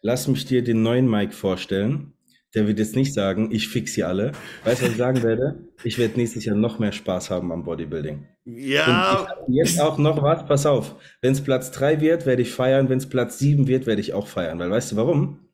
Lass 0.00 0.28
mich 0.28 0.46
dir 0.46 0.64
den 0.64 0.82
neuen 0.82 1.10
Mike 1.10 1.34
vorstellen. 1.34 2.13
Der 2.54 2.68
wird 2.68 2.78
jetzt 2.78 2.94
nicht 2.94 3.12
sagen, 3.12 3.50
ich 3.50 3.68
fix 3.68 3.94
sie 3.94 4.04
alle. 4.04 4.32
Weißt 4.64 4.80
du, 4.80 4.84
was 4.86 4.92
ich 4.92 4.98
sagen 4.98 5.22
werde? 5.22 5.68
Ich 5.82 5.98
werde 5.98 6.16
nächstes 6.16 6.44
Jahr 6.44 6.54
noch 6.54 6.78
mehr 6.78 6.92
Spaß 6.92 7.30
haben 7.30 7.50
am 7.50 7.64
Bodybuilding. 7.64 8.26
Ja. 8.44 9.26
Jetzt 9.48 9.80
auch 9.80 9.98
noch 9.98 10.22
was, 10.22 10.46
pass 10.46 10.64
auf. 10.64 10.94
Wenn 11.20 11.32
es 11.32 11.42
Platz 11.42 11.72
3 11.72 12.00
wird, 12.00 12.26
werde 12.26 12.42
ich 12.42 12.52
feiern. 12.52 12.88
Wenn 12.88 12.98
es 12.98 13.08
Platz 13.08 13.38
7 13.38 13.66
wird, 13.66 13.86
werde 13.86 14.00
ich 14.00 14.12
auch 14.12 14.28
feiern. 14.28 14.58
Weil 14.58 14.70
weißt 14.70 14.92
du 14.92 14.96
warum? 14.96 15.48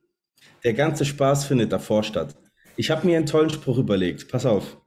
Der 0.63 0.73
ganze 0.73 1.05
Spaß 1.05 1.45
findet 1.45 1.71
davor 1.71 2.03
statt. 2.03 2.35
Ich 2.75 2.91
habe 2.91 3.07
mir 3.07 3.17
einen 3.17 3.25
tollen 3.25 3.49
Spruch 3.49 3.79
überlegt. 3.79 4.29
Pass 4.29 4.45
auf. 4.45 4.77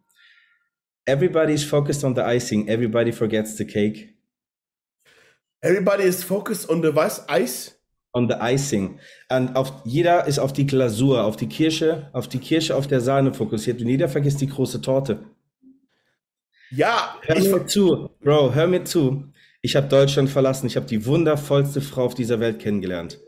Everybody 1.06 1.52
is 1.52 1.64
focused 1.64 2.04
on 2.04 2.14
the 2.14 2.22
icing. 2.22 2.68
Everybody 2.68 3.12
forgets 3.12 3.56
the 3.56 3.66
cake. 3.66 4.14
Everybody 5.60 6.04
is 6.04 6.22
focused 6.22 6.70
on 6.70 6.82
the 6.82 6.94
was? 6.94 7.26
Ice? 7.28 7.72
On 8.12 8.28
the 8.28 8.36
icing. 8.40 9.00
Und 9.36 9.56
auf, 9.56 9.72
jeder 9.84 10.26
ist 10.26 10.38
auf 10.38 10.52
die 10.52 10.66
Glasur, 10.66 11.24
auf 11.24 11.36
die 11.36 11.48
Kirsche, 11.48 12.08
auf 12.12 12.28
die 12.28 12.38
Kirsche 12.38 12.76
auf 12.76 12.86
der 12.86 13.00
Sahne 13.00 13.34
fokussiert 13.34 13.80
und 13.80 13.88
jeder 13.88 14.08
vergisst 14.08 14.40
die 14.40 14.48
große 14.48 14.80
Torte. 14.80 15.20
Ja, 16.70 17.16
hör 17.22 17.40
mir 17.40 17.66
zu, 17.66 18.10
Bro, 18.20 18.54
hör 18.54 18.66
mir 18.66 18.84
zu. 18.84 19.24
Ich 19.62 19.76
habe 19.76 19.88
Deutschland 19.88 20.28
verlassen. 20.28 20.66
Ich 20.66 20.76
habe 20.76 20.86
die 20.86 21.06
wundervollste 21.06 21.80
Frau 21.80 22.04
auf 22.04 22.14
dieser 22.14 22.40
Welt 22.40 22.58
kennengelernt, 22.58 23.20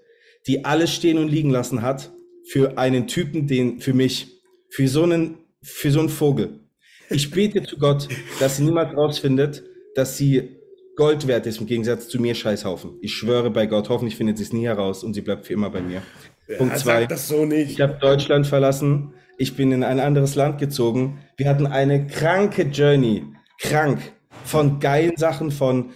die 0.46 0.64
alles 0.64 0.92
stehen 0.92 1.18
und 1.18 1.28
liegen 1.28 1.50
lassen 1.50 1.82
hat 1.82 2.10
für 2.46 2.78
einen 2.78 3.06
Typen, 3.06 3.46
den 3.46 3.80
für 3.80 3.94
mich, 3.94 4.42
für 4.68 4.88
so 4.88 5.02
einen, 5.04 5.38
für 5.62 5.90
so 5.90 6.00
einen 6.00 6.08
Vogel. 6.08 6.60
Ich 7.08 7.30
bete 7.30 7.62
zu 7.62 7.78
Gott, 7.78 8.08
dass 8.40 8.56
sie 8.56 8.64
niemand 8.64 8.96
rausfindet, 8.96 9.62
dass 9.94 10.16
sie 10.16 10.55
Gold 10.96 11.26
wert 11.26 11.46
ist 11.46 11.60
im 11.60 11.66
Gegensatz 11.66 12.08
zu 12.08 12.18
mir 12.18 12.34
Scheißhaufen. 12.34 12.98
Ich 13.02 13.14
schwöre 13.14 13.50
bei 13.50 13.66
Gott, 13.66 13.90
hoffentlich 13.90 14.16
findet 14.16 14.38
sie 14.38 14.44
es 14.44 14.52
nie 14.52 14.64
heraus 14.64 15.04
und 15.04 15.12
sie 15.12 15.20
bleibt 15.20 15.46
für 15.46 15.52
immer 15.52 15.68
bei 15.68 15.82
mir. 15.82 16.02
Ja, 16.48 16.56
Punkt 16.56 16.78
zwei. 16.78 17.04
Das 17.04 17.28
so 17.28 17.44
nicht. 17.44 17.72
Ich 17.72 17.80
habe 17.82 17.98
Deutschland 18.00 18.46
verlassen. 18.46 19.12
Ich 19.36 19.56
bin 19.56 19.72
in 19.72 19.84
ein 19.84 20.00
anderes 20.00 20.34
Land 20.34 20.58
gezogen. 20.58 21.18
Wir 21.36 21.50
hatten 21.50 21.66
eine 21.66 22.06
kranke 22.06 22.62
Journey 22.62 23.24
krank. 23.60 24.00
Von 24.44 24.80
geilen 24.80 25.16
Sachen, 25.16 25.50
von 25.50 25.90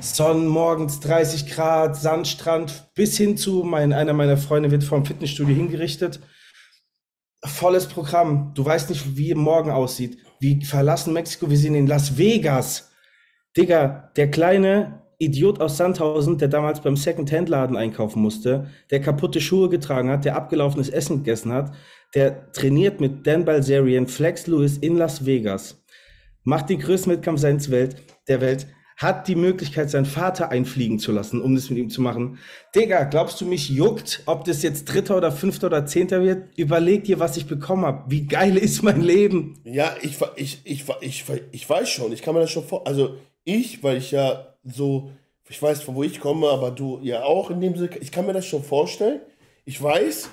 Sonnen 0.00 0.46
morgens 0.46 1.00
30 1.00 1.50
Grad, 1.50 1.96
Sandstrand, 1.96 2.90
bis 2.94 3.16
hin 3.16 3.36
zu, 3.36 3.64
mein, 3.64 3.92
einer 3.92 4.12
meiner 4.12 4.36
Freunde 4.36 4.70
wird 4.70 4.84
vom 4.84 5.04
Fitnessstudio 5.04 5.54
hingerichtet. 5.54 6.20
Volles 7.44 7.86
Programm. 7.86 8.52
Du 8.54 8.64
weißt 8.64 8.90
nicht, 8.90 9.16
wie 9.16 9.34
morgen 9.34 9.70
aussieht. 9.70 10.18
Wir 10.38 10.60
verlassen 10.64 11.12
Mexiko, 11.12 11.50
wir 11.50 11.58
sind 11.58 11.74
in 11.74 11.86
Las 11.86 12.16
Vegas. 12.16 12.90
Digga, 13.56 14.10
der 14.16 14.30
kleine 14.30 15.02
Idiot 15.18 15.60
aus 15.60 15.76
Sandhausen, 15.76 16.38
der 16.38 16.48
damals 16.48 16.80
beim 16.80 16.96
Second-Hand-Laden 16.96 17.76
einkaufen 17.76 18.20
musste, 18.20 18.68
der 18.90 19.00
kaputte 19.00 19.40
Schuhe 19.40 19.68
getragen 19.68 20.10
hat, 20.10 20.24
der 20.24 20.36
abgelaufenes 20.36 20.88
Essen 20.88 21.18
gegessen 21.18 21.52
hat, 21.52 21.72
der 22.14 22.52
trainiert 22.52 23.00
mit 23.00 23.26
Dan 23.26 23.44
Balzerian, 23.44 24.06
Flex 24.06 24.46
Lewis 24.46 24.78
in 24.78 24.96
Las 24.96 25.24
Vegas 25.24 25.84
macht 26.44 26.70
den 26.70 26.78
größten 26.78 27.12
Wettkampf 27.12 27.40
seines 27.40 27.70
Welt, 27.70 27.96
der 28.28 28.40
Welt, 28.40 28.66
hat 28.96 29.26
die 29.26 29.34
Möglichkeit, 29.34 29.90
seinen 29.90 30.04
Vater 30.04 30.52
einfliegen 30.52 31.00
zu 31.00 31.10
lassen, 31.10 31.42
um 31.42 31.56
das 31.56 31.68
mit 31.68 31.80
ihm 31.80 31.90
zu 31.90 32.00
machen. 32.00 32.38
Digga, 32.76 33.02
glaubst 33.04 33.40
du, 33.40 33.44
mich 33.44 33.68
juckt, 33.68 34.22
ob 34.26 34.44
das 34.44 34.62
jetzt 34.62 34.84
Dritter 34.84 35.16
oder 35.16 35.32
Fünfter 35.32 35.66
oder 35.66 35.84
Zehnter 35.84 36.22
wird? 36.22 36.56
Überleg 36.56 37.02
dir, 37.02 37.18
was 37.18 37.36
ich 37.36 37.46
bekommen 37.46 37.84
habe. 37.84 38.04
Wie 38.08 38.26
geil 38.26 38.56
ist 38.56 38.84
mein 38.84 39.00
Leben? 39.00 39.58
Ja, 39.64 39.96
ich, 40.00 40.18
ich, 40.36 40.60
ich, 40.64 40.84
ich, 41.00 41.24
ich 41.50 41.68
weiß 41.68 41.88
schon, 41.88 42.12
ich 42.12 42.22
kann 42.22 42.34
mir 42.34 42.40
das 42.40 42.52
schon 42.52 42.62
vor... 42.62 42.86
Also 42.86 43.16
ich, 43.44 43.82
weil 43.82 43.98
ich 43.98 44.10
ja 44.10 44.56
so... 44.64 45.12
Ich 45.46 45.60
weiß, 45.60 45.82
von 45.82 45.94
wo 45.94 46.02
ich 46.02 46.20
komme, 46.20 46.48
aber 46.48 46.70
du 46.70 46.98
ja 47.02 47.22
auch 47.22 47.50
in 47.50 47.60
dem 47.60 47.76
Sinne... 47.76 47.96
Ich 47.98 48.10
kann 48.10 48.26
mir 48.26 48.32
das 48.32 48.46
schon 48.46 48.64
vorstellen. 48.64 49.20
Ich 49.64 49.80
weiß. 49.82 50.30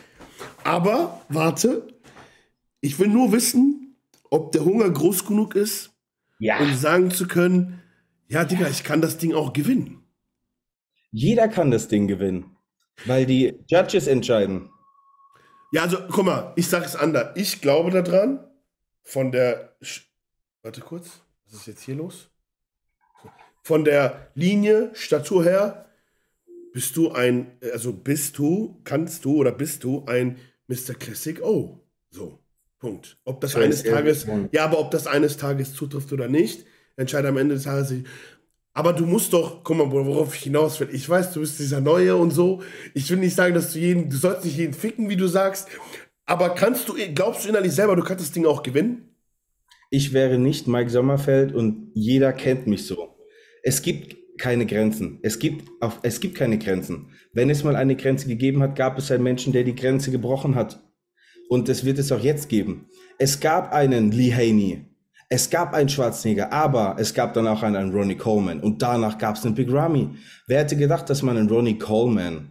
Aber, 0.64 1.22
warte. 1.30 1.88
Ich 2.80 2.98
will 2.98 3.10
nur 3.10 3.32
wissen, 3.32 3.98
ob 4.32 4.52
der 4.54 4.66
Hunger 4.66 4.90
groß 4.90 5.26
genug 5.26 5.56
ist, 5.56 5.92
ja. 6.40 6.60
um 6.60 6.74
sagen 6.74 7.12
zu 7.12 7.28
können, 7.28 7.82
ja, 8.28 8.46
Digga, 8.46 8.68
ich 8.70 8.84
kann 8.84 9.02
das 9.02 9.18
Ding 9.18 9.34
auch 9.34 9.54
gewinnen. 9.54 10.08
Jeder 11.12 11.50
kann 11.50 11.70
das 11.70 11.90
Ding 11.90 12.08
gewinnen, 12.08 12.56
weil 13.06 13.26
die 13.26 13.60
Judges 13.68 14.08
entscheiden. 14.08 14.70
Ja, 15.74 15.84
also 15.84 15.98
guck 16.10 16.26
mal, 16.26 16.54
ich 16.56 16.68
sage 16.68 16.86
es 16.86 16.96
anders. 16.96 17.36
Ich 17.36 17.62
glaube 17.62 17.92
daran, 17.92 18.40
von 19.04 19.32
der. 19.32 19.76
Sch 19.82 20.08
Warte 20.64 20.80
kurz, 20.82 21.22
was 21.46 21.56
ist 21.56 21.68
jetzt 21.68 21.84
hier 21.84 21.96
los? 21.96 22.31
Von 23.62 23.84
der 23.84 24.32
Linie, 24.36 24.92
Statur 24.94 25.44
her, 25.44 25.86
bist 26.74 26.96
du 26.98 27.12
ein, 27.12 27.52
also 27.74 27.94
bist 27.94 28.38
du, 28.38 28.80
kannst 28.84 29.26
du 29.26 29.36
oder 29.36 29.52
bist 29.52 29.84
du 29.84 30.06
ein 30.06 30.38
Mr. 30.68 30.94
Classic 30.98 31.42
O. 31.42 31.80
So, 32.10 32.40
Punkt. 32.80 33.18
Ob 33.26 33.42
das 33.42 33.56
eines 33.56 33.84
Tages, 33.84 34.26
ja, 34.52 34.64
aber 34.64 34.80
ob 34.80 34.92
das 34.92 35.08
eines 35.08 35.38
Tages 35.38 35.74
zutrifft 35.74 36.12
oder 36.14 36.28
nicht, 36.28 36.66
entscheidet 36.96 37.30
am 37.30 37.38
Ende 37.38 37.56
des 37.56 37.66
Tages. 37.66 37.94
Aber 38.74 38.94
du 38.94 39.06
musst 39.06 39.34
doch, 39.34 39.64
guck 39.64 39.78
mal, 39.78 39.92
worauf 39.92 40.34
ich 40.34 40.44
hinaus 40.44 40.80
will. 40.80 40.90
Ich 40.94 41.08
weiß, 41.08 41.34
du 41.34 41.42
bist 41.42 41.60
dieser 41.60 41.82
Neue 41.82 42.16
und 42.16 42.32
so. 42.32 42.64
Ich 42.94 43.10
will 43.10 43.18
nicht 43.18 43.36
sagen, 43.36 43.54
dass 43.54 43.74
du 43.74 43.80
jeden, 43.80 44.10
du 44.10 44.16
sollst 44.16 44.46
nicht 44.46 44.58
jeden 44.58 44.74
ficken, 44.74 45.10
wie 45.10 45.18
du 45.18 45.28
sagst. 45.28 45.68
Aber 46.26 46.56
kannst 46.56 46.88
du, 46.88 46.96
glaubst 47.14 47.44
du 47.44 47.50
innerlich 47.50 47.74
selber, 47.74 47.98
du 47.98 48.04
kannst 48.04 48.24
das 48.24 48.32
Ding 48.32 48.46
auch 48.46 48.64
gewinnen? 48.64 49.10
Ich 49.90 50.14
wäre 50.14 50.38
nicht 50.38 50.68
Mike 50.68 50.90
Sommerfeld 50.90 51.54
und 51.54 51.92
jeder 51.94 52.32
kennt 52.32 52.66
mich 52.66 52.88
so. 52.88 53.11
Es 53.64 53.82
gibt 53.82 54.38
keine 54.38 54.66
Grenzen. 54.66 55.20
Es 55.22 55.40
gibt, 55.40 55.70
auf, 55.82 56.00
es 56.04 56.20
gibt 56.20 56.36
keine 56.36 56.58
Grenzen. 56.58 57.12
Wenn 57.34 57.50
es 57.50 57.64
mal 57.64 57.76
eine 57.76 57.96
Grenze 57.96 58.28
gegeben 58.28 58.62
hat, 58.62 58.76
gab 58.76 58.98
es 58.98 59.12
einen 59.12 59.24
Menschen, 59.24 59.54
der 59.54 59.64
die 59.64 59.76
Grenze 59.76 60.12
gebrochen 60.12 60.56
hat. 60.56 60.82
Und 61.48 61.70
das 61.70 61.86
wird 61.86 62.00
es 62.00 62.12
auch 62.12 62.20
jetzt 62.20 62.50
geben. 62.50 62.88
Es 63.20 63.40
gab 63.40 63.72
einen 63.72 64.12
Lee 64.12 64.34
Haney. 64.34 64.86
Es 65.30 65.50
gab 65.50 65.74
einen 65.74 65.90
Schwarzenegger, 65.90 66.52
aber 66.52 66.96
es 67.00 67.14
gab 67.14 67.34
dann 67.34 67.48
auch 67.48 67.64
einen, 67.64 67.76
einen 67.76 67.92
Ronnie 67.94 68.18
Coleman. 68.18 68.60
Und 68.60 68.82
danach 68.82 69.18
gab 69.18 69.36
es 69.36 69.46
einen 69.46 69.56
Big 69.56 69.72
Ramy. 69.72 70.10
Wer 70.48 70.60
hätte 70.60 70.76
gedacht, 70.76 71.10
dass 71.10 71.22
man 71.22 71.38
einen 71.38 71.50
Ronnie 71.50 71.78
Coleman 71.78 72.50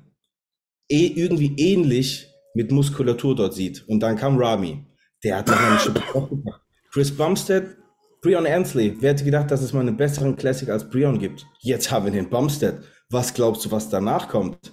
eh 0.89 1.07
irgendwie 1.07 1.55
ähnlich 1.59 2.29
mit 2.55 2.73
Muskulatur 2.73 3.35
dort 3.35 3.55
sieht? 3.55 3.87
Und 3.89 4.01
dann 4.01 4.17
kam 4.17 4.39
Ramy. 4.39 4.87
Der 5.25 5.39
hat 5.39 5.49
noch 5.49 5.61
eine 5.61 5.79
Schippe 5.79 6.03
gemacht. 6.29 6.63
Chris 6.93 7.15
Bumstead 7.15 7.77
Brion 8.23 8.47
Ansley, 8.47 8.97
wer 9.01 9.13
hätte 9.13 9.25
gedacht, 9.25 9.51
dass 9.51 9.63
es 9.63 9.73
mal 9.73 9.81
einen 9.81 9.97
besseren 9.97 10.37
Classic 10.37 10.69
als 10.69 10.89
Brion 10.89 11.19
gibt? 11.19 11.47
Jetzt 11.61 11.91
haben 11.91 12.05
wir 12.05 12.13
den 12.13 12.29
Bumstead. 12.29 12.81
Was 13.09 13.33
glaubst 13.33 13.65
du, 13.65 13.71
was 13.71 13.89
danach 13.89 14.29
kommt? 14.29 14.73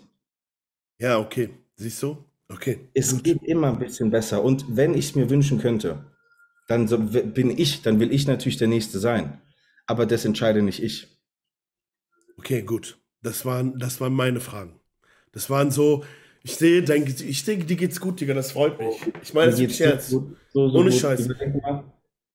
Ja, 0.99 1.17
okay. 1.17 1.49
Siehst 1.75 2.03
du? 2.03 2.17
Okay. 2.49 2.89
Es 2.93 3.11
gut. 3.11 3.23
geht 3.23 3.43
immer 3.43 3.69
ein 3.69 3.79
bisschen 3.79 4.11
besser. 4.11 4.43
Und 4.43 4.65
wenn 4.69 4.93
ich 4.93 5.05
es 5.09 5.15
mir 5.15 5.29
wünschen 5.29 5.59
könnte, 5.59 6.05
dann 6.67 6.87
bin 7.33 7.57
ich, 7.57 7.81
dann 7.81 7.99
will 7.99 8.11
ich 8.11 8.27
natürlich 8.27 8.57
der 8.57 8.67
Nächste 8.67 8.99
sein. 8.99 9.41
Aber 9.85 10.05
das 10.05 10.25
entscheide 10.25 10.61
nicht 10.61 10.83
ich. 10.83 11.07
Okay, 12.37 12.61
gut. 12.61 12.97
Das 13.21 13.45
waren, 13.45 13.79
das 13.79 14.01
waren 14.01 14.13
meine 14.13 14.41
Fragen. 14.41 14.79
Das 15.31 15.49
waren 15.49 15.71
so, 15.71 16.03
ich 16.43 16.55
sehe, 16.55 16.83
denke, 16.83 17.23
ich 17.23 17.43
denke, 17.45 17.65
dir 17.65 17.77
geht's 17.77 17.99
gut, 17.99 18.19
Digga, 18.19 18.33
das 18.33 18.51
freut 18.51 18.79
mich. 18.79 18.95
Ich 19.21 19.33
meine, 19.33 19.51
das 19.51 19.59
ist 19.59 19.79
jetzt. 19.79 20.09
So, 20.09 20.31
so, 20.53 20.61
Ohne 20.63 20.89
gut. 20.89 20.99
Scheiß. 20.99 21.29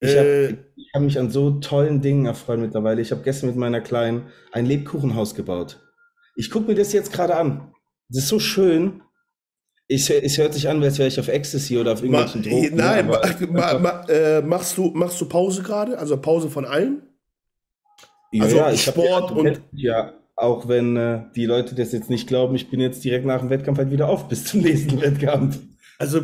Ich 0.03 0.17
habe 0.17 0.29
äh, 0.29 0.57
hab 0.95 1.03
mich 1.03 1.19
an 1.19 1.31
so 1.31 1.53
tollen 1.61 2.01
Dingen 2.01 2.27
erfreut 2.27 2.59
mittlerweile. 2.59 3.01
Ich 3.01 3.13
habe 3.13 3.23
gestern 3.23 3.49
mit 3.49 3.57
meiner 3.57 3.81
Kleinen 3.81 4.27
ein 4.51 4.67
Lebkuchenhaus 4.67 5.35
gebaut. 5.35 5.81
Ich 6.35 6.51
gucke 6.51 6.67
mir 6.67 6.75
das 6.75 6.93
jetzt 6.93 7.13
gerade 7.13 7.37
an. 7.37 7.73
Das 8.09 8.25
ist 8.25 8.29
so 8.29 8.41
schön. 8.41 9.03
Ich, 9.87 10.11
es 10.11 10.39
hört 10.39 10.55
sich 10.55 10.69
an, 10.69 10.83
als 10.83 10.99
wäre 10.99 11.09
ich 11.09 11.21
auf 11.21 11.29
Ecstasy 11.29 11.79
oder 11.79 11.93
auf 11.93 12.03
irgendwelchen 12.03 12.41
ma, 12.41 12.49
Drogen. 12.49 12.77
Nein, 12.77 13.07
ma, 13.53 13.79
ma, 13.79 14.05
äh, 14.09 14.43
machst, 14.43 14.77
du, 14.77 14.91
machst 14.95 15.21
du 15.21 15.29
Pause 15.29 15.63
gerade? 15.63 15.99
Also 15.99 16.17
Pause 16.17 16.51
von 16.51 16.65
allen? 16.65 17.03
Ja, 18.33 18.45
also 18.45 18.57
ja, 18.57 18.77
Sport 18.77 19.33
und. 19.33 19.61
Ja, 19.73 20.15
auch 20.35 20.67
wenn 20.67 20.97
äh, 20.97 21.25
die 21.37 21.47
Leute 21.47 21.75
das 21.75 21.93
jetzt 21.93 22.11
nicht 22.11 22.27
glauben, 22.27 22.55
ich 22.57 22.71
bin 22.71 22.81
jetzt 22.81 23.05
direkt 23.05 23.27
nach 23.27 23.41
dem 23.41 23.51
Wettkampf 23.51 23.79
halt 23.79 23.91
wieder 23.91 24.09
auf 24.09 24.29
bis 24.29 24.47
zum 24.47 24.61
nächsten 24.63 25.01
Wettkampf. 25.01 25.61
Also, 25.99 26.23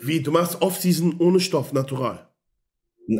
wie, 0.00 0.22
du 0.22 0.32
machst 0.32 0.60
Off-Season 0.60 1.16
ohne 1.18 1.40
Stoff, 1.40 1.72
natural. 1.72 2.29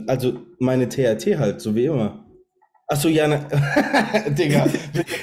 Also 0.06 0.46
meine 0.58 0.88
TRT 0.88 1.38
halt, 1.38 1.60
so 1.60 1.74
wie 1.74 1.86
immer. 1.86 2.24
Achso, 2.90 3.08
ja, 3.08 3.28
ne. 3.28 3.46
Digga, 4.30 4.66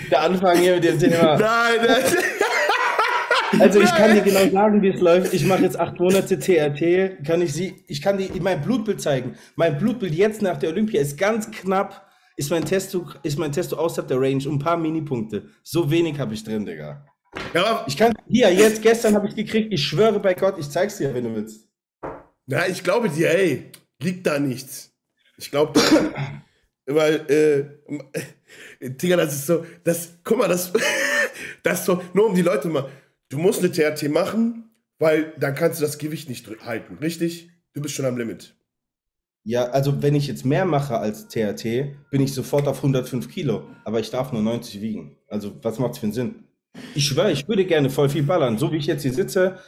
der 0.09 0.21
Anfang 0.21 0.57
hier 0.57 0.75
mit 0.75 0.85
dem 0.85 0.97
Thema. 0.97 1.37
Nein, 1.37 1.79
nein. 1.85 2.03
Also 3.59 3.79
ich 3.79 3.89
kann 3.89 4.13
dir 4.13 4.21
genau 4.21 4.45
sagen, 4.49 4.81
wie 4.81 4.89
es 4.89 4.99
läuft. 4.99 5.33
Ich 5.33 5.45
mache 5.45 5.63
jetzt 5.63 5.79
acht 5.79 5.97
Monate 5.99 6.37
TRT, 6.37 7.25
kann 7.25 7.41
ich 7.41 7.53
sie, 7.53 7.75
ich 7.87 8.01
kann 8.01 8.17
dir 8.17 8.29
mein 8.41 8.61
Blutbild 8.61 9.01
zeigen. 9.01 9.35
Mein 9.55 9.77
Blutbild 9.77 10.13
jetzt 10.13 10.41
nach 10.41 10.57
der 10.57 10.69
Olympia 10.69 10.99
ist 10.99 11.17
ganz 11.17 11.49
knapp, 11.49 12.09
ist 12.35 12.51
mein 12.51 12.65
Testo, 12.65 13.07
ist 13.23 13.39
mein 13.39 13.53
Testo 13.53 13.77
außerhalb 13.77 14.05
der 14.09 14.19
Range, 14.19 14.43
um 14.47 14.55
ein 14.55 14.59
paar 14.59 14.75
Minipunkte. 14.75 15.47
So 15.63 15.89
wenig 15.89 16.19
habe 16.19 16.33
ich 16.33 16.43
drin, 16.43 16.65
Digga. 16.65 17.05
Ja, 17.53 17.85
ich 17.87 17.95
kann, 17.95 18.13
hier, 18.27 18.53
jetzt, 18.53 18.81
gestern 18.81 19.15
habe 19.15 19.29
ich 19.29 19.35
gekriegt, 19.35 19.71
ich 19.71 19.81
schwöre 19.81 20.19
bei 20.19 20.33
Gott, 20.33 20.55
ich 20.59 20.69
zeig's 20.69 20.97
dir, 20.97 21.13
wenn 21.13 21.23
du 21.23 21.33
willst. 21.33 21.69
Ja, 22.47 22.65
ich 22.67 22.83
glaube 22.83 23.07
dir, 23.09 23.29
ey 23.29 23.71
liegt 24.01 24.25
da 24.25 24.39
nichts. 24.39 24.93
Ich 25.37 25.51
glaube, 25.51 25.79
weil, 26.85 27.15
äh, 27.29 28.89
Digga, 28.89 29.17
das 29.17 29.35
ist 29.35 29.47
so, 29.47 29.65
das, 29.83 30.17
guck 30.23 30.37
mal, 30.37 30.47
das, 30.47 30.71
das 31.63 31.85
so, 31.85 32.01
nur 32.13 32.27
um 32.27 32.35
die 32.35 32.41
Leute 32.41 32.67
mal, 32.67 32.89
du 33.29 33.37
musst 33.37 33.59
eine 33.59 33.71
TRT 33.71 34.09
machen, 34.09 34.71
weil 34.99 35.33
dann 35.39 35.55
kannst 35.55 35.79
du 35.79 35.85
das 35.85 35.97
Gewicht 35.97 36.29
nicht 36.29 36.47
halten, 36.65 36.97
richtig? 36.99 37.51
Du 37.73 37.81
bist 37.81 37.95
schon 37.95 38.05
am 38.05 38.17
Limit. 38.17 38.55
Ja, 39.43 39.69
also 39.69 40.01
wenn 40.01 40.15
ich 40.15 40.27
jetzt 40.27 40.43
mehr 40.43 40.65
mache 40.65 40.97
als 40.97 41.27
TRT, 41.29 41.63
bin 42.09 42.21
ich 42.21 42.33
sofort 42.33 42.67
auf 42.67 42.77
105 42.77 43.29
Kilo, 43.29 43.63
aber 43.85 43.99
ich 43.99 44.09
darf 44.09 44.33
nur 44.33 44.41
90 44.41 44.81
wiegen. 44.81 45.17
Also 45.29 45.53
was 45.61 45.79
macht 45.79 45.93
es 45.93 45.99
für 45.99 46.07
einen 46.07 46.13
Sinn? 46.13 46.43
Ich 46.95 47.05
schwöre, 47.05 47.31
ich 47.31 47.47
würde 47.47 47.65
gerne 47.65 47.89
voll 47.89 48.09
viel 48.09 48.23
ballern. 48.23 48.57
So 48.57 48.71
wie 48.71 48.77
ich 48.77 48.87
jetzt 48.87 49.03
hier 49.03 49.13
sitze, 49.13 49.59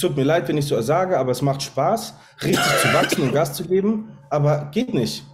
Tut 0.00 0.16
mir 0.16 0.24
leid, 0.24 0.48
wenn 0.48 0.56
ich 0.56 0.66
so 0.66 0.80
sage, 0.80 1.18
aber 1.18 1.32
es 1.32 1.42
macht 1.42 1.62
Spaß, 1.62 2.14
richtig 2.42 2.64
zu 2.82 2.92
wachsen 2.92 3.22
und 3.22 3.32
Gas 3.32 3.54
zu 3.54 3.64
geben, 3.64 4.16
aber 4.30 4.70
geht 4.72 4.94
nicht. 4.94 5.24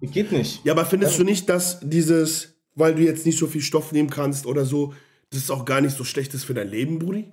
Geht 0.00 0.32
nicht. 0.32 0.64
Ja, 0.64 0.72
aber 0.72 0.84
findest 0.84 1.18
du 1.18 1.24
nicht, 1.24 1.48
dass 1.48 1.80
dieses, 1.80 2.56
weil 2.74 2.94
du 2.94 3.02
jetzt 3.02 3.24
nicht 3.24 3.38
so 3.38 3.46
viel 3.46 3.62
Stoff 3.62 3.92
nehmen 3.92 4.10
kannst 4.10 4.46
oder 4.46 4.64
so, 4.64 4.92
das 5.30 5.40
ist 5.40 5.50
auch 5.50 5.64
gar 5.64 5.80
nicht 5.80 5.96
so 5.96 6.04
schlecht 6.04 6.34
ist 6.34 6.44
für 6.44 6.54
dein 6.54 6.68
Leben, 6.68 6.98
Brudi? 6.98 7.30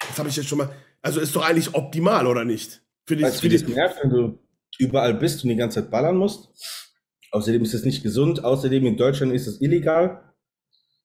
Das 0.00 0.18
habe 0.18 0.28
ich 0.28 0.36
jetzt 0.36 0.48
schon 0.48 0.58
mal. 0.58 0.70
Also 1.02 1.20
ist 1.20 1.34
doch 1.36 1.48
eigentlich 1.48 1.74
optimal, 1.74 2.26
oder 2.26 2.44
nicht? 2.44 2.82
Für 3.06 3.16
die, 3.16 3.22
weißt 3.22 3.40
für 3.40 3.48
du, 3.48 3.72
nervt, 3.72 3.96
wenn 4.02 4.10
du 4.10 4.38
überall 4.78 5.14
bist 5.14 5.44
und 5.44 5.50
die 5.50 5.56
ganze 5.56 5.80
Zeit 5.80 5.90
ballern 5.90 6.16
musst? 6.16 6.48
Außerdem 7.30 7.62
ist 7.62 7.74
es 7.74 7.84
nicht 7.84 8.02
gesund. 8.02 8.44
Außerdem 8.44 8.86
in 8.86 8.96
Deutschland 8.96 9.32
ist 9.32 9.46
es 9.46 9.60
illegal. 9.60 10.34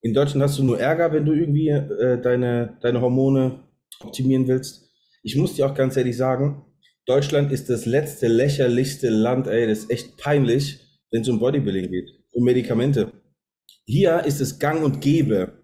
In 0.01 0.13
Deutschland 0.13 0.43
hast 0.43 0.57
du 0.57 0.63
nur 0.63 0.79
Ärger, 0.79 1.11
wenn 1.11 1.25
du 1.25 1.33
irgendwie 1.33 1.69
äh, 1.69 2.21
deine, 2.21 2.77
deine 2.81 3.01
Hormone 3.01 3.63
optimieren 3.99 4.47
willst. 4.47 4.89
Ich 5.23 5.35
muss 5.35 5.55
dir 5.55 5.65
auch 5.65 5.73
ganz 5.73 5.97
ehrlich 5.97 6.17
sagen, 6.17 6.65
Deutschland 7.05 7.51
ist 7.51 7.69
das 7.69 7.85
letzte 7.85 8.27
lächerlichste 8.27 9.09
Land, 9.09 9.47
ey, 9.47 9.67
das 9.67 9.79
ist 9.79 9.91
echt 9.91 10.17
peinlich, 10.17 10.79
wenn 11.11 11.21
es 11.21 11.29
um 11.29 11.39
Bodybuilding 11.39 11.89
geht, 11.89 12.09
um 12.31 12.43
Medikamente. 12.43 13.11
Hier 13.85 14.23
ist 14.25 14.41
es 14.41 14.59
gang 14.59 14.83
und 14.83 15.01
gäbe. 15.01 15.63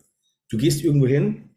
Du 0.49 0.57
gehst 0.57 0.83
irgendwo 0.83 1.07
hin, 1.07 1.55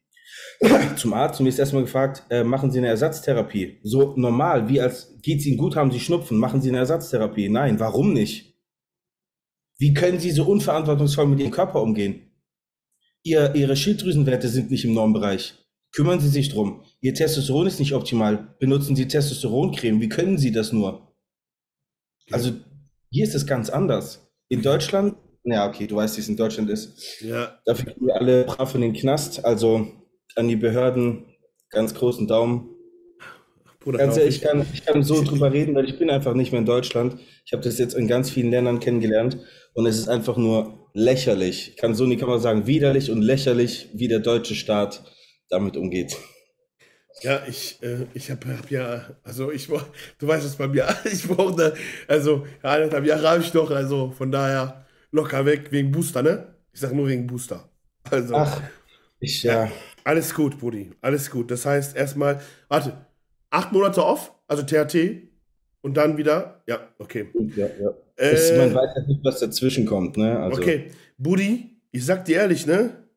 zum 0.97 1.15
Arzt 1.15 1.41
und 1.41 1.47
wirst 1.47 1.59
erstmal 1.59 1.83
gefragt, 1.83 2.25
äh, 2.31 2.45
machen 2.45 2.71
Sie 2.71 2.79
eine 2.79 2.89
Ersatztherapie? 2.89 3.79
So 3.83 4.15
normal, 4.17 4.69
wie 4.69 4.81
als 4.81 5.17
geht 5.23 5.41
es 5.41 5.47
Ihnen 5.47 5.59
gut, 5.59 5.77
haben 5.77 5.91
Sie 5.91 6.01
Schnupfen, 6.01 6.39
machen 6.39 6.61
Sie 6.61 6.69
eine 6.69 6.79
Ersatztherapie? 6.79 7.49
Nein, 7.49 7.81
warum 7.81 8.13
nicht? 8.13 8.55
Wie 9.79 9.95
können 9.95 10.19
Sie 10.19 10.31
so 10.31 10.45
unverantwortungsvoll 10.45 11.27
mit 11.27 11.41
Ihrem 11.41 11.53
Körper 11.53 11.81
umgehen? 11.81 12.33
Ihr, 13.23 13.55
ihre 13.55 13.77
Schilddrüsenwerte 13.77 14.49
sind 14.49 14.71
nicht 14.71 14.85
im 14.85 14.95
Normbereich. 14.95 15.55
Kümmern 15.99 16.21
Sie 16.21 16.29
sich 16.29 16.49
drum. 16.49 16.85
Ihr 17.01 17.13
Testosteron 17.13 17.67
ist 17.67 17.81
nicht 17.81 17.93
optimal. 17.93 18.55
Benutzen 18.61 18.95
Sie 18.95 19.09
Testosteroncreme. 19.09 20.01
Wie 20.01 20.09
können 20.09 20.39
Sie 20.39 20.53
das 20.53 20.73
nur? 20.73 21.13
Also 22.31 22.53
hier 23.11 23.25
ist 23.25 23.35
es 23.35 23.49
ganz 23.49 23.69
anders. 23.69 24.31
In 24.49 24.63
Deutschland, 24.63 25.17
ja, 25.43 25.67
okay, 25.69 25.89
du 25.89 25.97
weißt, 25.97 26.17
wie 26.17 26.21
es 26.21 26.29
in 26.29 26.37
Deutschland 26.37 26.71
ist. 26.71 27.21
Ja. 27.21 27.59
Dafür 27.65 27.87
gehen 27.87 28.07
wir 28.07 28.15
alle 28.15 28.45
brav 28.45 28.77
in 28.77 28.83
den 28.83 28.93
Knast. 28.93 29.45
Also 29.45 29.89
an 30.37 30.47
die 30.47 30.55
Behörden 30.55 31.35
ganz 31.69 31.97
großen 31.97 32.29
Daumen. 32.29 32.69
Bruder, 33.81 33.99
ganz 33.99 34.17
ehrlich, 34.17 34.37
ich 34.37 34.43
kann, 34.43 34.65
ich 34.73 34.85
kann 34.85 35.03
so 35.03 35.21
drüber 35.25 35.53
reden, 35.53 35.75
weil 35.75 35.87
ich 35.87 35.99
bin 35.99 36.11
einfach 36.11 36.35
nicht 36.35 36.53
mehr 36.53 36.61
in 36.61 36.67
Deutschland. 36.67 37.19
Ich 37.45 37.53
habe 37.53 37.65
das 37.65 37.77
jetzt 37.77 37.95
in 37.95 38.07
ganz 38.07 38.31
vielen 38.31 38.53
Ländern 38.53 38.79
kennengelernt 38.79 39.39
und 39.75 39.85
es 39.87 39.99
ist 39.99 40.09
einfach 40.09 40.37
nur 40.37 40.91
lächerlich. 40.95 41.71
Ich 41.71 41.77
kann 41.77 41.97
so 41.97 42.07
nicht 42.07 42.21
kann 42.21 42.29
man 42.29 42.39
sagen, 42.39 42.69
widerlich 42.69 43.11
und 43.11 43.21
lächerlich, 43.21 43.89
wie 43.95 44.07
der 44.07 44.21
deutsche 44.21 44.55
Staat 44.55 45.03
damit 45.51 45.77
umgeht. 45.77 46.17
Ja, 47.23 47.43
ich, 47.49 47.83
äh, 47.83 48.07
ich 48.15 48.31
habe 48.31 48.57
hab 48.57 48.71
ja, 48.71 49.17
also 49.25 49.51
ich, 49.51 49.67
du 49.67 50.27
weißt 50.27 50.47
es 50.47 50.57
bei 50.57 50.69
mir, 50.69 50.87
ich 51.05 51.27
brauche, 51.27 51.75
also 52.07 52.47
eineinhalb 52.63 53.05
Jahre 53.05 53.29
habe 53.29 53.43
ich 53.43 53.53
noch, 53.55 53.71
also 53.71 54.13
von 54.13 54.31
daher 54.31 54.87
locker 55.11 55.45
weg, 55.45 55.73
wegen 55.73 55.91
Booster, 55.91 56.23
ne? 56.23 56.55
Ich 56.73 56.81
sag 56.81 56.93
nur 56.93 57.09
wegen 57.09 57.27
Booster. 57.27 57.69
Also, 58.11 58.35
Ach, 58.35 58.63
ich, 59.21 59.43
ja. 59.43 59.65
ja. 59.65 59.73
Alles 60.05 60.33
gut, 60.33 60.59
Brudi, 60.59 60.93
alles 61.01 61.31
gut. 61.31 61.51
Das 61.51 61.67
heißt 61.67 61.97
erstmal, 61.97 62.41
warte, 62.69 62.97
acht 63.51 63.73
Monate 63.73 64.05
off, 64.05 64.33
also 64.47 64.63
THT, 64.63 65.29
und 65.81 65.97
dann 65.97 66.17
wieder, 66.17 66.63
ja, 66.67 66.81
okay. 66.99 67.29
Ja, 67.57 67.67
ja. 67.67 67.95
Äh, 68.17 68.59
man 68.59 68.75
weiß 68.75 68.91
ja 68.97 69.03
nicht, 69.07 69.25
was 69.25 69.41
dazwischen 69.41 69.87
kommt, 69.87 70.17
ne? 70.17 70.39
Also. 70.39 70.61
Okay, 70.61 70.91
Budi, 71.17 71.81
ich 71.91 72.05
sag 72.05 72.25
dir 72.25 72.39
ehrlich, 72.39 72.67
ne? 72.67 73.08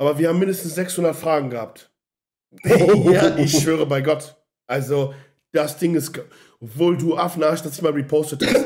Aber 0.00 0.18
wir 0.18 0.30
haben 0.30 0.38
mindestens 0.38 0.76
600 0.76 1.14
Fragen 1.14 1.50
gehabt. 1.50 1.90
ja, 2.64 3.36
ich 3.36 3.52
schwöre 3.52 3.84
bei 3.84 4.00
Gott. 4.00 4.34
Also, 4.66 5.12
das 5.52 5.76
Ding 5.76 5.94
ist, 5.94 6.18
obwohl 6.58 6.96
du 6.96 7.18
Affenarsch, 7.18 7.60
dass 7.60 7.74
ich 7.74 7.82
mal 7.82 7.92
repostet 7.92 8.42
hast. 8.46 8.64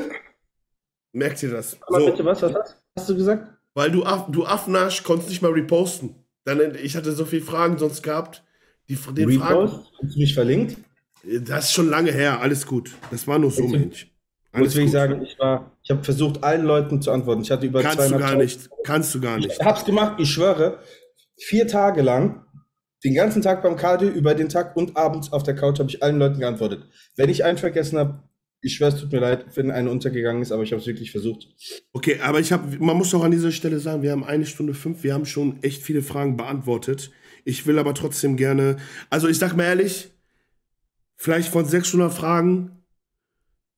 Merkt 1.12 1.42
ihr 1.42 1.50
das? 1.50 1.76
So. 1.88 2.06
Bitte 2.06 2.24
was, 2.24 2.40
was 2.40 2.76
hast 2.96 3.08
du 3.08 3.16
gesagt? 3.16 3.48
Weil 3.74 3.90
du, 3.90 4.04
du 4.28 4.46
Affnasch 4.46 5.02
konntest 5.02 5.28
nicht 5.28 5.42
mal 5.42 5.50
reposten. 5.50 6.14
Dann, 6.44 6.76
ich 6.80 6.94
hatte 6.94 7.10
so 7.10 7.24
viele 7.24 7.42
Fragen 7.42 7.78
sonst 7.78 8.04
gehabt. 8.04 8.44
Die, 8.88 8.94
den 8.94 9.28
Repost? 9.28 9.74
Fragen, 9.74 9.86
Hast 10.04 10.14
du 10.14 10.20
mich 10.20 10.34
verlinkt? 10.34 10.76
Das 11.24 11.64
ist 11.64 11.72
schon 11.72 11.90
lange 11.90 12.12
her, 12.12 12.42
alles 12.42 12.64
gut. 12.64 12.92
Das 13.10 13.26
war 13.26 13.40
nur 13.40 13.50
so, 13.50 13.66
Mensch. 13.66 14.08
Alles 14.52 14.76
will 14.76 14.84
ich 14.84 14.92
sagen, 14.92 15.20
ich 15.22 15.36
war, 15.40 15.72
ich 15.82 15.90
habe 15.90 16.04
versucht, 16.04 16.44
allen 16.44 16.64
Leuten 16.64 17.02
zu 17.02 17.10
antworten. 17.10 17.42
Ich 17.42 17.50
hatte 17.50 17.66
über 17.66 17.82
Kannst 17.82 18.08
du 18.08 18.18
gar 18.18 18.36
nicht. 18.36 18.70
Kannst 18.84 19.12
du 19.16 19.20
gar 19.20 19.38
nicht. 19.38 19.50
Ich 19.50 19.60
hab's 19.60 19.84
gemacht, 19.84 20.20
ich 20.20 20.30
schwöre. 20.30 20.78
Vier 21.46 21.66
Tage 21.66 22.00
lang, 22.00 22.42
den 23.04 23.12
ganzen 23.12 23.42
Tag 23.42 23.62
beim 23.62 23.76
Cardio, 23.76 24.08
über 24.08 24.34
den 24.34 24.48
Tag 24.48 24.76
und 24.76 24.96
abends 24.96 25.30
auf 25.30 25.42
der 25.42 25.54
Couch 25.54 25.78
habe 25.78 25.90
ich 25.90 26.02
allen 26.02 26.18
Leuten 26.18 26.40
geantwortet. 26.40 26.88
Wenn 27.16 27.28
ich 27.28 27.44
einen 27.44 27.58
vergessen 27.58 27.98
habe, 27.98 28.22
ich 28.62 28.76
schwöre, 28.76 28.94
es 28.94 29.00
tut 29.00 29.12
mir 29.12 29.20
leid, 29.20 29.44
wenn 29.54 29.70
einer 29.70 29.90
untergegangen 29.90 30.40
ist, 30.40 30.52
aber 30.52 30.62
ich 30.62 30.72
habe 30.72 30.80
es 30.80 30.86
wirklich 30.86 31.10
versucht. 31.10 31.48
Okay, 31.92 32.18
aber 32.22 32.40
ich 32.40 32.50
habe, 32.50 32.78
man 32.78 32.96
muss 32.96 33.14
auch 33.14 33.24
an 33.24 33.30
dieser 33.30 33.52
Stelle 33.52 33.78
sagen, 33.78 34.00
wir 34.00 34.12
haben 34.12 34.24
eine 34.24 34.46
Stunde 34.46 34.72
fünf, 34.72 35.02
wir 35.02 35.12
haben 35.12 35.26
schon 35.26 35.62
echt 35.62 35.82
viele 35.82 36.00
Fragen 36.00 36.38
beantwortet. 36.38 37.10
Ich 37.44 37.66
will 37.66 37.78
aber 37.78 37.92
trotzdem 37.92 38.38
gerne, 38.38 38.78
also 39.10 39.28
ich 39.28 39.38
sag 39.38 39.54
mal 39.54 39.64
ehrlich, 39.64 40.12
vielleicht 41.14 41.50
von 41.50 41.66
600 41.66 42.10
Fragen, 42.10 42.82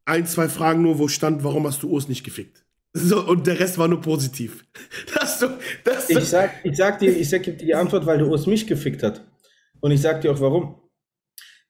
ein, 0.05 0.25
zwei 0.27 0.49
Fragen 0.49 0.83
nur, 0.83 1.01
wo 1.01 1.09
stand, 1.09 1.43
warum 1.43 1.67
hast 1.67 1.83
du 1.83 1.89
Urs 1.89 2.09
nicht 2.09 2.23
gefickt? 2.23 2.65
So, 2.93 3.27
und 3.27 3.47
der 3.47 3.59
Rest 3.59 3.77
war 3.77 3.89
nur 3.89 4.01
positiv. 4.01 4.65
Das 5.41 5.51
du, 5.51 5.59
das 5.85 6.11
ich, 6.11 6.25
sag, 6.25 6.65
ich 6.65 6.77
sag 6.77 6.99
dir, 6.99 7.17
ich 7.17 7.29
sag 7.29 7.43
dir 7.43 7.53
die 7.53 7.75
Antwort, 7.75 8.07
weil 8.07 8.19
der 8.19 8.27
Urs 8.27 8.47
mich 8.47 8.67
gefickt 8.67 9.03
hat. 9.03 9.27
Und 9.81 9.91
ich 9.91 10.01
sag 10.01 10.21
dir 10.21 10.33
auch 10.33 10.41
warum. 10.41 10.81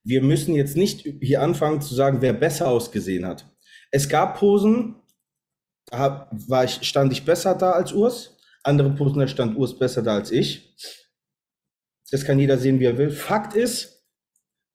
Wir 0.04 0.22
müssen 0.22 0.54
jetzt 0.54 0.76
nicht 0.76 1.06
hier 1.20 1.42
anfangen 1.42 1.80
zu 1.80 1.94
sagen, 1.94 2.22
wer 2.22 2.32
besser 2.32 2.68
ausgesehen 2.68 3.26
hat. 3.26 3.50
Es 3.90 4.08
gab 4.08 4.38
Posen, 4.38 4.96
da 5.86 6.30
war 6.30 6.64
ich, 6.64 6.86
stand 6.86 7.12
ich 7.12 7.24
besser 7.24 7.54
da 7.54 7.72
als 7.72 7.92
Urs. 7.92 8.36
Andere 8.62 8.90
Posen, 8.90 9.18
da 9.18 9.28
stand 9.28 9.56
Urs 9.56 9.78
besser 9.78 10.02
da 10.02 10.14
als 10.14 10.30
ich. 10.30 10.74
Das 12.10 12.24
kann 12.24 12.38
jeder 12.38 12.58
sehen, 12.58 12.78
wie 12.78 12.84
er 12.84 12.98
will. 12.98 13.10
Fakt 13.10 13.54
ist, 13.54 14.04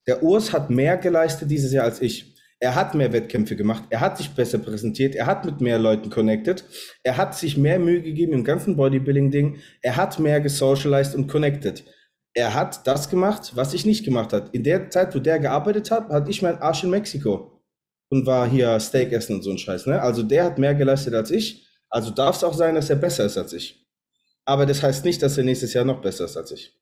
der 0.08 0.24
Urs 0.24 0.52
hat 0.52 0.70
mehr 0.70 0.98
geleistet 0.98 1.50
dieses 1.50 1.72
Jahr 1.72 1.86
als 1.86 2.02
ich. 2.02 2.31
Er 2.64 2.76
hat 2.76 2.94
mehr 2.94 3.12
Wettkämpfe 3.12 3.56
gemacht, 3.56 3.86
er 3.90 4.02
hat 4.02 4.20
sich 4.20 4.30
besser 4.36 4.60
präsentiert, 4.60 5.16
er 5.16 5.26
hat 5.26 5.46
mit 5.46 5.62
mehr 5.62 5.80
Leuten 5.80 6.12
connected, 6.12 6.64
er 7.02 7.18
hat 7.18 7.36
sich 7.36 7.58
mehr 7.58 7.80
Mühe 7.80 8.04
gegeben 8.04 8.34
im 8.34 8.44
ganzen 8.44 8.76
Bodybuilding-Ding, 8.76 9.58
er 9.82 9.96
hat 9.96 10.20
mehr 10.20 10.40
gesocialized 10.42 11.16
und 11.16 11.28
connected. 11.28 11.84
Er 12.36 12.54
hat 12.54 12.86
das 12.86 13.10
gemacht, 13.10 13.54
was 13.56 13.74
ich 13.74 13.84
nicht 13.84 14.06
gemacht 14.06 14.32
habe. 14.32 14.50
In 14.52 14.64
der 14.64 14.92
Zeit, 14.92 15.16
wo 15.16 15.20
der 15.20 15.40
gearbeitet 15.40 15.90
hat, 15.90 16.10
hatte 16.10 16.30
ich 16.30 16.44
meinen 16.44 16.60
Arsch 16.60 16.84
in 16.84 16.92
Mexiko 16.92 17.64
und 18.10 18.28
war 18.28 18.48
hier 18.48 18.80
Steak 18.80 19.12
essen 19.12 19.38
und 19.38 19.42
so 19.42 19.50
ein 19.50 19.58
Scheiß. 19.58 19.88
Ne? 19.88 20.00
Also 20.00 20.22
der 20.22 20.44
hat 20.46 20.60
mehr 20.60 20.76
geleistet 20.76 21.16
als 21.16 21.32
ich. 21.32 21.68
Also 21.90 22.12
darf 22.12 22.36
es 22.36 22.44
auch 22.44 22.54
sein, 22.54 22.76
dass 22.76 22.92
er 22.92 22.96
besser 22.96 23.26
ist 23.26 23.40
als 23.40 23.54
ich. 23.54 23.88
Aber 24.46 24.68
das 24.68 24.84
heißt 24.84 25.04
nicht, 25.04 25.22
dass 25.24 25.38
er 25.38 25.44
nächstes 25.46 25.74
Jahr 25.74 25.84
noch 25.84 26.00
besser 26.00 26.26
ist 26.26 26.38
als 26.38 26.52
ich. 26.52 26.80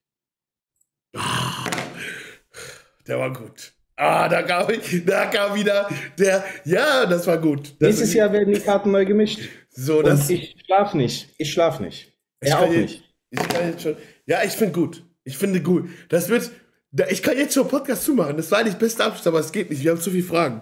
Der 3.07 3.17
war 3.17 3.31
gut. 3.31 3.78
Ah, 4.01 4.29
da 4.29 4.43
kam, 4.43 4.65
da 5.05 5.25
kam 5.25 5.55
wieder 5.55 5.89
der. 6.17 6.45
Ja, 6.63 7.05
das 7.05 7.27
war 7.27 7.37
gut. 7.37 7.75
Das 7.79 7.89
Nächstes 7.89 8.13
Jahr 8.13 8.31
werden 8.31 8.53
die 8.53 8.59
Karten 8.61 8.91
neu 8.91 9.03
gemischt. 9.03 9.41
So, 9.71 10.01
das. 10.01 10.21
Und 10.21 10.35
ich 10.35 10.55
schlaf 10.65 10.93
nicht. 10.93 11.35
Ich 11.37 11.51
schlaf 11.51 11.81
nicht. 11.81 12.13
Er 12.39 12.61
auch 12.61 12.69
nicht. 12.69 13.03
Ich 13.29 13.39
kann 13.39 13.67
jetzt 13.67 13.83
schon. 13.83 13.97
Ja, 14.25 14.41
ich 14.45 14.53
finde 14.53 14.71
gut. 14.71 15.03
Ich 15.25 15.37
finde 15.37 15.61
gut. 15.61 15.89
Das 16.07 16.29
wird. 16.29 16.49
Ich 17.09 17.21
kann 17.21 17.37
jetzt 17.37 17.53
schon 17.53 17.67
Podcast 17.67 18.05
zumachen. 18.05 18.37
Das 18.37 18.49
war 18.51 18.59
eigentlich 18.59 18.77
beste 18.77 19.03
Abschluss, 19.03 19.27
aber 19.27 19.39
es 19.39 19.51
geht 19.51 19.69
nicht. 19.69 19.83
Wir 19.83 19.91
haben 19.91 19.99
zu 19.99 20.11
viele 20.11 20.23
Fragen. 20.23 20.61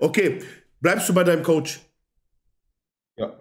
Okay, 0.00 0.40
bleibst 0.80 1.08
du 1.08 1.14
bei 1.14 1.22
deinem 1.22 1.44
Coach? 1.44 1.78
Ja. 3.16 3.40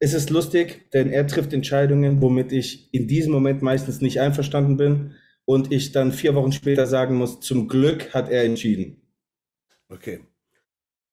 Es 0.00 0.14
ist 0.14 0.30
lustig, 0.30 0.90
denn 0.92 1.10
er 1.10 1.28
trifft 1.28 1.52
Entscheidungen, 1.52 2.20
womit 2.20 2.50
ich 2.50 2.92
in 2.92 3.06
diesem 3.06 3.30
Moment 3.30 3.62
meistens 3.62 4.00
nicht 4.00 4.20
einverstanden 4.20 4.76
bin 4.76 5.14
und 5.48 5.72
ich 5.72 5.92
dann 5.92 6.12
vier 6.12 6.34
Wochen 6.34 6.52
später 6.52 6.86
sagen 6.86 7.16
muss, 7.16 7.40
zum 7.40 7.68
Glück 7.68 8.12
hat 8.12 8.28
er 8.28 8.44
entschieden. 8.44 9.00
Okay. 9.88 10.26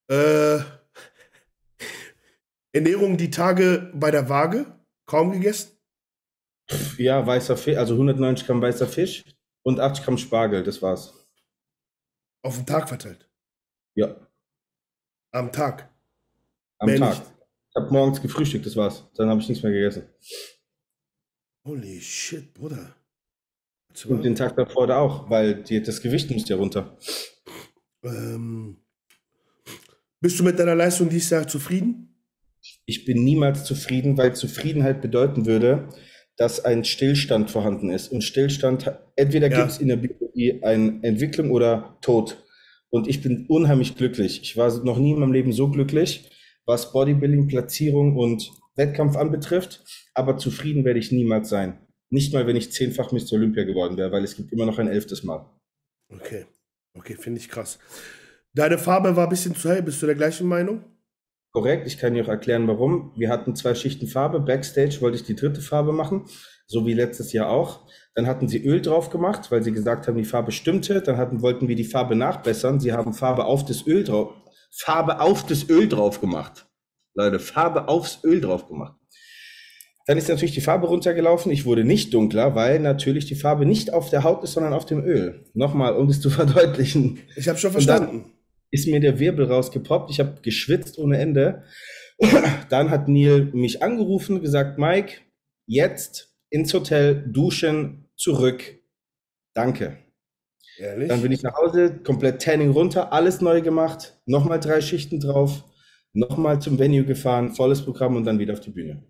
Äh, 0.09 0.59
Ernährung 2.73 3.15
die 3.15 3.29
Tage 3.29 3.93
bei 3.95 4.11
der 4.11 4.27
Waage? 4.27 4.77
Kaum 5.05 5.31
gegessen? 5.31 5.71
Ja, 6.97 7.25
weißer 7.25 7.55
Fisch, 7.55 7.77
also 7.77 7.93
190 7.93 8.45
Gramm 8.45 8.61
weißer 8.61 8.87
Fisch 8.87 9.23
und 9.63 9.79
80 9.79 10.03
Gramm 10.03 10.17
Spargel, 10.17 10.63
das 10.63 10.81
war's. 10.81 11.13
Auf 12.43 12.57
den 12.57 12.65
Tag 12.65 12.89
verteilt? 12.89 13.29
Ja. 13.93 14.17
Am 15.31 15.49
Tag? 15.53 15.89
Am 16.79 16.87
Mehr 16.87 16.99
Tag. 16.99 17.19
Nicht. 17.19 17.31
Ich 17.69 17.75
habe 17.77 17.89
morgens 17.89 18.21
gefrühstückt, 18.21 18.65
das 18.65 18.75
war's. 18.75 19.09
Dann 19.15 19.29
habe 19.29 19.39
ich 19.39 19.47
nichts 19.47 19.63
mehr 19.63 19.71
gegessen. 19.71 20.09
Holy 21.65 22.01
shit, 22.01 22.53
Bruder. 22.53 22.97
Und 24.03 24.25
den 24.25 24.35
Tag 24.35 24.55
davor 24.55 24.87
da 24.87 24.99
auch, 24.99 25.29
weil 25.29 25.63
die, 25.63 25.81
das 25.81 26.01
Gewicht 26.01 26.29
muss 26.31 26.49
ja 26.49 26.57
runter. 26.57 26.97
Ähm, 28.03 28.77
bist 30.19 30.39
du 30.39 30.43
mit 30.43 30.59
deiner 30.59 30.75
Leistung 30.75 31.07
dieses 31.09 31.29
Jahr 31.29 31.47
zufrieden? 31.47 32.15
Ich 32.85 33.05
bin 33.05 33.23
niemals 33.23 33.63
zufrieden, 33.63 34.17
weil 34.17 34.35
Zufriedenheit 34.35 35.01
bedeuten 35.01 35.45
würde, 35.45 35.89
dass 36.37 36.63
ein 36.63 36.83
Stillstand 36.83 37.49
vorhanden 37.49 37.89
ist. 37.89 38.11
Und 38.11 38.23
Stillstand, 38.23 38.91
entweder 39.15 39.49
ja. 39.49 39.57
gibt 39.57 39.71
es 39.71 39.77
in 39.77 39.87
der 39.87 39.97
Biologie 39.97 40.61
eine 40.63 40.99
Entwicklung 41.03 41.51
oder 41.51 41.97
Tod. 42.01 42.43
Und 42.89 43.07
ich 43.07 43.21
bin 43.21 43.45
unheimlich 43.47 43.95
glücklich. 43.95 44.41
Ich 44.41 44.57
war 44.57 44.71
noch 44.83 44.97
nie 44.97 45.11
in 45.11 45.19
meinem 45.19 45.33
Leben 45.33 45.53
so 45.53 45.69
glücklich, 45.69 46.29
was 46.65 46.91
Bodybuilding, 46.91 47.47
Platzierung 47.47 48.15
und 48.17 48.51
Wettkampf 48.75 49.15
anbetrifft. 49.15 49.83
Aber 50.13 50.37
zufrieden 50.37 50.85
werde 50.85 50.99
ich 50.99 51.11
niemals 51.11 51.49
sein. 51.49 51.84
Nicht 52.09 52.33
mal, 52.33 52.47
wenn 52.47 52.55
ich 52.55 52.71
zehnfach 52.71 53.11
Mr. 53.11 53.33
Olympia 53.33 53.63
geworden 53.63 53.97
wäre, 53.97 54.11
weil 54.11 54.23
es 54.23 54.35
gibt 54.35 54.51
immer 54.53 54.65
noch 54.65 54.79
ein 54.79 54.87
elftes 54.87 55.23
Mal. 55.23 55.45
Okay, 56.09 56.45
okay, 56.93 57.15
finde 57.15 57.39
ich 57.39 57.49
krass. 57.49 57.79
Deine 58.53 58.77
Farbe 58.77 59.15
war 59.15 59.25
ein 59.25 59.29
bisschen 59.29 59.55
zu 59.55 59.69
hell. 59.69 59.81
Bist 59.81 60.01
du 60.01 60.05
der 60.05 60.15
gleichen 60.15 60.47
Meinung? 60.47 60.83
Korrekt, 61.51 61.87
ich 61.87 61.97
kann 61.97 62.13
dir 62.13 62.23
auch 62.23 62.29
erklären, 62.29 62.67
warum. 62.67 63.11
Wir 63.15 63.29
hatten 63.29 63.55
zwei 63.55 63.75
Schichten 63.75 64.07
Farbe. 64.07 64.39
Backstage 64.39 65.01
wollte 65.01 65.17
ich 65.17 65.23
die 65.23 65.35
dritte 65.35 65.61
Farbe 65.61 65.93
machen, 65.93 66.25
so 66.67 66.85
wie 66.85 66.93
letztes 66.93 67.33
Jahr 67.33 67.49
auch. 67.49 67.87
Dann 68.13 68.27
hatten 68.27 68.47
sie 68.47 68.63
Öl 68.65 68.81
drauf 68.81 69.09
gemacht, 69.09 69.51
weil 69.51 69.63
sie 69.63 69.71
gesagt 69.71 70.07
haben, 70.07 70.17
die 70.17 70.25
Farbe 70.25 70.51
stimmte. 70.51 71.01
Dann 71.01 71.17
hatten, 71.17 71.41
wollten 71.41 71.67
wir 71.67 71.75
die 71.75 71.83
Farbe 71.85 72.15
nachbessern. 72.15 72.79
Sie 72.79 72.93
haben 72.93 73.13
Farbe 73.13 73.45
auf 73.45 73.65
das 73.65 73.87
Öl 73.87 74.03
drauf, 74.03 74.33
Farbe 74.71 75.19
auf 75.21 75.45
das 75.45 75.69
Öl 75.69 75.87
drauf 75.87 76.21
gemacht. 76.21 76.67
Leute, 77.13 77.39
Farbe 77.39 77.87
aufs 77.87 78.23
Öl 78.23 78.41
drauf 78.41 78.67
gemacht. 78.67 78.97
Dann 80.07 80.17
ist 80.17 80.29
natürlich 80.29 80.53
die 80.53 80.61
Farbe 80.61 80.87
runtergelaufen. 80.87 81.51
Ich 81.51 81.65
wurde 81.65 81.83
nicht 81.83 82.13
dunkler, 82.13 82.53
weil 82.53 82.79
natürlich 82.79 83.25
die 83.25 83.35
Farbe 83.35 83.65
nicht 83.65 83.91
auf 83.91 84.11
der 84.11 84.23
Haut 84.23 84.43
ist, 84.43 84.53
sondern 84.53 84.73
auf 84.73 84.85
dem 84.85 85.03
Öl. 85.03 85.43
Nochmal, 85.53 85.95
um 85.95 86.09
es 86.09 86.21
zu 86.21 86.29
verdeutlichen. 86.31 87.19
Ich 87.35 87.47
habe 87.47 87.57
schon 87.57 87.71
verstanden. 87.71 88.31
Ist 88.71 88.87
mir 88.87 88.99
der 88.99 89.19
Wirbel 89.19 89.45
rausgepoppt. 89.45 90.11
Ich 90.11 90.19
habe 90.19 90.41
geschwitzt 90.41 90.99
ohne 90.99 91.17
Ende. 91.17 91.63
Dann 92.69 92.91
hat 92.91 93.07
Neil 93.07 93.49
mich 93.53 93.81
angerufen, 93.81 94.41
gesagt, 94.41 94.77
Mike, 94.77 95.17
jetzt 95.65 96.35
ins 96.49 96.73
Hotel, 96.73 97.25
duschen, 97.27 98.09
zurück. 98.15 98.63
Danke. 99.53 99.97
Ehrlich? 100.77 101.07
Dann 101.07 101.21
bin 101.21 101.31
ich 101.31 101.41
nach 101.41 101.55
Hause, 101.55 101.99
komplett 102.03 102.41
Tanning 102.41 102.71
runter, 102.71 103.13
alles 103.13 103.41
neu 103.41 103.61
gemacht, 103.61 104.17
nochmal 104.25 104.59
drei 104.59 104.81
Schichten 104.81 105.19
drauf, 105.19 105.63
nochmal 106.13 106.61
zum 106.61 106.77
Venue 106.77 107.05
gefahren, 107.05 107.55
volles 107.55 107.81
Programm 107.81 108.15
und 108.17 108.25
dann 108.25 108.39
wieder 108.39 108.53
auf 108.53 108.59
die 108.59 108.71
Bühne. 108.71 109.03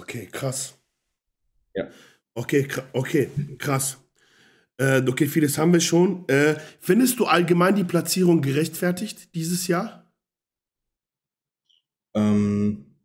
Okay, 0.00 0.28
krass. 0.32 0.78
Ja. 1.74 1.88
Okay, 2.34 2.66
okay, 2.94 3.28
krass. 3.58 3.98
Äh, 4.78 5.02
okay, 5.06 5.26
vieles 5.26 5.58
haben 5.58 5.72
wir 5.74 5.80
schon. 5.80 6.26
Äh, 6.28 6.56
findest 6.80 7.18
du 7.18 7.26
allgemein 7.26 7.74
die 7.74 7.84
Platzierung 7.84 8.40
gerechtfertigt 8.40 9.34
dieses 9.34 9.66
Jahr? 9.66 10.10
Ähm, 12.14 12.96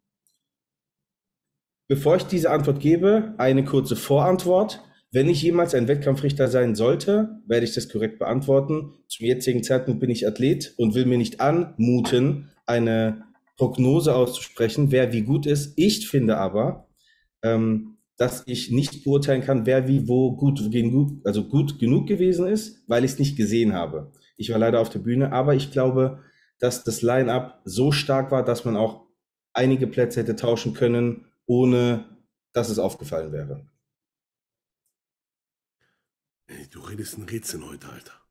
bevor 1.90 2.16
ich 2.16 2.24
diese 2.24 2.50
Antwort 2.50 2.80
gebe, 2.80 3.36
eine 3.38 3.66
kurze 3.66 3.98
Vorantwort. 3.98 4.82
Wenn 5.12 5.28
ich 5.30 5.42
jemals 5.42 5.76
ein 5.76 5.88
Wettkampfrichter 5.88 6.48
sein 6.48 6.76
sollte, 6.76 7.42
werde 7.46 7.66
ich 7.66 7.74
das 7.74 7.90
korrekt 7.90 8.20
beantworten. 8.20 8.94
Zum 9.08 9.26
jetzigen 9.26 9.64
Zeitpunkt 9.64 10.00
bin 10.00 10.10
ich 10.10 10.28
Athlet 10.28 10.74
und 10.78 10.96
will 10.96 11.06
mir 11.06 11.18
nicht 11.18 11.42
anmuten, 11.42 12.52
eine 12.66 13.26
Prognose 13.58 14.14
auszusprechen, 14.14 14.92
wer 14.92 15.14
wie 15.14 15.22
gut 15.22 15.46
ist. 15.46 15.74
Ich 15.78 16.10
finde 16.10 16.38
aber, 16.38 16.85
ähm, 17.46 17.98
dass 18.18 18.44
ich 18.48 18.72
nicht 18.72 19.04
beurteilen 19.04 19.42
kann, 19.44 19.66
wer 19.66 19.88
wie 19.88 20.08
wo 20.08 20.36
gut, 20.36 20.60
also 21.26 21.48
gut 21.48 21.80
genug 21.80 22.08
gewesen 22.08 22.48
ist, 22.48 22.84
weil 22.88 23.04
ich 23.04 23.12
es 23.12 23.20
nicht 23.20 23.38
gesehen 23.38 23.74
habe. 23.74 24.12
Ich 24.38 24.50
war 24.52 24.58
leider 24.58 24.80
auf 24.80 24.90
der 24.90 25.00
Bühne, 25.00 25.32
aber 25.32 25.54
ich 25.54 25.72
glaube, 25.72 26.24
dass 26.60 26.84
das 26.84 27.02
Line-up 27.02 27.62
so 27.66 27.92
stark 27.92 28.32
war, 28.32 28.44
dass 28.44 28.66
man 28.66 28.78
auch 28.78 29.06
einige 29.54 29.88
Plätze 29.88 30.22
hätte 30.22 30.36
tauschen 30.36 30.74
können, 30.74 31.26
ohne 31.46 32.06
dass 32.54 32.70
es 32.70 32.80
aufgefallen 32.80 33.32
wäre. 33.32 33.68
Ey, 36.48 36.68
du 36.70 36.80
redest 36.80 37.18
ein 37.18 37.24
Rätsel 37.24 37.66
heute, 37.68 37.90
Alter. 37.90 38.25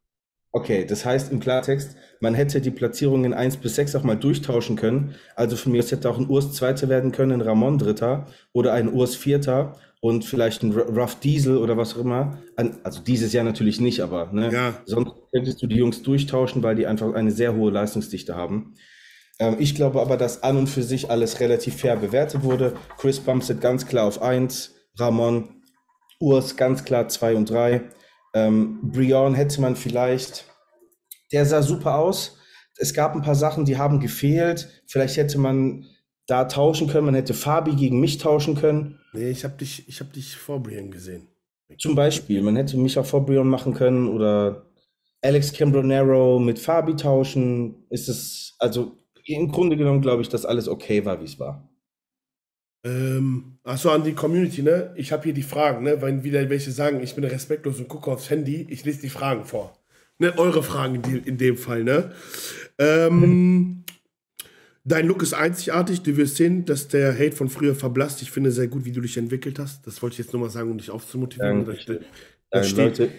Okay, 0.57 0.85
das 0.85 1.05
heißt 1.05 1.33
im 1.33 1.41
Klartext, 1.41 1.97
man 2.21 2.33
hätte 2.35 2.61
die 2.61 2.71
Platzierungen 2.71 3.35
1 3.35 3.57
bis 3.57 3.75
6 3.75 3.97
auch 3.97 4.05
mal 4.05 4.15
durchtauschen 4.15 4.77
können. 4.77 5.17
Also 5.35 5.57
für 5.57 5.69
mich 5.69 5.91
hätte 5.91 6.09
auch 6.09 6.17
ein 6.17 6.29
Urs 6.29 6.53
Zweiter 6.53 6.89
werden 6.89 7.11
können, 7.11 7.33
ein 7.33 7.41
Ramon 7.41 7.77
Dritter 7.77 8.27
oder 8.53 8.73
ein 8.73 8.93
Urs 8.93 9.17
Vierter 9.17 9.75
und 10.01 10.25
vielleicht 10.25 10.63
ein 10.63 10.71
Rough 10.71 11.19
Diesel 11.19 11.57
oder 11.57 11.77
was 11.77 11.97
auch 11.97 12.03
immer. 12.03 12.39
Also 12.85 13.03
dieses 13.03 13.33
Jahr 13.33 13.43
natürlich 13.43 13.81
nicht, 13.81 14.01
aber 14.01 14.31
ne? 14.31 14.53
ja. 14.53 14.75
sonst 14.87 15.15
könntest 15.33 15.61
du 15.61 15.67
die 15.67 15.75
Jungs 15.75 16.03
durchtauschen, 16.03 16.63
weil 16.63 16.77
die 16.77 16.87
einfach 16.87 17.13
eine 17.15 17.33
sehr 17.33 17.57
hohe 17.57 17.73
Leistungsdichte 17.73 18.37
haben. 18.37 18.75
Ähm, 19.41 19.57
ich 19.59 19.75
glaube 19.75 20.01
aber, 20.01 20.17
dass 20.17 20.45
an 20.45 20.57
und 20.57 20.69
für 20.69 20.85
sich 20.85 21.11
alles 21.11 21.41
relativ 21.41 21.79
fair 21.79 21.97
bewertet 21.97 22.45
wurde. 22.45 22.75
Chris 22.97 23.19
Bumstead 23.19 23.61
ganz 23.61 23.89
klar 23.89 24.07
auf 24.07 24.23
1, 24.23 24.73
Ramon, 24.99 25.63
Urs 26.21 26.57
ganz 26.57 26.85
klar 26.85 27.09
2 27.09 27.35
und 27.35 27.51
3. 27.51 27.91
Ähm, 28.35 28.81
Brion 28.83 29.35
hätte 29.35 29.61
man 29.61 29.77
vielleicht, 29.77 30.45
der 31.33 31.47
sah 31.47 31.63
super 31.63 31.99
aus. 31.99 32.39
Es 32.77 32.93
gab 32.93 33.15
ein 33.15 33.23
paar 33.23 33.37
Sachen, 33.37 33.65
die 33.65 33.79
haben 33.79 34.01
gefehlt. 34.01 34.83
Vielleicht 34.87 35.17
hätte 35.17 35.39
man 35.39 35.87
da 36.27 36.45
tauschen 36.45 36.89
können. 36.89 37.07
Man 37.07 37.15
hätte 37.15 37.35
Fabi 37.35 37.77
gegen 37.77 38.01
mich 38.01 38.19
tauschen 38.19 38.57
können. 38.57 38.99
Nee, 39.13 39.31
ich 39.31 39.45
habe 39.45 39.57
dich, 39.57 39.87
hab 40.01 40.13
dich 40.13 40.37
vor 40.37 40.61
Brion 40.61 40.91
gesehen. 40.91 41.29
Zum 41.79 41.95
Beispiel, 41.95 42.43
man 42.43 42.57
hätte 42.57 42.77
mich 42.77 42.99
auch 42.99 43.07
vor 43.07 43.25
Brion 43.25 43.49
machen 43.49 43.75
können 43.75 44.09
oder 44.09 44.67
Alex 45.23 45.53
Cambronero 45.53 46.39
mit 46.39 46.59
Fabi 46.59 46.97
tauschen. 46.97 47.87
Ist 47.89 48.09
es, 48.09 48.57
also 48.59 48.93
im 49.25 49.51
Grunde 49.51 49.77
genommen 49.77 50.03
glaube 50.03 50.23
ich, 50.23 50.29
dass 50.29 50.45
alles 50.45 50.69
okay 50.69 51.05
war, 51.05 51.21
wie 51.21 51.25
es 51.25 51.39
war. 51.39 51.69
Ähm, 52.85 53.57
achso, 53.65 53.91
an 53.91 54.05
die 54.05 54.13
Community, 54.13 54.63
ne? 54.63 54.93
Ich 54.97 55.11
habe 55.11 55.25
hier 55.25 55.33
die 55.33 55.43
Fragen, 55.43 55.85
ne? 55.85 56.01
Wenn 56.03 56.23
wieder 56.23 56.49
welche 56.51 56.71
sagen, 56.71 57.03
ich 57.03 57.15
bin 57.15 57.25
respektlos 57.25 57.79
und 57.79 57.89
gucke 57.89 58.11
aufs 58.11 58.29
Handy, 58.29 58.67
ich 58.69 58.85
lese 58.85 59.01
die 59.01 59.09
Fragen 59.09 59.45
vor. 59.45 59.79
Ne? 60.19 60.37
Eure 60.39 60.63
Fragen 60.63 61.03
in, 61.25 61.39
dem 61.39 61.57
Fall, 61.57 61.83
ne? 61.83 62.13
Ähm, 62.79 63.85
dein 64.85 65.07
Look 65.07 65.23
ist 65.23 65.33
einzigartig. 65.33 66.03
Du 66.03 66.17
wirst 66.17 66.37
sehen, 66.37 66.67
dass 66.67 66.89
der 66.89 67.15
Hate 67.15 67.33
von 67.33 67.49
früher 67.49 67.75
verblasst. 67.75 68.23
Ich 68.23 68.31
finde 68.31 68.53
sehr 68.53 68.69
gut, 68.69 68.85
wie 68.85 68.93
du 68.93 69.01
dich 69.01 69.17
entwickelt 69.17 69.59
hast. 69.59 69.87
Das 69.87 70.03
wollte 70.03 70.15
ich 70.15 70.19
jetzt 70.19 70.33
nur 70.33 70.43
mal 70.43 70.51
sagen, 70.51 70.71
um 70.71 70.79
dich 70.79 70.91
aufzumotivieren. 70.91 71.65
Danke. 71.65 72.01
Das, 72.51 72.73
das 72.73 72.77
Leute, 72.77 73.11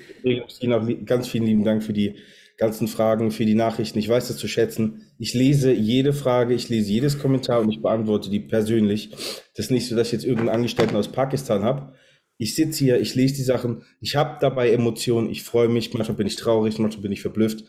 ganz 1.06 1.28
vielen 1.28 1.46
lieben 1.46 1.64
Dank 1.66 1.84
für 1.84 1.92
die 1.92 2.16
ganzen 2.58 2.88
Fragen, 2.88 3.32
für 3.32 3.46
die 3.46 3.56
Nachrichten. 3.56 4.00
Ich 4.00 4.10
weiß 4.10 4.28
das 4.28 4.38
zu 4.38 4.48
schätzen. 4.48 5.02
Ich 5.18 5.34
lese 5.34 5.72
jede 5.72 6.14
Frage, 6.14 6.54
ich 6.54 6.70
lese 6.70 6.92
jedes 6.92 7.20
Kommentar 7.20 7.62
und 7.62 7.70
ich 7.70 7.82
beantworte 7.82 8.30
die 8.30 8.40
persönlich. 8.40 9.12
Das 9.56 9.66
ist 9.66 9.72
nicht 9.72 9.88
so, 9.88 9.96
dass 9.96 10.08
ich 10.08 10.14
jetzt 10.14 10.26
irgendeinen 10.26 10.56
Angestellten 10.56 10.96
aus 10.96 11.12
Pakistan 11.12 11.64
habe. 11.64 11.94
Ich 12.38 12.56
sitze 12.56 12.84
hier, 12.84 13.00
ich 13.00 13.16
lese 13.16 13.36
die 13.36 13.44
Sachen, 13.44 13.84
ich 14.02 14.16
habe 14.16 14.38
dabei 14.42 14.72
Emotionen, 14.72 15.30
ich 15.30 15.44
freue 15.44 15.70
mich, 15.70 15.94
manchmal 15.94 16.18
bin 16.18 16.28
ich 16.28 16.36
traurig, 16.36 16.80
manchmal 16.80 17.04
bin 17.04 17.12
ich 17.12 17.22
verblüfft. 17.22 17.64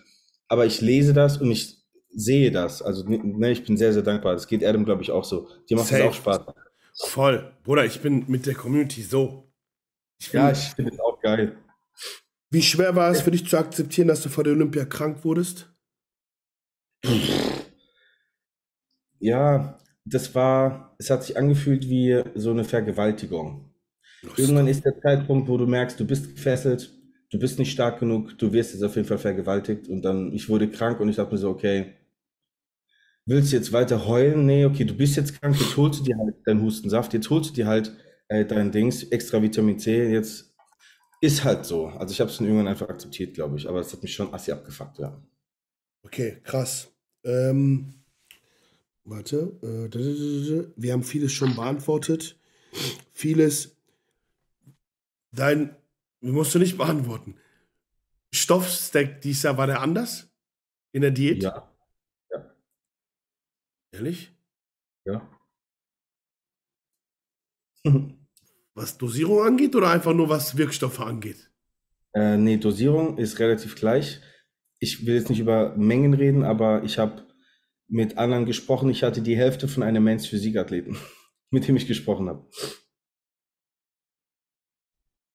Aber 0.49 0.67
ich 0.67 0.81
lese 0.81 1.13
das 1.13 1.39
und 1.39 1.51
ich 1.51 1.77
sehe 2.11 2.51
das. 2.51 2.83
Also 2.83 3.05
ne, 3.07 3.51
ich 3.51 3.65
bin 3.65 3.77
sehr, 3.77 3.93
sehr 3.93 4.03
dankbar. 4.03 4.35
Das 4.35 4.49
geht 4.49 4.65
Adam, 4.65 4.85
glaube 4.85 5.03
ich, 5.03 5.11
auch 5.11 5.25
so. 5.25 5.49
Dir 5.69 5.77
macht 5.77 5.93
es 5.93 6.01
auch 6.01 6.15
Spaß. 6.15 6.41
Voll. 7.05 7.53
Bruder, 7.63 7.85
ich 7.85 8.01
bin 8.01 8.25
mit 8.27 8.47
der 8.47 8.55
Community 8.55 9.03
so. 9.03 9.53
Ich 10.19 10.33
ja, 10.33 10.51
ich 10.51 10.59
finde 10.59 10.93
es 10.93 11.01
auch 11.01 11.21
geil. 11.21 11.57
Wie 12.51 12.63
schwer 12.63 12.97
war 12.97 13.13
es 13.13 13.21
für 13.21 13.31
dich 13.31 13.47
zu 13.47 13.57
akzeptieren, 13.57 14.09
dass 14.09 14.21
du 14.23 14.29
vor 14.29 14.43
der 14.43 14.55
Olympia 14.55 14.85
krank 14.85 15.25
wurdest? 15.25 15.71
Ja, 19.19 19.79
das 20.05 20.35
war, 20.35 20.95
es 20.99 21.11
hat 21.11 21.25
sich 21.25 21.37
angefühlt 21.37 21.89
wie 21.89 22.23
so 22.35 22.51
eine 22.51 22.65
Vergewaltigung. 22.65 23.71
Irgendwann 24.37 24.69
ist 24.69 24.85
der 24.85 24.99
Zeitpunkt, 25.01 25.49
wo 25.49 25.57
du 25.59 25.67
merkst, 25.67 25.99
du 26.01 26.07
bist 26.07 26.35
gefesselt, 26.37 26.93
du 27.31 27.39
bist 27.39 27.59
nicht 27.59 27.73
stark 27.73 28.01
genug, 28.01 28.39
du 28.39 28.53
wirst 28.53 28.73
jetzt 28.75 28.83
auf 28.83 28.97
jeden 28.97 29.09
Fall 29.09 29.19
vergewaltigt 29.19 29.89
und 29.89 30.03
dann, 30.03 30.33
ich 30.33 30.49
wurde 30.49 30.71
krank 30.71 31.01
und 31.01 31.09
ich 31.09 31.17
dachte 31.17 31.33
mir 31.33 31.39
so, 31.39 31.51
okay, 31.51 31.95
willst 33.27 33.53
du 33.53 33.57
jetzt 33.57 33.73
weiter 33.73 34.07
heulen? 34.07 34.47
Nee, 34.47 34.65
okay, 34.65 34.85
du 34.85 34.95
bist 34.95 35.17
jetzt 35.17 35.41
krank, 35.41 35.59
jetzt 35.59 35.77
holst 35.77 36.01
du 36.01 36.05
dir 36.05 36.17
halt 36.19 36.35
deinen 36.47 36.63
Hustensaft, 36.63 37.13
jetzt 37.15 37.31
holst 37.31 37.51
du 37.51 37.55
dir 37.55 37.67
halt 37.67 37.93
äh, 38.29 38.45
dein 38.45 38.73
Dings, 38.73 39.05
extra 39.05 39.43
Vitamin 39.43 39.79
C, 39.79 40.11
jetzt 40.11 40.46
ist 41.27 41.45
halt 41.45 41.67
so. 41.67 41.89
Also 41.89 42.13
ich 42.13 42.21
habe 42.21 42.31
es 42.31 42.39
dann 42.39 42.47
irgendwann 42.47 42.69
einfach 42.69 42.89
akzeptiert, 42.89 43.35
glaube 43.35 43.57
ich. 43.57 43.69
Aber 43.69 43.81
es 43.81 43.93
hat 43.93 44.03
mich 44.03 44.15
schon 44.15 44.33
assi 44.33 44.53
abgefuckt, 44.53 44.99
ja. 44.99 45.21
Okay, 46.03 46.41
krass. 46.45 46.89
Ähm, 47.25 47.95
warte. 49.05 49.59
Äh, 49.63 50.73
wir 50.77 50.93
haben 50.93 51.03
vieles 51.03 51.33
schon 51.33 51.57
beantwortet. 51.57 52.39
Vieles. 53.13 53.77
Dein. 55.33 55.77
Musst 56.21 56.55
du 56.55 56.59
nicht 56.59 56.79
beantworten. 56.79 57.37
Stoffstack 58.33 59.21
dieses 59.21 59.43
Jahr, 59.43 59.59
war 59.59 59.67
der 59.67 59.81
anders? 59.81 60.29
In 60.93 61.03
der 61.03 61.11
Diät? 61.11 61.43
Ja. 61.43 61.71
Ja. 62.31 62.55
Ehrlich? 63.93 64.33
Ja. 65.05 65.29
Was 68.77 68.99
Dosierung 68.99 69.43
angeht 69.43 69.75
oder 69.75 69.91
einfach 69.91 70.13
nur 70.13 70.29
was 70.29 70.59
Wirkstoffe 70.59 71.01
angeht? 71.01 71.51
Äh, 72.13 72.37
nee, 72.37 72.59
Dosierung 72.59 73.17
ist 73.17 73.39
relativ 73.39 73.75
gleich. 73.75 74.21
Ich 74.81 75.07
will 75.07 75.15
jetzt 75.15 75.31
nicht 75.31 75.41
über 75.41 75.75
Mengen 75.79 76.13
reden, 76.13 76.45
aber 76.45 76.85
ich 76.85 76.99
habe 76.99 77.27
mit 77.89 78.19
anderen 78.19 78.45
gesprochen. 78.45 78.91
Ich 78.91 79.03
hatte 79.03 79.23
die 79.23 79.35
Hälfte 79.35 79.67
von 79.67 79.83
einem 79.83 80.05
Men's 80.05 80.27
Physikathleten, 80.27 80.99
mit 81.51 81.67
dem 81.67 81.77
ich 81.77 81.87
gesprochen 81.87 82.29
habe. 82.29 82.47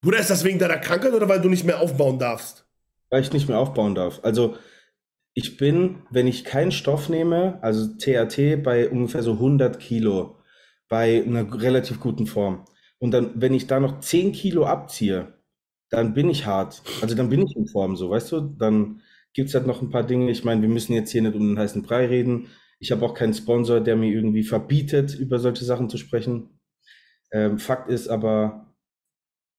Bruder, 0.01 0.19
ist 0.19 0.29
das 0.29 0.43
wegen 0.43 0.59
deiner 0.59 0.77
Krankheit 0.77 1.13
oder 1.13 1.27
weil 1.27 1.41
du 1.41 1.49
nicht 1.49 1.63
mehr 1.63 1.79
aufbauen 1.79 2.19
darfst? 2.19 2.67
Weil 3.09 3.23
ich 3.23 3.33
nicht 3.33 3.49
mehr 3.49 3.57
aufbauen 3.57 3.95
darf. 3.95 4.19
Also 4.21 4.55
ich 5.33 5.57
bin, 5.57 6.03
wenn 6.11 6.27
ich 6.27 6.43
keinen 6.43 6.71
Stoff 6.71 7.09
nehme, 7.09 7.57
also 7.63 7.87
THT 7.87 8.61
bei 8.61 8.87
ungefähr 8.87 9.23
so 9.23 9.33
100 9.33 9.79
Kilo, 9.79 10.37
bei 10.87 11.23
einer 11.23 11.59
relativ 11.59 11.99
guten 11.99 12.27
Form. 12.27 12.65
Und 13.01 13.11
dann, 13.11 13.31
wenn 13.35 13.53
ich 13.53 13.65
da 13.65 13.79
noch 13.79 13.99
10 13.99 14.31
Kilo 14.31 14.65
abziehe, 14.65 15.33
dann 15.89 16.13
bin 16.13 16.29
ich 16.29 16.45
hart. 16.45 16.83
Also 17.01 17.15
dann 17.15 17.29
bin 17.29 17.41
ich 17.41 17.55
in 17.55 17.67
Form, 17.67 17.95
so, 17.95 18.11
weißt 18.11 18.31
du? 18.31 18.41
Dann 18.41 19.01
gibt 19.33 19.49
es 19.49 19.55
halt 19.55 19.65
noch 19.65 19.81
ein 19.81 19.89
paar 19.89 20.03
Dinge. 20.05 20.29
Ich 20.29 20.43
meine, 20.45 20.61
wir 20.61 20.69
müssen 20.69 20.93
jetzt 20.93 21.11
hier 21.11 21.23
nicht 21.23 21.35
um 21.35 21.47
den 21.47 21.59
heißen 21.59 21.81
Brei 21.81 22.05
reden. 22.05 22.47
Ich 22.79 22.91
habe 22.91 23.03
auch 23.03 23.15
keinen 23.15 23.33
Sponsor, 23.33 23.81
der 23.81 23.95
mir 23.95 24.11
irgendwie 24.11 24.43
verbietet, 24.43 25.15
über 25.15 25.39
solche 25.39 25.65
Sachen 25.65 25.89
zu 25.89 25.97
sprechen. 25.97 26.59
Ähm, 27.31 27.57
Fakt 27.57 27.89
ist 27.89 28.07
aber, 28.07 28.73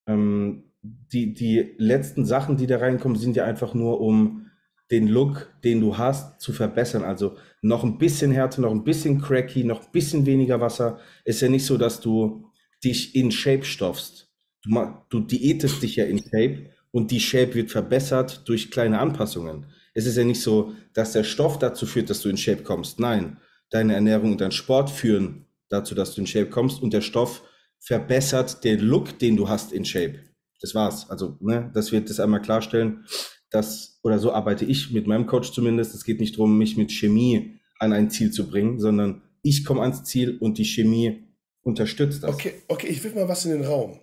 ähm, 0.07 0.73
die, 0.83 1.35
die 1.35 1.75
letzten 1.79 2.25
Sachen, 2.25 2.57
die 2.57 2.67
da 2.67 2.79
reinkommen, 2.79 3.19
sind 3.19 3.37
ja 3.37 3.45
einfach 3.45 3.75
nur, 3.75 4.01
um 4.01 4.51
den 4.91 5.09
Look, 5.09 5.53
den 5.65 5.81
du 5.81 5.99
hast, 5.99 6.41
zu 6.41 6.53
verbessern. 6.53 7.03
Also 7.03 7.37
noch 7.61 7.83
ein 7.83 7.99
bisschen 7.99 8.31
härter, 8.31 8.63
noch 8.63 8.73
ein 8.73 8.85
bisschen 8.85 9.21
cracky, 9.21 9.65
noch 9.65 9.81
ein 9.87 9.93
bisschen 9.93 10.27
weniger 10.27 10.61
Wasser. 10.61 11.01
Ist 11.25 11.41
ja 11.41 11.49
nicht 11.49 11.67
so, 11.67 11.77
dass 11.77 12.01
du 12.01 12.52
dich 12.85 13.15
in 13.15 13.31
Shape 13.31 13.65
stoffst. 13.65 14.31
Du, 14.65 14.71
du 15.09 15.21
diätest 15.21 15.83
dich 15.83 15.97
ja 15.97 16.05
in 16.05 16.19
Shape 16.19 16.71
und 16.91 17.11
die 17.11 17.21
Shape 17.21 17.55
wird 17.55 17.71
verbessert 17.71 18.43
durch 18.47 18.71
kleine 18.71 18.99
Anpassungen. 18.99 19.67
Es 19.95 20.07
ist 20.07 20.17
ja 20.17 20.25
nicht 20.25 20.41
so, 20.41 20.73
dass 20.95 21.13
der 21.13 21.25
Stoff 21.25 21.59
dazu 21.59 21.87
führt, 21.87 22.11
dass 22.11 22.21
du 22.21 22.29
in 22.29 22.37
Shape 22.37 22.63
kommst. 22.63 23.01
Nein, 23.01 23.39
deine 23.71 23.95
Ernährung 23.95 24.33
und 24.33 24.41
dein 24.41 24.53
Sport 24.53 24.91
führen 24.91 25.47
dazu, 25.69 25.95
dass 25.95 26.15
du 26.15 26.21
in 26.21 26.27
Shape 26.27 26.51
kommst 26.51 26.83
und 26.83 26.93
der 26.93 27.01
Stoff 27.01 27.43
verbessert 27.81 28.63
den 28.63 28.81
Look, 28.81 29.19
den 29.19 29.37
du 29.37 29.49
hast 29.49 29.73
in 29.73 29.85
Shape. 29.85 30.21
Das 30.61 30.75
war's. 30.75 31.11
Also, 31.11 31.37
ne, 31.41 31.71
dass 31.75 31.91
wir 31.91 32.01
das 32.01 32.21
einmal 32.21 32.41
klarstellen, 32.41 33.05
dass, 33.51 33.99
oder 34.03 34.19
so 34.19 34.33
arbeite 34.33 34.65
ich 34.65 34.93
mit 34.93 35.07
meinem 35.07 35.27
Coach 35.27 35.53
zumindest. 35.53 35.95
Es 35.95 36.05
geht 36.05 36.21
nicht 36.21 36.37
darum, 36.37 36.57
mich 36.57 36.77
mit 36.77 36.93
Chemie 36.93 37.59
an 37.79 37.93
ein 37.93 38.11
Ziel 38.11 38.31
zu 38.31 38.49
bringen, 38.49 38.79
sondern 38.79 39.23
ich 39.43 39.65
komme 39.65 39.83
ans 39.83 40.05
Ziel 40.05 40.39
und 40.39 40.59
die 40.59 40.65
Chemie 40.65 41.25
unterstützt 41.63 42.23
das. 42.23 42.31
Okay, 42.31 42.63
okay, 42.69 42.89
ich 42.89 43.03
will 43.03 43.15
mal 43.15 43.29
was 43.29 43.45
in 43.45 43.53
den 43.53 43.65
Raum. 43.65 44.01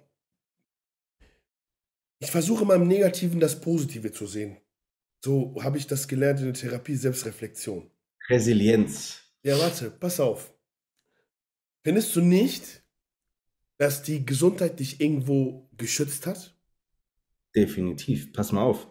Ich 2.19 2.31
versuche 2.31 2.65
mal 2.65 2.75
im 2.75 2.87
Negativen 2.87 3.39
das 3.39 3.59
Positive 3.61 4.11
zu 4.11 4.27
sehen. 4.27 4.57
So 5.23 5.55
habe 5.61 5.77
ich 5.77 5.87
das 5.87 6.07
gelernt 6.07 6.39
in 6.39 6.45
der 6.45 6.53
Therapie 6.53 6.95
Selbstreflexion. 6.95 7.89
Resilienz. 8.29 9.21
Ja, 9.43 9.57
warte, 9.57 9.89
pass 9.89 10.19
auf. 10.19 10.53
Findest 11.83 12.15
du 12.15 12.21
nicht, 12.21 12.83
dass 13.77 14.03
die 14.03 14.25
Gesundheit 14.25 14.79
dich 14.79 14.99
irgendwo 14.99 15.69
geschützt 15.77 16.27
hat? 16.27 16.55
Definitiv. 17.55 18.33
Pass 18.33 18.51
mal 18.51 18.63
auf. 18.63 18.87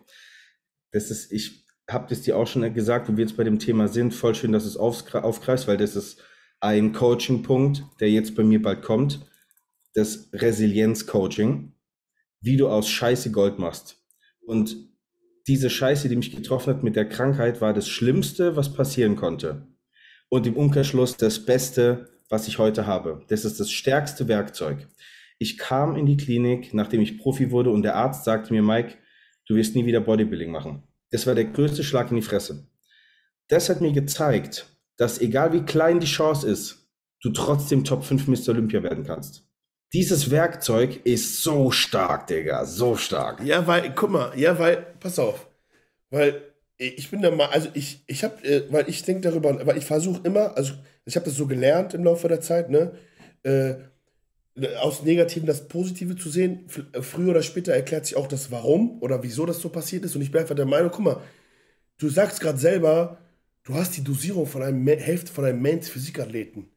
Das 0.91 1.11
ist, 1.11 1.31
ich 1.33 1.67
habe 1.89 2.09
das 2.09 2.23
dir 2.23 2.37
auch 2.37 2.47
schon 2.47 2.73
gesagt, 2.75 3.09
wo 3.09 3.17
wir 3.17 3.25
jetzt 3.25 3.37
bei 3.37 3.45
dem 3.45 3.59
Thema 3.59 3.89
sind. 3.89 4.15
Voll 4.15 4.35
schön, 4.35 4.53
dass 4.53 4.65
es 4.65 4.77
aufgreifst, 4.77 5.69
weil 5.69 5.77
das 5.77 5.97
ist 5.97 6.23
ein 6.61 6.93
Coaching-Punkt, 6.93 7.85
der 8.01 8.11
jetzt 8.11 8.35
bei 8.35 8.43
mir 8.43 8.61
bald 8.61 8.83
kommt, 8.83 9.27
das 9.95 10.29
Resilienz-Coaching, 10.33 11.73
wie 12.41 12.57
du 12.57 12.69
aus 12.69 12.89
Scheiße 12.89 13.31
Gold 13.31 13.59
machst. 13.59 14.03
Und 14.41 14.77
diese 15.47 15.71
Scheiße, 15.71 16.09
die 16.09 16.17
mich 16.17 16.35
getroffen 16.35 16.75
hat 16.75 16.83
mit 16.83 16.97
der 16.97 17.09
Krankheit, 17.09 17.61
war 17.61 17.73
das 17.73 17.89
Schlimmste, 17.89 18.57
was 18.57 18.75
passieren 18.75 19.17
konnte. 19.17 19.67
Und 20.29 20.47
im 20.47 20.57
Umkehrschluss 20.57 21.17
das 21.17 21.45
Beste, 21.45 22.11
was 22.29 22.49
ich 22.49 22.59
heute 22.59 22.87
habe. 22.87 23.23
Das 23.29 23.45
ist 23.45 23.59
das 23.59 23.71
stärkste 23.71 24.29
Werkzeug. 24.29 24.87
Ich 25.39 25.57
kam 25.57 25.97
in 25.97 26.05
die 26.05 26.17
Klinik, 26.17 26.75
nachdem 26.75 27.01
ich 27.01 27.19
Profi 27.19 27.51
wurde 27.51 27.71
und 27.71 27.83
der 27.83 27.97
Arzt 27.97 28.25
sagte 28.25 28.53
mir, 28.53 28.63
Mike, 28.63 28.95
du 29.47 29.55
wirst 29.55 29.75
nie 29.75 29.87
wieder 29.87 30.01
Bodybuilding 30.01 30.51
machen. 30.51 30.83
Das 31.11 31.27
war 31.27 31.35
der 31.35 31.47
größte 31.47 31.83
Schlag 31.83 32.11
in 32.11 32.17
die 32.17 32.23
Fresse. 32.23 32.69
Das 33.49 33.71
hat 33.71 33.81
mir 33.81 33.93
gezeigt, 33.93 34.67
dass 34.99 35.21
egal 35.21 35.55
wie 35.55 35.63
klein 35.63 36.01
die 36.01 36.07
Chance 36.07 36.47
ist, 36.47 36.87
du 37.23 37.31
trotzdem 37.31 37.85
Top 37.85 38.05
5 38.05 38.29
Mr. 38.29 38.51
Olympia 38.51 38.83
werden 38.83 39.05
kannst. 39.05 39.45
Dieses 39.95 40.31
Werkzeug 40.31 41.01
ist 41.05 41.43
so 41.43 41.71
stark, 41.71 42.27
Digga, 42.27 42.67
so 42.67 42.95
stark. 42.97 43.43
Ja, 43.43 43.67
weil, 43.67 43.95
guck 43.95 44.11
mal, 44.11 44.39
ja, 44.39 44.59
weil, 44.59 44.87
pass 45.01 45.19
auf, 45.19 45.49
weil 46.11 46.43
ich 46.77 47.11
bin 47.11 47.23
da 47.23 47.31
mal, 47.31 47.47
also 47.47 47.69
ich, 47.73 48.05
ich 48.07 48.23
habe, 48.23 48.45
äh, 48.45 48.71
weil 48.71 48.89
ich 48.89 49.03
denke 49.03 49.23
darüber, 49.23 49.67
weil 49.67 49.79
ich 49.79 49.87
versuche 49.87 50.21
immer, 50.25 50.57
also 50.57 50.75
ich 51.07 51.17
habe 51.17 51.25
das 51.25 51.37
so 51.37 51.47
gelernt 51.47 51.95
im 51.95 52.05
Laufe 52.05 52.29
der 52.29 52.41
Zeit, 52.41 52.69
ne, 52.71 52.93
äh, 53.43 53.75
aus 54.81 55.03
Negativen 55.03 55.47
das 55.47 55.69
Positive 55.69 56.17
zu 56.17 56.29
sehen. 56.29 56.67
Äh, 56.93 57.03
früher 57.03 57.31
oder 57.31 57.43
später 57.43 57.73
erklärt 57.73 58.07
sich 58.07 58.17
auch 58.17 58.27
das 58.27 58.51
Warum 58.51 59.01
oder 59.01 59.23
wieso 59.23 59.47
das 59.47 59.61
so 59.61 59.69
passiert 59.69 60.05
ist. 60.05 60.17
Und 60.17 60.23
ich 60.23 60.33
bin 60.33 60.41
einfach 60.41 60.57
der 60.57 60.67
Meinung, 60.67 60.91
guck 60.93 61.05
mal, 61.05 61.21
du 61.99 62.09
sagst 62.09 62.41
gerade 62.41 62.59
selber, 62.59 63.19
du 63.69 63.75
hast 63.75 63.97
die 63.97 64.03
Dosierung 64.03 64.47
von 64.47 64.63
einem 64.63 64.87
Hälfte 64.87 65.31
von 65.31 65.45
einem 65.45 65.61
Men's 65.61 65.89
Physikathleten. 65.91 66.71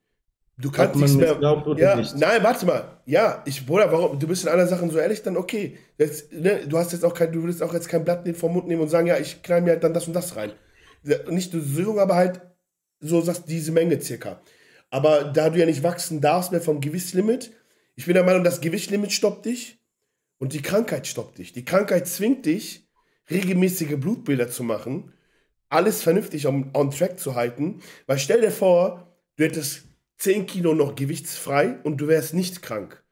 Du 0.57 0.69
kannst 0.69 0.95
nichts 0.95 1.15
mehr. 1.15 1.35
Glaubt, 1.35 1.79
ja, 1.79 1.95
nicht. 1.95 2.15
Nein, 2.17 2.43
warte 2.43 2.65
mal. 2.65 3.01
Ja, 3.05 3.41
ich, 3.45 3.65
Bruder, 3.65 3.91
warum? 3.91 4.19
Du 4.19 4.27
bist 4.27 4.43
in 4.43 4.49
anderen 4.49 4.69
Sachen 4.69 4.91
so 4.91 4.99
ehrlich, 4.99 5.23
dann 5.23 5.37
okay. 5.37 5.77
Jetzt, 5.97 6.31
ne, 6.33 6.67
du 6.67 6.77
hast 6.77 6.91
jetzt 6.91 7.05
auch 7.05 7.13
kein, 7.13 7.31
du 7.31 7.43
willst 7.43 7.63
auch 7.63 7.73
jetzt 7.73 7.87
kein 7.87 8.03
Blatt 8.03 8.27
vom 8.35 8.53
Mund 8.53 8.67
nehmen 8.67 8.81
und 8.81 8.89
sagen, 8.89 9.07
ja, 9.07 9.17
ich 9.17 9.41
knall 9.41 9.61
mir 9.61 9.71
halt 9.71 9.83
dann 9.83 9.93
das 9.93 10.07
und 10.07 10.13
das 10.13 10.35
rein. 10.35 10.51
Nicht 11.29 11.53
Dosierung, 11.53 11.97
aber 11.97 12.15
halt 12.15 12.41
so 12.99 13.21
sagst 13.21 13.45
diese 13.47 13.71
Menge 13.71 13.99
circa. 14.01 14.41
Aber 14.91 15.23
da 15.23 15.49
du 15.49 15.57
ja 15.59 15.65
nicht 15.65 15.83
wachsen 15.83 16.19
darfst 16.19 16.51
mehr 16.51 16.61
vom 16.61 16.81
Gewichtslimit, 16.81 17.51
ich 17.95 18.05
bin 18.05 18.13
der 18.13 18.23
Meinung, 18.23 18.43
das 18.43 18.61
Gewichtslimit 18.61 19.13
stoppt 19.13 19.45
dich 19.45 19.79
und 20.37 20.53
die 20.53 20.61
Krankheit 20.61 21.07
stoppt 21.07 21.37
dich. 21.37 21.53
Die 21.53 21.65
Krankheit 21.65 22.07
zwingt 22.07 22.45
dich, 22.45 22.87
regelmäßige 23.31 23.95
Blutbilder 23.97 24.49
zu 24.49 24.63
machen, 24.63 25.13
alles 25.71 26.03
vernünftig 26.03 26.47
on, 26.47 26.71
on 26.73 26.91
track 26.91 27.19
zu 27.19 27.35
halten, 27.35 27.81
weil 28.05 28.19
stell 28.19 28.41
dir 28.41 28.51
vor, 28.51 29.17
du 29.37 29.43
hättest 29.43 29.83
10 30.17 30.45
Kilo 30.45 30.75
noch 30.75 30.95
gewichtsfrei 30.95 31.79
und 31.83 31.97
du 31.97 32.07
wärst 32.07 32.33
nicht 32.33 32.61
krank. 32.61 33.03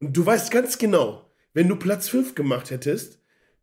Und 0.00 0.16
du 0.16 0.26
weißt 0.26 0.50
ganz 0.50 0.78
genau, 0.78 1.30
wenn 1.54 1.68
du 1.68 1.76
Platz 1.76 2.08
5 2.08 2.34
gemacht 2.34 2.70
hättest 2.70 3.20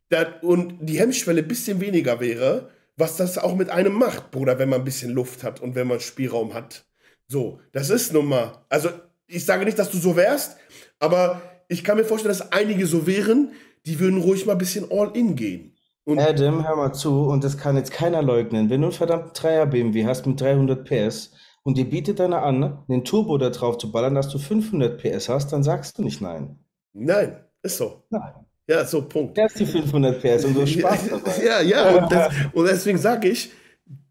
dat, 0.10 0.44
und 0.44 0.78
die 0.82 1.00
Hemmschwelle 1.00 1.42
ein 1.42 1.48
bisschen 1.48 1.82
weniger 1.82 2.20
wäre, 2.20 2.70
was 2.96 3.18
das 3.18 3.38
auch 3.38 3.56
mit 3.56 3.70
einem 3.70 3.94
macht, 3.94 4.32
Bruder, 4.32 4.58
wenn 4.58 4.70
man 4.70 4.82
ein 4.82 4.86
bisschen 4.86 5.12
Luft 5.12 5.44
hat 5.44 5.62
und 5.62 5.76
wenn 5.76 5.88
man 5.88 6.00
Spielraum 6.00 6.54
hat. 6.54 6.86
So, 7.28 7.60
das 7.74 7.90
ist 7.90 8.14
nun 8.14 8.28
mal. 8.28 8.66
Also, 8.70 8.90
ich 9.28 9.46
sage 9.46 9.66
nicht, 9.66 9.78
dass 9.78 9.92
du 9.92 9.98
so 9.98 10.16
wärst, 10.16 10.58
aber 11.00 11.42
ich 11.68 11.84
kann 11.84 11.98
mir 11.98 12.06
vorstellen, 12.06 12.36
dass 12.36 12.52
einige 12.52 12.88
so 12.88 13.06
wären, 13.06 13.52
die 13.86 14.00
würden 14.00 14.22
ruhig 14.22 14.46
mal 14.46 14.54
ein 14.54 14.58
bisschen 14.58 14.90
all 14.90 15.16
in 15.16 15.36
gehen. 15.36 15.77
Und 16.08 16.20
Adam, 16.20 16.66
hör 16.66 16.78
mal 16.78 16.94
zu, 16.94 17.26
und 17.26 17.44
das 17.44 17.58
kann 17.58 17.76
jetzt 17.76 17.92
keiner 17.92 18.22
leugnen. 18.22 18.70
Wenn 18.70 18.80
du 18.80 18.88
einen 18.88 18.94
verdammten 18.94 19.34
Dreier 19.34 19.66
BMW 19.66 20.06
hast 20.06 20.26
mit 20.26 20.40
300 20.40 20.86
PS, 20.86 21.34
und 21.64 21.78
dir 21.78 21.84
bietet 21.84 22.22
einer 22.22 22.44
an, 22.44 22.86
den 22.88 23.04
Turbo 23.04 23.38
da 23.38 23.50
drauf 23.50 23.78
zu 23.78 23.92
ballern, 23.92 24.16
dass 24.16 24.30
du 24.30 24.38
500 24.38 25.02
PS 25.02 25.28
hast, 25.28 25.52
dann 25.52 25.64
sagst 25.64 25.98
du 25.98 26.04
nicht 26.04 26.22
nein. 26.22 26.60
Nein, 26.94 27.44
ist 27.62 27.76
so. 27.76 28.04
Nein. 28.10 28.32
Ja, 28.70 28.86
so, 28.86 29.02
Punkt. 29.02 29.38
Erst 29.38 29.60
die 29.60 29.66
500 29.66 30.22
PS 30.22 30.46
und 30.46 30.54
du 30.54 30.62
hast 30.62 30.70
Spaß 30.70 31.10
dabei. 31.10 31.44
Ja, 31.44 31.60
ja, 31.60 31.98
und, 31.98 32.10
das, 32.10 32.34
und 32.54 32.66
deswegen 32.66 32.98
sage 32.98 33.28
ich, 33.28 33.52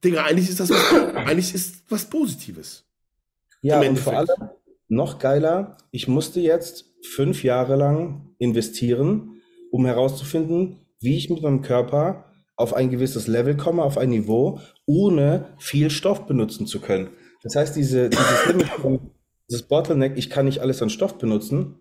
Digga, 0.04 0.24
eigentlich 0.24 0.50
ist 0.50 0.60
das 0.60 0.68
was, 0.68 1.14
eigentlich 1.14 1.54
ist 1.54 1.82
was 1.88 2.04
Positives. 2.04 2.84
Ja, 3.62 3.80
und 3.80 3.98
vor 3.98 4.12
allem 4.12 4.50
noch 4.88 5.18
geiler, 5.18 5.78
ich 5.92 6.08
musste 6.08 6.40
jetzt 6.40 6.92
fünf 7.00 7.42
Jahre 7.42 7.76
lang 7.76 8.34
investieren, 8.36 9.40
um 9.70 9.86
herauszufinden, 9.86 10.76
wie 11.00 11.16
ich 11.16 11.30
mit 11.30 11.42
meinem 11.42 11.62
Körper 11.62 12.24
auf 12.56 12.74
ein 12.74 12.90
gewisses 12.90 13.26
Level 13.26 13.56
komme, 13.56 13.82
auf 13.82 13.98
ein 13.98 14.10
Niveau, 14.10 14.60
ohne 14.86 15.54
viel 15.58 15.90
Stoff 15.90 16.26
benutzen 16.26 16.66
zu 16.66 16.80
können. 16.80 17.08
Das 17.42 17.54
heißt, 17.54 17.76
diese, 17.76 18.08
dieses 18.08 18.46
Limit, 18.48 18.66
dieses 19.48 19.62
Bottleneck, 19.62 20.14
ich 20.16 20.30
kann 20.30 20.46
nicht 20.46 20.60
alles 20.60 20.82
an 20.82 20.90
Stoff 20.90 21.18
benutzen. 21.18 21.76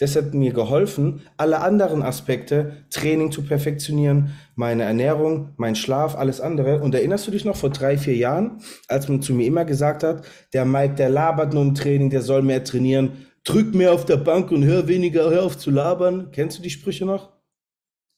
Das 0.00 0.14
hat 0.14 0.32
mir 0.32 0.52
geholfen, 0.52 1.22
alle 1.36 1.60
anderen 1.60 2.02
Aspekte, 2.02 2.84
Training 2.90 3.32
zu 3.32 3.42
perfektionieren, 3.42 4.36
meine 4.54 4.84
Ernährung, 4.84 5.54
mein 5.56 5.74
Schlaf, 5.74 6.14
alles 6.14 6.40
andere. 6.40 6.80
Und 6.82 6.94
erinnerst 6.94 7.26
du 7.26 7.32
dich 7.32 7.44
noch 7.44 7.56
vor 7.56 7.70
drei, 7.70 7.98
vier 7.98 8.14
Jahren, 8.14 8.60
als 8.86 9.08
man 9.08 9.22
zu 9.22 9.32
mir 9.32 9.46
immer 9.46 9.64
gesagt 9.64 10.04
hat, 10.04 10.24
der 10.52 10.64
Mike, 10.64 10.94
der 10.94 11.08
labert 11.08 11.52
nur 11.52 11.64
im 11.64 11.74
Training, 11.74 12.10
der 12.10 12.22
soll 12.22 12.42
mehr 12.42 12.62
trainieren, 12.62 13.26
drück 13.42 13.74
mehr 13.74 13.92
auf 13.92 14.04
der 14.04 14.18
Bank 14.18 14.52
und 14.52 14.64
hör 14.64 14.86
weniger, 14.86 15.30
hör 15.30 15.42
auf 15.42 15.58
zu 15.58 15.72
labern. 15.72 16.28
Kennst 16.30 16.58
du 16.58 16.62
die 16.62 16.70
Sprüche 16.70 17.04
noch? 17.04 17.37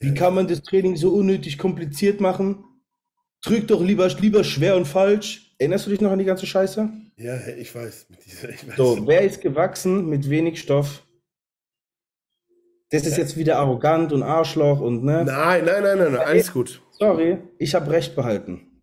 Wie 0.01 0.15
kann 0.15 0.35
man 0.35 0.49
das 0.49 0.63
Training 0.63 0.97
so 0.97 1.15
unnötig 1.15 1.59
kompliziert 1.59 2.21
machen? 2.21 2.65
Drück 3.43 3.69
doch 3.69 3.83
lieber, 3.83 4.09
lieber 4.09 4.45
schwer 4.45 4.77
und 4.77 4.87
falsch. 4.87 5.55
Erinnerst 5.59 5.87
du 5.87 5.91
dich 5.91 6.01
noch 6.01 6.11
an 6.11 6.19
die 6.19 6.25
ganze 6.25 6.47
Scheiße? 6.47 6.91
Ja, 7.17 7.47
ich 7.49 7.75
weiß. 7.75 8.07
Ich 8.25 8.43
weiß. 8.43 8.77
So, 8.77 9.07
wer 9.07 9.23
ist 9.23 9.41
gewachsen 9.41 10.09
mit 10.09 10.29
wenig 10.29 10.61
Stoff? 10.61 11.07
Das 12.91 13.07
ist 13.07 13.19
jetzt 13.19 13.37
wieder 13.37 13.59
arrogant 13.59 14.13
und 14.13 14.23
Arschloch 14.23 14.81
und 14.81 15.05
ne? 15.05 15.25
Nein, 15.25 15.65
nein, 15.65 15.83
nein, 15.83 15.99
nein, 15.99 16.13
nein. 16.13 16.23
alles 16.23 16.53
gut. 16.53 16.83
Sorry, 16.91 17.39
ich 17.59 17.75
habe 17.75 17.91
recht 17.91 18.17
behalten. 18.17 18.83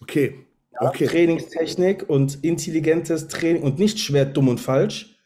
Okay. 0.00 0.46
Ja, 0.72 0.88
okay. 0.88 1.06
Trainingstechnik 1.06 2.08
und 2.08 2.42
intelligentes 2.42 3.28
Training 3.28 3.62
und 3.62 3.78
nicht 3.78 4.00
schwer, 4.00 4.24
dumm 4.24 4.48
und 4.48 4.60
falsch 4.60 5.18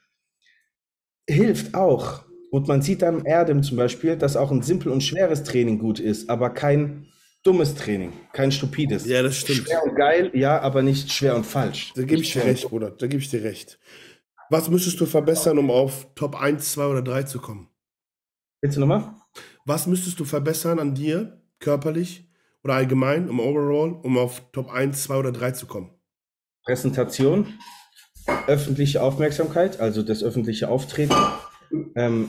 hilft 1.28 1.74
auch. 1.74 2.24
Und 2.52 2.68
man 2.68 2.82
sieht 2.82 3.02
am 3.02 3.24
Erdem 3.24 3.62
zum 3.62 3.78
Beispiel, 3.78 4.14
dass 4.14 4.36
auch 4.36 4.50
ein 4.50 4.60
simpel 4.60 4.92
und 4.92 5.02
schweres 5.02 5.42
Training 5.42 5.78
gut 5.78 5.98
ist, 5.98 6.28
aber 6.28 6.50
kein 6.50 7.06
dummes 7.42 7.74
Training, 7.74 8.12
kein 8.34 8.52
stupides. 8.52 9.06
Ja, 9.06 9.22
das 9.22 9.38
stimmt. 9.38 9.66
Schwer 9.66 9.82
und 9.82 9.96
geil, 9.96 10.30
ja, 10.34 10.60
aber 10.60 10.82
nicht 10.82 11.10
schwer 11.10 11.34
und 11.34 11.46
falsch. 11.46 11.94
Da 11.96 12.02
gebe 12.02 12.20
ich 12.20 12.34
dir 12.34 12.44
recht, 12.44 12.68
Bruder. 12.68 12.90
Da 12.90 13.06
gebe 13.06 13.22
ich 13.22 13.30
dir 13.30 13.42
recht. 13.42 13.78
Was 14.50 14.68
müsstest 14.68 15.00
du 15.00 15.06
verbessern, 15.06 15.56
um 15.56 15.70
auf 15.70 16.08
Top 16.14 16.38
1, 16.38 16.72
2 16.72 16.86
oder 16.88 17.00
3 17.00 17.22
zu 17.22 17.40
kommen? 17.40 17.70
Willst 18.60 18.76
du 18.76 18.80
nochmal? 18.82 19.14
Was 19.64 19.86
müsstest 19.86 20.20
du 20.20 20.26
verbessern 20.26 20.78
an 20.78 20.94
dir, 20.94 21.40
körperlich 21.58 22.28
oder 22.62 22.74
allgemein, 22.74 23.28
im 23.28 23.40
Overall, 23.40 23.98
um 24.02 24.18
auf 24.18 24.42
Top 24.52 24.70
1, 24.70 25.04
2 25.04 25.16
oder 25.16 25.32
3 25.32 25.52
zu 25.52 25.66
kommen? 25.66 25.90
Präsentation, 26.64 27.46
öffentliche 28.46 29.02
Aufmerksamkeit, 29.02 29.80
also 29.80 30.02
das 30.02 30.22
öffentliche 30.22 30.68
Auftreten, 30.68 31.16
ähm, 31.96 32.28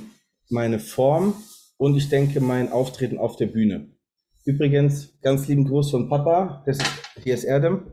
meine 0.54 0.80
Form 0.80 1.34
und 1.78 1.98
ich 1.98 2.10
denke 2.10 2.40
mein 2.40 2.72
Auftreten 2.72 3.18
auf 3.18 3.36
der 3.36 3.48
Bühne. 3.48 3.90
Übrigens, 4.46 5.20
ganz 5.22 5.48
lieben 5.48 5.66
Gruß 5.66 5.92
von 5.92 6.08
Papa. 6.08 6.64
Das 6.66 6.78
ist, 6.78 6.86
hier 7.24 7.34
ist 7.34 7.44
Erdem. 7.44 7.92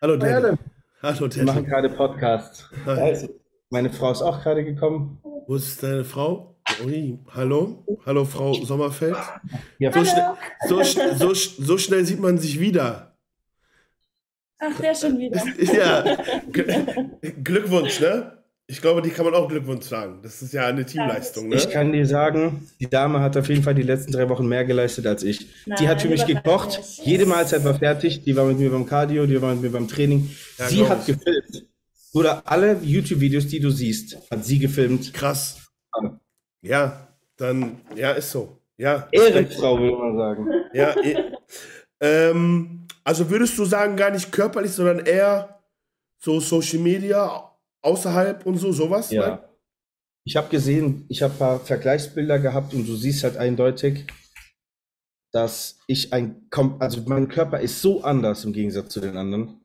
Hallo, 0.00 0.16
Daddy. 0.16 0.32
Erdem. 0.32 0.58
Hallo. 1.02 1.28
Wir 1.34 1.44
machen 1.44 1.66
gerade 1.66 1.90
Podcast. 1.90 2.70
Also, 2.86 3.28
meine 3.68 3.90
Frau 3.90 4.12
ist 4.12 4.22
auch 4.22 4.42
gerade 4.42 4.64
gekommen. 4.64 5.18
Wo 5.46 5.56
ist 5.56 5.82
deine 5.82 6.04
Frau? 6.04 6.56
Ui, 6.84 7.18
hallo? 7.30 7.84
Hallo, 8.06 8.24
Frau 8.24 8.54
Sommerfeld. 8.54 9.16
Ja, 9.78 9.92
so, 9.92 10.04
schnell, 10.84 11.16
so, 11.16 11.34
so, 11.34 11.64
so 11.64 11.78
schnell 11.78 12.04
sieht 12.04 12.20
man 12.20 12.38
sich 12.38 12.60
wieder. 12.60 13.18
Ach, 14.58 14.78
der 14.78 14.94
schon 14.94 15.18
wieder. 15.18 15.42
Ja, 15.74 16.16
Glückwunsch, 17.42 18.00
ne? 18.00 18.39
Ich 18.70 18.80
glaube, 18.80 19.02
die 19.02 19.10
kann 19.10 19.24
man 19.24 19.34
auch 19.34 19.48
Glückwunsch 19.48 19.86
sagen. 19.86 20.20
Das 20.22 20.42
ist 20.42 20.52
ja 20.52 20.66
eine 20.66 20.86
Teamleistung. 20.86 21.48
Ne? 21.48 21.56
Ich 21.56 21.70
kann 21.70 21.90
dir 21.92 22.06
sagen, 22.06 22.68
die 22.78 22.88
Dame 22.88 23.18
hat 23.18 23.36
auf 23.36 23.48
jeden 23.48 23.64
Fall 23.64 23.74
die 23.74 23.82
letzten 23.82 24.12
drei 24.12 24.28
Wochen 24.28 24.46
mehr 24.46 24.64
geleistet 24.64 25.08
als 25.08 25.24
ich. 25.24 25.48
Nein, 25.66 25.76
die 25.80 25.88
hat 25.88 26.00
für 26.00 26.08
mich 26.08 26.24
gekocht. 26.24 26.80
Jede 27.02 27.26
Mahlzeit 27.26 27.64
war 27.64 27.74
fertig. 27.74 28.22
Die 28.22 28.36
war 28.36 28.44
mit 28.44 28.60
mir 28.60 28.70
beim 28.70 28.86
Cardio, 28.86 29.26
die 29.26 29.42
war 29.42 29.54
mit 29.54 29.62
mir 29.62 29.70
beim 29.70 29.88
Training. 29.88 30.30
Ja, 30.56 30.68
sie 30.68 30.88
hat 30.88 31.04
gefilmt. 31.04 31.66
Oder 32.12 32.42
alle 32.44 32.78
YouTube-Videos, 32.80 33.48
die 33.48 33.58
du 33.58 33.70
siehst, 33.70 34.16
hat 34.30 34.44
sie 34.44 34.60
gefilmt. 34.60 35.12
Krass. 35.14 35.58
Ja, 36.62 37.08
dann, 37.38 37.80
ja, 37.96 38.12
ist 38.12 38.30
so. 38.30 38.56
Ja. 38.76 39.08
Ehrenfrau, 39.10 39.80
würde 39.80 39.96
man 39.96 40.16
sagen. 40.16 40.46
Ja, 40.72 40.96
eh, 41.02 41.16
ähm, 42.00 42.86
also 43.02 43.28
würdest 43.30 43.58
du 43.58 43.64
sagen, 43.64 43.96
gar 43.96 44.12
nicht 44.12 44.30
körperlich, 44.30 44.70
sondern 44.70 45.00
eher 45.00 45.60
so 46.18 46.38
Social 46.38 46.78
Media, 46.78 47.49
außerhalb 47.82 48.46
und 48.46 48.58
so, 48.58 48.72
sowas? 48.72 49.10
Ja. 49.10 49.28
Ne? 49.28 49.48
Ich 50.24 50.36
habe 50.36 50.48
gesehen, 50.48 51.06
ich 51.08 51.22
habe 51.22 51.34
ein 51.34 51.38
paar 51.38 51.60
Vergleichsbilder 51.60 52.38
gehabt 52.38 52.74
und 52.74 52.86
du 52.86 52.94
siehst 52.94 53.24
halt 53.24 53.36
eindeutig, 53.36 54.06
dass 55.32 55.78
ich 55.86 56.12
ein, 56.12 56.46
also 56.78 57.02
mein 57.06 57.28
Körper 57.28 57.60
ist 57.60 57.80
so 57.80 58.02
anders 58.02 58.44
im 58.44 58.52
Gegensatz 58.52 58.92
zu 58.92 59.00
den 59.00 59.16
anderen. 59.16 59.60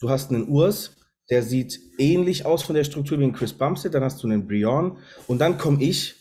Du 0.00 0.10
hast 0.10 0.30
einen 0.30 0.48
Urs, 0.48 0.96
der 1.30 1.42
sieht 1.42 1.78
ähnlich 1.98 2.44
aus 2.44 2.62
von 2.62 2.74
der 2.74 2.84
Struktur 2.84 3.18
wie 3.18 3.24
ein 3.24 3.32
Chris 3.32 3.52
Bumstead, 3.52 3.94
dann 3.94 4.02
hast 4.02 4.22
du 4.22 4.26
einen 4.26 4.46
Brion 4.46 4.98
und 5.28 5.38
dann 5.38 5.58
komme 5.58 5.82
ich. 5.82 6.16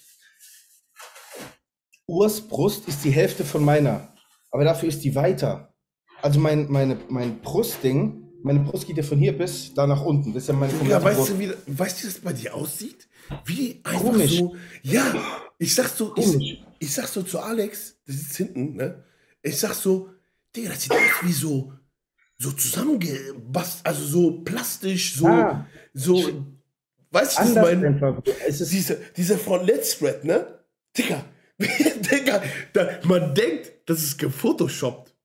Urs 2.06 2.42
Brust 2.42 2.88
ist 2.88 3.04
die 3.04 3.12
Hälfte 3.12 3.46
von 3.46 3.64
meiner, 3.64 4.14
aber 4.52 4.64
dafür 4.66 4.90
ist 4.90 5.04
die 5.04 5.16
weiter. 5.16 5.74
Also 6.22 6.40
mein, 6.40 6.70
meine, 6.70 7.00
mein 7.10 7.40
Brustding 7.42 8.21
meine 8.44 8.60
Brust 8.62 8.88
geht 8.88 8.98
ja 8.98 9.04
von 9.04 9.18
hier 9.18 9.38
bis 9.38 9.74
da 9.74 9.86
nach 9.88 10.02
unten. 10.04 10.34
Das 10.34 10.44
ist 10.44 10.48
ja 10.50 10.54
meine 10.54 10.74
ja, 10.88 11.02
weißt 11.04 11.30
du, 11.30 11.40
wie, 11.40 11.52
weißt 11.68 12.00
du, 12.00 12.04
wie 12.04 12.12
das 12.12 12.20
bei 12.22 12.34
dir 12.34 12.54
aussieht? 12.56 13.08
Wie 13.46 13.80
einfach 13.84 14.02
Komisch. 14.02 14.38
so. 14.38 14.56
Ja, 14.84 15.14
ich 15.58 15.74
sag 15.74 15.88
so, 15.90 16.14
ich, 16.18 16.64
ich, 16.80 16.94
sag 16.94 17.08
so 17.08 17.24
zu 17.24 17.40
Alex, 17.40 17.96
der 18.08 18.14
sitzt 18.16 18.38
hinten, 18.38 18.76
ne? 18.76 19.04
Ich 19.42 19.58
sag 19.58 19.74
so, 19.74 20.10
Digga, 20.56 20.70
das 20.70 20.82
sieht 20.84 20.92
aus 20.92 21.00
wie 21.22 21.32
so, 21.32 21.74
so 22.38 22.52
zusammengebastelt, 22.52 23.86
also 23.86 24.06
so 24.06 24.32
plastisch, 24.42 25.16
so, 25.16 25.28
Ah. 25.28 25.66
so, 25.94 26.16
weißt 27.12 27.38
du, 27.38 27.42
was 27.42 27.50
ich 27.50 27.56
meine? 27.56 28.22
ist, 28.48 28.72
Diese, 28.72 29.00
diese 29.16 29.38
von 29.38 29.66
Let's 29.66 29.94
Spread, 29.94 30.26
ne? 30.26 30.60
Digga, 30.98 31.24
Digga, 31.58 32.44
da, 32.74 33.00
man 33.04 33.34
denkt, 33.34 33.72
das 33.86 34.04
ist 34.04 34.18
gefotoshoppt. 34.18 35.16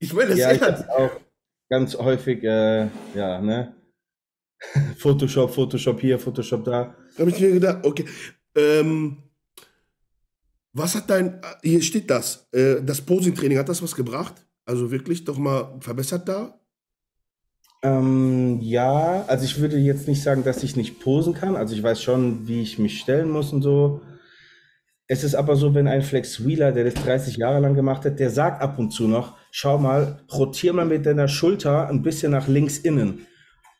Ich 0.00 0.12
meine, 0.12 0.30
das 0.30 0.38
ja, 0.38 0.88
auch 0.88 1.20
ganz 1.74 1.96
häufig, 1.96 2.42
äh, 2.44 2.86
ja, 3.14 3.40
ne? 3.40 3.74
Photoshop, 4.98 5.52
Photoshop 5.52 6.00
hier, 6.00 6.18
Photoshop 6.18 6.64
da. 6.64 6.94
Da 7.16 7.20
habe 7.20 7.30
ich 7.30 7.40
mir 7.40 7.52
gedacht, 7.52 7.84
okay. 7.84 8.04
Ähm, 8.56 9.18
was 10.72 10.94
hat 10.94 11.10
dein, 11.10 11.40
hier 11.62 11.82
steht 11.82 12.08
das, 12.10 12.48
äh, 12.52 12.80
das 12.82 13.00
Posing-Training, 13.00 13.58
hat 13.58 13.68
das 13.68 13.82
was 13.82 13.94
gebracht? 13.94 14.34
Also 14.64 14.90
wirklich 14.90 15.24
doch 15.24 15.36
mal 15.36 15.76
verbessert 15.80 16.28
da? 16.28 16.60
Ähm, 17.82 18.60
ja, 18.62 19.24
also 19.26 19.44
ich 19.44 19.60
würde 19.60 19.76
jetzt 19.76 20.08
nicht 20.08 20.22
sagen, 20.22 20.44
dass 20.44 20.62
ich 20.62 20.76
nicht 20.76 21.00
posen 21.00 21.34
kann. 21.34 21.56
Also 21.56 21.74
ich 21.74 21.82
weiß 21.82 22.00
schon, 22.00 22.46
wie 22.46 22.62
ich 22.62 22.78
mich 22.78 23.00
stellen 23.00 23.30
muss 23.30 23.52
und 23.52 23.62
so. 23.62 24.00
Es 25.06 25.22
ist 25.22 25.34
aber 25.34 25.56
so, 25.56 25.74
wenn 25.74 25.86
ein 25.86 26.00
Flex 26.00 26.46
Wheeler, 26.46 26.72
der 26.72 26.84
das 26.84 26.94
30 26.94 27.36
Jahre 27.36 27.60
lang 27.60 27.74
gemacht 27.74 28.06
hat, 28.06 28.18
der 28.18 28.30
sagt 28.30 28.62
ab 28.62 28.78
und 28.78 28.90
zu 28.90 29.06
noch, 29.06 29.36
schau 29.50 29.76
mal, 29.76 30.24
rotier 30.32 30.72
mal 30.72 30.86
mit 30.86 31.04
deiner 31.04 31.28
Schulter 31.28 31.88
ein 31.88 32.02
bisschen 32.02 32.32
nach 32.32 32.48
links 32.48 32.78
innen. 32.78 33.26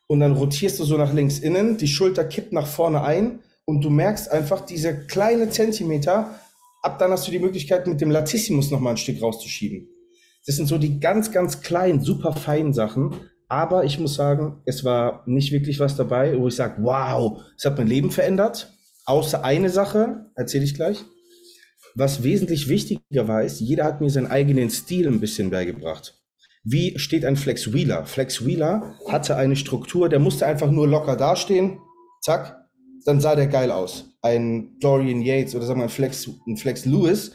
Und 0.07 0.19
dann 0.19 0.33
rotierst 0.33 0.79
du 0.79 0.83
so 0.83 0.97
nach 0.97 1.13
links 1.13 1.39
innen, 1.39 1.77
die 1.77 1.87
Schulter 1.87 2.25
kippt 2.25 2.53
nach 2.53 2.67
vorne 2.67 3.03
ein 3.03 3.39
und 3.65 3.83
du 3.83 3.89
merkst 3.89 4.31
einfach 4.31 4.61
diese 4.61 5.07
kleine 5.07 5.49
Zentimeter, 5.49 6.39
ab 6.83 6.99
dann 6.99 7.09
hast 7.09 7.27
du 7.27 7.31
die 7.31 7.39
Möglichkeit, 7.39 7.87
mit 7.87 8.01
dem 8.01 8.11
Latissimus 8.11 8.69
nochmal 8.69 8.93
ein 8.93 8.97
Stück 8.97 9.19
rauszuschieben. 9.19 9.87
Das 10.45 10.57
sind 10.57 10.67
so 10.67 10.77
die 10.77 10.99
ganz, 10.99 11.31
ganz 11.31 11.61
kleinen, 11.61 12.01
super 12.01 12.33
feinen 12.33 12.73
Sachen. 12.73 13.15
Aber 13.47 13.83
ich 13.83 13.99
muss 13.99 14.13
sagen, 14.13 14.61
es 14.65 14.83
war 14.83 15.23
nicht 15.25 15.51
wirklich 15.51 15.79
was 15.79 15.95
dabei, 15.95 16.37
wo 16.39 16.47
ich 16.47 16.55
sage, 16.55 16.83
wow, 16.83 17.41
es 17.57 17.65
hat 17.65 17.77
mein 17.77 17.87
Leben 17.87 18.11
verändert. 18.11 18.71
Außer 19.05 19.43
eine 19.43 19.69
Sache, 19.69 20.31
erzähle 20.35 20.65
ich 20.65 20.75
gleich. 20.75 21.03
Was 21.95 22.23
wesentlich 22.23 22.67
wichtiger 22.67 23.27
war, 23.27 23.43
ist, 23.43 23.61
jeder 23.61 23.85
hat 23.85 24.01
mir 24.01 24.09
seinen 24.09 24.27
eigenen 24.27 24.69
Stil 24.69 25.07
ein 25.07 25.21
bisschen 25.21 25.49
beigebracht. 25.49 26.21
Wie 26.65 26.99
steht 26.99 27.23
ein 27.23 27.37
Flex 27.37 27.71
Wheeler? 27.71 28.05
Flex 28.05 28.45
Wheeler 28.45 28.95
hatte 29.07 29.37
eine 29.37 29.55
Struktur, 29.55 30.09
der 30.09 30.19
musste 30.19 30.45
einfach 30.45 30.69
nur 30.69 30.87
locker 30.87 31.15
dastehen. 31.15 31.79
Zack, 32.21 32.57
dann 33.05 33.21
sah 33.21 33.35
der 33.35 33.47
geil 33.47 33.71
aus. 33.71 34.05
Ein 34.21 34.77
Dorian 34.79 35.21
Yates 35.21 35.55
oder 35.55 35.65
sagen 35.65 35.79
wir 35.79 35.85
ein 35.85 35.89
Flex, 35.89 36.27
ein 36.47 36.57
Flex 36.57 36.85
Lewis, 36.85 37.31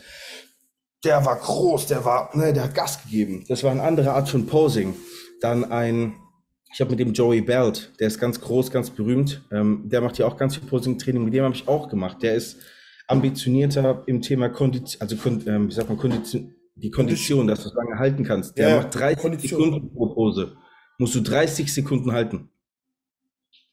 der 1.04 1.24
war 1.24 1.36
groß, 1.36 1.86
der 1.86 2.04
war, 2.04 2.36
ne, 2.36 2.52
der 2.52 2.64
hat 2.64 2.74
Gas 2.74 3.02
gegeben. 3.02 3.46
Das 3.48 3.64
war 3.64 3.70
eine 3.70 3.82
andere 3.82 4.12
Art 4.12 4.28
von 4.28 4.46
Posing. 4.46 4.94
Dann 5.40 5.64
ein, 5.72 6.16
ich 6.74 6.80
habe 6.80 6.90
mit 6.90 7.00
dem 7.00 7.14
Joey 7.14 7.40
Belt, 7.40 7.92
der 7.98 8.08
ist 8.08 8.18
ganz 8.18 8.40
groß, 8.40 8.70
ganz 8.70 8.90
berühmt. 8.90 9.42
Ähm, 9.50 9.84
der 9.86 10.02
macht 10.02 10.18
ja 10.18 10.26
auch 10.26 10.36
ganz 10.36 10.56
viel 10.56 10.68
Posing-Training. 10.68 11.24
Mit 11.24 11.32
dem 11.32 11.44
habe 11.44 11.54
ich 11.54 11.66
auch 11.66 11.88
gemacht. 11.88 12.18
Der 12.22 12.34
ist 12.34 12.58
ambitionierter 13.10 14.02
im 14.06 14.22
Thema 14.22 14.48
Kondition, 14.48 15.00
also 15.00 15.16
ähm, 15.48 15.68
wie 15.68 15.72
sagt 15.72 15.88
man, 15.88 15.98
Kondition, 15.98 16.54
die 16.74 16.90
Kondition, 16.90 17.46
dass 17.46 17.62
du 17.62 17.68
es 17.68 17.74
lange 17.74 17.98
halten 17.98 18.24
kannst. 18.24 18.56
Der 18.56 18.68
Ja, 18.68 18.76
macht 18.78 18.94
30 18.94 19.18
Kondition. 19.18 19.64
Sekunden 19.64 19.92
pro 19.92 20.14
Pose. 20.14 20.56
Musst 20.98 21.14
du 21.14 21.20
30 21.20 21.72
Sekunden 21.72 22.12
halten. 22.12 22.50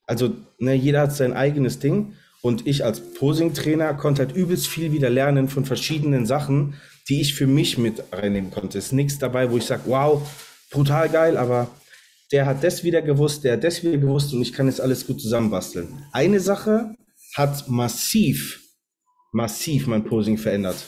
Also, 0.06 0.32
ne, 0.58 0.74
jeder 0.74 1.02
hat 1.02 1.14
sein 1.14 1.34
eigenes 1.34 1.80
Ding. 1.80 2.14
Und 2.42 2.68
ich 2.68 2.86
als 2.86 3.14
Posing-Trainer 3.14 3.94
konnte 3.96 4.26
halt 4.26 4.36
übelst 4.36 4.68
viel 4.68 4.92
wieder 4.92 5.10
lernen 5.10 5.50
von 5.50 5.66
verschiedenen 5.66 6.26
Sachen, 6.26 6.76
die 7.10 7.22
ich 7.22 7.34
für 7.34 7.48
mich 7.48 7.78
mit 7.78 8.04
reinnehmen 8.12 8.52
konnte. 8.52 8.78
Es 8.78 8.88
ist 8.88 8.92
nichts 8.94 9.18
dabei, 9.20 9.52
wo 9.52 9.58
ich 9.58 9.66
sage, 9.66 9.84
wow, 9.86 10.22
brutal 10.72 11.10
geil, 11.10 11.38
aber 11.38 11.68
der 12.32 12.46
hat 12.46 12.64
das 12.64 12.84
wieder 12.84 13.02
gewusst, 13.02 13.44
der 13.44 13.54
hat 13.54 13.64
das 13.64 13.84
wieder 13.84 13.98
gewusst 13.98 14.34
und 14.34 14.42
ich 14.42 14.54
kann 14.54 14.68
jetzt 14.68 14.82
alles 14.82 15.08
gut 15.08 15.22
zusammenbasteln. 15.22 16.06
Eine 16.12 16.40
Sache 16.40 16.96
hat 17.36 17.68
massiv, 17.70 18.62
massiv 19.32 19.88
mein 19.88 20.04
Posing 20.04 20.38
verändert. 20.38 20.88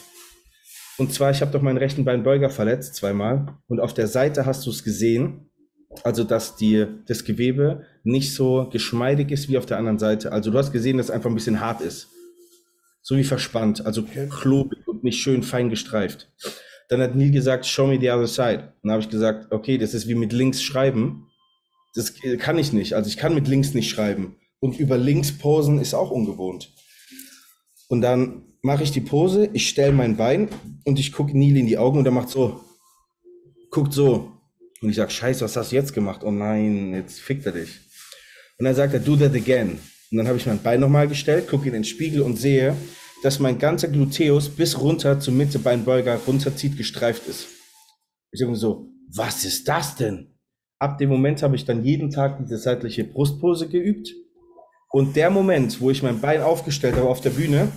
Und 0.97 1.13
zwar, 1.13 1.31
ich 1.31 1.41
habe 1.41 1.51
doch 1.51 1.61
meinen 1.61 1.77
rechten 1.77 2.03
Beinbeuger 2.03 2.49
verletzt, 2.49 2.95
zweimal. 2.95 3.57
Und 3.67 3.79
auf 3.79 3.93
der 3.93 4.07
Seite 4.07 4.45
hast 4.45 4.65
du 4.65 4.69
es 4.69 4.83
gesehen, 4.83 5.49
also 6.03 6.23
dass 6.23 6.55
die, 6.55 6.85
das 7.07 7.23
Gewebe 7.23 7.85
nicht 8.03 8.33
so 8.33 8.69
geschmeidig 8.69 9.31
ist 9.31 9.49
wie 9.49 9.57
auf 9.57 9.65
der 9.65 9.77
anderen 9.77 9.97
Seite. 9.97 10.31
Also 10.31 10.51
du 10.51 10.57
hast 10.57 10.71
gesehen, 10.71 10.97
dass 10.97 11.07
es 11.07 11.11
einfach 11.11 11.29
ein 11.29 11.35
bisschen 11.35 11.61
hart 11.61 11.81
ist. 11.81 12.09
So 13.01 13.15
wie 13.15 13.23
verspannt, 13.23 13.85
also 13.85 14.03
klobig 14.03 14.87
und 14.87 15.03
nicht 15.03 15.19
schön 15.19 15.41
fein 15.41 15.69
gestreift. 15.69 16.31
Dann 16.89 17.01
hat 17.01 17.15
Neil 17.15 17.31
gesagt, 17.31 17.65
show 17.65 17.87
me 17.87 17.99
the 17.99 18.09
other 18.09 18.27
side. 18.27 18.73
Und 18.81 18.89
dann 18.89 18.91
habe 18.91 19.03
ich 19.03 19.09
gesagt, 19.09 19.51
okay, 19.51 19.77
das 19.77 19.93
ist 19.93 20.07
wie 20.07 20.15
mit 20.15 20.33
links 20.33 20.61
schreiben. 20.61 21.27
Das 21.95 22.13
kann 22.39 22.57
ich 22.57 22.73
nicht. 22.73 22.93
Also 22.93 23.09
ich 23.09 23.17
kann 23.17 23.33
mit 23.33 23.47
links 23.47 23.73
nicht 23.73 23.89
schreiben. 23.89 24.35
Und 24.59 24.79
über 24.79 24.97
links 24.97 25.31
posen 25.31 25.79
ist 25.79 25.93
auch 25.93 26.11
ungewohnt. 26.11 26.71
Und 27.89 28.01
dann 28.01 28.43
mache 28.61 28.83
ich 28.83 28.91
die 28.91 29.01
Pose, 29.01 29.49
ich 29.51 29.67
stelle 29.67 29.91
mein 29.91 30.15
Bein 30.15 30.47
und 30.85 30.99
ich 30.99 31.11
gucke 31.11 31.37
Neil 31.37 31.57
in 31.57 31.65
die 31.65 31.77
Augen 31.77 31.97
und 31.97 32.05
er 32.05 32.11
macht 32.11 32.29
so. 32.29 32.61
Guckt 33.71 33.93
so. 33.93 34.31
Und 34.81 34.89
ich 34.89 34.95
sage, 34.95 35.11
scheiße, 35.11 35.43
was 35.43 35.57
hast 35.57 35.71
du 35.71 35.75
jetzt 35.75 35.93
gemacht? 35.93 36.21
Oh 36.23 36.31
nein, 36.31 36.93
jetzt 36.93 37.19
fickt 37.19 37.45
er 37.45 37.51
dich. 37.51 37.79
Und 38.57 38.65
dann 38.65 38.75
sagt 38.75 38.93
er, 38.93 38.99
do 38.99 39.15
that 39.17 39.33
again. 39.33 39.79
Und 40.11 40.17
dann 40.17 40.27
habe 40.27 40.37
ich 40.37 40.45
mein 40.45 40.61
Bein 40.61 40.79
nochmal 40.79 41.07
gestellt, 41.07 41.47
gucke 41.47 41.67
in 41.67 41.73
den 41.73 41.83
Spiegel 41.83 42.21
und 42.21 42.37
sehe, 42.37 42.75
dass 43.23 43.39
mein 43.39 43.57
ganzer 43.57 43.89
Gluteus 43.89 44.49
bis 44.49 44.79
runter 44.79 45.19
zur 45.19 45.33
Mitte 45.33 45.59
Beinbeuger 45.59 46.15
runterzieht, 46.15 46.77
gestreift 46.77 47.27
ist. 47.27 47.47
Ich 48.31 48.39
sage 48.39 48.51
mir 48.51 48.57
so, 48.57 48.91
was 49.13 49.43
ist 49.45 49.67
das 49.67 49.95
denn? 49.95 50.35
Ab 50.79 50.97
dem 50.97 51.09
Moment 51.09 51.43
habe 51.43 51.55
ich 51.55 51.65
dann 51.65 51.83
jeden 51.83 52.09
Tag 52.09 52.37
diese 52.39 52.57
seitliche 52.57 53.03
Brustpose 53.03 53.67
geübt. 53.67 54.13
Und 54.89 55.15
der 55.15 55.29
Moment, 55.29 55.79
wo 55.81 55.91
ich 55.91 56.01
mein 56.01 56.19
Bein 56.19 56.41
aufgestellt 56.41 56.95
habe 56.95 57.07
auf 57.07 57.21
der 57.21 57.29
Bühne, 57.29 57.71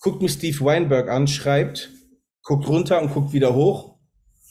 guckt 0.00 0.20
mich 0.20 0.32
Steve 0.32 0.64
Weinberg 0.64 1.08
an, 1.08 1.28
schreibt, 1.28 1.90
guckt 2.42 2.66
runter 2.66 3.00
und 3.00 3.14
guckt 3.14 3.32
wieder 3.32 3.54
hoch 3.54 3.96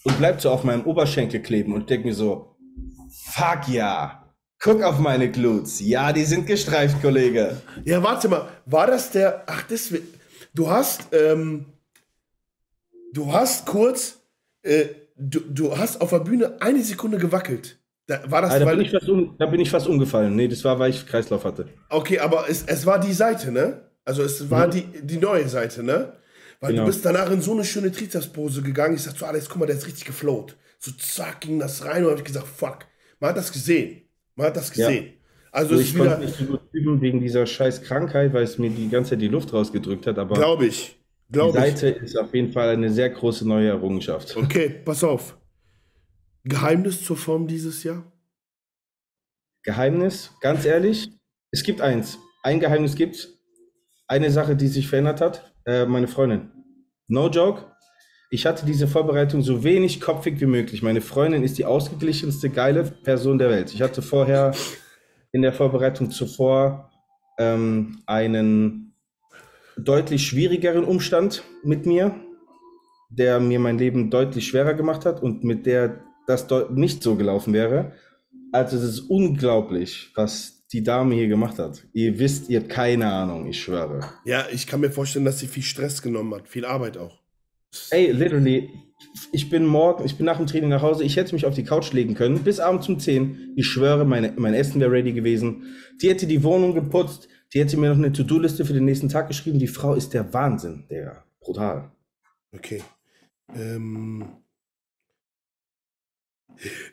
und 0.06 0.18
bleibt 0.18 0.42
so 0.42 0.50
auf 0.50 0.64
meinem 0.64 0.86
Oberschenkel 0.86 1.42
kleben 1.42 1.74
und 1.74 1.90
denkt 1.90 2.06
mir 2.06 2.14
so, 2.14 2.56
fuck 3.12 3.68
ja, 3.68 4.34
guck 4.60 4.82
auf 4.82 5.00
meine 5.00 5.30
Glutes. 5.30 5.82
Ja, 5.82 6.14
die 6.14 6.24
sind 6.24 6.48
gestreift, 6.48 7.02
Kollege. 7.02 7.62
Ja, 7.84 8.02
warte 8.02 8.30
mal, 8.30 8.48
war 8.66 8.88
das 8.88 9.12
der, 9.12 9.44
ach, 9.48 9.64
das, 9.64 9.94
du 10.54 10.70
hast, 10.70 11.08
ähm, 11.12 11.66
du 13.14 13.34
hast 13.34 13.66
kurz, 13.66 14.20
äh, 14.62 14.86
du, 15.18 15.42
du 15.42 15.78
hast 15.78 16.00
auf 16.00 16.12
der 16.12 16.20
Bühne 16.20 16.62
eine 16.62 16.84
Sekunde 16.84 17.18
gewackelt. 17.18 17.79
Da, 18.10 18.20
war 18.32 18.42
das, 18.42 18.54
Ah, 18.54 18.60
da, 18.60 18.66
bin 18.66 18.82
ich 18.82 18.90
fast 18.92 19.08
um, 19.08 19.36
da 19.38 19.46
bin 19.46 19.60
ich 19.62 19.70
fast 19.70 19.88
umgefallen. 19.88 20.36
Nee, 20.36 20.48
das 20.48 20.64
war, 20.64 20.80
weil 20.80 20.90
ich 20.90 21.06
Kreislauf 21.06 21.44
hatte. 21.46 21.68
okay, 21.90 22.18
aber 22.20 22.50
es, 22.50 22.64
es 22.66 22.86
war 22.86 23.00
die 23.00 23.14
Seite, 23.14 23.52
ne? 23.52 23.82
Also 24.04 24.24
es 24.24 24.50
war 24.50 24.66
Mhm. 24.68 24.72
die, 24.72 24.84
die 25.04 25.18
neue 25.18 25.48
Seite, 25.48 25.84
ne? 25.84 26.14
Weil 26.60 26.72
Genau. 26.72 26.84
du 26.84 26.88
bist 26.88 27.06
danach 27.06 27.30
in 27.32 27.42
so 27.42 27.52
eine 27.54 27.64
schöne 27.64 27.92
Trizepspose 27.92 28.64
gegangen. 28.64 28.96
Ich 28.96 29.04
sag 29.04 29.16
zu 29.16 29.26
Alex, 29.26 29.48
guck 29.48 29.60
mal, 29.60 29.66
der 29.68 29.76
ist 29.76 29.86
richtig 29.86 30.06
geflowt. 30.06 30.58
So 30.80 30.92
zack, 30.98 31.42
ging 31.42 31.60
das 31.60 31.86
rein 31.86 32.04
und 32.04 32.12
hab 32.12 32.18
ich 32.18 32.24
gesagt, 32.24 32.48
fuck. 32.48 32.80
Man 33.20 33.30
hat 33.30 33.38
das 33.38 33.52
gesehen. 33.52 34.02
Man 34.36 34.48
hat 34.48 34.58
das 34.58 34.76
Ja. 34.76 34.88
gesehen. 34.88 35.14
Also 35.52 35.72
Also 35.72 35.82
es 35.82 35.90
ich 35.90 35.96
wieder, 35.96 36.06
konnte 36.16 36.26
nicht 36.26 36.38
so 36.38 36.46
gut 36.46 36.62
üben 36.72 37.02
wegen 37.02 37.22
dieser 37.22 37.46
scheiß 37.46 37.84
Krankheit, 37.84 38.34
weil 38.34 38.44
es 38.44 38.58
mir 38.58 38.70
die 38.72 38.90
ganze 38.90 39.12
Zeit 39.12 39.22
die 39.22 39.28
Luft 39.28 39.54
rausgedrückt 39.54 40.08
hat. 40.08 40.18
Aber 40.18 40.36
glaube 40.36 40.66
ich. 40.66 41.00
die 41.28 41.34
Glaube 41.34 41.58
ich. 41.60 41.64
Seite 41.66 41.88
ist 41.90 42.18
auf 42.18 42.34
jeden 42.34 42.52
Fall 42.52 42.70
eine 42.70 42.90
sehr 42.90 43.10
große 43.12 43.48
neue 43.48 43.68
Errungenschaft. 43.70 44.36
Okay, 44.36 44.82
pass 44.84 45.04
auf. 45.04 45.38
Geheimnis 46.44 47.04
zur 47.04 47.18
Form 47.18 47.48
dieses 47.48 47.84
Jahr? 47.84 48.04
Geheimnis, 49.64 50.32
ganz 50.42 50.66
ehrlich, 50.66 51.12
es 51.52 51.64
gibt 51.64 51.82
eins. 51.82 52.18
Ein 52.44 52.60
Geheimnis 52.60 52.96
gibt 52.96 53.28
Eine 54.08 54.32
Sache, 54.32 54.56
die 54.56 54.68
sich 54.68 54.88
verändert 54.88 55.22
hat, 55.22 55.54
äh, 55.66 55.86
meine 55.86 56.08
Freundin. 56.08 56.50
No 57.08 57.30
joke. 57.30 57.66
Ich 58.32 58.46
hatte 58.48 58.66
diese 58.66 58.88
Vorbereitung 58.88 59.44
so 59.44 59.64
wenig 59.64 60.02
kopfig 60.02 60.40
wie 60.40 60.48
möglich. 60.48 60.82
Meine 60.82 61.02
Freundin 61.02 61.44
ist 61.44 61.60
die 61.60 61.66
ausgeglichenste, 61.66 62.50
geile 62.50 62.84
Person 62.84 63.38
der 63.38 63.50
Welt. 63.50 63.72
Ich 63.74 63.84
hatte 63.84 64.02
vorher 64.02 64.56
in 65.32 65.44
der 65.44 65.54
Vorbereitung 65.54 66.10
zuvor 66.10 66.92
ähm, 67.38 68.02
einen 68.08 68.96
deutlich 69.78 70.26
schwierigeren 70.26 70.84
Umstand 70.84 71.44
mit 71.64 71.86
mir, 71.86 72.16
der 73.10 73.40
mir 73.40 73.60
mein 73.60 73.78
Leben 73.78 74.10
deutlich 74.10 74.48
schwerer 74.48 74.74
gemacht 74.74 75.06
hat 75.06 75.22
und 75.22 75.44
mit 75.44 75.66
der 75.66 76.04
das 76.30 76.48
deu- 76.48 76.70
nicht 76.72 77.02
so 77.04 77.16
gelaufen 77.16 77.54
wäre. 77.54 77.92
Also 78.52 78.78
es 78.78 78.84
ist 78.84 79.00
unglaublich, 79.02 80.12
was 80.16 80.66
die 80.72 80.84
Dame 80.84 81.16
hier 81.16 81.28
gemacht 81.28 81.58
hat. 81.60 81.84
Ihr 81.94 82.20
wisst, 82.20 82.50
ihr 82.50 82.60
habt 82.60 82.70
keine 82.70 83.12
Ahnung, 83.12 83.48
ich 83.48 83.60
schwöre. 83.62 84.02
Ja, 84.26 84.46
ich 84.52 84.68
kann 84.68 84.82
mir 84.82 84.92
vorstellen, 84.92 85.26
dass 85.26 85.40
sie 85.40 85.48
viel 85.48 85.64
Stress 85.64 86.02
genommen 86.02 86.34
hat, 86.36 86.48
viel 86.48 86.66
Arbeit 86.66 86.98
auch. 86.98 87.20
Ey, 87.92 88.12
literally, 88.12 88.70
ich 89.32 89.50
bin 89.50 89.66
morgen, 89.66 90.06
ich 90.06 90.16
bin 90.18 90.26
nach 90.26 90.38
dem 90.38 90.48
Training 90.48 90.70
nach 90.70 90.82
Hause, 90.82 91.04
ich 91.04 91.16
hätte 91.16 91.34
mich 91.34 91.46
auf 91.46 91.56
die 91.56 91.64
Couch 91.64 91.92
legen 91.94 92.14
können, 92.16 92.40
bis 92.44 92.60
abends 92.60 92.88
um 92.88 93.00
10. 93.00 93.54
Ich 93.56 93.66
schwöre, 93.68 94.06
meine, 94.06 94.34
mein 94.38 94.54
Essen 94.54 94.80
wäre 94.80 94.92
ready 94.92 95.14
gewesen. 95.14 95.64
Die 96.02 96.10
hätte 96.10 96.28
die 96.28 96.44
Wohnung 96.44 96.74
geputzt, 96.74 97.28
die 97.54 97.60
hätte 97.60 97.78
mir 97.78 97.90
noch 97.90 97.98
eine 97.98 98.12
To-Do-Liste 98.12 98.66
für 98.66 98.74
den 98.74 98.86
nächsten 98.86 99.10
Tag 99.10 99.28
geschrieben. 99.28 99.58
Die 99.60 99.68
Frau 99.68 99.96
ist 99.96 100.14
der 100.14 100.32
Wahnsinn, 100.34 100.86
Digga. 100.90 101.24
Brutal. 101.40 101.92
Okay. 102.52 102.84
Ähm. 103.56 104.24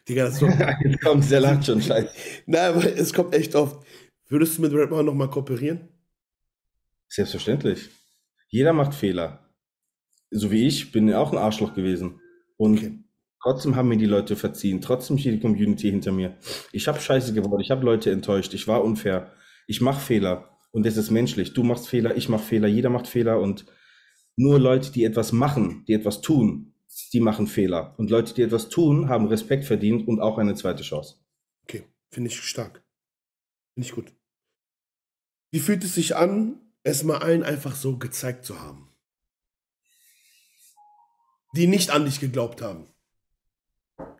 Digga, 0.09 0.25
das 0.25 0.35
ist 0.35 0.41
so. 0.41 0.47
Jetzt 0.85 1.01
kommt 1.03 1.31
der 1.31 1.41
lacht 1.41 1.67
schon 1.67 1.81
scheiße. 1.83 2.09
Nein, 2.47 2.75
aber 2.75 2.85
es 2.85 3.13
kommt 3.13 3.35
echt 3.35 3.55
oft. 3.55 3.85
Würdest 4.29 4.59
du 4.59 4.63
mit 4.63 4.73
Redman 4.73 5.07
nochmal 5.07 5.31
kooperieren? 5.31 5.89
Selbstverständlich. 7.09 7.89
Jeder 8.49 8.73
macht 8.73 8.95
Fehler. 8.95 9.51
So 10.31 10.51
wie 10.51 10.67
ich, 10.67 10.93
bin 10.93 11.13
auch 11.13 11.33
ein 11.33 11.39
Arschloch 11.39 11.75
gewesen. 11.75 12.21
Und 12.57 12.79
Okay. 12.79 12.99
trotzdem 13.43 13.77
haben 13.77 13.89
mir 13.89 13.97
die 13.97 14.07
Leute 14.07 14.35
verziehen. 14.37 14.81
Trotzdem 14.81 15.19
steht 15.19 15.35
die 15.35 15.41
Community 15.41 15.91
hinter 15.91 16.13
mir. 16.13 16.37
Ich 16.73 16.89
habe 16.89 17.01
Scheiße 17.01 17.33
geworden. 17.33 17.61
Ich 17.61 17.71
habe 17.71 17.85
Leute 17.85 18.11
enttäuscht. 18.11 18.55
Ich 18.55 18.67
war 18.67 18.83
unfair. 18.83 19.33
Ich 19.67 19.81
mache 19.81 20.01
Fehler. 20.01 20.51
Und 20.73 20.85
es 20.87 20.97
ist 20.97 21.11
menschlich. 21.11 21.55
Du 21.55 21.63
machst 21.63 21.89
Fehler, 21.89 22.17
ich 22.17 22.29
mache 22.29 22.43
Fehler, 22.45 22.69
jeder 22.69 22.91
macht 22.91 23.07
Fehler. 23.07 23.41
Und 23.41 23.65
nur 24.37 24.59
Leute, 24.59 24.93
die 24.93 25.05
etwas 25.05 25.33
machen, 25.33 25.85
die 25.89 25.95
etwas 25.95 26.21
tun, 26.21 26.75
die 27.13 27.21
machen 27.21 27.47
Fehler. 27.47 27.95
Und 27.99 28.11
Leute, 28.11 28.35
die 28.35 28.43
etwas 28.43 28.69
tun, 28.69 29.09
haben 29.09 29.27
Respekt 29.27 29.65
verdient 29.65 30.09
und 30.09 30.21
auch 30.21 30.39
eine 30.39 30.55
zweite 30.55 30.83
Chance. 30.83 31.17
Okay, 31.65 31.85
finde 32.11 32.31
ich 32.31 32.41
stark. 32.41 32.83
Finde 33.75 33.87
ich 33.87 33.95
gut. 33.95 34.13
Wie 35.51 35.61
fühlt 35.61 35.85
es 35.85 35.95
sich 35.95 36.17
an, 36.17 36.61
es 36.83 37.05
mal 37.05 37.19
allen 37.19 37.43
einfach 37.43 37.75
so 37.75 37.99
gezeigt 37.99 38.45
zu 38.45 38.61
haben? 38.61 38.91
Die 41.55 41.67
nicht 41.67 41.91
an 41.91 42.05
dich 42.05 42.21
geglaubt 42.21 42.63
haben. 42.63 42.89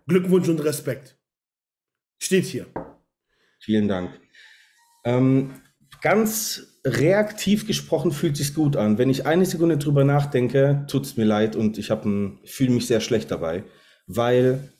Glückwunsch 0.07 0.49
und 0.49 0.61
Respekt. 0.61 1.19
Steht 2.19 2.45
hier. 2.45 2.67
Vielen 3.61 3.89
Dank. 3.89 4.21
Ähm, 5.05 5.61
ganz 6.01 6.76
reaktiv 6.87 7.67
gesprochen 7.67 8.13
fühlt 8.13 8.37
sich's 8.37 8.55
gut 8.55 8.77
an. 8.77 8.97
Wenn 8.97 9.11
ich 9.11 9.27
eine 9.27 9.45
Sekunde 9.45 9.77
drüber 9.77 10.05
nachdenke, 10.05 10.85
tut's 10.89 11.17
mir 11.17 11.25
leid 11.25 11.57
und 11.57 11.79
ich 11.79 11.91
ein- 11.93 12.39
fühle 12.45 12.71
mich 12.71 12.87
sehr 12.87 13.01
schlecht 13.01 13.31
dabei, 13.31 13.65
weil 14.07 14.73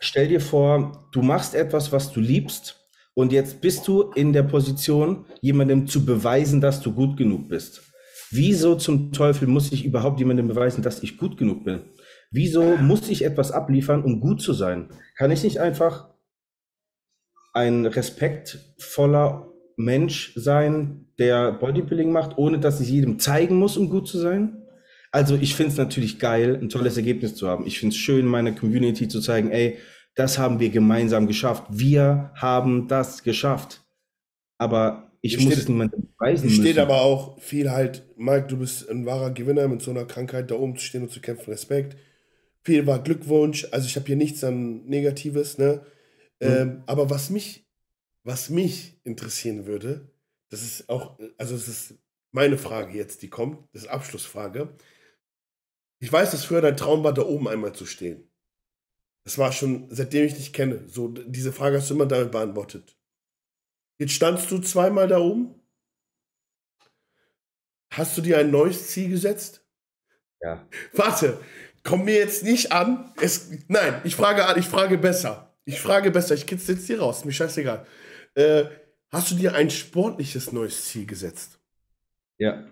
stell 0.00 0.26
dir 0.28 0.40
vor, 0.40 1.08
du 1.12 1.22
machst 1.22 1.54
etwas, 1.54 1.92
was 1.92 2.12
du 2.12 2.20
liebst 2.20 2.80
und 3.14 3.32
jetzt 3.32 3.60
bist 3.60 3.86
du 3.86 4.10
in 4.16 4.32
der 4.32 4.42
Position, 4.42 5.26
jemandem 5.40 5.86
zu 5.86 6.04
beweisen, 6.04 6.60
dass 6.60 6.80
du 6.80 6.92
gut 6.92 7.16
genug 7.16 7.48
bist. 7.48 7.82
Wieso 8.32 8.74
zum 8.74 9.12
Teufel 9.12 9.46
muss 9.46 9.70
ich 9.72 9.84
überhaupt 9.84 10.18
jemandem 10.18 10.48
beweisen, 10.48 10.82
dass 10.82 11.02
ich 11.04 11.18
gut 11.18 11.36
genug 11.36 11.64
bin? 11.64 11.82
Wieso 12.32 12.76
muss 12.76 13.08
ich 13.08 13.24
etwas 13.24 13.52
abliefern, 13.52 14.02
um 14.04 14.20
gut 14.20 14.40
zu 14.42 14.52
sein? 14.54 14.88
Kann 15.16 15.30
ich 15.30 15.42
nicht 15.44 15.58
einfach 15.58 16.08
ein 17.52 17.86
respektvoller 17.86 19.48
Mensch 19.76 20.32
sein, 20.36 21.06
der 21.18 21.52
Bodybuilding 21.52 22.12
macht, 22.12 22.38
ohne 22.38 22.58
dass 22.58 22.80
ich 22.80 22.88
jedem 22.90 23.18
zeigen 23.18 23.56
muss, 23.56 23.76
um 23.76 23.88
gut 23.90 24.08
zu 24.08 24.18
sein? 24.18 24.56
Also 25.10 25.36
ich 25.36 25.54
finde 25.54 25.72
es 25.72 25.78
natürlich 25.78 26.18
geil, 26.18 26.58
ein 26.60 26.68
tolles 26.68 26.96
Ergebnis 26.96 27.34
zu 27.34 27.48
haben. 27.48 27.66
Ich 27.66 27.78
finde 27.80 27.94
es 27.94 28.00
schön, 28.00 28.26
meiner 28.26 28.52
Community 28.52 29.08
zu 29.08 29.20
zeigen, 29.20 29.50
ey, 29.50 29.78
das 30.14 30.38
haben 30.38 30.60
wir 30.60 30.70
gemeinsam 30.70 31.26
geschafft. 31.26 31.64
Wir 31.70 32.30
haben 32.34 32.88
das 32.88 33.22
geschafft. 33.22 33.82
Aber 34.58 35.10
ich 35.22 35.34
Hier 35.34 35.44
muss 35.44 35.52
steht- 35.54 35.62
es 35.64 35.68
niemandem 35.68 36.08
beweisen 36.18 36.48
Hier 36.48 36.62
steht 36.62 36.78
aber 36.78 37.00
auch 37.02 37.40
viel 37.40 37.70
halt, 37.70 38.02
Mike, 38.16 38.46
du 38.48 38.58
bist 38.58 38.88
ein 38.88 39.04
wahrer 39.06 39.30
Gewinner 39.30 39.66
mit 39.68 39.82
so 39.82 39.90
einer 39.90 40.04
Krankheit 40.04 40.50
da 40.50 40.54
oben 40.54 40.76
zu 40.76 40.84
stehen 40.84 41.02
und 41.02 41.10
zu 41.10 41.20
kämpfen. 41.20 41.50
Respekt. 41.50 41.96
Viel 42.62 42.86
war 42.86 43.02
Glückwunsch. 43.02 43.66
Also 43.72 43.86
ich 43.86 43.96
habe 43.96 44.06
hier 44.06 44.16
nichts 44.16 44.44
an 44.44 44.84
Negatives, 44.86 45.58
ne? 45.58 45.80
Ähm, 46.40 46.82
aber 46.86 47.10
was 47.10 47.30
mich, 47.30 47.66
was 48.24 48.50
mich 48.50 48.98
interessieren 49.04 49.66
würde, 49.66 50.10
das 50.48 50.62
ist 50.62 50.88
auch, 50.88 51.18
also 51.38 51.54
das 51.54 51.68
ist 51.68 51.94
meine 52.32 52.58
Frage 52.58 52.96
jetzt, 52.96 53.22
die 53.22 53.30
kommt, 53.30 53.68
das 53.72 53.82
ist 53.82 53.88
Abschlussfrage. 53.88 54.74
Ich 56.00 56.12
weiß, 56.12 56.30
dass 56.30 56.44
früher 56.44 56.62
dein 56.62 56.76
Traum 56.76 57.04
war, 57.04 57.12
da 57.12 57.22
oben 57.22 57.48
einmal 57.48 57.74
zu 57.74 57.86
stehen. 57.86 58.30
Das 59.24 59.36
war 59.36 59.52
schon, 59.52 59.86
seitdem 59.90 60.24
ich 60.24 60.34
dich 60.34 60.52
kenne. 60.52 60.88
So, 60.88 61.08
diese 61.08 61.52
Frage 61.52 61.76
hast 61.76 61.90
du 61.90 61.94
immer 61.94 62.06
damit 62.06 62.32
beantwortet. 62.32 62.96
Jetzt 63.98 64.12
standst 64.12 64.50
du 64.50 64.58
zweimal 64.60 65.08
da 65.08 65.18
oben. 65.18 65.54
Hast 67.92 68.16
du 68.16 68.22
dir 68.22 68.38
ein 68.38 68.50
neues 68.50 68.88
Ziel 68.88 69.10
gesetzt? 69.10 69.62
Ja. 70.40 70.66
Warte, 70.94 71.38
komm 71.84 72.06
mir 72.06 72.14
jetzt 72.14 72.44
nicht 72.44 72.72
an. 72.72 73.12
Es, 73.20 73.50
nein, 73.68 74.00
ich 74.04 74.16
frage 74.16 74.46
an, 74.46 74.58
ich 74.58 74.66
frage 74.66 74.96
besser. 74.96 75.49
Ich 75.64 75.80
frage 75.80 76.10
besser, 76.10 76.34
ich 76.34 76.46
kitzel 76.46 76.76
jetzt 76.76 76.86
hier 76.86 77.00
raus, 77.00 77.24
mir 77.24 77.32
scheißegal. 77.32 77.86
Äh, 78.34 78.64
hast 79.10 79.30
du 79.30 79.34
dir 79.34 79.54
ein 79.54 79.70
sportliches 79.70 80.52
neues 80.52 80.86
Ziel 80.86 81.06
gesetzt? 81.06 81.58
Ja. 82.38 82.66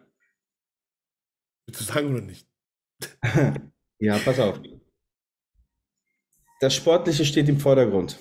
Willst 1.67 1.81
du 1.81 1.85
sagen 1.85 2.11
oder 2.11 2.23
nicht? 2.23 2.47
Ja, 4.01 4.17
pass 4.19 4.39
auf. 4.39 4.61
Das 6.61 6.73
Sportliche 6.73 7.25
steht 7.25 7.49
im 7.49 7.59
Vordergrund. 7.59 8.17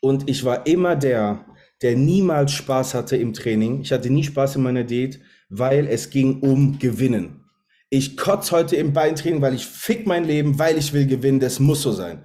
Und 0.00 0.28
ich 0.28 0.44
war 0.44 0.66
immer 0.66 0.94
der, 0.96 1.46
der 1.82 1.96
niemals 1.96 2.52
Spaß 2.52 2.92
hatte 2.94 3.16
im 3.16 3.32
Training. 3.32 3.80
Ich 3.80 3.92
hatte 3.92 4.10
nie 4.10 4.24
Spaß 4.24 4.56
in 4.56 4.62
meiner 4.62 4.84
Diät, 4.84 5.20
weil 5.48 5.86
es 5.86 6.10
ging 6.10 6.40
um 6.40 6.78
Gewinnen. 6.78 7.44
Ich 7.88 8.16
kotz 8.16 8.52
heute 8.52 8.76
im 8.76 8.92
Beintraining, 8.92 9.42
weil 9.42 9.54
ich 9.54 9.66
fick 9.66 10.06
mein 10.06 10.24
Leben, 10.24 10.58
weil 10.58 10.78
ich 10.78 10.92
will 10.92 11.06
gewinnen. 11.06 11.40
Das 11.40 11.60
muss 11.60 11.82
so 11.82 11.92
sein. 11.92 12.22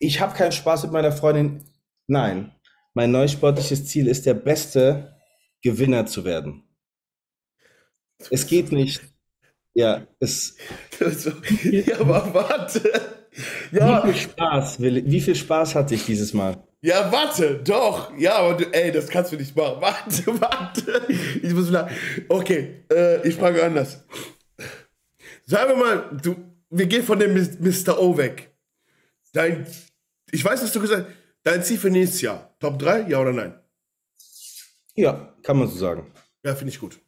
Ich 0.00 0.20
habe 0.20 0.34
keinen 0.36 0.52
Spaß 0.52 0.84
mit 0.84 0.92
meiner 0.92 1.12
Freundin. 1.12 1.62
Nein, 2.08 2.52
mein 2.94 3.12
neues 3.12 3.32
sportliches 3.32 3.86
Ziel 3.86 4.08
ist, 4.08 4.26
der 4.26 4.34
beste 4.34 5.16
Gewinner 5.62 6.06
zu 6.06 6.24
werden. 6.24 6.64
Es 8.30 8.46
geht 8.46 8.72
nicht. 8.72 9.00
Ja, 9.74 10.06
es, 10.18 10.56
ja, 11.64 12.00
aber 12.00 12.34
warte. 12.34 12.82
Wie 13.70 13.78
Ja, 13.78 14.02
viel 14.02 14.14
Spaß, 14.16 14.80
will, 14.80 15.04
wie 15.06 15.20
viel 15.20 15.36
Spaß 15.36 15.74
hatte 15.76 15.94
ich 15.94 16.04
dieses 16.06 16.34
Mal? 16.34 16.56
ja, 16.82 17.12
warte, 17.12 17.62
doch. 17.62 18.12
Ja, 18.18 18.38
aber 18.38 18.54
du, 18.56 18.64
ey, 18.72 18.90
das 18.92 19.08
kannst 19.08 19.32
du 19.32 19.36
nicht 19.36 19.54
machen. 19.56 19.76
Warte, 19.80 20.40
warte. 20.40 21.02
Ich 21.42 21.52
muss 21.54 21.68
wieder. 21.68 21.88
Okay, 22.28 22.84
äh, 22.92 23.26
ich 23.28 23.34
frage 23.36 23.62
anders. 23.62 24.04
Sagen 25.46 25.70
wir 25.70 25.76
mal, 25.76 26.18
du, 26.22 26.36
wir 26.70 26.86
gehen 26.86 27.02
von 27.02 27.18
dem 27.18 27.34
Mr. 27.34 28.00
O 28.00 28.16
weg. 28.16 28.52
Dein, 29.32 29.66
ich 30.32 30.44
weiß, 30.44 30.62
was 30.62 30.72
du 30.72 30.80
gesagt 30.80 31.06
hast. 31.06 31.16
Dein 31.42 31.62
Ziel 31.62 31.78
für 31.78 31.90
nächstes 31.90 32.20
Jahr. 32.20 32.54
Top 32.60 32.78
3, 32.78 33.08
ja 33.08 33.18
oder 33.20 33.32
nein? 33.32 33.54
Ja, 34.94 35.34
kann 35.42 35.58
man 35.58 35.68
so 35.68 35.76
sagen. 35.78 36.12
Ja, 36.44 36.54
finde 36.54 36.72
ich 36.72 36.80
gut. 36.80 36.98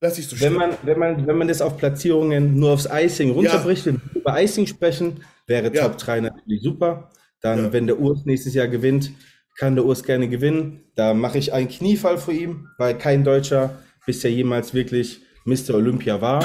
Lass 0.00 0.14
dich 0.14 0.26
so 0.28 0.38
Wenn 0.40 0.54
man, 0.54 0.76
wenn, 0.82 0.98
man, 0.98 1.26
wenn 1.26 1.38
man 1.38 1.48
das 1.48 1.62
auf 1.62 1.76
Platzierungen 1.78 2.58
nur 2.58 2.72
aufs 2.72 2.88
Icing 2.90 3.30
runterbricht, 3.30 3.86
wenn 3.86 4.00
wir 4.12 4.20
über 4.20 4.42
Icing 4.42 4.66
sprechen, 4.66 5.24
wäre 5.46 5.72
Ja. 5.74 5.88
Top 5.88 5.98
3 5.98 6.20
natürlich 6.20 6.62
super. 6.62 7.10
Dann, 7.40 7.64
Ja. 7.66 7.72
wenn 7.72 7.86
der 7.86 7.98
Urs 7.98 8.24
nächstes 8.24 8.54
Jahr 8.54 8.68
gewinnt, 8.68 9.12
kann 9.56 9.74
der 9.76 9.84
Urs 9.84 10.02
gerne 10.02 10.28
gewinnen. 10.28 10.84
Da 10.94 11.14
mache 11.14 11.38
ich 11.38 11.52
einen 11.52 11.68
Kniefall 11.68 12.18
vor 12.18 12.34
ihm, 12.34 12.68
weil 12.78 12.98
kein 12.98 13.24
Deutscher 13.24 13.78
bisher 14.04 14.30
jemals 14.30 14.74
wirklich 14.74 15.22
Mr. 15.44 15.74
Olympia 15.74 16.20
war. 16.20 16.44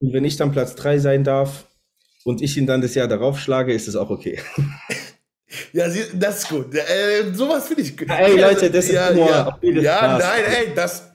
Und 0.00 0.12
wenn 0.12 0.24
ich 0.24 0.36
dann 0.36 0.52
Platz 0.52 0.74
3 0.74 0.98
sein 0.98 1.24
darf 1.24 1.66
und 2.28 2.42
ich 2.42 2.58
ihn 2.58 2.66
dann 2.66 2.82
das 2.82 2.94
Jahr 2.94 3.08
darauf 3.08 3.38
schlage, 3.38 3.72
ist 3.72 3.88
es 3.88 3.96
auch 3.96 4.10
okay. 4.10 4.38
Ja, 5.72 5.88
das 6.12 6.40
ist 6.40 6.48
gut. 6.50 6.74
Äh, 6.74 7.32
sowas 7.32 7.68
finde 7.68 7.82
ich 7.82 7.96
gut. 7.96 8.10
Ey, 8.10 8.38
Leute, 8.38 8.70
das 8.70 8.84
ist 8.84 8.92
ja, 8.92 9.08
Humor. 9.08 9.58
ja, 9.62 9.70
ja 9.80 9.98
Spaß. 9.98 10.22
nein, 10.22 10.44
ey, 10.44 10.74
das. 10.74 11.10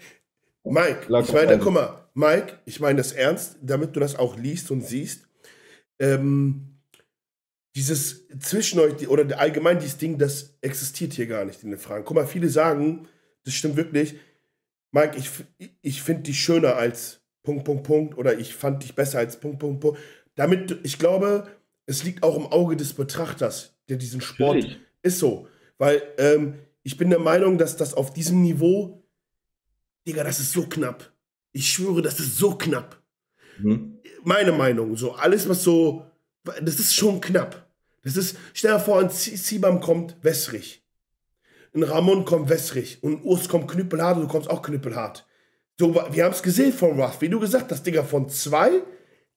Mike, 0.64 1.06
Locker 1.08 1.28
ich 1.28 1.34
meine, 1.34 1.60
guck 1.60 1.74
mal, 1.74 2.08
Mike, 2.16 2.60
ich 2.66 2.80
meine 2.80 2.98
das 2.98 3.12
ernst, 3.12 3.58
damit 3.62 3.96
du 3.96 4.00
das 4.00 4.16
auch 4.16 4.36
liest 4.36 4.72
und 4.72 4.82
siehst. 4.82 5.28
Ähm, 6.00 6.80
dieses 7.76 8.28
zwischen 8.40 8.80
euch, 8.80 9.08
oder 9.08 9.40
allgemein 9.40 9.78
dieses 9.78 9.98
Ding, 9.98 10.18
das 10.18 10.58
existiert 10.62 11.14
hier 11.14 11.28
gar 11.28 11.46
nicht 11.46 11.64
in 11.64 11.70
den 11.70 11.80
Fragen. 11.80 12.04
Guck 12.04 12.16
mal, 12.16 12.26
viele 12.26 12.50
sagen, 12.50 13.08
das 13.46 13.54
stimmt 13.54 13.76
wirklich. 13.76 14.16
Mike, 14.92 15.16
ich, 15.18 15.30
ich 15.84 16.02
finde 16.02 16.24
dich 16.24 16.40
schöner 16.40 16.76
als 16.76 17.22
Punkt, 17.44 17.66
Punkt, 17.66 17.84
Punkt, 17.84 18.18
oder 18.18 18.40
ich 18.40 18.56
fand 18.56 18.82
dich 18.82 18.96
besser 18.96 19.20
als 19.20 19.40
Punkt, 19.40 19.60
Punkt, 19.60 19.80
Punkt. 19.80 20.00
Damit, 20.36 20.80
ich 20.84 20.98
glaube, 21.00 21.48
es 21.86 22.04
liegt 22.04 22.24
auch 22.24 22.36
im 22.36 22.48
Auge 22.48 22.76
des 22.76 22.94
Betrachters, 22.94 23.74
der 23.90 23.98
diesen 23.98 24.22
Sport 24.22 24.56
Natürlich. 24.56 24.80
ist 25.02 25.20
so. 25.20 25.48
Weil 25.78 26.02
ähm, 26.18 26.56
ich 26.84 26.98
bin 26.98 27.10
der 27.10 27.20
Meinung, 27.20 27.58
dass 27.58 27.78
das 27.78 27.94
auf 27.94 28.14
diesem 28.14 28.42
Niveau, 28.42 29.04
Digga, 30.08 30.24
das 30.24 30.40
ist 30.40 30.52
so 30.52 30.68
knapp. 30.68 31.12
Ich 31.52 31.70
schwöre, 31.70 32.02
das 32.02 32.20
ist 32.20 32.38
so 32.38 32.56
knapp. 32.56 33.02
Mhm. 33.60 34.00
Meine 34.24 34.52
Meinung, 34.52 34.96
so 34.96 35.14
alles, 35.14 35.48
was 35.48 35.64
so, 35.64 36.06
das 36.44 36.80
ist 36.80 36.96
schon 36.96 37.22
knapp. 37.22 37.68
Das 38.04 38.18
ist, 38.18 38.38
stell 38.54 38.74
dir 38.74 38.80
vor, 38.80 39.00
ein 39.00 39.10
Zibam 39.10 39.80
kommt 39.80 40.18
wässrig. 40.22 40.84
Ein 41.74 41.84
Ramon 41.84 42.26
kommt 42.26 42.50
wässrig. 42.50 43.00
Und 43.02 43.14
ein 43.14 43.24
Urs 43.24 43.48
kommt 43.48 43.70
knüppelhart 43.70 44.18
und 44.18 44.24
du 44.24 44.28
kommst 44.28 44.50
auch 44.50 44.62
knüppelhart. 44.62 45.26
So, 45.80 45.96
wir 45.96 46.24
haben 46.24 46.34
es 46.34 46.44
gesehen 46.44 46.74
von 46.74 47.00
Ruff, 47.00 47.22
wie 47.22 47.30
du 47.30 47.40
gesagt 47.40 47.72
hast, 47.72 47.84
Digga, 47.86 48.04
von 48.04 48.30
zwei 48.30 48.82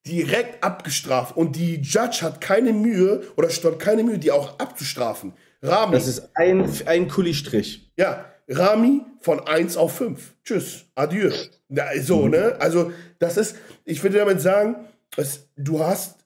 direkt 0.07 0.63
abgestraft. 0.63 1.37
Und 1.37 1.57
die 1.57 1.77
Judge 1.77 2.19
hat 2.23 2.41
keine 2.41 2.73
Mühe 2.73 3.23
oder 3.37 3.51
stört 3.51 3.79
keine 3.79 4.03
Mühe, 4.03 4.19
die 4.19 4.33
auch 4.33 4.59
abzustrafen. 4.59 5.33
Rahmen. 5.63 5.93
Das 5.93 6.07
ist 6.07 6.31
ein, 6.35 6.71
ein 6.87 7.09
Kuli-Strich. 7.09 7.93
Ja, 7.97 8.27
Rami 8.49 9.03
von 9.21 9.41
1 9.41 9.77
auf 9.77 9.97
5. 9.97 10.35
Tschüss, 10.45 10.85
adieu. 10.95 11.33
Ja, 11.69 11.87
so, 12.01 12.29
ne? 12.29 12.57
Also, 12.61 12.93
das 13.19 13.37
ist, 13.37 13.57
ich 13.85 14.03
würde 14.03 14.19
damit 14.19 14.41
sagen, 14.41 14.77
es, 15.17 15.49
du 15.57 15.81
hast, 15.81 16.25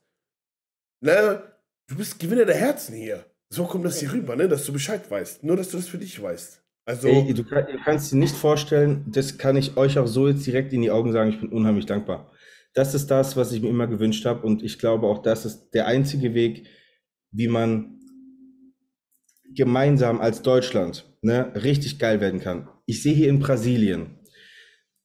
ne, 1.01 1.41
du 1.87 1.95
bist 1.95 2.19
Gewinner 2.19 2.45
der 2.45 2.55
Herzen 2.55 2.95
hier. 2.95 3.25
So 3.49 3.65
kommt 3.65 3.85
das 3.85 3.99
hier 3.99 4.13
rüber, 4.13 4.35
ne? 4.35 4.47
Dass 4.47 4.65
du 4.65 4.73
Bescheid 4.73 5.09
weißt. 5.09 5.43
Nur, 5.43 5.57
dass 5.57 5.69
du 5.69 5.77
das 5.77 5.87
für 5.87 5.97
dich 5.97 6.21
weißt. 6.21 6.61
Also, 6.85 7.07
Ey, 7.07 7.33
du, 7.33 7.43
kann, 7.43 7.65
du 7.65 7.77
kannst 7.83 8.11
dir 8.11 8.17
nicht 8.17 8.35
vorstellen, 8.35 9.05
das 9.07 9.37
kann 9.37 9.55
ich 9.55 9.77
euch 9.77 9.99
auch 9.99 10.07
so 10.07 10.27
jetzt 10.27 10.45
direkt 10.45 10.73
in 10.73 10.81
die 10.81 10.91
Augen 10.91 11.11
sagen, 11.11 11.29
ich 11.29 11.39
bin 11.39 11.49
unheimlich 11.49 11.85
dankbar. 11.85 12.30
Das 12.73 12.93
ist 12.93 13.07
das, 13.11 13.35
was 13.35 13.51
ich 13.51 13.61
mir 13.61 13.69
immer 13.69 13.87
gewünscht 13.87 14.25
habe 14.25 14.45
und 14.45 14.63
ich 14.63 14.79
glaube 14.79 15.07
auch, 15.07 15.21
das 15.21 15.45
ist 15.45 15.71
der 15.71 15.87
einzige 15.87 16.33
Weg, 16.33 16.67
wie 17.31 17.47
man 17.47 17.99
gemeinsam 19.53 20.21
als 20.21 20.41
Deutschland 20.41 21.05
ne, 21.21 21.51
richtig 21.55 21.99
geil 21.99 22.21
werden 22.21 22.39
kann. 22.39 22.69
Ich 22.85 23.03
sehe 23.03 23.13
hier 23.13 23.29
in 23.29 23.39
Brasilien, 23.39 24.17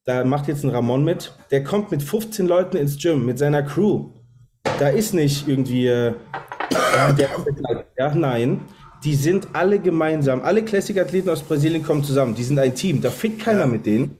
da 0.05 0.25
macht 0.25 0.47
jetzt 0.47 0.63
ein 0.63 0.71
Ramon 0.71 1.05
mit, 1.05 1.33
der 1.51 1.65
kommt 1.65 1.91
mit 1.91 2.03
15 2.03 2.47
Leuten 2.47 2.77
ins 2.77 2.97
Gym, 3.03 3.27
mit 3.27 3.39
seiner 3.39 3.65
Crew. 3.65 4.13
Da 4.79 4.89
ist 4.89 5.15
nicht 5.15 5.49
irgendwie, 5.49 5.89
äh, 5.89 6.15
der, 7.19 7.29
ja, 7.99 8.15
nein, 8.15 8.61
die 9.05 9.17
sind 9.17 9.49
alle 9.53 9.81
gemeinsam, 9.81 10.43
alle 10.43 10.65
Classic-Athleten 10.65 11.29
aus 11.29 11.43
Brasilien 11.43 11.83
kommen 11.83 12.05
zusammen, 12.05 12.35
die 12.37 12.45
sind 12.45 12.59
ein 12.59 12.75
Team, 12.75 13.01
da 13.01 13.11
fickt 13.11 13.41
keiner 13.41 13.61
Ja. 13.61 13.67
mit 13.67 13.85
denen. 13.87 14.19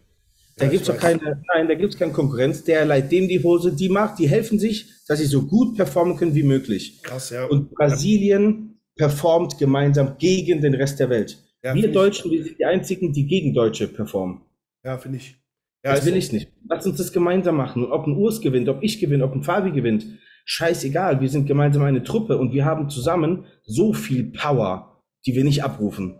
Da 0.59 0.65
Ja, 0.65 0.71
gibt's 0.71 0.89
ich 0.89 0.95
doch 0.95 1.01
keine, 1.01 1.43
nein, 1.55 1.69
da 1.69 1.75
gibt's 1.75 1.99
keine 1.99 2.13
Konkurrenz. 2.13 2.65
Der 2.65 2.85
leiht 2.87 3.13
dem 3.13 3.29
die 3.29 3.43
Hose, 3.43 3.75
die 3.75 3.91
macht, 3.91 4.19
die 4.19 4.29
helfen 4.29 4.59
sich, 4.59 4.87
dass 5.07 5.19
sie 5.19 5.27
so 5.27 5.47
gut 5.47 5.77
performen 5.77 6.17
können 6.17 6.35
wie 6.35 6.43
möglich. 6.43 7.03
krass, 7.03 7.29
ja. 7.31 7.45
Und 7.45 7.71
Brasilien 7.75 8.81
performt 8.97 9.59
gemeinsam 9.59 10.17
gegen 10.19 10.63
den 10.63 10.75
Rest 10.75 10.99
der 10.99 11.11
Welt. 11.11 11.39
Ja, 11.63 11.75
wir 11.75 11.85
ich- 11.85 11.93
Deutschen, 11.93 12.31
wir 12.31 12.43
sind 12.43 12.59
die 12.59 12.65
einzigen, 12.65 13.13
die 13.13 13.27
gegen 13.27 13.53
Deutsche 13.53 13.87
performen. 13.89 14.41
ja, 14.85 14.97
finde 14.97 15.19
ich. 15.19 15.37
Ja, 15.85 15.91
Das 15.93 16.01
ist 16.01 16.07
will 16.07 16.13
so. 16.15 16.19
ich 16.19 16.33
nicht. 16.33 16.53
Lass 16.69 16.87
uns 16.87 16.97
das 16.97 17.13
gemeinsam 17.13 17.57
machen. 17.57 17.85
Und 17.85 17.93
ob 17.93 18.07
ein 18.07 18.17
Urs 18.17 18.41
gewinnt, 18.41 18.69
ob 18.69 18.83
ich 18.83 18.99
gewinne, 18.99 19.25
ob 19.25 19.35
ein 19.35 19.43
Fabi 19.45 19.71
gewinnt, 19.73 20.07
scheißegal. 20.47 21.21
Wir 21.21 21.29
sind 21.29 21.47
gemeinsam 21.47 21.83
eine 21.83 22.03
Truppe 22.03 22.39
und 22.39 22.53
wir 22.55 22.65
haben 22.65 22.89
zusammen 22.89 23.45
so 23.65 23.93
viel 23.93 24.33
Power, 24.33 25.03
die 25.27 25.35
wir 25.35 25.45
nicht 25.45 25.63
abrufen. 25.63 26.19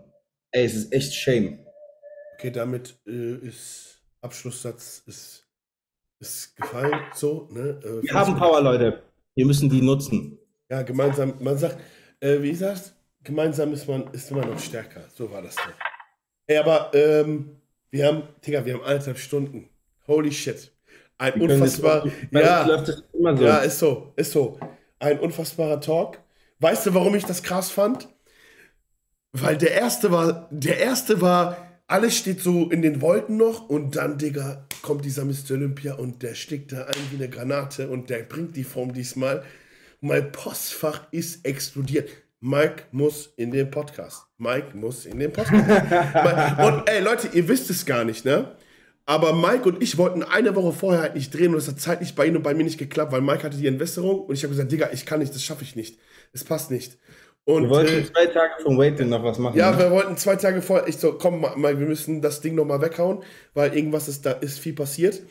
Ey, 0.51 0.63
es 0.65 0.75
ist 0.75 0.93
echt 0.93 1.13
shame. 1.15 1.59
Okay, 2.35 2.51
damit 2.51 2.95
äh, 3.07 3.35
ist 3.47 3.86
Abschlusssatz 4.21 5.03
ist, 5.05 5.47
ist 6.19 6.55
gefallen. 6.55 6.99
So, 7.13 7.47
ne? 7.51 7.79
Äh, 7.83 8.03
Wir 8.03 8.13
haben 8.13 8.35
Power, 8.37 8.61
Leute. 8.61 9.03
Wir 9.35 9.45
müssen 9.45 9.69
die 9.69 9.81
nutzen. 9.81 10.37
Ja, 10.69 10.81
gemeinsam, 10.81 11.33
man 11.39 11.57
sagt, 11.57 11.77
äh, 12.19 12.41
wie 12.41 12.53
sagst 12.55 12.93
gemeinsam 13.27 13.73
ist 13.73 13.87
man 13.87 14.07
ist 14.13 14.31
immer 14.31 14.45
noch 14.45 14.57
stärker. 14.59 15.01
So 15.13 15.29
war 15.31 15.41
das 15.41 15.55
doch. 15.55 15.73
Ey, 16.47 16.57
aber 16.57 16.91
ähm, 16.93 17.57
wir 17.91 18.07
haben, 18.07 18.23
Digga, 18.45 18.65
wir 18.65 18.75
haben 18.75 18.83
eineinhalb 18.83 19.17
Stunden. 19.17 19.69
Holy 20.07 20.31
shit. 20.31 20.71
Ein 21.17 21.35
Wir 21.35 21.43
unfassbar. 21.43 22.03
uns 22.03 22.13
Ja, 22.31 22.65
läuft 22.65 22.87
das 22.87 23.03
immer 23.13 23.35
so. 23.35 23.43
ja, 23.43 23.57
ist 23.57 23.79
so, 23.79 24.13
ist 24.15 24.31
so. 24.31 24.59
Ein 24.99 25.19
unfassbarer 25.19 25.81
Talk. 25.81 26.19
Weißt 26.59 26.85
du, 26.85 26.93
warum 26.93 27.15
ich 27.15 27.25
das 27.25 27.43
krass 27.43 27.69
fand? 27.69 28.07
Weil 29.33 29.57
der 29.57 29.71
erste 29.71 30.11
war, 30.11 30.47
der 30.49 30.79
erste 30.79 31.19
war, 31.21 31.66
alles 31.87 32.17
steht 32.17 32.41
so 32.41 32.69
in 32.69 32.81
den 32.81 33.01
Wolken 33.01 33.37
noch 33.37 33.69
und 33.69 33.95
dann, 33.95 34.17
Digga, 34.17 34.65
kommt 34.81 35.05
dieser 35.05 35.23
Mr. 35.23 35.51
Olympia 35.51 35.95
und 35.95 36.21
der 36.21 36.35
steckt 36.35 36.73
da 36.73 36.83
ein 36.83 36.95
wie 37.11 37.15
eine 37.15 37.29
Granate 37.29 37.89
und 37.89 38.09
der 38.09 38.19
bringt 38.23 38.57
die 38.57 38.65
Form 38.65 38.93
diesmal. 38.93 39.43
Mein 40.01 40.31
Postfach 40.31 41.07
ist 41.11 41.45
explodiert. 41.45 42.09
Mike 42.39 42.83
muss 42.91 43.33
in 43.37 43.51
den 43.51 43.71
Podcast. 43.71 44.25
Mike 44.37 44.75
muss 44.75 45.05
in 45.05 45.17
den 45.17 45.31
Podcast. 45.31 46.59
und 46.59 46.89
ey, 46.89 47.01
Leute, 47.01 47.29
ihr 47.33 47.47
wisst 47.47 47.69
es 47.69 47.85
gar 47.85 48.03
nicht, 48.03 48.25
ne? 48.25 48.55
Aber 49.05 49.33
Mike 49.33 49.69
und 49.69 49.81
ich 49.81 49.97
wollten 49.97 50.21
eine 50.21 50.53
Woche 50.55 50.73
vorher 50.73 51.01
halt 51.01 51.15
nicht 51.15 51.33
drehen 51.33 51.53
und 51.53 51.57
es 51.59 51.69
hat 51.69 51.79
zeitlich 51.79 52.13
bei 52.13 52.25
ihm 52.25 52.35
und 52.35 52.43
bei 52.43 52.53
mir 52.53 52.65
nicht 52.65 52.77
geklappt, 52.77 53.13
weil 53.13 53.21
Mike 53.21 53.43
hatte 53.43 53.57
die 53.57 53.65
Entwässerung 53.65 54.19
und 54.19 54.35
ich 54.35 54.43
habe 54.43 54.51
gesagt, 54.51 54.69
Digga, 54.69 54.89
ich 54.91 55.05
kann 55.05 55.19
nicht, 55.19 55.33
das 55.33 55.43
schaffe 55.43 55.63
ich 55.63 55.77
nicht. 55.77 55.97
Es 56.33 56.43
passt 56.43 56.69
nicht. 56.69 56.97
Und 57.47 57.63
Wir 57.63 57.69
wollten 57.69 57.99
äh, 57.99 58.03
zwei 58.03 58.25
Tage 58.25 58.61
vom 58.61 58.77
Waiting 58.77 59.07
noch 59.07 59.23
was 59.23 59.39
machen. 59.39 59.57
ja, 59.57 59.71
ne? 59.71 59.79
wir 59.79 59.91
wollten 59.91 60.17
zwei 60.17 60.35
Tage 60.35 60.61
vorher, 60.61 60.85
ich 60.89 60.97
so, 60.97 61.13
komm, 61.13 61.45
Mike, 61.55 61.79
wir 61.79 61.87
müssen 61.87 62.21
das 62.21 62.41
Ding 62.41 62.55
nochmal 62.55 62.81
weghauen, 62.81 63.23
weil 63.53 63.73
irgendwas 63.73 64.09
ist, 64.09 64.25
da 64.25 64.31
ist 64.33 64.59
viel 64.59 64.73
passiert. 64.73 65.21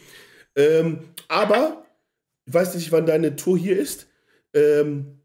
Ähm, 0.57 1.01
aber, 1.29 1.85
ich 2.47 2.55
weiß 2.55 2.75
nicht, 2.75 2.91
wann 2.91 3.05
deine 3.05 3.37
Tour 3.37 3.59
hier 3.59 3.79
ist. 3.79 4.07
Ähm, 4.55 5.21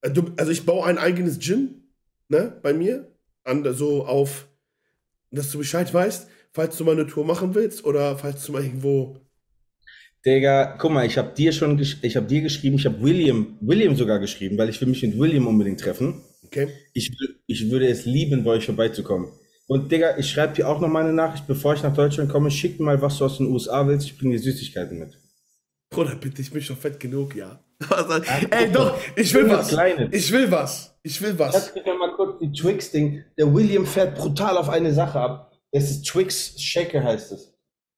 du, 0.00 0.26
also 0.36 0.52
ich 0.52 0.64
baue 0.64 0.86
ein 0.86 0.96
eigenes 0.96 1.40
Gym, 1.40 1.88
ne, 2.28 2.56
bei 2.62 2.72
mir, 2.72 3.10
an, 3.42 3.66
so 3.74 4.06
auf, 4.06 4.46
dass 5.32 5.50
du 5.50 5.58
Bescheid 5.58 5.92
weißt, 5.92 6.28
falls 6.52 6.76
du 6.76 6.84
mal 6.84 6.92
eine 6.92 7.08
Tour 7.08 7.24
machen 7.24 7.56
willst 7.56 7.84
oder 7.84 8.16
falls 8.16 8.46
du 8.46 8.52
mal 8.52 8.62
irgendwo, 8.62 9.16
Digga, 10.24 10.76
guck 10.78 10.92
mal, 10.92 11.04
ich 11.04 11.18
habe 11.18 11.34
dir 11.34 11.52
schon, 11.52 11.76
gesch 11.76 11.98
ich 12.02 12.16
habe 12.16 12.26
dir 12.26 12.42
geschrieben, 12.42 12.76
ich 12.76 12.86
habe 12.86 13.02
William, 13.02 13.58
William 13.60 13.96
sogar 13.96 14.20
geschrieben, 14.20 14.56
weil 14.56 14.68
ich 14.68 14.80
will 14.80 14.88
mich 14.88 15.02
mit 15.02 15.18
William 15.18 15.46
unbedingt 15.48 15.80
treffen. 15.80 16.22
okay? 16.44 16.68
Ich, 16.92 17.10
ich 17.46 17.70
würde 17.70 17.88
es 17.88 18.04
lieben, 18.04 18.44
bei 18.44 18.52
euch 18.52 18.66
vorbeizukommen. 18.66 19.32
Und 19.66 19.90
Digga, 19.90 20.16
ich 20.18 20.30
schreibe 20.30 20.54
dir 20.54 20.68
auch 20.68 20.80
noch 20.80 20.88
mal 20.88 21.02
eine 21.02 21.12
Nachricht, 21.12 21.46
bevor 21.46 21.74
ich 21.74 21.82
nach 21.82 21.94
Deutschland 21.94 22.30
komme. 22.30 22.50
Schick 22.50 22.78
mir 22.78 22.86
mal, 22.86 23.02
was 23.02 23.18
du 23.18 23.24
aus 23.24 23.38
den 23.38 23.46
USA 23.46 23.86
willst. 23.86 24.06
Ich 24.06 24.18
bringe 24.18 24.36
dir 24.36 24.42
Süßigkeiten 24.42 24.98
mit. 24.98 25.18
Bruder, 25.90 26.14
bitte, 26.14 26.40
ich 26.42 26.50
bin 26.50 26.62
schon 26.62 26.76
fett 26.76 27.00
genug, 27.00 27.34
ja. 27.34 27.60
Also, 27.90 28.22
ey, 28.50 28.70
doch, 28.70 28.96
ich 29.16 29.34
will 29.34 29.48
was. 29.48 29.68
Kleines. 29.68 30.08
Ich 30.12 30.30
will 30.30 30.50
was. 30.50 30.96
Ich 31.02 31.20
will 31.20 31.36
was. 31.36 31.52
Lass 31.54 31.74
mich 31.74 31.84
mal 31.84 32.12
kurz 32.14 32.38
die 32.38 32.52
Twix-Ding. 32.52 33.24
Der 33.36 33.52
William 33.52 33.84
fährt 33.84 34.16
brutal 34.16 34.56
auf 34.56 34.68
eine 34.68 34.92
Sache 34.92 35.18
ab. 35.18 35.52
Das 35.72 35.90
ist 35.90 36.06
Twix 36.06 36.60
Shaker 36.60 37.02
heißt 37.02 37.32
es. 37.32 37.54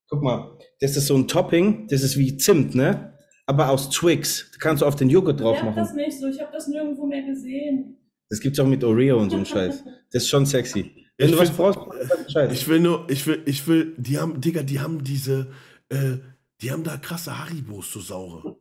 Guck 0.08 0.22
mal, 0.22 0.56
das 0.84 0.96
ist 0.96 1.06
so 1.06 1.16
ein 1.16 1.26
Topping. 1.28 1.86
Das 1.88 2.02
ist 2.02 2.16
wie 2.18 2.36
Zimt, 2.36 2.74
ne? 2.74 3.12
Aber 3.46 3.70
aus 3.70 3.90
Twix. 3.90 4.50
Da 4.52 4.58
kannst 4.58 4.82
du 4.82 4.86
auf 4.86 4.96
den 4.96 5.10
Joghurt 5.10 5.40
drauf 5.40 5.56
Ich 5.56 5.62
hab 5.62 5.70
machen. 5.70 5.78
das 5.84 5.94
nicht 5.94 6.18
so, 6.18 6.26
ich 6.28 6.40
habe 6.40 6.50
das 6.52 6.66
nirgendwo 6.68 7.06
mehr 7.06 7.22
gesehen. 7.22 7.96
Das 8.30 8.40
gibt's 8.40 8.58
auch 8.58 8.66
mit 8.66 8.82
Oreo 8.84 9.18
und 9.20 9.30
so 9.30 9.36
ein 9.36 9.46
Scheiß. 9.46 9.82
Das 10.12 10.22
ist 10.22 10.28
schon 10.28 10.46
sexy. 10.46 10.92
Wenn 11.18 11.28
Ich 11.28 11.34
du 11.34 11.40
was 11.40 11.48
find- 11.50 11.58
brauchst, 11.58 11.78
Bescheid. 12.26 12.52
Ich 12.52 12.68
will 12.68 12.78
nur, 12.80 13.06
ich 13.10 13.26
will, 13.26 13.42
ich 13.46 13.66
will, 13.66 13.94
die 13.98 14.18
haben, 14.18 14.40
Digga, 14.40 14.62
die 14.62 14.78
haben 14.80 15.02
diese, 15.02 15.48
äh, 15.88 16.18
die 16.62 16.70
haben 16.70 16.84
da 16.84 16.96
krasse 16.96 17.36
Haribos, 17.38 17.92
so 17.92 18.00
saure. 18.00 18.56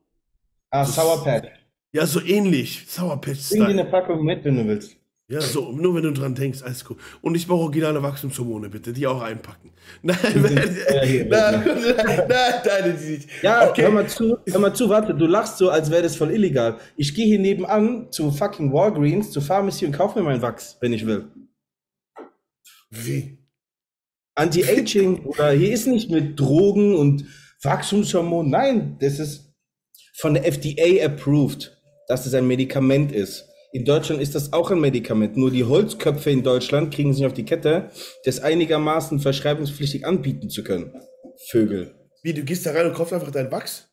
ah, 0.72 0.84
Sour 0.86 1.24
Patch. 1.24 1.48
Ja, 1.94 2.06
so 2.08 2.20
ähnlich. 2.22 2.86
Sour 2.88 3.22
Patch 3.22 3.50
Bring 3.50 3.62
dir 3.62 3.68
eine. 3.70 3.86
Packung 3.86 4.24
mit, 4.26 4.44
wenn 4.46 4.58
du 4.58 4.66
willst. 4.68 4.96
Ja, 5.34 5.42
so, 5.42 5.72
nur 5.72 5.96
wenn 5.96 6.04
du 6.04 6.12
dran 6.12 6.36
denkst, 6.36 6.62
alles 6.62 6.86
cool. 6.88 6.98
Und 7.22 7.34
ich 7.34 7.48
brauche 7.48 7.64
originale 7.64 8.04
Wachstumshormone, 8.04 8.70
bitte, 8.70 8.94
die 8.94 9.08
auch 9.08 9.20
einpacken. 9.20 9.72
Nein, 10.04 10.18
nein, 10.34 10.78
nein, 11.28 11.28
nein, 11.28 12.62
nein, 12.66 12.98
die 13.02 13.12
nicht. 13.12 13.30
Ja, 13.42 13.70
okay. 13.70 13.82
hör 13.82 13.92
mal 13.92 14.08
zu, 14.08 14.38
hör 14.46 14.60
mal 14.60 14.74
zu, 14.74 14.88
warte, 14.90 15.16
du 15.16 15.26
lachst 15.26 15.58
so, 15.58 15.70
als 15.70 15.90
wäre 15.90 16.04
das 16.04 16.16
voll 16.16 16.32
illegal. 16.32 16.78
Ich 16.96 17.16
gehe 17.16 17.26
hier 17.26 17.40
nebenan 17.40 18.12
zu 18.12 18.32
fucking 18.32 18.72
Walgreens, 18.72 19.32
zu 19.32 19.42
Pharmacy 19.42 19.86
und 19.86 19.92
kaufe 19.92 20.20
mir 20.20 20.26
meinen 20.26 20.42
Wachs, 20.42 20.78
wenn 20.80 20.94
ich 20.94 21.06
will. 21.06 21.26
Wie? 22.92 23.40
Anti-Aging 24.36 25.20
oder 25.26 25.52
hier 25.52 25.74
ist 25.74 25.88
nicht 25.88 26.12
mit 26.12 26.40
Drogen 26.40 26.96
und 26.96 27.26
Wachstumshormon. 27.62 28.50
Nein, 28.50 28.98
das 29.00 29.20
ist 29.20 29.54
von 30.16 30.36
der 30.36 30.46
FDA 30.46 31.06
approved, 31.06 31.76
dass 32.08 32.26
es 32.26 32.34
ein 32.36 32.48
Medikament 32.48 33.12
ist. 33.12 33.50
In 33.74 33.86
Deutschland 33.86 34.22
ist 34.22 34.36
das 34.36 34.54
auch 34.54 34.70
ein 34.70 34.80
Medikament. 34.80 35.36
Nur 35.36 35.50
die 35.50 35.64
Holzköpfe 35.64 36.30
in 36.30 36.44
Deutschland 36.44 36.94
kriegen 36.94 37.10
es 37.10 37.18
nicht 37.18 37.26
auf 37.26 37.34
die 37.34 37.44
Kette, 37.44 37.90
das 38.24 38.40
einigermaßen 38.40 39.20
verschreibungspflichtig 39.20 40.06
anbieten 40.06 40.52
zu 40.52 40.64
können. 40.64 40.94
Vögel. 41.50 41.96
Wie, 42.22 42.36
du 42.36 42.44
gehst 42.44 42.68
da 42.68 42.72
rein 42.72 42.86
und 42.86 42.94
kaufst 42.94 43.14
einfach 43.14 43.32
deinen 43.32 43.52
Wachs? 43.52 43.90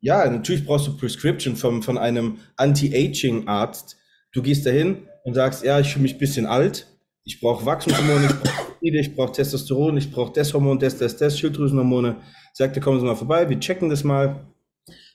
Ja, 0.00 0.28
natürlich 0.28 0.66
brauchst 0.66 0.88
du 0.88 0.96
Prescription 0.96 1.54
vom, 1.54 1.84
von 1.84 1.96
einem 1.96 2.38
Anti-Aging-Arzt. 2.56 3.96
Du 4.32 4.42
gehst 4.42 4.66
dahin 4.66 5.06
und 5.22 5.34
sagst, 5.34 5.62
ja, 5.62 5.78
ich 5.78 5.92
fühle 5.92 6.02
mich 6.02 6.14
ein 6.14 6.18
bisschen 6.18 6.46
alt, 6.46 6.88
ich 7.22 7.40
brauche 7.40 7.64
Wachstumshormone, 7.64 8.26
ich 8.26 8.40
brauche 8.40 8.72
ich 8.80 9.14
brauche 9.14 9.32
Testosteron, 9.32 9.96
ich 9.96 10.10
brauche 10.10 10.32
das 10.32 10.52
Hormon, 10.52 10.80
das, 10.80 10.98
das, 10.98 11.16
das, 11.16 11.38
Schilddrüsenhormone. 11.38 12.16
Sagt 12.52 12.76
er, 12.76 12.82
kommen 12.82 12.98
Sie 12.98 13.06
mal 13.06 13.14
vorbei, 13.14 13.48
wir 13.48 13.60
checken 13.60 13.88
das 13.90 14.02
mal. 14.02 14.44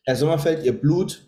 Herr 0.06 0.16
Sommerfeld, 0.16 0.64
Ihr 0.64 0.72
Blut, 0.72 1.27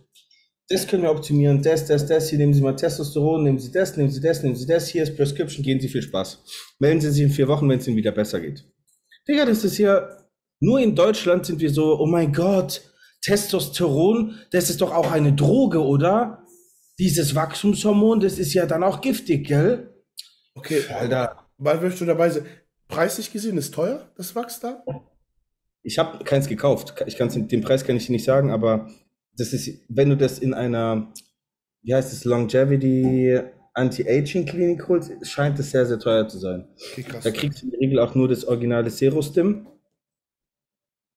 das 0.69 0.85
können 0.85 1.01
wir 1.01 1.09
optimieren, 1.09 1.63
das, 1.63 1.87
das, 1.87 2.05
das, 2.05 2.29
hier 2.29 2.37
nehmen 2.37 2.53
Sie 2.53 2.61
mal 2.61 2.75
Testosteron, 2.75 3.43
nehmen 3.43 3.57
Sie 3.57 3.71
das, 3.71 3.97
nehmen 3.97 4.11
Sie 4.11 4.21
das, 4.21 4.43
nehmen 4.43 4.55
Sie 4.55 4.67
das, 4.67 4.87
hier 4.87 5.01
ist 5.01 5.17
Prescription, 5.17 5.63
gehen 5.63 5.79
Sie 5.79 5.89
viel 5.89 6.03
Spaß. 6.03 6.43
Melden 6.77 7.01
Sie 7.01 7.09
sich 7.09 7.23
in 7.23 7.31
vier 7.31 7.47
Wochen, 7.47 7.67
wenn 7.67 7.79
es 7.79 7.87
Ihnen 7.87 7.97
wieder 7.97 8.11
besser 8.11 8.39
geht. 8.39 8.63
Digga, 9.27 9.45
das 9.45 9.63
ist 9.63 9.77
hier, 9.77 10.27
nur 10.59 10.79
in 10.79 10.95
Deutschland 10.95 11.47
sind 11.47 11.59
wir 11.59 11.71
so, 11.71 11.99
oh 11.99 12.05
mein 12.05 12.31
Gott, 12.31 12.81
Testosteron, 13.21 14.37
das 14.51 14.69
ist 14.69 14.81
doch 14.81 14.93
auch 14.93 15.11
eine 15.11 15.33
Droge, 15.33 15.83
oder? 15.83 16.45
Dieses 16.99 17.33
Wachstumshormon, 17.33 18.19
das 18.19 18.37
ist 18.37 18.53
ja 18.53 18.67
dann 18.67 18.83
auch 18.83 19.01
giftig, 19.01 19.47
gell? 19.47 20.03
Okay, 20.53 20.83
Alter. 20.89 21.47
weil 21.57 21.81
willst 21.81 21.99
du 21.99 22.05
dabei 22.05 22.29
sein? 22.29 22.45
Preislich 22.87 23.31
gesehen 23.31 23.57
ist 23.57 23.73
teuer, 23.73 24.11
das 24.17 24.35
Wachs 24.35 24.59
da? 24.59 24.83
Ich 25.81 25.97
habe 25.97 26.23
keins 26.23 26.47
gekauft. 26.47 26.93
Ich 27.07 27.17
kann's, 27.17 27.33
den 27.35 27.61
Preis 27.61 27.85
kann 27.85 27.95
ich 27.95 28.05
dir 28.05 28.11
nicht 28.11 28.25
sagen, 28.25 28.51
aber 28.51 28.89
das 29.39 29.53
ist, 29.53 29.69
wenn 29.89 30.09
du 30.09 30.17
das 30.17 30.39
in 30.39 30.53
einer, 30.53 31.13
wie 31.81 31.93
heißt 31.93 32.11
es, 32.13 32.25
Longevity 32.25 33.39
Anti-Aging-Klinik 33.73 34.87
holst, 34.87 35.11
scheint 35.25 35.57
es 35.59 35.71
sehr, 35.71 35.85
sehr 35.85 35.99
teuer 35.99 36.27
zu 36.27 36.37
sein. 36.39 36.67
Okay. 36.91 37.05
Da 37.23 37.31
kriegst 37.31 37.61
du 37.61 37.65
in 37.65 37.71
der 37.71 37.79
Regel 37.79 37.99
auch 37.99 38.15
nur 38.15 38.27
das 38.27 38.45
originale 38.45 38.89
Serostim. 38.89 39.67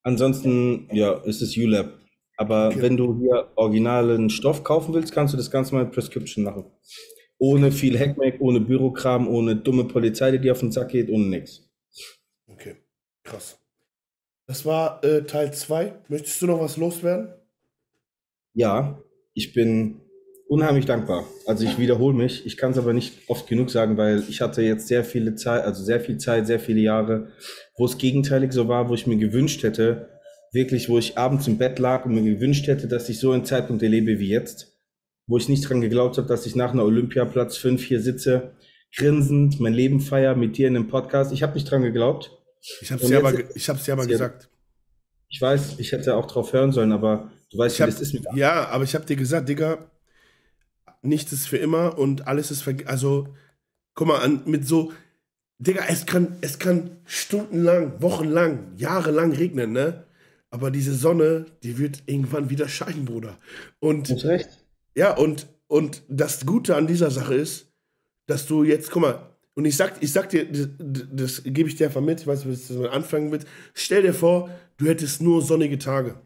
Ansonsten, 0.04 0.88
ja, 0.92 1.12
ist 1.24 1.42
es 1.42 1.56
ULab. 1.56 1.98
Aber 2.36 2.68
Okay. 2.68 2.82
wenn 2.82 2.96
du 2.96 3.18
hier 3.18 3.50
originalen 3.56 4.30
Stoff 4.30 4.64
kaufen 4.64 4.94
willst, 4.94 5.12
kannst 5.12 5.32
du 5.32 5.36
das 5.38 5.50
Ganze 5.50 5.74
mal 5.74 5.84
mit 5.84 5.92
Prescription 5.92 6.44
machen. 6.44 6.64
Ohne 7.38 7.72
viel 7.72 7.98
Hackmack, 7.98 8.40
ohne 8.40 8.60
Bürokram, 8.60 9.28
ohne 9.28 9.56
dumme 9.56 9.84
Polizei, 9.84 10.30
die 10.32 10.38
dir 10.38 10.52
auf 10.52 10.60
den 10.60 10.72
Sack 10.72 10.90
geht, 10.90 11.10
ohne 11.10 11.26
nix. 11.26 11.68
Okay, 12.46 12.76
krass. 13.24 13.58
Das 14.46 14.64
war 14.64 15.02
äh, 15.04 15.22
Teil 15.24 15.52
2. 15.52 16.02
Möchtest 16.08 16.40
du 16.42 16.46
noch 16.46 16.60
was 16.60 16.76
loswerden? 16.76 17.34
Ja, 18.54 19.02
ich 19.34 19.52
bin 19.52 20.00
unheimlich 20.48 20.84
dankbar. 20.84 21.24
Also 21.46 21.64
ich 21.64 21.78
wiederhole 21.78 22.14
mich, 22.14 22.44
ich 22.44 22.58
kann 22.58 22.72
es 22.72 22.78
aber 22.78 22.92
nicht 22.92 23.14
oft 23.28 23.46
genug 23.46 23.70
sagen, 23.70 23.96
weil 23.96 24.22
ich 24.28 24.42
hatte 24.42 24.60
jetzt 24.60 24.86
sehr 24.86 25.04
viele 25.04 25.34
Zeit, 25.34 25.64
also 25.64 25.82
sehr 25.82 26.00
viel 26.00 26.18
Zeit, 26.18 26.46
sehr 26.46 26.60
viele 26.60 26.80
Jahre, 26.80 27.28
wo 27.76 27.86
es 27.86 27.96
gegenteilig 27.96 28.52
so 28.52 28.68
war, 28.68 28.90
wo 28.90 28.94
ich 28.94 29.06
mir 29.06 29.16
gewünscht 29.16 29.62
hätte, 29.62 30.10
wirklich, 30.52 30.90
wo 30.90 30.98
ich 30.98 31.16
abends 31.16 31.46
im 31.48 31.56
Bett 31.56 31.78
lag 31.78 32.04
und 32.04 32.14
mir 32.14 32.22
gewünscht 32.22 32.66
hätte, 32.66 32.86
dass 32.86 33.08
ich 33.08 33.18
so 33.18 33.32
einen 33.32 33.46
Zeitpunkt 33.46 33.82
erlebe 33.82 34.18
wie 34.18 34.28
jetzt, 34.28 34.78
wo 35.26 35.38
ich 35.38 35.48
nicht 35.48 35.66
dran 35.66 35.80
geglaubt 35.80 36.18
habe, 36.18 36.28
dass 36.28 36.44
ich 36.44 36.54
nach 36.54 36.72
einer 36.72 36.84
Olympiaplatz 36.84 37.56
5 37.56 37.82
hier 37.82 38.02
sitze, 38.02 38.52
grinsend, 38.94 39.58
mein 39.58 39.72
Leben 39.72 40.00
feier 40.00 40.34
mit 40.34 40.58
dir 40.58 40.68
in 40.68 40.76
einem 40.76 40.88
Podcast. 40.88 41.32
Ich 41.32 41.42
habe 41.42 41.54
nicht 41.54 41.70
dran 41.70 41.82
geglaubt. 41.82 42.30
Ich 42.82 42.92
hab's 42.92 43.02
Und 43.02 43.10
dir 43.10 43.18
aber, 43.18 43.32
ich 43.54 43.68
hab's 43.70 43.84
dir 43.84 43.92
aber 43.92 44.06
gesagt. 44.06 44.50
Ich 45.32 45.40
weiß, 45.40 45.78
ich 45.78 45.92
hätte 45.92 46.14
auch 46.14 46.26
drauf 46.26 46.52
hören 46.52 46.72
sollen, 46.72 46.92
aber 46.92 47.30
du 47.50 47.58
weißt, 47.58 47.74
Ich 47.74 47.78
wie 47.80 47.82
hab, 47.84 47.90
das 47.90 48.00
ist 48.00 48.12
mit 48.12 48.24
ja, 48.34 48.68
aber 48.68 48.84
ich 48.84 48.94
hab 48.94 49.06
dir 49.06 49.16
gesagt, 49.16 49.48
Digga, 49.48 49.90
nichts 51.00 51.32
ist 51.32 51.48
für 51.48 51.56
immer 51.56 51.98
und 51.98 52.26
alles 52.28 52.50
ist 52.50 52.62
verge 52.62 52.86
Also, 52.86 53.28
guck 53.94 54.08
mal, 54.08 54.20
an, 54.20 54.42
mit 54.44 54.68
so, 54.68 54.92
Digga, 55.58 55.84
es 55.88 56.04
kann, 56.04 56.36
es 56.42 56.58
kann 56.58 56.98
stundenlang, 57.04 58.02
wochenlang, 58.02 58.72
jahrelang 58.76 59.32
regnen, 59.32 59.72
ne? 59.72 60.04
Aber 60.50 60.70
diese 60.70 60.94
Sonne, 60.94 61.46
die 61.62 61.78
wird 61.78 62.02
irgendwann 62.04 62.50
wieder 62.50 62.68
scheinen, 62.68 63.06
Bruder. 63.06 63.38
Und 63.80 64.10
Du 64.10 64.14
hast 64.16 64.26
recht. 64.26 64.50
Ja, 64.94 65.16
und, 65.16 65.46
und 65.66 66.02
das 66.08 66.44
Gute 66.44 66.76
an 66.76 66.86
dieser 66.86 67.10
Sache 67.10 67.34
ist, 67.34 67.72
dass 68.26 68.46
du 68.46 68.64
jetzt, 68.64 68.90
guck 68.90 69.00
mal, 69.00 69.32
und 69.54 69.64
ich 69.64 69.76
sag, 69.78 69.94
ich 70.02 70.12
sag 70.12 70.28
dir, 70.28 70.44
das, 70.50 70.68
das 70.78 71.42
gebe 71.44 71.70
ich 71.70 71.76
dir 71.76 71.86
einfach 71.86 72.02
mit, 72.02 72.20
ich 72.20 72.26
weiß 72.26 72.44
nicht, 72.44 72.70
was 72.70 72.76
du 72.76 72.86
anfangen 72.88 73.30
mit. 73.30 73.46
Stell 73.72 74.02
dir 74.02 74.12
vor, 74.12 74.50
du 74.82 74.88
hättest 74.88 75.22
nur 75.22 75.40
sonnige 75.42 75.78
Tage 75.78 76.16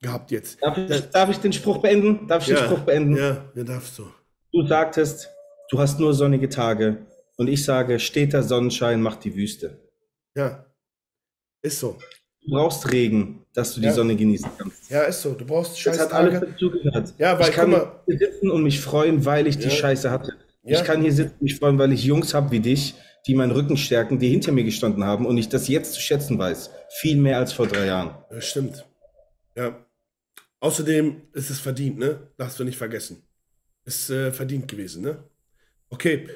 gehabt 0.00 0.30
jetzt. 0.30 0.62
Darf 0.62 0.78
ich, 0.78 1.00
darf 1.10 1.30
ich 1.30 1.38
den 1.38 1.52
Spruch 1.52 1.78
beenden? 1.78 2.26
Darf 2.26 2.42
ich 2.48 2.54
den 2.54 2.64
Spruch 2.64 2.80
beenden? 2.80 3.16
Ja, 3.16 3.44
ja, 3.54 3.64
darfst 3.64 3.98
du. 3.98 4.06
Du 4.52 4.66
sagtest, 4.66 5.28
du 5.70 5.78
hast 5.78 6.00
nur 6.00 6.14
sonnige 6.14 6.48
Tage. 6.48 7.06
Und 7.36 7.48
ich 7.48 7.64
sage, 7.64 7.98
steter 7.98 8.42
Sonnenschein 8.42 9.02
macht 9.02 9.24
die 9.24 9.34
Wüste. 9.36 9.78
Ja. 10.34 10.64
Ist 11.62 11.78
so. 11.80 11.98
Du 12.42 12.52
brauchst 12.52 12.90
Regen, 12.90 13.44
dass 13.52 13.74
du 13.74 13.80
die 13.80 13.86
Ja. 13.86 13.92
Sonne 13.92 14.16
genießen 14.16 14.48
kannst. 14.56 14.90
Ja, 14.90 15.02
ist 15.02 15.20
so. 15.20 15.34
Du 15.34 15.44
brauchst 15.44 15.78
scheiß 15.78 15.98
Das 15.98 16.06
hat 16.06 16.14
alles 16.14 16.40
dazugehört. 16.40 17.14
Ja, 17.18 17.38
weil, 17.38 17.50
ich 17.50 17.54
kann 17.54 17.70
hier 17.70 18.18
sitzen 18.18 18.50
und 18.50 18.62
mich 18.62 18.80
freuen, 18.80 19.24
weil 19.24 19.46
ich 19.46 19.58
die 19.58 19.64
Ja. 19.64 19.70
Scheiße 19.70 20.10
hatte. 20.10 20.32
Ja. 20.62 20.78
Ich 20.80 20.84
kann 20.84 21.02
hier 21.02 21.12
sitzen 21.12 21.34
und 21.34 21.42
mich 21.42 21.56
freuen, 21.56 21.78
weil 21.78 21.92
ich 21.92 22.04
Jungs 22.04 22.32
habe 22.34 22.50
wie 22.50 22.60
dich, 22.60 22.94
die 23.26 23.34
meinen 23.34 23.52
Rücken 23.52 23.76
stärken, 23.76 24.18
die 24.18 24.28
hinter 24.28 24.52
mir 24.52 24.64
gestanden 24.64 25.04
haben 25.04 25.26
und 25.26 25.36
ich 25.38 25.48
das 25.48 25.68
jetzt 25.68 25.94
zu 25.94 26.00
schätzen 26.00 26.38
weiß. 26.38 26.70
Viel 27.00 27.16
mehr 27.16 27.38
als 27.38 27.52
vor 27.52 27.66
drei 27.66 27.86
Jahren. 27.86 28.16
Ja, 28.30 28.40
stimmt. 28.40 28.86
Ja. 29.56 29.84
Außerdem 30.60 31.22
ist 31.32 31.50
es 31.50 31.60
verdient, 31.60 31.98
ne? 31.98 32.30
Darfst 32.36 32.58
du 32.58 32.64
nicht 32.64 32.78
vergessen. 32.78 33.22
Ist 33.84 34.10
äh, 34.10 34.32
verdient 34.32 34.68
gewesen, 34.68 35.02
ne? 35.02 35.24
Okay. 35.90 36.28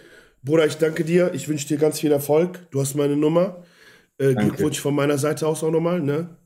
Bruder, 0.42 0.66
ich 0.66 0.76
danke 0.76 1.04
dir. 1.04 1.32
Ich 1.34 1.48
wünsche 1.48 1.68
dir 1.68 1.78
ganz 1.78 2.00
viel 2.00 2.12
Erfolg. 2.12 2.66
Du 2.70 2.80
hast 2.80 2.94
meine 2.94 3.16
Nummer. 3.16 3.64
Äh. 4.18 4.34
Glückwunsch 4.34 4.80
von 4.80 4.94
meiner 4.94 5.18
Seite 5.18 5.46
aus 5.46 5.62
auch 5.62 5.70
nochmal, 5.70 6.00
ne? 6.00 6.36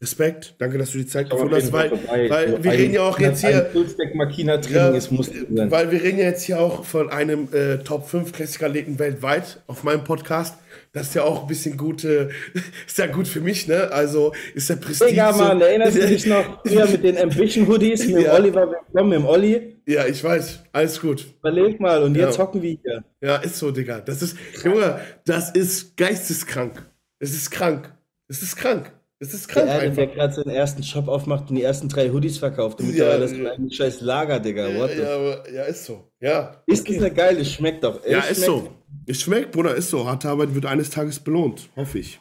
Respekt. 0.00 0.54
Danke, 0.58 0.78
dass 0.78 0.92
du 0.92 0.98
die 0.98 1.06
Zeit 1.06 1.28
gefunden 1.28 1.54
hast, 1.56 1.72
weil, 1.72 1.88
vorbei. 1.88 2.30
weil 2.30 2.50
So 2.52 2.62
wir 2.64 2.70
ein- 2.70 2.76
reden 2.78 2.94
ja 2.94 3.02
auch 3.02 3.18
jetzt 3.18 3.40
hier. 3.40 3.68
Ja, 3.74 5.70
weil 5.70 5.90
wir 5.90 6.00
reden 6.02 6.18
ja 6.18 6.24
jetzt 6.26 6.44
hier 6.44 6.60
auch 6.60 6.84
von 6.84 7.10
einem 7.10 7.48
äh, 7.52 7.78
Top 7.78 8.08
5 8.08 8.30
Klassikerleten 8.32 8.98
weltweit 9.00 9.60
auf 9.66 9.82
meinem 9.82 10.04
Podcast. 10.04 10.54
Das 10.92 11.08
ist 11.08 11.14
ja 11.14 11.24
auch 11.24 11.42
ein 11.42 11.48
bisschen 11.48 11.76
gut, 11.76 12.04
äh, 12.04 12.28
ist 12.86 12.96
ja 12.98 13.06
gut 13.06 13.26
für 13.26 13.40
mich, 13.40 13.66
ne? 13.66 13.90
Also 13.90 14.32
ist 14.54 14.70
der 14.70 14.76
Prestige. 14.76 15.10
Digga, 15.10 15.32
so- 15.32 15.42
Mann, 15.42 15.60
erinnerst 15.60 15.96
du 15.96 16.06
dich 16.06 16.26
noch 16.26 16.62
früher 16.66 16.86
mit 16.86 17.02
den 17.02 17.18
Ambition 17.18 17.66
Hoodies, 17.66 18.06
mit 18.06 18.16
dem 18.18 18.22
Ja. 18.24 18.34
Oliver 18.34 18.70
Willkommen, 18.70 19.08
mit 19.10 19.18
dem 19.18 19.26
Olli? 19.26 19.76
Ja, 19.86 20.06
ich 20.06 20.22
weiß. 20.22 20.60
Alles 20.72 21.00
gut. 21.00 21.26
Überleg 21.40 21.80
mal, 21.80 22.02
und 22.04 22.14
jetzt 22.14 22.38
Ja. 22.38 22.44
hocken 22.44 22.62
wir 22.62 22.78
hier. 22.82 23.02
Ja, 23.20 23.36
ist 23.38 23.56
so, 23.58 23.72
Digga. 23.72 23.98
Das 24.00 24.22
ist, 24.22 24.36
Junge, 24.62 25.00
das 25.26 25.50
ist 25.50 25.96
geisteskrank. 25.96 26.84
Es 27.18 27.32
ist 27.34 27.50
krank. 27.50 27.92
Es 28.28 28.42
ist 28.42 28.54
krank. 28.56 28.92
Es 29.20 29.34
ist 29.34 29.48
Der 29.48 29.54
krank 29.64 29.66
der 29.66 29.80
einfach. 29.80 30.14
gerade 30.14 30.32
seinen 30.34 30.50
ersten 30.50 30.82
Shop 30.84 31.08
aufmacht 31.08 31.50
und 31.50 31.56
die 31.56 31.62
ersten 31.62 31.88
drei 31.88 32.08
Hoodies 32.10 32.38
verkauft. 32.38 32.78
Und 32.80 32.86
Ja, 32.94 33.18
mittlerweile 33.18 33.24
ist 33.24 33.36
ja. 33.36 33.52
ein 33.52 33.70
scheiß 33.70 34.00
Lager, 34.02 34.38
Digga. 34.38 34.68
Ja, 34.68 34.84
aber, 34.84 35.50
ja, 35.52 35.64
ist 35.64 35.84
so. 35.86 36.08
Ja. 36.20 36.62
Ist 36.66 36.88
das 36.88 36.96
eine 36.98 37.10
geile? 37.10 37.44
Schmeckt 37.44 37.82
doch. 37.82 38.04
Ja, 38.06 38.18
Es 38.20 38.38
ist 38.38 38.44
schmeckt. 38.44 38.46
so. 38.64 38.72
Es 39.06 39.20
schmeckt, 39.20 39.52
Bruder, 39.52 39.74
ist 39.74 39.90
so. 39.90 40.06
Harte 40.06 40.28
Arbeit 40.28 40.54
wird 40.54 40.66
eines 40.66 40.90
Tages 40.90 41.18
belohnt. 41.18 41.68
Hoffe 41.74 41.98
ich. 41.98 42.20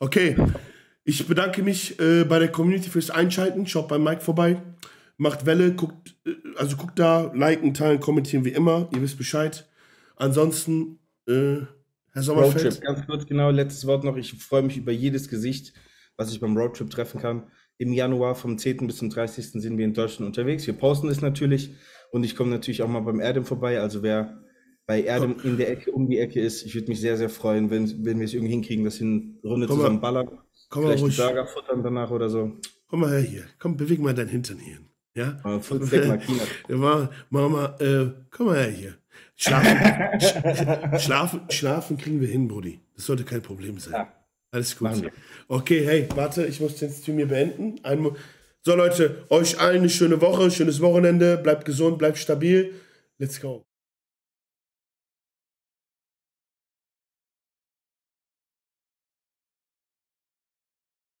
Okay. 0.00 0.36
Ich 1.04 1.26
bedanke 1.26 1.62
mich 1.62 2.00
äh, 2.00 2.24
bei 2.24 2.38
der 2.38 2.48
Community 2.48 2.88
fürs 2.88 3.10
Einschalten. 3.10 3.66
Schaut 3.66 3.88
bei 3.88 3.98
Mike 3.98 4.22
vorbei. 4.22 4.62
Macht 5.18 5.44
Welle. 5.44 5.72
Guckt, 5.74 6.14
äh, 6.26 6.30
also 6.56 6.76
guckt 6.78 6.98
da. 6.98 7.30
Liken, 7.34 7.74
teilen, 7.74 8.00
kommentieren 8.00 8.46
wie 8.46 8.50
immer. 8.52 8.88
Ihr 8.94 9.02
wisst 9.02 9.18
Bescheid. 9.18 9.68
Ansonsten, 10.16 11.00
äh, 11.28 11.56
Herr 12.12 12.22
Sommerfeld. 12.22 12.64
Roadtrip, 12.64 12.80
ganz 12.82 13.06
kurz 13.06 13.26
genau, 13.26 13.50
letztes 13.50 13.86
Wort 13.86 14.04
noch. 14.04 14.16
Ich 14.16 14.32
freue 14.32 14.62
mich 14.62 14.76
über 14.78 14.92
jedes 14.92 15.28
Gesicht, 15.28 15.74
was 16.16 16.32
ich 16.32 16.40
beim 16.40 16.56
Roadtrip 16.56 16.90
treffen 16.90 17.20
kann. 17.20 17.44
Im 17.78 17.92
Januar 17.92 18.34
vom 18.34 18.56
10. 18.56 18.86
bis 18.86 18.98
zum 18.98 19.10
30. 19.10 19.52
sind 19.52 19.76
wir 19.78 19.84
in 19.84 19.94
Deutschland 19.94 20.26
unterwegs. 20.28 20.66
Wir 20.66 20.74
posten 20.74 21.08
es 21.08 21.20
natürlich 21.20 21.70
und 22.12 22.22
ich 22.24 22.36
komme 22.36 22.50
natürlich 22.50 22.82
auch 22.82 22.88
mal 22.88 23.00
beim 23.00 23.20
Erdem 23.20 23.44
vorbei. 23.44 23.80
Also 23.80 24.02
wer 24.02 24.40
bei 24.86 25.02
Erdem 25.02 25.36
in 25.42 25.56
der 25.56 25.70
Ecke, 25.70 25.90
um 25.90 26.08
die 26.08 26.18
Ecke 26.18 26.40
ist, 26.40 26.64
ich 26.64 26.74
würde 26.74 26.88
mich 26.88 27.00
sehr, 27.00 27.16
sehr 27.16 27.30
freuen, 27.30 27.70
wenn, 27.70 28.04
wenn 28.04 28.18
wir 28.18 28.26
es 28.26 28.34
irgendwie 28.34 28.52
hinkriegen, 28.52 28.84
dass 28.84 29.00
wir 29.00 29.06
eine 29.06 29.22
Runde 29.42 29.66
Komm 29.66 29.76
mal. 29.78 29.82
zusammen 29.84 30.00
ballern. 30.00 30.28
Komm 30.68 30.84
mal 30.84 30.88
Vielleicht 30.90 31.04
ruhig. 31.04 31.16
Burger 31.16 31.46
futtern 31.46 31.82
danach 31.82 32.10
oder 32.10 32.28
so. 32.28 32.52
Komm 32.88 33.00
mal 33.00 33.10
her 33.10 33.20
hier. 33.20 33.44
Komm, 33.58 33.76
beweg 33.76 33.98
mal 34.00 34.14
deinen 34.14 34.28
Hintern 34.28 34.58
hier. 34.58 34.78
Ja? 35.16 35.40
Ja, 36.68 36.76
Mama, 36.76 37.10
Mama 37.30 37.76
äh, 37.80 38.10
komm 38.30 38.46
mal 38.46 38.56
her 38.58 38.70
hier. 38.70 38.94
Schlafen, 39.36 39.76
sch- 40.20 40.98
schlafen, 41.00 41.40
schlafen 41.50 41.96
kriegen 41.98 42.20
wir 42.20 42.28
hin, 42.28 42.46
Brudi. 42.46 42.80
Das 42.94 43.06
sollte 43.06 43.24
kein 43.24 43.42
Problem 43.42 43.78
sein. 43.78 43.94
Ja. 43.94 44.12
Alles 44.54 44.76
gut. 44.76 45.10
Okay, 45.48 45.84
hey, 45.84 46.08
warte, 46.14 46.46
ich 46.46 46.60
muss 46.60 46.76
den 46.76 46.92
Stream 46.92 47.16
hier 47.16 47.26
beenden. 47.26 47.80
Ein 47.82 48.16
so, 48.62 48.76
Leute, 48.76 49.26
euch 49.28 49.58
allen 49.58 49.80
eine 49.80 49.90
schöne 49.90 50.20
Woche, 50.20 50.48
schönes 50.48 50.80
Wochenende. 50.80 51.36
Bleibt 51.38 51.64
gesund, 51.64 51.98
bleibt 51.98 52.18
stabil. 52.18 52.72
Let's 53.18 53.40
go. 53.40 53.66